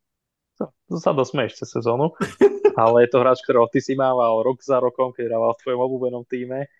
to, 0.55 0.71
to 0.87 0.95
sa 0.95 1.11
dosmeješ 1.11 1.59
cez 1.59 1.67
sezónu, 1.75 2.15
ale 2.79 3.03
je 3.03 3.09
to 3.11 3.19
hráč, 3.19 3.43
ktorého 3.43 3.67
ty 3.67 3.83
si 3.83 3.91
mával 3.97 4.39
rok 4.39 4.63
za 4.63 4.79
rokom, 4.79 5.11
keď 5.11 5.27
hrával 5.27 5.51
v 5.51 5.61
tvojom 5.67 5.81
obľúbenom 5.83 6.23
týme 6.23 6.71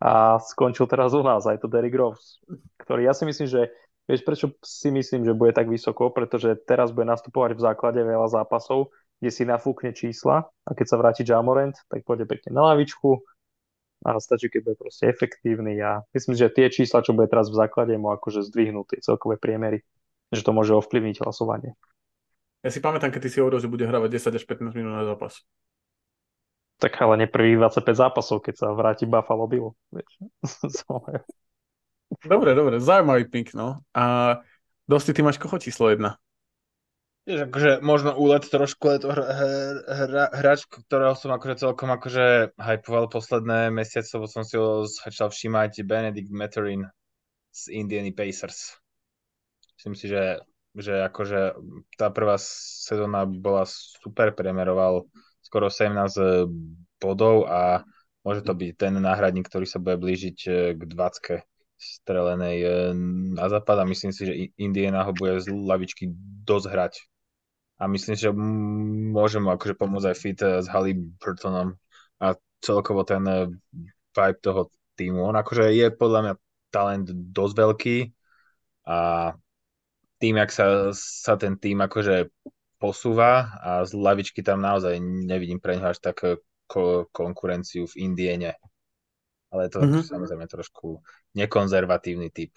a 0.00 0.40
skončil 0.40 0.88
teraz 0.88 1.12
u 1.12 1.20
nás, 1.20 1.44
aj 1.44 1.60
to 1.60 1.68
Derrick 1.68 1.92
Rose, 1.92 2.40
ktorý 2.80 3.04
ja 3.04 3.12
si 3.12 3.28
myslím, 3.28 3.48
že 3.52 3.68
vieš 4.08 4.24
prečo 4.24 4.56
si 4.60 4.88
myslím, 4.88 5.28
že 5.28 5.36
bude 5.36 5.52
tak 5.52 5.68
vysoko, 5.68 6.08
pretože 6.08 6.56
teraz 6.64 6.88
bude 6.88 7.04
nastupovať 7.08 7.52
v 7.56 7.64
základe 7.64 8.00
veľa 8.00 8.32
zápasov, 8.32 8.88
kde 9.20 9.30
si 9.32 9.42
nafúkne 9.48 9.96
čísla 9.96 10.46
a 10.46 10.70
keď 10.76 10.86
sa 10.86 10.96
vráti 11.00 11.22
Jamorant, 11.24 11.74
tak 11.88 12.04
pôjde 12.04 12.28
pekne 12.28 12.52
na 12.52 12.72
lavičku 12.72 13.24
a 14.04 14.20
stačí, 14.20 14.52
keď 14.52 14.60
bude 14.62 14.76
proste 14.76 15.08
efektívny 15.08 15.80
a 15.80 16.04
myslím, 16.12 16.36
že 16.36 16.52
tie 16.52 16.68
čísla, 16.68 17.00
čo 17.00 17.16
bude 17.16 17.32
teraz 17.32 17.48
v 17.48 17.58
základe, 17.58 17.96
mu 17.96 18.12
akože 18.12 18.44
zdvihnú 18.44 18.84
tie 18.84 19.00
celkové 19.00 19.40
priemery, 19.40 19.80
že 20.30 20.44
to 20.44 20.52
môže 20.52 20.76
ovplyvniť 20.76 21.24
hlasovanie. 21.24 21.72
Ja 22.60 22.68
si 22.68 22.82
pamätám, 22.82 23.14
keď 23.14 23.20
ty 23.24 23.30
si 23.32 23.38
hovoril, 23.40 23.62
že 23.62 23.72
bude 23.72 23.86
hravať 23.86 24.10
10 24.10 24.36
až 24.36 24.44
15 24.44 24.74
minút 24.76 24.92
na 24.92 25.06
zápas. 25.06 25.40
Tak 26.76 26.92
ale 27.00 27.24
ne 27.24 27.26
prvých 27.30 27.56
25 27.56 27.88
zápasov, 27.96 28.44
keď 28.44 28.54
sa 28.60 28.68
vráti 28.76 29.08
Buffalo 29.08 29.48
Bill. 29.48 29.72
dobre, 32.32 32.52
dobre, 32.52 32.76
zaujímavý 32.84 33.24
pink, 33.32 33.56
no. 33.56 33.80
A 33.96 34.36
Dosti, 34.86 35.10
ty 35.10 35.22
máš 35.22 35.42
koho 35.42 35.58
číslo 35.58 35.90
1? 35.90 35.98
Vieš, 37.26 37.50
akože 37.50 37.82
možno 37.82 38.14
úlet 38.14 38.46
trošku, 38.46 38.86
ale 38.86 39.02
to 39.02 39.10
hra, 39.10 39.26
hra, 39.82 40.24
hráč, 40.30 40.62
ktorého 40.70 41.18
som 41.18 41.34
akože 41.34 41.58
celkom 41.58 41.90
akože 41.90 42.54
hypoval 42.54 43.10
posledné 43.10 43.74
mesiace, 43.74 44.14
lebo 44.14 44.30
som 44.30 44.46
si 44.46 44.54
ho 44.54 44.86
začal 44.86 45.34
všímať 45.34 45.82
Benedict 45.82 46.30
Mathurin 46.30 46.86
z 47.50 47.82
Indiany 47.82 48.14
Pacers. 48.14 48.78
Myslím 49.74 49.98
si, 49.98 50.06
že, 50.06 50.38
že 50.78 51.02
akože 51.02 51.58
tá 51.98 52.14
prvá 52.14 52.38
sezóna 52.38 53.26
bola 53.26 53.66
super, 53.66 54.30
premeroval 54.30 55.10
skoro 55.42 55.66
17 55.66 56.46
bodov 57.02 57.50
a 57.50 57.82
môže 58.22 58.46
to 58.46 58.54
byť 58.54 58.70
ten 58.78 58.94
náhradník, 59.02 59.50
ktorý 59.50 59.66
sa 59.66 59.82
bude 59.82 59.98
blížiť 59.98 60.38
eh, 60.46 60.78
k 60.78 60.80
20 60.94 61.42
strelenej 61.74 62.56
eh, 62.62 62.70
na 63.34 63.50
západ 63.50 63.82
a 63.82 63.90
myslím 63.90 64.14
si, 64.14 64.22
že 64.30 64.54
Indiana 64.62 65.02
ho 65.02 65.10
bude 65.10 65.42
z 65.42 65.50
lavičky 65.50 66.06
dosť 66.46 66.70
hrať 66.70 66.94
a 67.76 67.84
myslím, 67.86 68.16
že 68.16 68.30
môže 69.12 69.36
mu 69.36 69.52
akože 69.52 69.76
pomôcť 69.76 70.08
aj 70.08 70.16
fit 70.16 70.40
eh, 70.40 70.64
s 70.64 70.66
Halliburtonom 70.68 71.76
a 72.20 72.26
celkovo 72.64 73.04
ten 73.04 73.22
eh, 73.28 73.48
vibe 74.16 74.40
toho 74.40 74.72
týmu. 74.96 75.28
On 75.28 75.36
akože 75.36 75.76
je 75.76 75.86
podľa 75.92 76.20
mňa 76.24 76.34
talent 76.72 77.06
dosť 77.12 77.54
veľký 77.54 77.98
a 78.88 78.98
tým, 80.16 80.34
jak 80.40 80.50
sa, 80.50 80.66
sa 80.96 81.36
ten 81.36 81.60
tým 81.60 81.84
akože 81.84 82.32
posúva 82.80 83.52
a 83.60 83.70
z 83.84 83.92
lavičky 83.92 84.40
tam 84.40 84.64
naozaj 84.64 84.96
nevidím 85.00 85.60
pre 85.60 85.76
neho 85.76 85.92
až 85.92 86.00
tak 86.00 86.16
eh, 86.24 86.40
ko- 86.64 87.12
konkurenciu 87.12 87.84
v 87.84 88.08
Indiene. 88.08 88.56
Ale 89.52 89.68
to 89.70 89.78
mm-hmm. 89.84 90.02
samozrejme 90.02 90.48
trošku 90.48 91.00
nekonzervatívny 91.36 92.32
typ. 92.32 92.56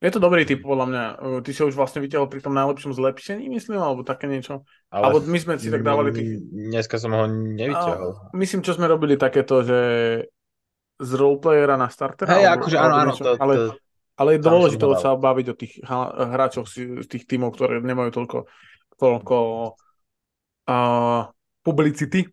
Je 0.00 0.08
to 0.08 0.16
dobrý 0.16 0.48
typ, 0.48 0.64
podľa 0.64 0.86
mňa. 0.88 1.04
Ty 1.44 1.50
si 1.52 1.60
už 1.60 1.76
vlastne 1.76 2.00
videl 2.00 2.24
pri 2.24 2.40
tom 2.40 2.56
najlepšom 2.56 2.96
zlepšení, 2.96 3.52
myslím, 3.52 3.84
alebo 3.84 4.00
také 4.00 4.32
niečo. 4.32 4.64
Ale 4.88 5.12
alebo 5.12 5.20
my 5.28 5.36
sme 5.36 5.60
si 5.60 5.68
tak 5.68 5.84
dávali 5.84 6.08
tých... 6.16 6.40
Dneska 6.48 6.96
som 6.96 7.12
ho 7.12 7.28
nevyťahol. 7.28 8.32
Myslím, 8.32 8.64
čo 8.64 8.72
sme 8.72 8.88
robili 8.88 9.20
takéto, 9.20 9.60
že 9.60 9.80
z 10.96 11.10
roleplayera 11.16 11.76
na 11.76 11.92
startera. 11.92 12.32
Hej, 12.32 12.48
akože 12.48 12.76
áno, 12.80 12.94
áno. 12.96 13.12
To, 13.12 13.32
ale, 13.36 13.54
to, 13.56 13.64
ale 14.16 14.28
je 14.36 14.40
dôležité 14.40 14.84
sa 14.96 15.12
baviť 15.20 15.46
o 15.52 15.54
tých 15.56 15.72
hráčoch 15.84 16.64
z 16.64 17.04
tých 17.04 17.28
tímov, 17.28 17.52
ktoré 17.52 17.84
nemajú 17.84 18.24
toľko, 18.24 18.38
toľko 18.96 19.36
uh, 20.64 21.22
publicity 21.60 22.24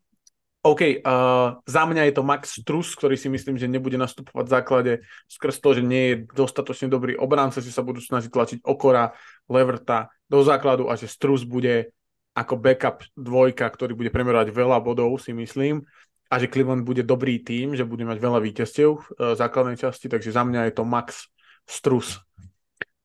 OK, 0.66 0.82
uh, 1.00 1.62
za 1.64 1.84
mňa 1.86 2.10
je 2.10 2.14
to 2.18 2.26
Max 2.26 2.60
Trus, 2.66 2.98
ktorý 2.98 3.16
si 3.16 3.30
myslím, 3.30 3.56
že 3.56 3.70
nebude 3.70 3.96
nastupovať 3.96 4.46
v 4.50 4.54
základe 4.58 4.94
skrz 5.30 5.64
to, 5.64 5.70
že 5.78 5.84
nie 5.86 6.04
je 6.12 6.16
dostatočne 6.34 6.90
dobrý 6.92 7.14
obránca, 7.16 7.62
že 7.62 7.72
sa 7.72 7.86
budú 7.86 8.02
snažiť 8.02 8.28
tlačiť 8.28 8.60
Okora, 8.66 9.14
Leverta 9.48 10.12
do 10.28 10.44
základu 10.44 10.92
a 10.92 11.00
že 11.00 11.08
Strus 11.08 11.48
bude 11.48 11.96
ako 12.36 12.60
backup 12.60 13.06
dvojka, 13.16 13.64
ktorý 13.70 13.96
bude 13.96 14.12
premerovať 14.12 14.52
veľa 14.52 14.84
bodov, 14.84 15.16
si 15.24 15.32
myslím, 15.32 15.88
a 16.28 16.36
že 16.36 16.52
Cleveland 16.52 16.84
bude 16.84 17.06
dobrý 17.06 17.40
tým, 17.40 17.72
že 17.78 17.88
bude 17.88 18.04
mať 18.04 18.20
veľa 18.20 18.44
víťazstiev 18.44 18.90
v 18.98 19.06
uh, 19.16 19.34
základnej 19.40 19.80
časti, 19.80 20.12
takže 20.12 20.36
za 20.36 20.44
mňa 20.44 20.68
je 20.68 20.74
to 20.76 20.84
Max 20.84 21.32
Strus. 21.64 22.20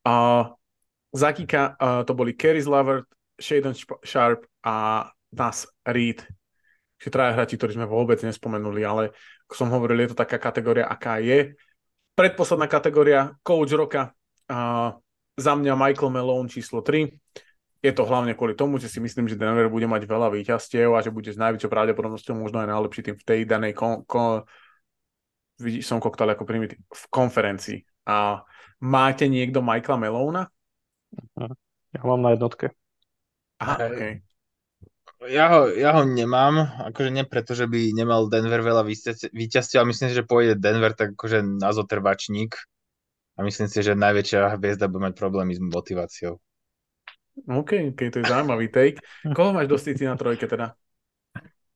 Uh, 0.03 0.51
za 1.15 1.31
Kika 1.31 1.79
uh, 1.79 2.03
to 2.03 2.17
boli 2.17 2.35
Kerry 2.35 2.65
Lavert, 2.65 3.07
Shaden 3.39 3.77
Sharp 4.03 4.51
a 4.67 5.07
Nas 5.31 5.71
Reed 5.87 6.27
že 7.03 7.11
traja 7.11 7.35
hráči, 7.35 7.59
ktorí 7.59 7.75
sme 7.75 7.91
vôbec 7.91 8.23
nespomenuli, 8.23 8.87
ale 8.87 9.11
ako 9.51 9.55
som 9.59 9.69
hovoril, 9.75 10.07
je 10.07 10.15
to 10.15 10.23
taká 10.23 10.39
kategória, 10.39 10.87
aká 10.87 11.19
je. 11.19 11.59
Predposledná 12.15 12.71
kategória, 12.71 13.35
coach 13.43 13.75
roka, 13.75 14.15
a 14.47 14.93
za 15.35 15.53
mňa 15.59 15.75
Michael 15.75 16.15
Malone 16.15 16.47
číslo 16.47 16.85
3. 16.85 17.11
Je 17.83 17.91
to 17.91 18.07
hlavne 18.07 18.39
kvôli 18.39 18.55
tomu, 18.55 18.79
že 18.79 18.87
si 18.87 19.03
myslím, 19.03 19.27
že 19.27 19.35
Denver 19.35 19.67
bude 19.67 19.91
mať 19.91 20.07
veľa 20.07 20.31
výťastiev 20.31 20.95
a 20.95 21.03
že 21.03 21.11
bude 21.11 21.35
s 21.35 21.41
najväčšou 21.41 21.67
pravdepodobnosťou 21.67 22.39
možno 22.39 22.63
aj 22.63 22.71
najlepší 22.71 23.01
tým 23.11 23.17
v 23.19 23.27
tej 23.27 23.41
danej 23.43 23.75
kon- 23.75 24.07
kon- 24.07 24.47
vidíš, 25.59 25.91
som 25.91 25.99
koktal 25.99 26.31
ako 26.31 26.47
primitív, 26.47 26.79
v 26.79 27.05
konferencii. 27.11 27.83
A 28.07 28.47
máte 28.79 29.27
niekto 29.27 29.59
Michaela 29.59 29.99
Melona? 29.99 30.43
Ja 31.91 32.03
mám 32.07 32.23
na 32.23 32.39
jednotke. 32.39 32.71
Aha, 33.59 33.91
okay 33.91 34.23
ja 35.29 35.45
ho, 35.53 35.61
ja 35.71 35.95
ho 35.95 36.03
nemám, 36.03 36.83
akože 36.91 37.11
nie 37.13 37.23
preto, 37.27 37.55
že 37.55 37.71
by 37.71 37.95
nemal 37.95 38.27
Denver 38.27 38.63
veľa 38.63 38.83
víťazstiev, 39.31 39.79
ale 39.83 39.91
myslím 39.93 40.09
si, 40.11 40.19
že 40.19 40.27
pôjde 40.27 40.59
Denver 40.59 40.97
tak 40.97 41.15
akože 41.15 41.43
na 41.63 41.71
zotrvačník 41.71 42.57
a 43.37 43.47
myslím 43.47 43.69
si, 43.71 43.79
že 43.83 43.99
najväčšia 43.99 44.57
hviezda 44.59 44.91
bude 44.91 45.11
mať 45.11 45.15
problémy 45.19 45.53
s 45.55 45.61
motiváciou. 45.63 46.43
OK, 47.49 47.97
OK, 47.97 48.01
to 48.13 48.21
je 48.21 48.29
zaujímavý 48.29 48.69
take. 48.69 49.01
Koho 49.33 49.57
máš 49.57 49.69
do 49.69 49.81
na 49.81 50.21
trojke 50.21 50.45
teda? 50.45 50.77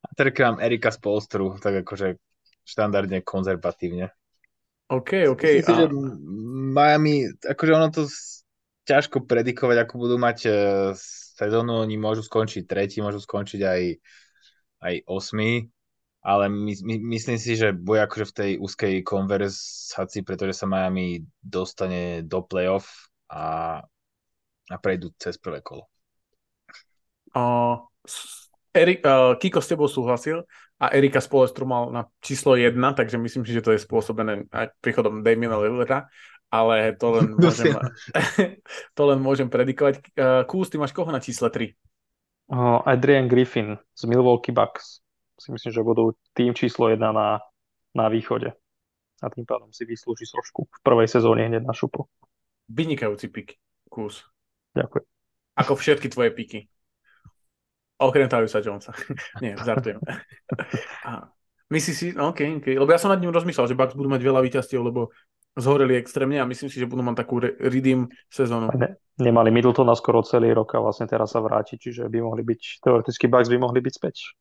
A 0.05 0.09
teda 0.12 0.30
mám 0.53 0.61
Erika 0.61 0.92
z 0.92 1.01
Polstru, 1.01 1.57
tak 1.57 1.80
akože 1.80 2.20
štandardne 2.66 3.24
konzervatívne. 3.24 4.12
OK, 4.92 5.26
OK. 5.32 5.42
Myslím 5.42 5.64
a... 5.64 5.66
si, 5.66 5.80
že 5.80 5.88
Miami, 6.76 7.14
akože 7.42 7.72
ono 7.72 7.88
to 7.90 8.07
ťažko 8.86 9.26
predikovať, 9.26 9.76
ako 9.82 9.94
budú 9.99 10.16
mať 10.20 10.38
uh, 10.47 10.55
sezónu, 11.37 11.84
oni 11.84 12.01
môžu 12.01 12.24
skončiť 12.24 12.64
tretí, 12.64 13.05
môžu 13.05 13.20
skončiť 13.20 13.61
aj, 13.61 13.82
aj 14.80 14.95
osmi, 15.05 15.68
ale 16.26 16.51
my, 16.51 16.72
my, 16.82 16.95
myslím 17.14 17.39
si, 17.39 17.55
že 17.55 17.70
bude 17.76 18.03
akože 18.03 18.26
v 18.32 18.34
tej 18.34 18.51
úzkej 18.59 18.95
konverzácii, 19.07 20.26
pretože 20.26 20.59
sa 20.59 20.66
Miami 20.66 21.22
dostane 21.39 22.26
do 22.26 22.43
playoff 22.43 23.12
a, 23.30 23.78
a 24.66 24.76
prejdú 24.80 25.14
cez 25.20 25.39
prvé 25.39 25.62
kolo. 25.62 25.87
Uh, 27.37 27.78
Erik, 28.74 29.05
uh, 29.05 29.37
Kiko 29.37 29.61
s 29.61 29.68
tebou 29.68 29.87
súhlasil 29.87 30.43
a 30.80 30.93
Erika 30.93 31.20
Spolestru 31.20 31.68
mal 31.68 31.93
na 31.93 32.09
číslo 32.20 32.57
1, 32.57 32.74
takže 32.97 33.16
myslím 33.20 33.45
si, 33.45 33.53
že 33.53 33.62
to 33.62 33.72
je 33.76 33.84
spôsobené 33.84 34.49
aj 34.53 34.72
príchodom 34.80 35.22
Damiena 35.22 35.61
Lillera 35.61 36.09
ale 36.51 36.94
to 36.97 37.07
len 37.12 37.26
môžem, 37.38 37.74
to 38.97 39.03
len 39.03 39.18
môžem 39.18 39.49
predikovať. 39.51 40.03
Uh, 40.14 40.42
Kús, 40.47 40.70
ty 40.70 40.78
máš 40.78 40.94
koho 40.94 41.11
na 41.11 41.22
čísle 41.22 41.51
3? 41.51 41.72
Uh, 42.47 42.80
Adrian 42.86 43.26
Griffin 43.26 43.74
z 43.94 44.03
Milwaukee 44.07 44.55
Bucks. 44.55 45.03
Si 45.36 45.53
myslím, 45.53 45.72
že 45.74 45.84
budú 45.84 46.16
tým 46.32 46.57
číslo 46.57 46.88
1 46.88 46.99
na, 47.00 47.42
na 47.92 48.07
východe. 48.08 48.57
A 49.21 49.26
tým 49.33 49.49
pádom 49.49 49.72
si 49.72 49.84
vyslúži 49.88 50.29
trošku 50.29 50.68
v 50.68 50.79
prvej 50.84 51.08
sezóne 51.08 51.49
hneď 51.49 51.64
na 51.64 51.72
šupu. 51.72 52.08
Vynikajúci 52.68 53.33
pik, 53.33 53.57
Kús. 53.88 54.25
Ďakujem. 54.76 55.04
Ako 55.57 55.72
všetky 55.72 56.12
tvoje 56.12 56.30
piky. 56.37 56.68
Okrem 57.96 58.29
sa 58.29 58.61
Jonesa. 58.61 58.92
Nie, 59.42 59.57
žartujem. 59.57 60.04
Myslíš 61.72 61.96
si, 61.96 62.07
OK, 62.12 62.62
OK, 62.62 62.66
lebo 62.76 62.91
ja 62.92 63.00
som 63.00 63.11
nad 63.11 63.18
ním 63.18 63.33
rozmýšľal, 63.33 63.66
že 63.66 63.75
Bucks 63.75 63.96
budú 63.96 64.12
mať 64.12 64.22
veľa 64.22 64.41
víťazstiev, 64.45 64.84
lebo 64.84 65.11
zhoreli 65.57 65.96
extrémne 65.96 66.37
a 66.38 66.46
myslím 66.46 66.68
si, 66.68 66.76
že 66.76 66.87
budú 66.87 67.00
mať 67.00 67.24
takú 67.24 67.41
redeem 67.41 68.12
sezónu. 68.28 68.68
Ne, 68.76 69.00
nemali 69.16 69.49
Middletona 69.49 69.96
skoro 69.96 70.20
celý 70.20 70.53
rok 70.53 70.76
a 70.76 70.84
vlastne 70.84 71.08
teraz 71.08 71.33
sa 71.33 71.41
vráti, 71.41 71.80
čiže 71.80 72.07
by 72.12 72.18
mohli 72.20 72.45
byť, 72.45 72.84
teoreticky 72.84 73.26
Bucks 73.26 73.49
by 73.49 73.58
mohli 73.58 73.80
byť 73.80 73.95
späť. 73.96 74.37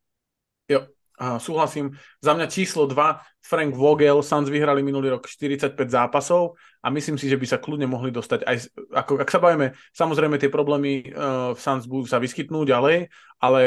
Jo, 0.68 0.84
a 1.16 1.40
súhlasím. 1.40 1.96
Za 2.20 2.36
mňa 2.36 2.46
číslo 2.52 2.84
2, 2.84 3.40
Frank 3.40 3.72
Vogel, 3.72 4.20
Suns 4.20 4.52
vyhrali 4.52 4.84
minulý 4.84 5.16
rok 5.16 5.24
45 5.24 5.72
zápasov 5.88 6.60
a 6.84 6.92
myslím 6.92 7.16
si, 7.16 7.32
že 7.32 7.40
by 7.40 7.46
sa 7.48 7.56
kľudne 7.56 7.88
mohli 7.88 8.12
dostať 8.12 8.44
aj, 8.44 8.56
ako, 8.92 9.24
ak 9.24 9.30
sa 9.32 9.40
bavíme, 9.40 9.72
samozrejme 9.96 10.36
tie 10.36 10.52
problémy 10.52 11.08
uh, 11.08 11.56
v 11.56 11.58
Suns 11.58 11.88
budú 11.88 12.04
sa 12.04 12.20
vyskytnúť 12.20 12.68
ďalej, 12.68 13.08
ale 13.40 13.62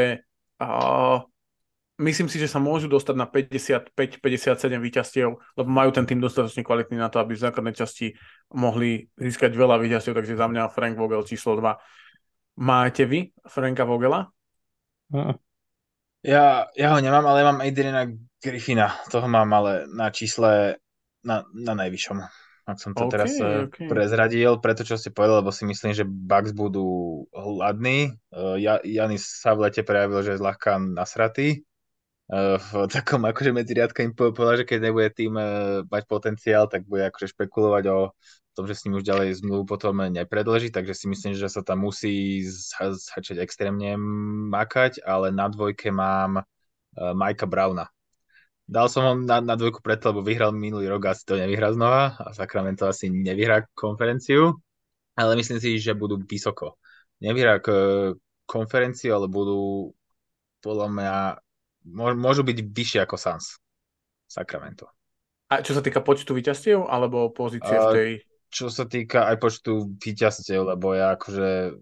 uh, 0.62 1.26
myslím 2.00 2.32
si, 2.32 2.40
že 2.40 2.48
sa 2.48 2.64
môžu 2.64 2.88
dostať 2.88 3.16
na 3.16 3.28
55-57 3.28 4.80
výťastiev, 4.80 5.30
lebo 5.36 5.70
majú 5.70 5.92
ten 5.92 6.08
tým 6.08 6.24
dostatočne 6.24 6.64
kvalitný 6.64 6.96
na 6.96 7.12
to, 7.12 7.20
aby 7.20 7.36
v 7.36 7.44
základnej 7.44 7.76
časti 7.76 8.16
mohli 8.56 9.12
získať 9.20 9.52
veľa 9.52 9.76
výťastiev, 9.78 10.16
takže 10.16 10.40
za 10.40 10.48
mňa 10.48 10.72
Frank 10.72 10.96
Vogel 10.96 11.22
číslo 11.28 11.60
2. 11.60 12.64
Máte 12.64 13.04
vy 13.04 13.36
Franka 13.44 13.84
Vogela? 13.84 14.32
Ja, 16.24 16.68
ja 16.76 16.88
ho 16.96 17.00
nemám, 17.00 17.24
ale 17.28 17.44
mám 17.44 17.60
Adriana 17.64 18.08
Griffina. 18.40 18.96
Toho 19.12 19.28
mám 19.28 19.52
ale 19.52 19.88
na 19.92 20.12
čísle 20.12 20.80
na, 21.24 21.44
na 21.52 21.74
najvyššom. 21.76 22.18
Ak 22.70 22.78
som 22.78 22.94
to 22.94 23.10
okay, 23.10 23.14
teraz 23.18 23.34
eh, 23.42 23.66
okay. 23.66 23.90
prezradil, 23.90 24.62
preto 24.62 24.86
čo 24.86 24.94
si 24.94 25.10
povedal, 25.10 25.42
lebo 25.42 25.50
si 25.50 25.66
myslím, 25.66 25.90
že 25.90 26.06
Bucks 26.06 26.54
budú 26.54 27.26
hladní. 27.34 28.14
Uh, 28.30 28.62
Janis 28.86 29.26
sa 29.26 29.58
v 29.58 29.66
lete 29.66 29.82
prejavil, 29.82 30.22
že 30.22 30.38
je 30.38 30.42
zľahka 30.44 30.78
nasratý 30.78 31.66
v 32.30 32.86
takom 32.94 33.26
akože 33.26 33.50
medzi 33.50 33.74
riadkami 33.74 34.14
povedal, 34.14 34.62
že 34.62 34.70
keď 34.70 34.80
nebude 34.86 35.10
tým 35.10 35.34
e, 35.34 35.46
mať 35.90 36.04
potenciál, 36.06 36.70
tak 36.70 36.86
bude 36.86 37.02
akože 37.10 37.34
špekulovať 37.34 37.84
o 37.90 38.14
tom, 38.54 38.70
že 38.70 38.78
s 38.78 38.86
ním 38.86 39.02
už 39.02 39.06
ďalej 39.10 39.42
zmluvu 39.42 39.66
potom 39.66 39.98
nepredlží, 39.98 40.70
takže 40.70 40.94
si 40.94 41.06
myslím, 41.10 41.34
že 41.34 41.50
sa 41.50 41.66
tam 41.66 41.90
musí 41.90 42.46
začať 42.78 43.42
extrémne 43.42 43.98
makať, 44.54 45.02
ale 45.02 45.34
na 45.34 45.50
dvojke 45.50 45.90
mám 45.90 46.46
uh, 46.46 47.14
Majka 47.18 47.50
Browna. 47.50 47.90
Dal 48.70 48.86
som 48.94 49.02
ho 49.02 49.14
na, 49.18 49.42
na 49.42 49.58
dvojku 49.58 49.82
preto, 49.82 50.14
lebo 50.14 50.22
vyhral 50.22 50.54
minulý 50.54 50.86
rok, 50.86 51.10
asi 51.10 51.26
to 51.26 51.34
nevyhrá 51.34 51.74
znova 51.74 52.14
a 52.22 52.30
Sacramento 52.30 52.86
asi 52.86 53.10
nevyhrá 53.10 53.66
konferenciu, 53.74 54.62
ale 55.18 55.34
myslím 55.34 55.58
si, 55.58 55.82
že 55.82 55.98
budú 55.98 56.22
vysoko. 56.22 56.78
nevyhrá 57.18 57.58
konferenciu, 58.46 59.18
ale 59.18 59.26
budú 59.26 59.90
podľa 60.62 60.88
mňa 60.94 61.16
môžu 61.88 62.42
byť 62.44 62.58
vyššie 62.60 63.00
ako 63.04 63.16
Sans 63.16 63.60
Sacramento. 64.26 64.90
A 65.50 65.66
čo 65.66 65.74
sa 65.74 65.82
týka 65.82 66.06
počtu 66.06 66.38
výťastiev 66.38 66.86
alebo 66.86 67.34
pozície 67.34 67.74
v 67.74 67.88
tej... 67.94 68.10
Čo 68.50 68.74
sa 68.74 68.86
týka 68.86 69.30
aj 69.30 69.38
počtu 69.42 69.94
výťastiev, 69.98 70.74
lebo 70.74 70.94
ja 70.94 71.14
akože 71.18 71.78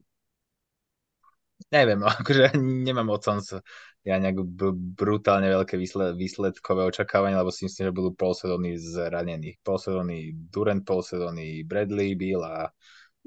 neviem, 1.72 2.00
akože 2.22 2.56
nemám 2.60 3.12
od 3.12 3.22
Sans 3.24 3.60
ja 4.08 4.16
nejak 4.24 4.40
br- 4.40 4.80
brutálne 4.96 5.52
veľké 5.52 5.76
výsled, 5.76 6.16
výsledkové 6.16 6.88
očakávania, 6.88 7.44
lebo 7.44 7.52
si 7.52 7.68
myslím, 7.68 7.92
že 7.92 7.98
budú 8.00 8.16
pol 8.16 8.32
sezóny 8.32 8.80
zranených. 8.80 9.60
Pol 9.60 9.76
sezóny 9.76 10.32
Durant, 10.32 10.88
pol 10.88 11.04
sezóny 11.04 11.68
Bradley, 11.68 12.16
Bill 12.16 12.40
a, 12.40 12.72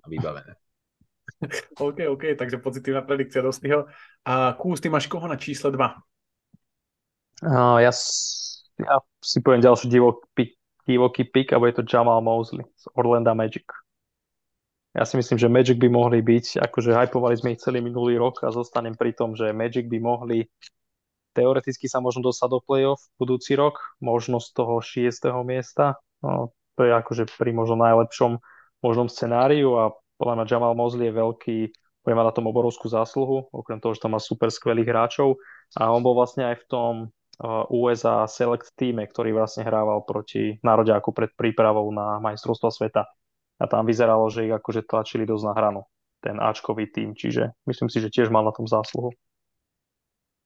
a 0.00 0.06
vybavené. 0.08 0.56
OK, 1.84 2.08
OK, 2.08 2.24
takže 2.32 2.64
pozitívna 2.64 3.04
predikcia 3.04 3.44
dostiho. 3.44 3.92
A 4.24 4.56
Kús, 4.56 4.80
ty 4.80 4.88
máš 4.88 5.04
koho 5.04 5.28
na 5.28 5.36
čísle 5.36 5.68
2? 5.68 5.76
Uh, 7.40 7.80
ja, 7.80 7.92
ja 8.80 8.96
si 9.24 9.38
poviem 9.40 9.64
ďalší 9.64 9.88
divoký, 9.88 10.56
divoký 10.84 11.24
pick 11.24 11.52
a 11.52 11.60
bude 11.60 11.72
to 11.72 11.84
Jamal 11.88 12.20
Mosley 12.20 12.64
z 12.76 12.84
Orlando 12.92 13.32
Magic. 13.32 13.64
Ja 14.92 15.06
si 15.06 15.14
myslím, 15.16 15.38
že 15.38 15.48
Magic 15.48 15.78
by 15.78 15.88
mohli 15.88 16.18
byť, 16.18 16.60
akože 16.66 16.90
hypovali 16.92 17.38
sme 17.38 17.54
ich 17.54 17.62
celý 17.62 17.78
minulý 17.78 18.18
rok 18.18 18.42
a 18.42 18.50
zostanem 18.50 18.98
pri 18.98 19.14
tom, 19.14 19.38
že 19.38 19.54
Magic 19.54 19.86
by 19.86 19.98
mohli 20.02 20.50
teoreticky 21.32 21.86
sa 21.86 22.02
možno 22.02 22.26
dostať 22.26 22.48
do 22.50 22.58
play-off 22.58 23.06
budúci 23.14 23.54
rok, 23.54 23.78
možno 24.02 24.42
z 24.42 24.50
toho 24.50 24.82
6. 24.82 25.30
miesta. 25.46 25.94
No, 26.20 26.50
to 26.74 26.84
je 26.84 26.92
akože 26.92 27.30
pri 27.38 27.54
možno 27.54 27.78
najlepšom 27.78 28.42
možnom 28.82 29.06
scenáriu 29.06 29.78
a 29.78 29.94
podľa 30.18 30.42
mňa 30.42 30.50
Jamal 30.50 30.74
Mosley 30.74 31.08
je 31.08 31.14
veľký, 31.16 31.58
bude 32.02 32.14
mať 32.16 32.26
na 32.26 32.34
tom 32.34 32.50
obrovskú 32.50 32.90
zásluhu, 32.90 33.48
okrem 33.54 33.78
toho, 33.78 33.94
že 33.94 34.02
tam 34.02 34.16
má 34.16 34.20
super 34.20 34.50
skvelých 34.50 34.90
hráčov 34.90 35.38
a 35.78 35.92
on 35.92 36.02
bol 36.02 36.18
vlastne 36.18 36.50
aj 36.50 36.60
v 36.60 36.68
tom 36.68 36.92
USA 37.72 38.28
Select 38.28 38.76
týme, 38.76 39.08
ktorý 39.08 39.32
vlastne 39.32 39.64
hrával 39.64 40.04
proti 40.04 40.60
nároďáku 40.60 41.08
pred 41.16 41.32
prípravou 41.32 41.88
na 41.88 42.20
majstrovstva 42.20 42.68
sveta 42.68 43.02
a 43.56 43.64
tam 43.64 43.88
vyzeralo, 43.88 44.28
že 44.28 44.44
ich 44.44 44.52
akože 44.52 44.84
tlačili 44.84 45.24
dosť 45.24 45.44
na 45.48 45.54
hranu, 45.56 45.80
ten 46.20 46.36
Ačkový 46.36 46.92
tým, 46.92 47.16
čiže 47.16 47.56
myslím 47.64 47.88
si, 47.88 48.04
že 48.04 48.12
tiež 48.12 48.28
mal 48.28 48.44
na 48.44 48.52
tom 48.52 48.68
zásluhu. 48.68 49.12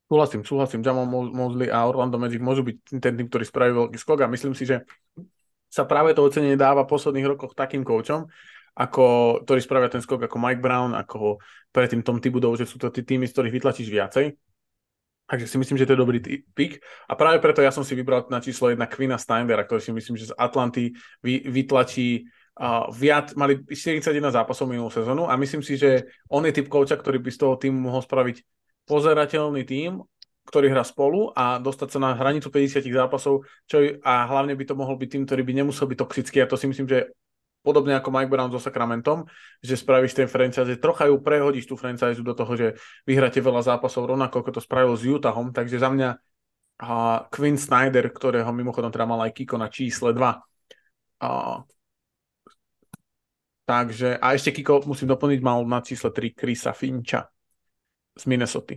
Súhlasím, 0.06 0.46
súhlasím. 0.46 0.84
Jamal 0.84 1.08
Mosley 1.08 1.72
a 1.72 1.82
Orlando 1.88 2.20
Magic 2.20 2.38
môžu 2.38 2.62
byť 2.62 2.76
ten 3.02 3.18
tým, 3.18 3.26
ktorý 3.26 3.42
spraví 3.42 3.72
veľký 3.74 3.98
skok 3.98 4.22
a 4.22 4.30
myslím 4.30 4.54
si, 4.54 4.68
že 4.68 4.86
sa 5.66 5.82
práve 5.88 6.14
to 6.14 6.22
ocenenie 6.22 6.54
dáva 6.54 6.86
v 6.86 6.92
posledných 6.94 7.34
rokoch 7.34 7.58
takým 7.58 7.82
koučom, 7.82 8.30
ako, 8.78 9.06
ktorí 9.42 9.58
spravia 9.58 9.90
ten 9.90 9.98
skok 9.98 10.30
ako 10.30 10.36
Mike 10.38 10.62
Brown, 10.62 10.94
ako 10.94 11.42
predtým 11.74 12.06
Tom 12.06 12.22
Tibudov, 12.22 12.54
že 12.54 12.70
sú 12.70 12.78
to 12.78 12.94
tí 12.94 13.02
týmy, 13.02 13.26
z 13.26 13.34
ktorých 13.34 13.54
vytlačíš 13.58 13.90
viacej. 13.90 14.53
Takže 15.24 15.48
si 15.48 15.56
myslím, 15.56 15.80
že 15.80 15.88
to 15.88 15.96
je 15.96 16.02
dobrý 16.05 16.18
pick. 16.52 16.84
A 17.09 17.16
práve 17.16 17.40
preto 17.40 17.64
ja 17.64 17.72
som 17.72 17.80
si 17.80 17.96
vybral 17.96 18.28
na 18.28 18.44
číslo 18.44 18.68
jedna 18.68 18.84
Quina 18.84 19.16
Steinera, 19.16 19.64
ktorý 19.64 19.80
si 19.80 19.92
myslím, 19.96 20.20
že 20.20 20.28
z 20.28 20.36
Atlanty 20.36 20.92
vy, 21.24 21.48
vytlačí 21.48 22.28
uh, 22.60 22.92
viac, 22.92 23.32
mali 23.32 23.64
41 23.64 24.05
zápasov 24.28 24.68
minulú 24.68 24.92
sezónu 24.92 25.24
a 25.24 25.32
myslím 25.40 25.64
si, 25.64 25.80
že 25.80 26.12
on 26.28 26.44
je 26.44 26.52
typ 26.52 26.68
kouča, 26.68 27.01
ktorý 27.01 27.24
by 27.24 27.30
z 27.32 27.38
toho 27.40 27.56
týmu 27.56 27.88
mohol 27.88 28.05
spraviť 28.05 28.44
pozerateľný 28.84 29.64
tým, 29.64 30.05
ktorý 30.44 30.68
hrá 30.68 30.84
spolu 30.84 31.32
a 31.32 31.56
dostať 31.56 31.88
sa 31.88 31.98
na 32.05 32.10
hranicu 32.12 32.52
50 32.52 32.84
zápasov, 32.84 33.48
čo 33.64 33.80
a 34.05 34.28
hlavne 34.28 34.52
by 34.52 34.64
to 34.68 34.76
mohol 34.76 35.01
byť 35.01 35.09
tým, 35.09 35.22
ktorý 35.24 35.40
by 35.40 35.52
nemusel 35.64 35.88
byť 35.88 35.98
toxický 36.05 36.44
a 36.44 36.51
to 36.52 36.60
si 36.60 36.68
myslím, 36.68 36.84
že 36.84 37.16
podobne 37.64 37.96
ako 37.96 38.12
Mike 38.12 38.28
Brown 38.28 38.52
so 38.52 38.60
Sacramentom, 38.60 39.24
že 39.64 39.80
spravíš 39.80 40.12
ten 40.12 40.28
franchise, 40.28 40.76
trocha 40.76 41.08
ju 41.08 41.16
prehodíš 41.16 41.64
tú 41.64 41.80
franchise 41.80 42.20
do 42.20 42.36
toho, 42.36 42.52
že 42.52 42.66
vyhráte 43.08 43.40
veľa 43.40 43.64
zápasov 43.64 44.04
rovnako, 44.04 44.44
ako 44.44 44.50
to 44.54 44.60
spravil 44.60 44.92
s 44.92 45.08
Utahom, 45.08 45.48
takže 45.48 45.80
za 45.80 45.88
mňa 45.88 46.20
a 46.74 47.24
Quinn 47.30 47.56
Snyder, 47.56 48.10
ktorého 48.10 48.50
mimochodom 48.50 48.90
teda 48.92 49.06
mal 49.08 49.22
aj 49.24 49.32
Kiko 49.32 49.56
na 49.56 49.72
čísle 49.72 50.12
2, 50.12 50.42
a 51.24 51.62
Takže, 53.64 54.20
a 54.20 54.36
ešte 54.36 54.52
Kiko, 54.52 54.84
musím 54.84 55.08
doplniť, 55.08 55.40
mal 55.40 55.64
na 55.64 55.80
čísle 55.80 56.12
3 56.12 56.36
Krisa 56.36 56.76
Finča 56.76 57.24
z 58.12 58.24
Minnesota. 58.28 58.76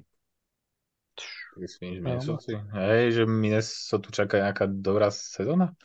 Myslím, 1.59 1.99
že 1.99 1.99
Minnesota. 1.99 2.63
Hej, 2.71 3.03
že 3.19 3.23
Minnesota 3.27 4.07
čaká 4.15 4.35
nejaká 4.47 4.65
dobrá 4.71 5.11
sezóna? 5.11 5.75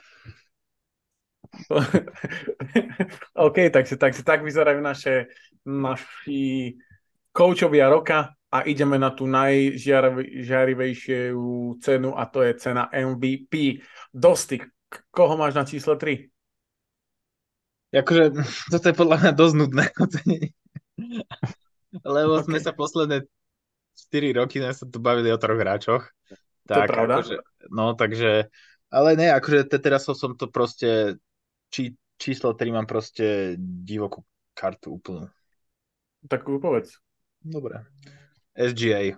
OK, 3.46 3.70
takže, 3.70 3.96
takže 3.96 4.22
tak 4.24 4.40
vyzerajú 4.40 4.80
naše, 4.80 5.26
naši 5.68 6.72
koučovia 7.32 7.88
roka 7.92 8.32
a 8.52 8.60
ideme 8.68 9.00
na 9.00 9.10
tú 9.16 9.26
najžiarivejšiu 9.28 11.76
cenu 11.80 12.16
a 12.16 12.26
to 12.28 12.42
je 12.44 12.54
cena 12.60 12.88
MVP. 12.92 13.80
Dosti, 14.12 14.60
koho 15.08 15.36
máš 15.40 15.54
na 15.56 15.64
čísle 15.64 15.96
3? 15.96 16.32
Akože, 17.92 18.32
toto 18.72 18.88
je 18.88 18.96
podľa 18.96 19.16
mňa 19.20 19.32
dosť 19.36 19.54
nudné 19.56 19.84
Lebo 22.16 22.40
okay. 22.40 22.44
sme 22.48 22.58
sa 22.60 22.72
posledné 22.72 23.28
4 24.08 24.38
roky 24.40 24.60
sme 24.60 24.72
sa 24.72 24.88
tu 24.88 25.00
bavili 25.00 25.28
o 25.28 25.36
troch 25.36 25.60
hráčoch. 25.60 26.08
Tak, 26.64 26.68
to 26.68 26.80
je 26.80 26.88
pravda. 26.88 27.14
Akože, 27.20 27.36
no, 27.68 27.92
takže, 27.92 28.48
ale 28.88 29.16
ne, 29.16 29.28
akože 29.36 29.68
te, 29.68 29.76
teraz 29.76 30.08
som 30.08 30.32
to 30.36 30.48
proste, 30.48 31.20
či, 31.73 31.97
číslo 32.20 32.53
3 32.53 32.77
mám 32.77 32.85
proste 32.85 33.57
divokú 33.59 34.20
kartu 34.53 35.01
úplnú. 35.01 35.32
Tak 36.28 36.44
povedz. 36.44 37.01
Dobre. 37.40 37.82
SGA. 38.55 39.16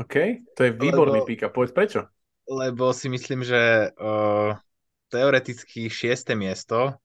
OK, 0.00 0.14
to 0.56 0.60
je 0.66 0.72
výborný 0.72 1.20
lebo, 1.22 1.28
píka. 1.28 1.52
Povedz 1.52 1.70
prečo? 1.76 2.08
Lebo 2.48 2.90
si 2.96 3.12
myslím, 3.12 3.44
že 3.44 3.92
uh, 3.92 4.56
teoreticky 5.12 5.86
šieste 5.92 6.32
miesto 6.32 6.96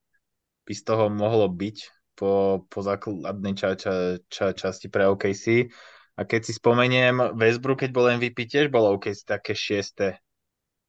by 0.65 0.73
z 0.73 0.81
toho 0.87 1.11
mohlo 1.11 1.51
byť 1.51 1.77
po, 2.17 2.65
po 2.65 2.79
základnej 2.81 3.53
ča, 3.53 3.77
ča, 3.77 4.17
ča, 4.31 4.55
časti 4.55 4.87
pre 4.89 5.05
OKC. 5.05 5.69
A 6.17 6.25
keď 6.25 6.49
si 6.49 6.57
spomeniem, 6.57 7.37
Westbrook, 7.37 7.85
keď 7.85 7.91
bol 7.93 8.09
MVP, 8.09 8.49
tiež 8.49 8.73
bol 8.73 8.97
OKC 8.97 9.21
také 9.21 9.53
šieste 9.53 10.17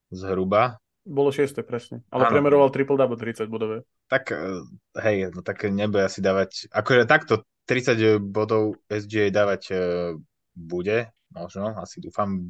zhruba. 0.09 0.81
Bolo 1.09 1.32
šieste, 1.32 1.64
presne. 1.64 2.05
Ale 2.12 2.28
ano. 2.28 2.32
premeroval 2.36 2.68
triple-double 2.68 3.16
30 3.16 3.48
bodové. 3.48 3.80
Tak, 4.12 4.28
eh, 4.36 4.60
hej, 5.01 5.32
no 5.32 5.40
tak 5.40 5.64
nebude 5.64 6.05
asi 6.05 6.20
dávať, 6.20 6.68
akože 6.68 7.09
takto 7.09 7.48
30 7.64 8.20
bodov 8.20 8.76
SGA 8.89 9.28
dávať 9.28 9.62
uh, 9.72 10.16
bude, 10.56 11.12
možno, 11.28 11.76
asi 11.76 12.01
dúfam, 12.01 12.40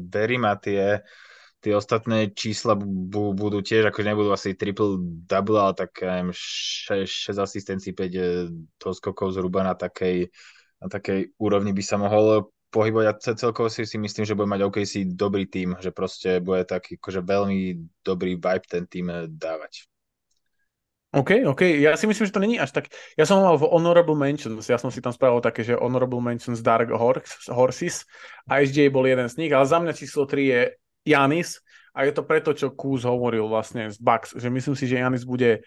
verím 0.00 0.48
a 0.48 0.56
tie 0.56 1.04
tie 1.64 1.72
ostatné 1.72 2.36
čísla 2.36 2.76
bu- 2.76 3.32
budú 3.32 3.64
tiež, 3.64 3.88
akože 3.88 4.04
nebudú 4.12 4.28
asi 4.36 4.52
triple 4.52 5.00
double, 5.24 5.56
ale 5.56 5.72
tak 5.72 5.96
6, 5.96 7.08
6 7.08 7.40
asistencií, 7.40 7.96
5 7.96 8.52
to 8.76 8.92
skokov 8.92 9.32
zhruba 9.32 9.64
na 9.64 9.72
takej, 9.72 10.28
na 10.84 10.92
takej 10.92 11.32
úrovni 11.40 11.72
by 11.72 11.80
sa 11.80 11.96
mohol 11.96 12.52
pohybovať 12.74 13.06
a 13.06 13.14
celkovo 13.38 13.70
si, 13.70 13.86
si 13.86 13.94
myslím, 13.94 14.26
že 14.26 14.34
bude 14.34 14.50
mať 14.50 14.66
OKC 14.66 15.06
dobrý 15.14 15.46
tým, 15.46 15.78
že 15.78 15.94
proste 15.94 16.42
bude 16.42 16.66
taký 16.66 16.98
akože 16.98 17.22
veľmi 17.22 17.78
dobrý 18.02 18.34
vibe 18.34 18.66
ten 18.66 18.90
tým 18.90 19.30
dávať. 19.30 19.86
OK, 21.14 21.46
OK. 21.46 21.62
Ja 21.78 21.94
si 21.94 22.10
myslím, 22.10 22.26
že 22.26 22.34
to 22.34 22.42
není 22.42 22.58
až 22.58 22.74
tak... 22.74 22.90
Ja 23.14 23.22
som 23.22 23.38
mal 23.38 23.54
v 23.54 23.70
Honorable 23.70 24.18
Mentions, 24.18 24.66
ja 24.66 24.82
som 24.82 24.90
si 24.90 24.98
tam 24.98 25.14
spravil 25.14 25.38
také, 25.38 25.62
že 25.62 25.78
Honorable 25.78 26.18
Mentions 26.18 26.58
Dark 26.58 26.90
Horses 27.46 28.02
a 28.50 28.58
SJ 28.58 28.90
bol 28.90 29.06
jeden 29.06 29.30
z 29.30 29.38
nich, 29.38 29.54
ale 29.54 29.62
za 29.62 29.78
mňa 29.78 29.94
číslo 29.94 30.26
3 30.26 30.42
je 30.42 30.60
Janis 31.06 31.62
a 31.94 32.02
je 32.02 32.10
to 32.10 32.26
preto, 32.26 32.50
čo 32.50 32.74
Kuz 32.74 33.06
hovoril 33.06 33.46
vlastne 33.46 33.86
z 33.86 34.02
Bucks, 34.02 34.34
že 34.34 34.50
myslím 34.50 34.74
si, 34.74 34.90
že 34.90 34.98
Janis 34.98 35.22
bude 35.22 35.62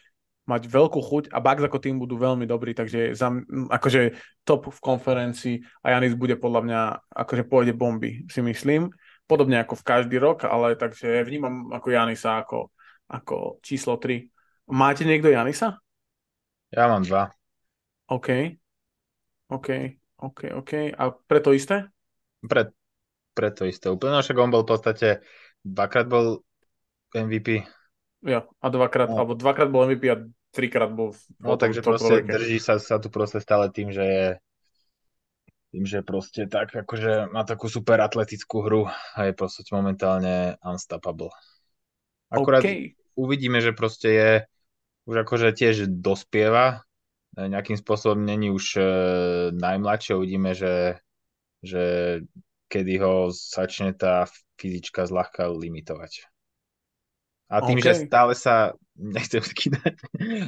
mať 0.47 0.71
veľkú 0.71 0.99
chuť 1.03 1.23
a 1.35 1.43
Bucks 1.43 1.67
ako 1.67 1.77
tým 1.83 1.99
budú 1.99 2.15
veľmi 2.15 2.47
dobrí, 2.47 2.71
takže 2.71 3.11
za, 3.11 3.27
akože 3.67 4.15
top 4.47 4.71
v 4.71 4.79
konferencii 4.79 5.55
a 5.83 5.93
Janis 5.93 6.15
bude 6.15 6.39
podľa 6.39 6.61
mňa, 6.63 6.81
akože 7.11 7.43
pôjde 7.51 7.75
bomby, 7.75 8.23
si 8.31 8.39
myslím. 8.39 8.87
Podobne 9.27 9.59
ako 9.59 9.75
v 9.75 9.83
každý 9.83 10.15
rok, 10.23 10.47
ale 10.47 10.79
takže 10.79 11.27
vnímam 11.27 11.67
ako 11.75 11.87
Janisa 11.91 12.39
ako, 12.39 12.71
ako 13.11 13.59
číslo 13.59 13.99
3. 13.99 14.23
Máte 14.71 15.03
niekto 15.03 15.27
Janisa? 15.27 15.83
Ja 16.71 16.87
mám 16.87 17.03
dva. 17.03 17.27
OK. 18.07 18.55
OK, 19.51 19.69
OK, 20.23 20.39
OK. 20.55 20.71
A 20.95 21.03
preto 21.11 21.51
isté? 21.51 21.91
Pre, 22.39 22.71
preto 23.35 23.67
isté 23.67 23.91
úplne, 23.91 24.15
no 24.15 24.23
však 24.23 24.39
on 24.39 24.51
bol 24.51 24.63
v 24.63 24.71
podstate, 24.71 25.07
dvakrát 25.59 26.07
bol 26.07 26.47
MVP. 27.11 27.67
Jo, 28.23 28.47
a 28.47 28.67
dvakrát, 28.67 29.11
no. 29.11 29.19
alebo 29.19 29.35
dvakrát 29.35 29.69
bol 29.69 29.87
MVP 29.87 30.03
a 30.07 30.17
trikrát 30.57 30.89
bol 30.89 31.13
v 31.13 31.21
No 31.37 31.53
takže 31.53 31.85
proste 31.85 32.25
trojke. 32.25 32.33
drží 32.33 32.57
sa, 32.57 32.81
sa 32.81 32.97
tu 32.97 33.13
proste 33.13 33.37
stále 33.37 33.69
tým, 33.69 33.93
že 33.93 34.05
je 34.05 34.27
tým, 35.69 35.83
že 35.85 35.99
proste 36.01 36.49
tak, 36.49 36.73
akože 36.73 37.29
má 37.29 37.45
takú 37.45 37.69
super 37.69 38.01
atletickú 38.01 38.65
hru 38.65 38.83
a 38.89 39.19
je 39.29 39.33
proste 39.37 39.67
momentálne 39.69 40.57
unstoppable. 40.65 41.29
Akurát 42.33 42.65
okay. 42.65 42.97
uvidíme, 43.13 43.61
že 43.61 43.75
proste 43.77 44.09
je 44.09 44.31
už 45.05 45.27
akože 45.27 45.53
tiež 45.53 45.91
dospieva, 45.91 46.87
nejakým 47.37 47.77
spôsobom 47.77 48.25
není 48.25 48.49
už 48.49 48.65
uh, 48.81 48.87
najmladšie. 49.53 50.17
Uvidíme, 50.17 50.57
že, 50.57 50.97
že 51.61 51.83
kedy 52.65 52.93
ho 52.97 53.29
začne 53.29 53.93
tá 53.93 54.25
fyzička 54.57 55.05
zľahka 55.05 55.45
limitovať. 55.53 56.25
A 57.47 57.63
tým, 57.63 57.79
okay. 57.79 57.93
že 57.93 58.09
stále 58.09 58.33
sa, 58.33 58.73
nechcem 58.97 59.41
skýdať, 59.41 59.95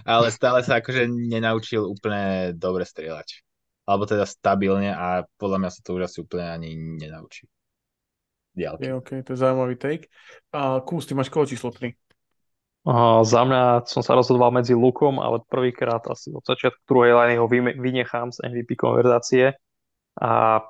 ale 0.03 0.33
stále 0.33 0.65
sa 0.65 0.81
akože 0.81 1.05
nenaučil 1.07 1.85
úplne 1.85 2.51
dobre 2.57 2.83
strieľať. 2.83 3.45
Alebo 3.85 4.05
teda 4.05 4.25
stabilne 4.25 4.93
a 4.93 5.25
podľa 5.41 5.57
mňa 5.65 5.69
sa 5.73 5.81
to 5.81 5.97
už 5.97 6.05
asi 6.05 6.17
úplne 6.21 6.45
ani 6.45 6.77
nenaučí. 6.77 7.49
Diálky. 8.53 8.91
OK, 8.91 9.09
to 9.25 9.33
je 9.33 9.41
zaujímavý 9.41 9.77
take. 9.77 10.09
A 10.53 10.81
Kús, 10.81 11.05
ty 11.05 11.13
máš 11.13 11.29
koho 11.29 11.45
číslo 11.45 11.73
3? 11.73 11.93
Uh, 12.89 13.21
za 13.27 13.45
mňa 13.45 13.85
som 13.85 14.01
sa 14.01 14.17
rozhodoval 14.17 14.55
medzi 14.55 14.73
Lukom, 14.73 15.21
ale 15.21 15.43
prvýkrát 15.45 16.01
asi 16.09 16.33
od 16.33 16.41
začiatku 16.41 16.85
druhej 16.89 17.13
liney 17.13 17.37
ho 17.37 17.45
vynechám 17.77 18.33
z 18.33 18.41
MVP 18.49 18.79
konverzácie. 18.79 19.53
A 20.17 20.63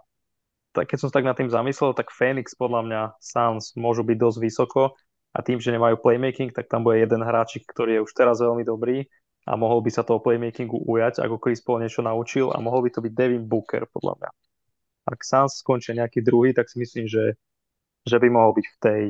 tak, 0.75 0.85
keď 0.89 0.97
som 0.99 1.07
sa 1.09 1.19
tak 1.19 1.27
nad 1.27 1.37
tým 1.37 1.49
zamyslel, 1.49 1.97
tak 1.97 2.13
Phoenix 2.13 2.53
podľa 2.53 2.81
mňa 2.85 3.01
Suns 3.19 3.73
môžu 3.73 4.05
byť 4.05 4.17
dosť 4.19 4.37
vysoko 4.37 4.81
a 5.29 5.39
tým, 5.45 5.61
že 5.61 5.73
nemajú 5.73 6.01
playmaking, 6.01 6.49
tak 6.49 6.65
tam 6.65 6.81
bude 6.81 6.97
jeden 6.97 7.21
hráčik, 7.21 7.65
ktorý 7.69 8.01
je 8.01 8.03
už 8.05 8.11
teraz 8.17 8.41
veľmi 8.41 8.65
dobrý 8.65 9.05
a 9.45 9.53
mohol 9.57 9.81
by 9.81 9.89
sa 9.93 10.05
toho 10.05 10.21
playmakingu 10.21 10.81
ujať, 10.85 11.21
ako 11.21 11.41
Chris 11.41 11.61
Paul 11.61 11.81
niečo 11.81 12.01
naučil 12.01 12.49
a 12.53 12.57
mohol 12.61 12.85
by 12.85 12.89
to 12.93 12.99
byť 13.01 13.13
Devin 13.13 13.45
Booker, 13.45 13.85
podľa 13.89 14.13
mňa. 14.21 14.29
Ak 15.09 15.19
Suns 15.25 15.61
skončia 15.61 15.97
nejaký 15.97 16.21
druhý, 16.21 16.53
tak 16.53 16.69
si 16.69 16.77
myslím, 16.81 17.09
že, 17.09 17.33
že 18.05 18.17
by 18.21 18.29
mohol 18.29 18.53
byť 18.57 18.65
v 18.65 18.77
tej, 18.77 19.01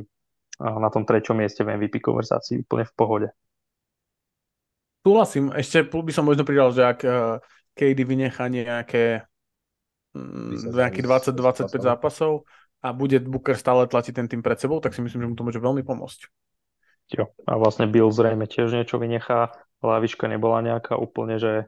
na 0.60 0.88
tom 0.92 1.04
treťom 1.08 1.40
mieste 1.40 1.64
v 1.64 1.76
MVP 1.76 2.04
konverzácii 2.04 2.64
úplne 2.64 2.88
v 2.88 2.94
pohode. 2.96 3.28
Súhlasím, 5.04 5.56
ešte 5.56 5.88
by 5.88 6.12
som 6.12 6.28
možno 6.28 6.44
pridal, 6.44 6.76
že 6.76 6.84
ak 6.84 7.00
uh, 7.08 7.40
KD 7.72 8.04
vynechá 8.04 8.52
nejaké 8.52 9.24
mm, 10.12 10.76
nejakých 10.76 11.32
20-25 11.32 11.72
zápasov, 11.80 12.44
a 12.80 12.96
bude 12.96 13.20
Booker 13.20 13.60
stále 13.60 13.88
tlačiť 13.88 14.14
ten 14.16 14.28
tým 14.32 14.42
pred 14.44 14.56
sebou, 14.56 14.80
tak 14.80 14.96
si 14.96 15.04
myslím, 15.04 15.20
že 15.22 15.30
mu 15.30 15.36
to 15.36 15.46
môže 15.46 15.60
veľmi 15.60 15.84
pomôcť. 15.84 16.22
Jo, 17.10 17.34
a 17.50 17.58
vlastne 17.58 17.90
Bill 17.90 18.14
zrejme 18.14 18.46
tiež 18.46 18.70
niečo 18.72 19.02
vynechá, 19.02 19.52
lavička 19.82 20.30
nebola 20.30 20.62
nejaká 20.62 20.94
úplne, 20.96 21.42
že, 21.42 21.68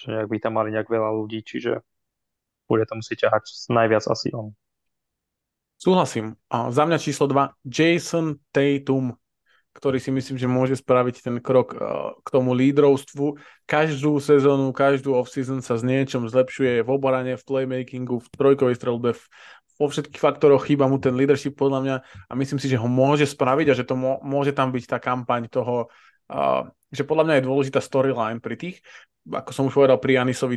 že 0.00 0.06
nejak 0.10 0.28
by 0.32 0.36
tam 0.40 0.56
mali 0.56 0.72
nejak 0.72 0.88
veľa 0.88 1.12
ľudí, 1.12 1.44
čiže 1.44 1.84
bude 2.66 2.84
to 2.88 2.96
musieť 2.96 3.28
ťahať 3.28 3.44
najviac 3.68 4.04
asi 4.08 4.32
on. 4.32 4.56
Súhlasím. 5.76 6.38
A 6.48 6.70
za 6.70 6.88
mňa 6.88 6.98
číslo 7.02 7.26
2, 7.26 7.58
Jason 7.66 8.38
Tatum 8.54 9.18
ktorý 9.72 9.96
si 9.96 10.12
myslím, 10.12 10.36
že 10.36 10.48
môže 10.48 10.76
spraviť 10.76 11.24
ten 11.24 11.36
krok 11.40 11.72
uh, 11.72 12.12
k 12.20 12.28
tomu 12.28 12.52
lídrovstvu. 12.52 13.40
Každú 13.64 14.20
sezónu, 14.20 14.68
každú 14.76 15.16
off-season 15.16 15.64
sa 15.64 15.80
s 15.80 15.82
niečom 15.82 16.28
zlepšuje 16.28 16.84
v 16.84 16.88
obrane, 16.92 17.40
v 17.40 17.42
playmakingu, 17.42 18.20
v 18.20 18.28
trojkovej 18.36 18.76
strelbe, 18.76 19.16
v, 19.16 19.22
vo 19.78 19.86
všetkých 19.88 20.20
faktoroch 20.20 20.68
chýba 20.68 20.88
mu 20.88 21.00
ten 21.00 21.16
leadership 21.16 21.56
podľa 21.56 21.80
mňa 21.84 21.96
a 22.28 22.32
myslím 22.36 22.58
si, 22.60 22.68
že 22.68 22.80
ho 22.80 22.88
môže 22.88 23.24
spraviť 23.24 23.66
a 23.72 23.78
že 23.78 23.84
to 23.88 23.94
môže 23.98 24.52
tam 24.52 24.72
byť 24.72 24.84
tá 24.84 24.98
kampaň 25.00 25.48
toho, 25.48 25.88
uh, 26.32 26.68
že 26.92 27.02
podľa 27.08 27.24
mňa 27.28 27.34
je 27.40 27.46
dôležitá 27.48 27.80
storyline 27.80 28.38
pri 28.38 28.54
tých, 28.60 28.76
ako 29.28 29.50
som 29.50 29.64
už 29.68 29.74
povedal 29.74 29.98
pri 30.02 30.20
Janisovi, 30.20 30.56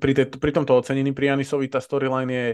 pri, 0.00 0.12
te, 0.16 0.24
pri 0.28 0.50
tomto 0.56 0.72
ocenení 0.72 1.12
pri 1.12 1.36
Janisovi 1.36 1.68
tá 1.68 1.78
storyline 1.82 2.32
je 2.32 2.46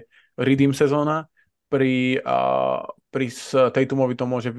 redeem 0.42 0.74
sezóna, 0.74 1.30
pri, 1.70 2.20
uh, 2.20 2.84
pri 3.08 3.26
Tatumovi 3.72 4.14
to 4.18 4.28
môže, 4.28 4.50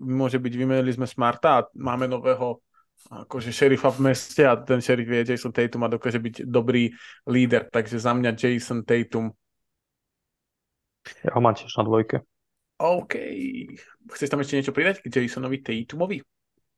môže 0.00 0.38
byť, 0.40 0.52
vymenili 0.56 0.92
sme 0.94 1.04
Smarta 1.04 1.50
a 1.60 1.66
máme 1.76 2.08
nového 2.08 2.62
akože 3.10 3.50
šerifa 3.50 3.90
v 3.90 4.12
meste 4.12 4.46
a 4.46 4.54
ten 4.54 4.78
šerif 4.78 5.08
je 5.10 5.34
Jason 5.34 5.50
Tatum 5.50 5.82
a 5.82 5.90
dokáže 5.90 6.22
byť 6.22 6.46
dobrý 6.46 6.94
líder, 7.26 7.66
takže 7.66 7.98
za 7.98 8.14
mňa 8.14 8.38
Jason 8.38 8.86
Tatum 8.86 9.34
ja 11.22 11.30
ho 11.34 11.40
mám 11.42 11.54
tiež 11.54 11.72
na 11.78 11.84
dvojke. 11.86 12.22
OK. 12.82 13.14
Chceš 14.10 14.28
tam 14.30 14.42
ešte 14.42 14.58
niečo 14.58 14.74
pridať 14.74 15.06
k 15.06 15.22
Jasonovi 15.22 15.62
Tatumovi? 15.62 16.18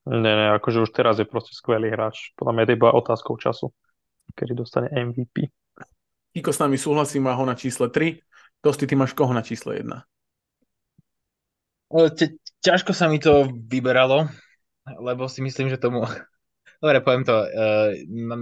Ne, 0.04 0.32
ne, 0.36 0.52
akože 0.60 0.84
už 0.84 0.92
teraz 0.92 1.16
je 1.16 1.24
proste 1.24 1.56
skvelý 1.56 1.88
hráč. 1.88 2.36
Podľa 2.36 2.52
mňa 2.52 2.62
je 2.62 2.68
to 2.68 2.76
iba 2.76 2.92
otázkou 2.92 3.40
času, 3.40 3.72
kedy 4.36 4.52
dostane 4.52 4.92
MVP. 4.92 5.48
Kiko 6.36 6.52
s 6.52 6.60
nami 6.60 6.76
súhlasí, 6.76 7.16
má 7.24 7.32
ho 7.32 7.44
na 7.48 7.56
čísle 7.56 7.88
3. 7.88 8.20
Dosti, 8.60 8.84
ty 8.84 8.94
máš 9.00 9.16
koho 9.16 9.32
na 9.32 9.40
čísle 9.40 9.80
1? 9.80 9.88
Ťažko 12.60 12.92
sa 12.92 13.08
mi 13.08 13.16
to 13.16 13.48
vyberalo, 13.48 14.28
lebo 15.00 15.24
si 15.24 15.40
myslím, 15.40 15.72
že 15.72 15.80
tomu... 15.80 16.04
Dobre, 16.84 17.00
poviem 17.00 17.24
to. 17.24 17.48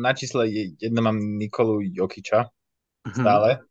Na 0.03 0.19
čísle 0.19 0.51
1 0.51 0.83
mám 0.99 1.15
Nikolu 1.15 1.79
Jokiča 1.79 2.51
mhm. 3.07 3.23
stále. 3.23 3.63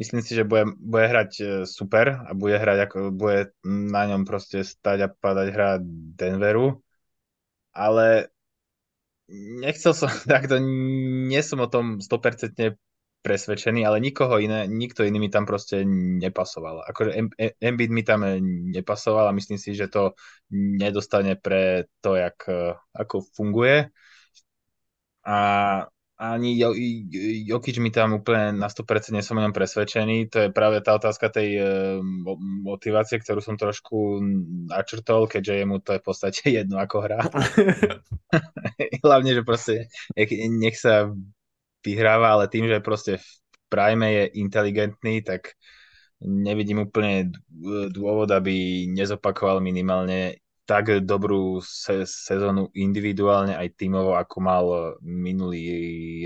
Myslím 0.00 0.24
si, 0.24 0.32
že 0.32 0.48
bude, 0.48 0.64
bude 0.80 1.04
hrať 1.12 1.30
e, 1.40 1.44
super 1.68 2.24
a 2.24 2.32
bude 2.32 2.56
hrať 2.56 2.78
ako, 2.88 2.98
bude 3.12 3.52
na 3.68 4.08
ňom 4.08 4.24
proste 4.24 4.64
stať 4.64 4.98
a 5.04 5.08
padať 5.12 5.46
hra 5.52 5.70
Denveru, 6.16 6.80
ale 7.76 8.30
nechcel 9.60 9.92
som, 9.94 10.08
takto 10.30 10.58
nie 11.30 11.40
som 11.44 11.60
o 11.62 11.68
tom 11.70 12.00
100% 12.02 12.76
presvedčený, 13.20 13.84
ale 13.84 14.00
nikoho 14.00 14.40
iné, 14.40 14.64
nikto 14.64 15.04
iný 15.04 15.20
mi 15.20 15.28
tam 15.28 15.44
proste 15.44 15.84
nepasoval. 16.24 16.88
Akože 16.88 17.20
Embiid 17.60 17.92
mi 17.92 18.00
tam 18.00 18.24
nepasoval 18.72 19.28
a 19.28 19.36
myslím 19.36 19.60
si, 19.60 19.76
že 19.76 19.92
to 19.92 20.16
nedostane 20.48 21.36
pre 21.36 21.84
to, 22.00 22.16
jak, 22.16 22.40
e, 22.48 22.72
ako 22.96 23.20
funguje. 23.36 23.92
A 25.24 25.36
ani 26.20 26.60
Jokič 27.48 27.80
mi 27.80 27.88
tam 27.88 28.20
úplne 28.20 28.52
na 28.60 28.68
100% 28.68 29.16
nie 29.16 29.24
som 29.24 29.40
o 29.40 29.42
ňom 29.42 29.56
presvedčený. 29.56 30.28
To 30.28 30.36
je 30.44 30.48
práve 30.52 30.84
tá 30.84 30.92
otázka 30.92 31.32
tej 31.32 31.48
e, 31.56 31.62
motivácie, 32.60 33.16
ktorú 33.16 33.40
som 33.40 33.56
trošku 33.56 34.20
načrtol, 34.68 35.24
keďže 35.24 35.64
jemu 35.64 35.80
to 35.80 35.96
je 35.96 36.00
v 36.04 36.04
podstate 36.04 36.40
jedno, 36.60 36.76
ako 36.76 36.96
hrá. 37.08 37.24
Hlavne, 39.06 39.32
že 39.32 39.42
proste 39.48 39.88
nech, 40.12 40.28
nech 40.60 40.76
sa 40.76 41.08
vyhráva, 41.80 42.36
ale 42.36 42.52
tým, 42.52 42.68
že 42.68 42.84
proste 42.84 43.16
v 43.16 43.28
prime 43.72 44.08
je 44.12 44.24
inteligentný, 44.44 45.24
tak 45.24 45.56
nevidím 46.20 46.84
úplne 46.84 47.32
dôvod, 47.88 48.28
aby 48.28 48.84
nezopakoval 48.92 49.64
minimálne 49.64 50.36
tak 50.70 51.02
dobrú 51.02 51.58
se- 51.58 52.06
sezónu 52.06 52.70
individuálne 52.78 53.58
aj 53.58 53.74
tímovo, 53.74 54.14
ako 54.14 54.36
mal 54.38 54.64
minulý 55.02 55.66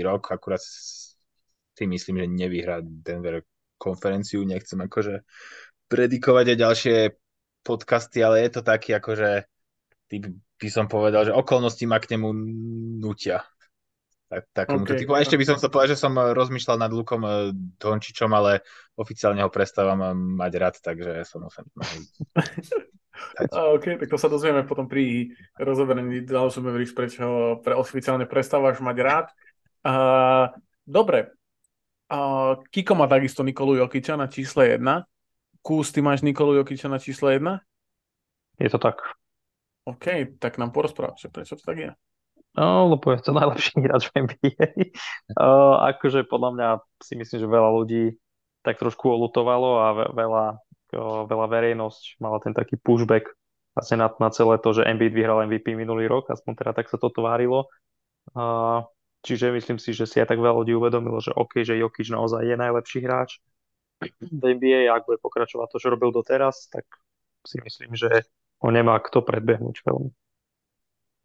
rok. 0.05 0.29
Akurát 0.29 0.61
si 0.61 1.83
myslím, 1.89 2.21
že 2.21 2.27
nevyhrá 2.29 2.85
Denver 2.85 3.41
konferenciu. 3.81 4.45
Nechcem 4.45 4.77
akože 4.85 5.25
predikovať 5.89 6.45
aj 6.53 6.57
ďalšie 6.61 6.97
podcasty, 7.65 8.21
ale 8.21 8.45
je 8.45 8.49
to 8.53 8.61
taký 8.61 8.93
akože 8.93 9.49
typ 10.13 10.29
by 10.61 10.69
som 10.69 10.85
povedal, 10.85 11.25
že 11.25 11.33
okolnosti 11.33 11.81
ma 11.89 11.97
k 11.97 12.13
nemu 12.13 12.29
nutia. 13.01 13.41
Tak, 14.29 14.41
takému 14.53 14.85
okay. 14.85 14.97
typu. 15.01 15.17
A 15.17 15.25
ešte 15.25 15.41
by 15.41 15.45
som 15.45 15.57
sa 15.57 15.73
povedal, 15.73 15.97
že 15.97 16.01
som 16.01 16.13
rozmýšľal 16.13 16.77
nad 16.85 16.93
Lukom 16.93 17.25
eh, 17.25 17.49
Dončičom, 17.81 18.29
ale 18.29 18.61
oficiálne 18.93 19.41
ho 19.41 19.49
prestávam 19.49 19.97
mať 20.37 20.51
rád, 20.61 20.75
takže 20.85 21.25
som 21.25 21.49
OK, 23.75 23.85
tak 23.99 24.07
to 24.09 24.17
sa 24.17 24.29
dozvieme 24.31 24.63
potom 24.63 24.89
pri 24.89 25.31
rozoberení 25.59 26.23
Dallas 26.23 26.57
Mavericks, 26.57 26.95
prečo 26.95 27.57
pre 27.61 27.75
oficiálne 27.75 28.25
prestávaš 28.29 28.79
mať 28.79 28.97
rád. 29.01 29.27
Uh, 29.85 30.49
dobre. 30.85 31.33
Uh, 32.05 32.61
Kiko 32.69 32.93
má 32.93 33.09
takisto 33.09 33.41
Nikolu 33.41 33.81
Jokiča 33.81 34.13
na 34.13 34.29
čísle 34.29 34.77
1. 34.77 34.85
Kús, 35.65 35.89
ty 35.89 36.01
máš 36.05 36.21
Nikolu 36.21 36.61
Jokiča 36.61 36.85
na 36.85 37.01
čísle 37.01 37.41
1? 37.41 38.61
Je 38.61 38.69
to 38.69 38.77
tak. 38.77 39.01
OK, 39.85 40.37
tak 40.41 40.57
nám 40.57 40.73
porozprávaš, 40.73 41.29
prečo 41.29 41.57
to 41.57 41.63
tak 41.65 41.77
je. 41.77 41.91
No, 42.55 42.87
lebo 42.87 43.11
je 43.11 43.19
to 43.19 43.35
najlepší 43.35 43.83
hráč 43.83 44.07
v 44.09 44.25
NBA. 44.25 44.67
uh, 45.35 45.81
akože 45.93 46.23
podľa 46.25 46.49
mňa 46.55 46.67
si 47.03 47.13
myslím, 47.19 47.39
že 47.41 47.47
veľa 47.51 47.69
ľudí 47.75 48.03
tak 48.65 48.81
trošku 48.81 49.05
olutovalo 49.05 49.69
a 49.77 49.87
veľa 50.09 50.45
veľa 50.99 51.47
verejnosť 51.51 52.23
mala 52.23 52.39
ten 52.39 52.55
taký 52.55 52.79
pushback 52.79 53.31
vlastne 53.75 53.99
na, 53.99 54.07
na 54.07 54.29
celé 54.31 54.55
to, 54.63 54.71
že 54.71 54.87
Embiid 54.87 55.11
vyhral 55.11 55.43
MVP 55.43 55.75
minulý 55.75 56.07
rok, 56.07 56.31
aspoň 56.31 56.53
teda 56.55 56.71
tak 56.71 56.87
sa 56.87 56.95
to 56.95 57.11
tvárilo. 57.11 57.67
Uh, 58.31 58.87
čiže 59.21 59.51
myslím 59.51 59.77
si, 59.77 59.91
že 59.91 60.07
si 60.07 60.23
aj 60.23 60.31
tak 60.31 60.39
veľa 60.39 60.63
ľudí 60.63 60.73
uvedomilo, 60.73 61.19
že 61.19 61.35
OK, 61.35 61.61
že 61.67 61.75
Jokic 61.75 62.07
naozaj 62.07 62.47
je 62.47 62.55
najlepší 62.55 63.03
hráč 63.03 63.43
v 64.23 64.43
NBA 64.55 64.87
a 64.87 64.95
ak 64.97 65.05
bude 65.05 65.19
pokračovať 65.19 65.67
to, 65.75 65.77
čo 65.77 65.91
robil 65.91 66.15
doteraz, 66.15 66.71
tak 66.71 66.87
si 67.43 67.59
myslím, 67.61 67.93
že 67.93 68.25
ho 68.63 68.69
nemá 68.71 68.97
kto 69.03 69.21
predbehnúť 69.21 69.83
veľmi. 69.83 70.11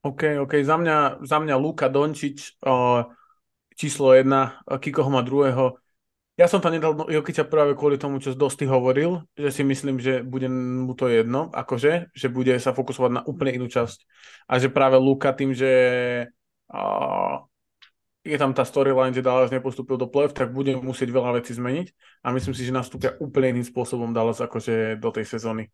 OK, 0.01 0.43
OK, 0.43 0.53
za 0.65 0.77
mňa, 0.81 1.23
za 1.23 1.39
mňa 1.39 1.55
Luka 1.61 1.87
Dončič, 1.87 2.61
uh, 2.67 3.05
číslo 3.77 4.17
jedna, 4.17 4.59
Kiko 4.67 5.07
ho 5.07 5.11
má 5.13 5.23
druhého, 5.23 5.77
ja 6.41 6.49
som 6.49 6.65
tam 6.65 6.73
nedal 6.73 6.97
Jokiča 6.97 7.45
práve 7.45 7.77
kvôli 7.77 8.01
tomu, 8.01 8.17
čo 8.17 8.33
Dosti 8.33 8.65
hovoril, 8.65 9.29
že 9.37 9.53
si 9.53 9.61
myslím, 9.61 10.01
že 10.01 10.25
bude 10.25 10.49
mu 10.49 10.97
to 10.97 11.12
jedno, 11.12 11.53
akože, 11.53 12.17
že 12.17 12.27
bude 12.33 12.57
sa 12.57 12.73
fokusovať 12.73 13.11
na 13.12 13.23
úplne 13.29 13.61
inú 13.61 13.69
časť. 13.69 14.09
A 14.49 14.57
že 14.57 14.73
práve 14.73 14.97
Luka 14.97 15.37
tým, 15.37 15.53
že 15.53 15.69
uh, 16.73 17.45
je 18.25 18.37
tam 18.41 18.57
tá 18.57 18.65
storyline, 18.65 19.12
že 19.12 19.21
Dallas 19.21 19.53
nepostúpil 19.53 20.01
do 20.01 20.09
play 20.09 20.33
tak 20.33 20.49
bude 20.57 20.81
musieť 20.81 21.12
veľa 21.12 21.45
vecí 21.45 21.53
zmeniť 21.53 21.93
a 22.25 22.33
myslím 22.33 22.57
si, 22.57 22.65
že 22.65 22.73
nastúpia 22.73 23.21
úplne 23.21 23.61
iným 23.61 23.69
spôsobom 23.69 24.09
Dallas 24.17 24.41
akože 24.41 24.97
do 24.97 25.12
tej 25.12 25.29
sezóny. 25.29 25.69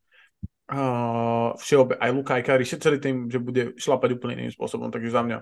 Uh, 0.67 1.55
všeobe, 1.63 1.95
aj 1.95 2.11
Luka, 2.11 2.35
aj 2.35 2.43
Kari, 2.43 2.67
celý 2.67 2.99
tým, 2.99 3.31
že 3.31 3.39
bude 3.39 3.79
šlapať 3.79 4.19
úplne 4.19 4.43
iným 4.43 4.51
spôsobom, 4.51 4.91
takže 4.91 5.15
za 5.15 5.23
mňa 5.23 5.39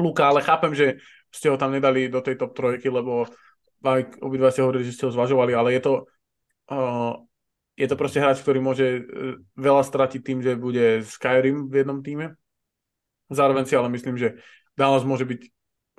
Luka, 0.00 0.32
ale 0.32 0.40
chápem, 0.40 0.72
že 0.72 0.96
ste 1.28 1.52
ho 1.52 1.60
tam 1.60 1.76
nedali 1.76 2.08
do 2.08 2.24
tej 2.24 2.40
top 2.40 2.56
trojky, 2.56 2.88
lebo 2.88 3.28
aj 3.80 4.20
obidva 4.20 4.52
ste 4.52 4.64
hovorili, 4.64 4.86
že 4.86 4.96
ste 4.96 5.06
ho 5.08 5.12
zvažovali, 5.14 5.52
ale 5.56 5.76
je 5.76 5.82
to 5.82 5.92
uh, 6.70 7.14
je 7.76 7.86
to 7.88 7.96
proste 7.96 8.20
hráč, 8.20 8.44
ktorý 8.44 8.60
môže 8.60 8.86
uh, 9.00 9.02
veľa 9.56 9.82
stratiť 9.84 10.20
tým, 10.20 10.38
že 10.44 10.60
bude 10.60 11.00
Skyrim 11.04 11.68
v 11.68 11.74
jednom 11.80 12.00
týme. 12.04 12.36
Zároveň 13.30 13.64
si 13.64 13.78
ale 13.78 13.88
myslím, 13.94 14.18
že 14.18 14.42
Dallas 14.74 15.06
môže 15.06 15.24
byť 15.24 15.40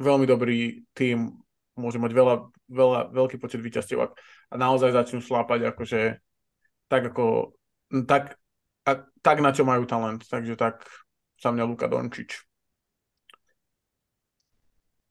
veľmi 0.01 0.25
dobrý 0.27 0.83
tým, 0.91 1.31
môže 1.79 2.01
mať 2.01 2.11
veľa, 2.11 2.35
veľa, 2.67 2.99
veľký 3.15 3.37
počet 3.39 3.63
výťastiev 3.63 3.99
a 4.03 4.55
naozaj 4.57 4.91
začnú 4.91 5.23
šlápať 5.23 5.71
akože 5.71 6.19
tak 6.91 7.03
ako 7.13 7.55
tak, 8.03 8.35
a, 8.83 8.91
tak 9.23 9.37
na 9.39 9.55
čo 9.55 9.63
majú 9.63 9.87
talent. 9.87 10.23
Takže 10.27 10.59
tak 10.59 10.83
za 11.39 11.49
mňa 11.55 11.63
Luka 11.63 11.87
Dončič. 11.87 12.43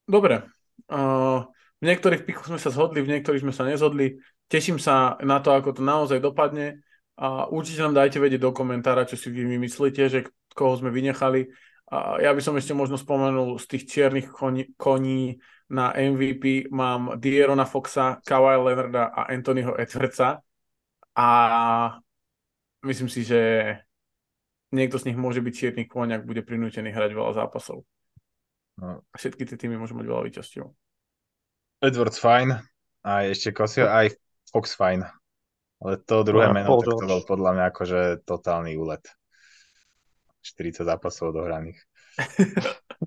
Dobre. 0.05 0.45
Uh, 0.91 1.47
v 1.81 1.85
niektorých 1.89 2.29
pikoch 2.29 2.47
sme 2.47 2.61
sa 2.61 2.69
zhodli, 2.69 3.01
v 3.01 3.17
niektorých 3.17 3.41
sme 3.41 3.57
sa 3.57 3.65
nezhodli. 3.65 4.21
Teším 4.53 4.77
sa 4.77 5.17
na 5.25 5.41
to, 5.41 5.57
ako 5.57 5.81
to 5.81 5.83
naozaj 5.83 6.21
dopadne. 6.21 6.85
A 7.17 7.49
určite 7.49 7.81
nám 7.85 7.97
dajte 7.97 8.21
vedieť 8.21 8.41
do 8.41 8.53
komentára, 8.53 9.09
čo 9.09 9.17
si 9.17 9.33
vy 9.33 9.45
myslíte, 9.45 10.03
že 10.09 10.29
koho 10.53 10.77
sme 10.77 10.93
vynechali. 10.93 11.49
A 11.91 12.21
ja 12.23 12.31
by 12.37 12.41
som 12.45 12.55
ešte 12.55 12.77
možno 12.77 13.01
spomenul 13.01 13.59
z 13.59 13.67
tých 13.67 13.85
čiernych 13.89 14.31
koní, 14.31 14.77
koní 14.77 15.41
na 15.73 15.91
MVP 15.97 16.71
mám 16.71 17.19
Dierona 17.19 17.67
Foxa, 17.67 18.23
Kawhi 18.23 18.57
Leonarda 18.61 19.11
a 19.11 19.27
Anthonyho 19.33 19.75
Edwardsa. 19.75 20.45
A 21.17 21.29
myslím 22.87 23.09
si, 23.09 23.27
že 23.27 23.41
niekto 24.71 24.99
z 24.99 25.11
nich 25.11 25.19
môže 25.19 25.43
byť 25.43 25.55
čierny 25.55 25.85
kôň, 25.91 26.21
ak 26.21 26.27
bude 26.29 26.47
prinútený 26.47 26.95
hrať 26.95 27.11
veľa 27.11 27.33
zápasov. 27.43 27.83
No. 28.79 29.03
A 29.03 29.15
všetky 29.19 29.45
tie 29.45 29.59
týmy 29.59 29.77
môžu 29.77 29.99
mať 29.99 30.07
veľa 30.07 30.23
výťasťov. 30.31 30.90
Edwards 31.81 32.21
fajn, 32.21 32.61
aj 33.09 33.25
ešte 33.33 33.57
Kosio, 33.57 33.89
aj 33.89 34.13
Fox 34.53 34.77
fajn. 34.77 35.09
Ale 35.81 35.97
to 36.05 36.21
druhé 36.29 36.53
no, 36.53 36.55
meno, 36.55 36.69
tak 36.77 36.93
to 36.93 37.09
bol 37.09 37.25
podľa 37.25 37.51
mňa 37.57 37.65
akože 37.73 38.01
totálny 38.29 38.77
úlet. 38.77 39.01
40 40.45 40.85
zápasov 40.85 41.33
dohraných. 41.33 41.81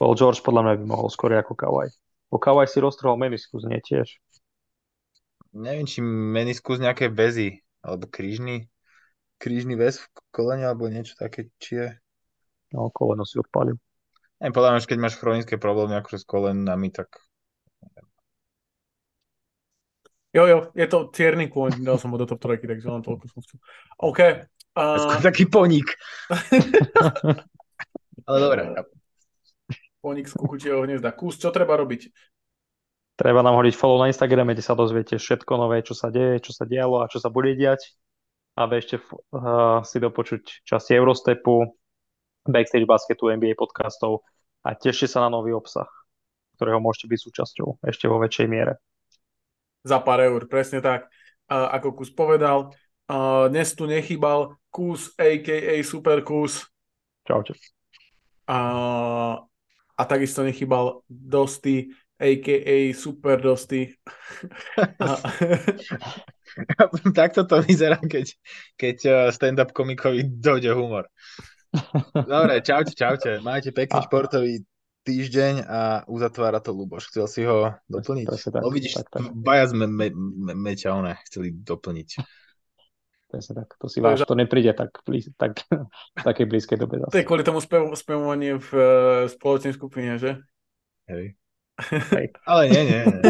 Paul 0.00 0.14
George 0.16 0.44
podľa 0.44 0.62
mňa 0.64 0.74
by 0.80 0.84
mohol 0.84 1.08
skôr 1.08 1.32
ako 1.32 1.56
Kawhi. 1.56 1.88
Po 2.28 2.36
Kawhi 2.36 2.68
si 2.68 2.84
roztrhol 2.84 3.16
meniskus, 3.16 3.64
nie 3.64 3.80
tiež? 3.80 4.20
Neviem, 5.56 5.88
či 5.88 6.04
meniskus 6.04 6.76
nejaké 6.76 7.08
väzy, 7.08 7.64
alebo 7.80 8.04
krížny, 8.12 8.68
krížny 9.40 9.72
väz 9.72 10.04
v 10.04 10.06
kolene, 10.28 10.68
alebo 10.68 10.84
niečo 10.92 11.16
také, 11.16 11.48
či 11.56 11.80
je. 11.80 11.88
No, 12.76 12.92
koleno 12.92 13.24
si 13.24 13.40
odpalil. 13.40 13.80
Neviem, 14.36 14.52
podľa 14.52 14.70
mňa, 14.76 14.80
keď 14.84 14.98
máš 15.00 15.16
chronické 15.16 15.56
problémy 15.56 15.96
akože 15.96 16.22
s 16.22 16.26
kolenami, 16.28 16.92
tak 16.92 17.08
Jo, 20.36 20.44
jo, 20.44 20.58
je 20.76 20.84
to 20.84 21.08
tierny 21.08 21.48
kôň, 21.48 21.80
dal 21.80 21.96
som 21.96 22.12
ho 22.12 22.20
do 22.20 22.28
top 22.28 22.36
trojky, 22.36 22.68
takže 22.68 22.92
len 22.92 23.00
toľko 23.00 23.24
som 23.32 23.40
chcel. 23.40 23.56
OK. 24.04 24.20
Uh... 24.76 25.16
Taký 25.24 25.48
poník. 25.48 25.96
Ale 28.28 28.36
dobre. 28.36 28.60
Poník 30.04 30.28
z 30.28 30.36
kukučieho 30.36 30.84
hniezda. 30.84 31.16
Kus, 31.16 31.40
čo 31.40 31.48
treba 31.48 31.80
robiť? 31.80 32.12
Treba 33.16 33.40
nám 33.40 33.56
hodiť 33.56 33.80
follow 33.80 33.96
na 33.96 34.12
Instagrame, 34.12 34.52
kde 34.52 34.60
sa 34.60 34.76
dozviete 34.76 35.16
všetko 35.16 35.56
nové, 35.56 35.80
čo 35.80 35.96
sa 35.96 36.12
deje, 36.12 36.44
čo 36.44 36.52
sa 36.52 36.68
dialo 36.68 37.00
a 37.00 37.08
čo 37.08 37.16
sa 37.16 37.32
bude 37.32 37.56
diať. 37.56 37.96
A 38.60 38.68
ešte 38.68 39.00
uh, 39.00 39.80
si 39.88 39.96
dopočuť 39.96 40.68
časti 40.68 41.00
Eurostepu, 41.00 41.64
Backstage 42.48 42.86
Basketu, 42.86 43.30
NBA 43.30 43.58
podcastov 43.58 44.26
a 44.62 44.74
tešte 44.74 45.10
sa 45.10 45.26
na 45.26 45.28
nový 45.30 45.54
obsah, 45.54 45.86
ktorého 46.58 46.82
môžete 46.82 47.10
byť 47.10 47.20
súčasťou 47.20 47.68
ešte 47.86 48.06
vo 48.06 48.22
väčšej 48.22 48.46
miere 48.46 48.78
za 49.86 50.02
pár 50.02 50.18
eur, 50.18 50.50
presne 50.50 50.82
tak, 50.82 51.06
uh, 51.46 51.70
ako 51.78 52.02
Kus 52.02 52.10
povedal. 52.10 52.74
Uh, 53.06 53.46
dnes 53.46 53.70
tu 53.70 53.86
nechybal 53.86 54.58
Kus, 54.74 55.14
a.k.a. 55.14 55.78
Super 55.86 56.26
Kus. 56.26 56.66
Čaute. 57.22 57.54
Uh, 58.50 59.38
a 59.94 60.02
takisto 60.02 60.42
nechybal 60.42 61.06
Dosti, 61.06 61.94
a.k.a. 62.18 62.90
Super 62.98 63.38
Dosti. 63.38 63.94
Takto 67.14 67.46
to 67.46 67.62
vyzerá, 67.62 68.02
keď, 68.02 68.26
keď 68.74 68.96
uh, 69.06 69.30
stand-up 69.30 69.70
komikovi 69.70 70.26
dojde 70.26 70.74
humor. 70.74 71.06
Dobre, 72.14 72.62
čaute, 72.62 72.92
čaute. 72.92 73.40
Majte 73.42 73.72
pekný 73.72 73.98
športový 74.06 74.64
týždeň 75.06 75.54
a 75.62 75.80
uzatvára 76.10 76.58
to 76.58 76.74
Luboš. 76.74 77.14
Chcel 77.14 77.26
si 77.30 77.40
ho 77.46 77.70
doplniť? 77.86 78.26
Presne 78.26 78.50
tak. 78.50 78.62
No 78.66 78.70
vidíš, 78.74 78.92
tak, 78.98 79.06
tak. 79.14 79.22
baja 79.30 79.70
sme 79.70 79.86
me, 79.86 80.10
me, 80.10 80.74
one 80.74 81.12
chceli 81.30 81.54
doplniť. 81.54 82.08
Presne 83.30 83.52
tak. 83.62 83.78
To 83.78 83.86
si 83.86 84.02
váš, 84.02 84.26
to 84.26 84.34
nepríde 84.34 84.74
tak, 84.74 84.90
blíz, 85.06 85.30
tak 85.38 85.62
v 86.18 86.22
takej 86.26 86.46
blízkej 86.50 86.78
dobe 86.78 86.98
zase. 87.02 87.14
To 87.14 87.20
je 87.22 87.26
kvôli 87.26 87.46
tomu 87.46 87.62
spevovanie 87.94 88.58
v 88.58 88.70
uh, 88.74 88.84
spoločnej 89.30 89.74
skupine, 89.78 90.18
že? 90.18 90.42
Hej. 91.06 91.38
Hej. 91.90 92.26
Ale 92.50 92.62
nie, 92.70 92.82
nie. 92.82 93.02
nie. 93.06 93.22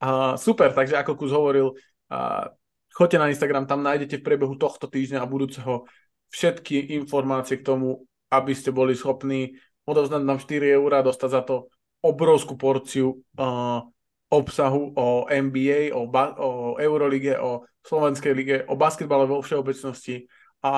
Uh, 0.00 0.32
super, 0.40 0.72
takže 0.72 0.96
ako 0.96 1.12
Kus 1.12 1.30
hovoril, 1.30 1.76
uh, 2.08 2.48
choďte 2.96 3.18
na 3.20 3.28
Instagram, 3.28 3.68
tam 3.68 3.84
nájdete 3.84 4.18
v 4.18 4.26
priebehu 4.26 4.56
tohto 4.56 4.88
týždňa 4.88 5.20
a 5.20 5.28
budúceho 5.28 5.84
všetky 6.30 6.96
informácie 6.98 7.58
k 7.58 7.66
tomu, 7.66 8.06
aby 8.30 8.54
ste 8.54 8.70
boli 8.70 8.94
schopní 8.94 9.58
odovzdať 9.86 10.22
nám 10.22 10.38
4 10.38 10.78
eurá, 10.78 11.02
dostať 11.02 11.30
za 11.30 11.42
to 11.42 11.56
obrovskú 12.00 12.56
porciu 12.56 13.20
uh, 13.36 13.84
obsahu 14.30 14.94
o 14.94 15.26
NBA, 15.26 15.90
o, 15.90 16.06
ba- 16.06 16.38
o 16.38 16.78
Eurolige, 16.78 17.34
o 17.36 17.66
Slovenskej 17.82 18.32
lige, 18.32 18.56
o 18.70 18.78
basketbale 18.78 19.26
vo 19.26 19.42
všeobecnosti. 19.42 20.30
A 20.62 20.72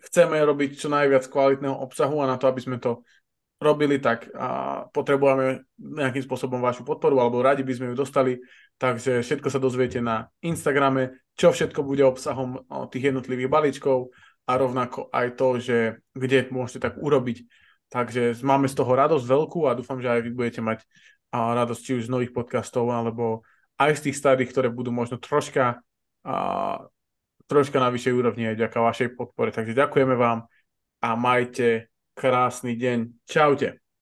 chceme 0.00 0.40
robiť 0.40 0.80
čo 0.80 0.88
najviac 0.88 1.28
kvalitného 1.28 1.76
obsahu 1.76 2.24
a 2.24 2.30
na 2.30 2.40
to, 2.40 2.48
aby 2.48 2.60
sme 2.64 2.80
to 2.80 3.04
robili, 3.60 4.00
tak 4.00 4.28
a 4.34 4.82
potrebujeme 4.90 5.64
nejakým 5.78 6.24
spôsobom 6.24 6.58
vašu 6.58 6.82
podporu, 6.84 7.20
alebo 7.20 7.44
radi 7.44 7.62
by 7.62 7.72
sme 7.72 7.86
ju 7.92 7.94
dostali, 7.96 8.32
takže 8.76 9.22
všetko 9.22 9.48
sa 9.48 9.62
dozviete 9.62 10.04
na 10.04 10.28
Instagrame, 10.44 11.24
čo 11.38 11.54
všetko 11.54 11.80
bude 11.80 12.04
obsahom 12.04 12.60
tých 12.90 13.14
jednotlivých 13.14 13.48
balíčkov 13.48 14.12
a 14.44 14.52
rovnako 14.54 15.08
aj 15.08 15.26
to, 15.40 15.48
že 15.56 15.78
kde 16.12 16.52
môžete 16.52 16.84
tak 16.84 17.00
urobiť 17.00 17.48
Takže 17.94 18.42
máme 18.42 18.66
z 18.66 18.74
toho 18.74 18.90
radosť 18.90 19.22
veľkú 19.22 19.70
a 19.70 19.78
dúfam, 19.78 20.02
že 20.02 20.10
aj 20.10 20.20
vy 20.26 20.30
budete 20.34 20.58
mať 20.58 20.82
radosť 21.30 21.78
či 21.78 21.92
už 22.02 22.10
z 22.10 22.12
nových 22.12 22.34
podcastov, 22.34 22.90
alebo 22.90 23.46
aj 23.78 24.02
z 24.02 24.10
tých 24.10 24.18
starých, 24.18 24.50
ktoré 24.50 24.66
budú 24.66 24.90
možno 24.90 25.22
troška, 25.22 25.78
a, 26.26 26.36
troška 27.46 27.78
na 27.78 27.94
vyššej 27.94 28.14
úrovni 28.18 28.50
aj 28.50 28.66
ďaká 28.66 28.82
vašej 28.82 29.14
podpore. 29.14 29.54
Takže 29.54 29.78
ďakujeme 29.78 30.18
vám 30.18 30.42
a 31.06 31.08
majte 31.14 31.86
krásny 32.18 32.74
deň. 32.74 32.98
Čaute. 33.30 33.83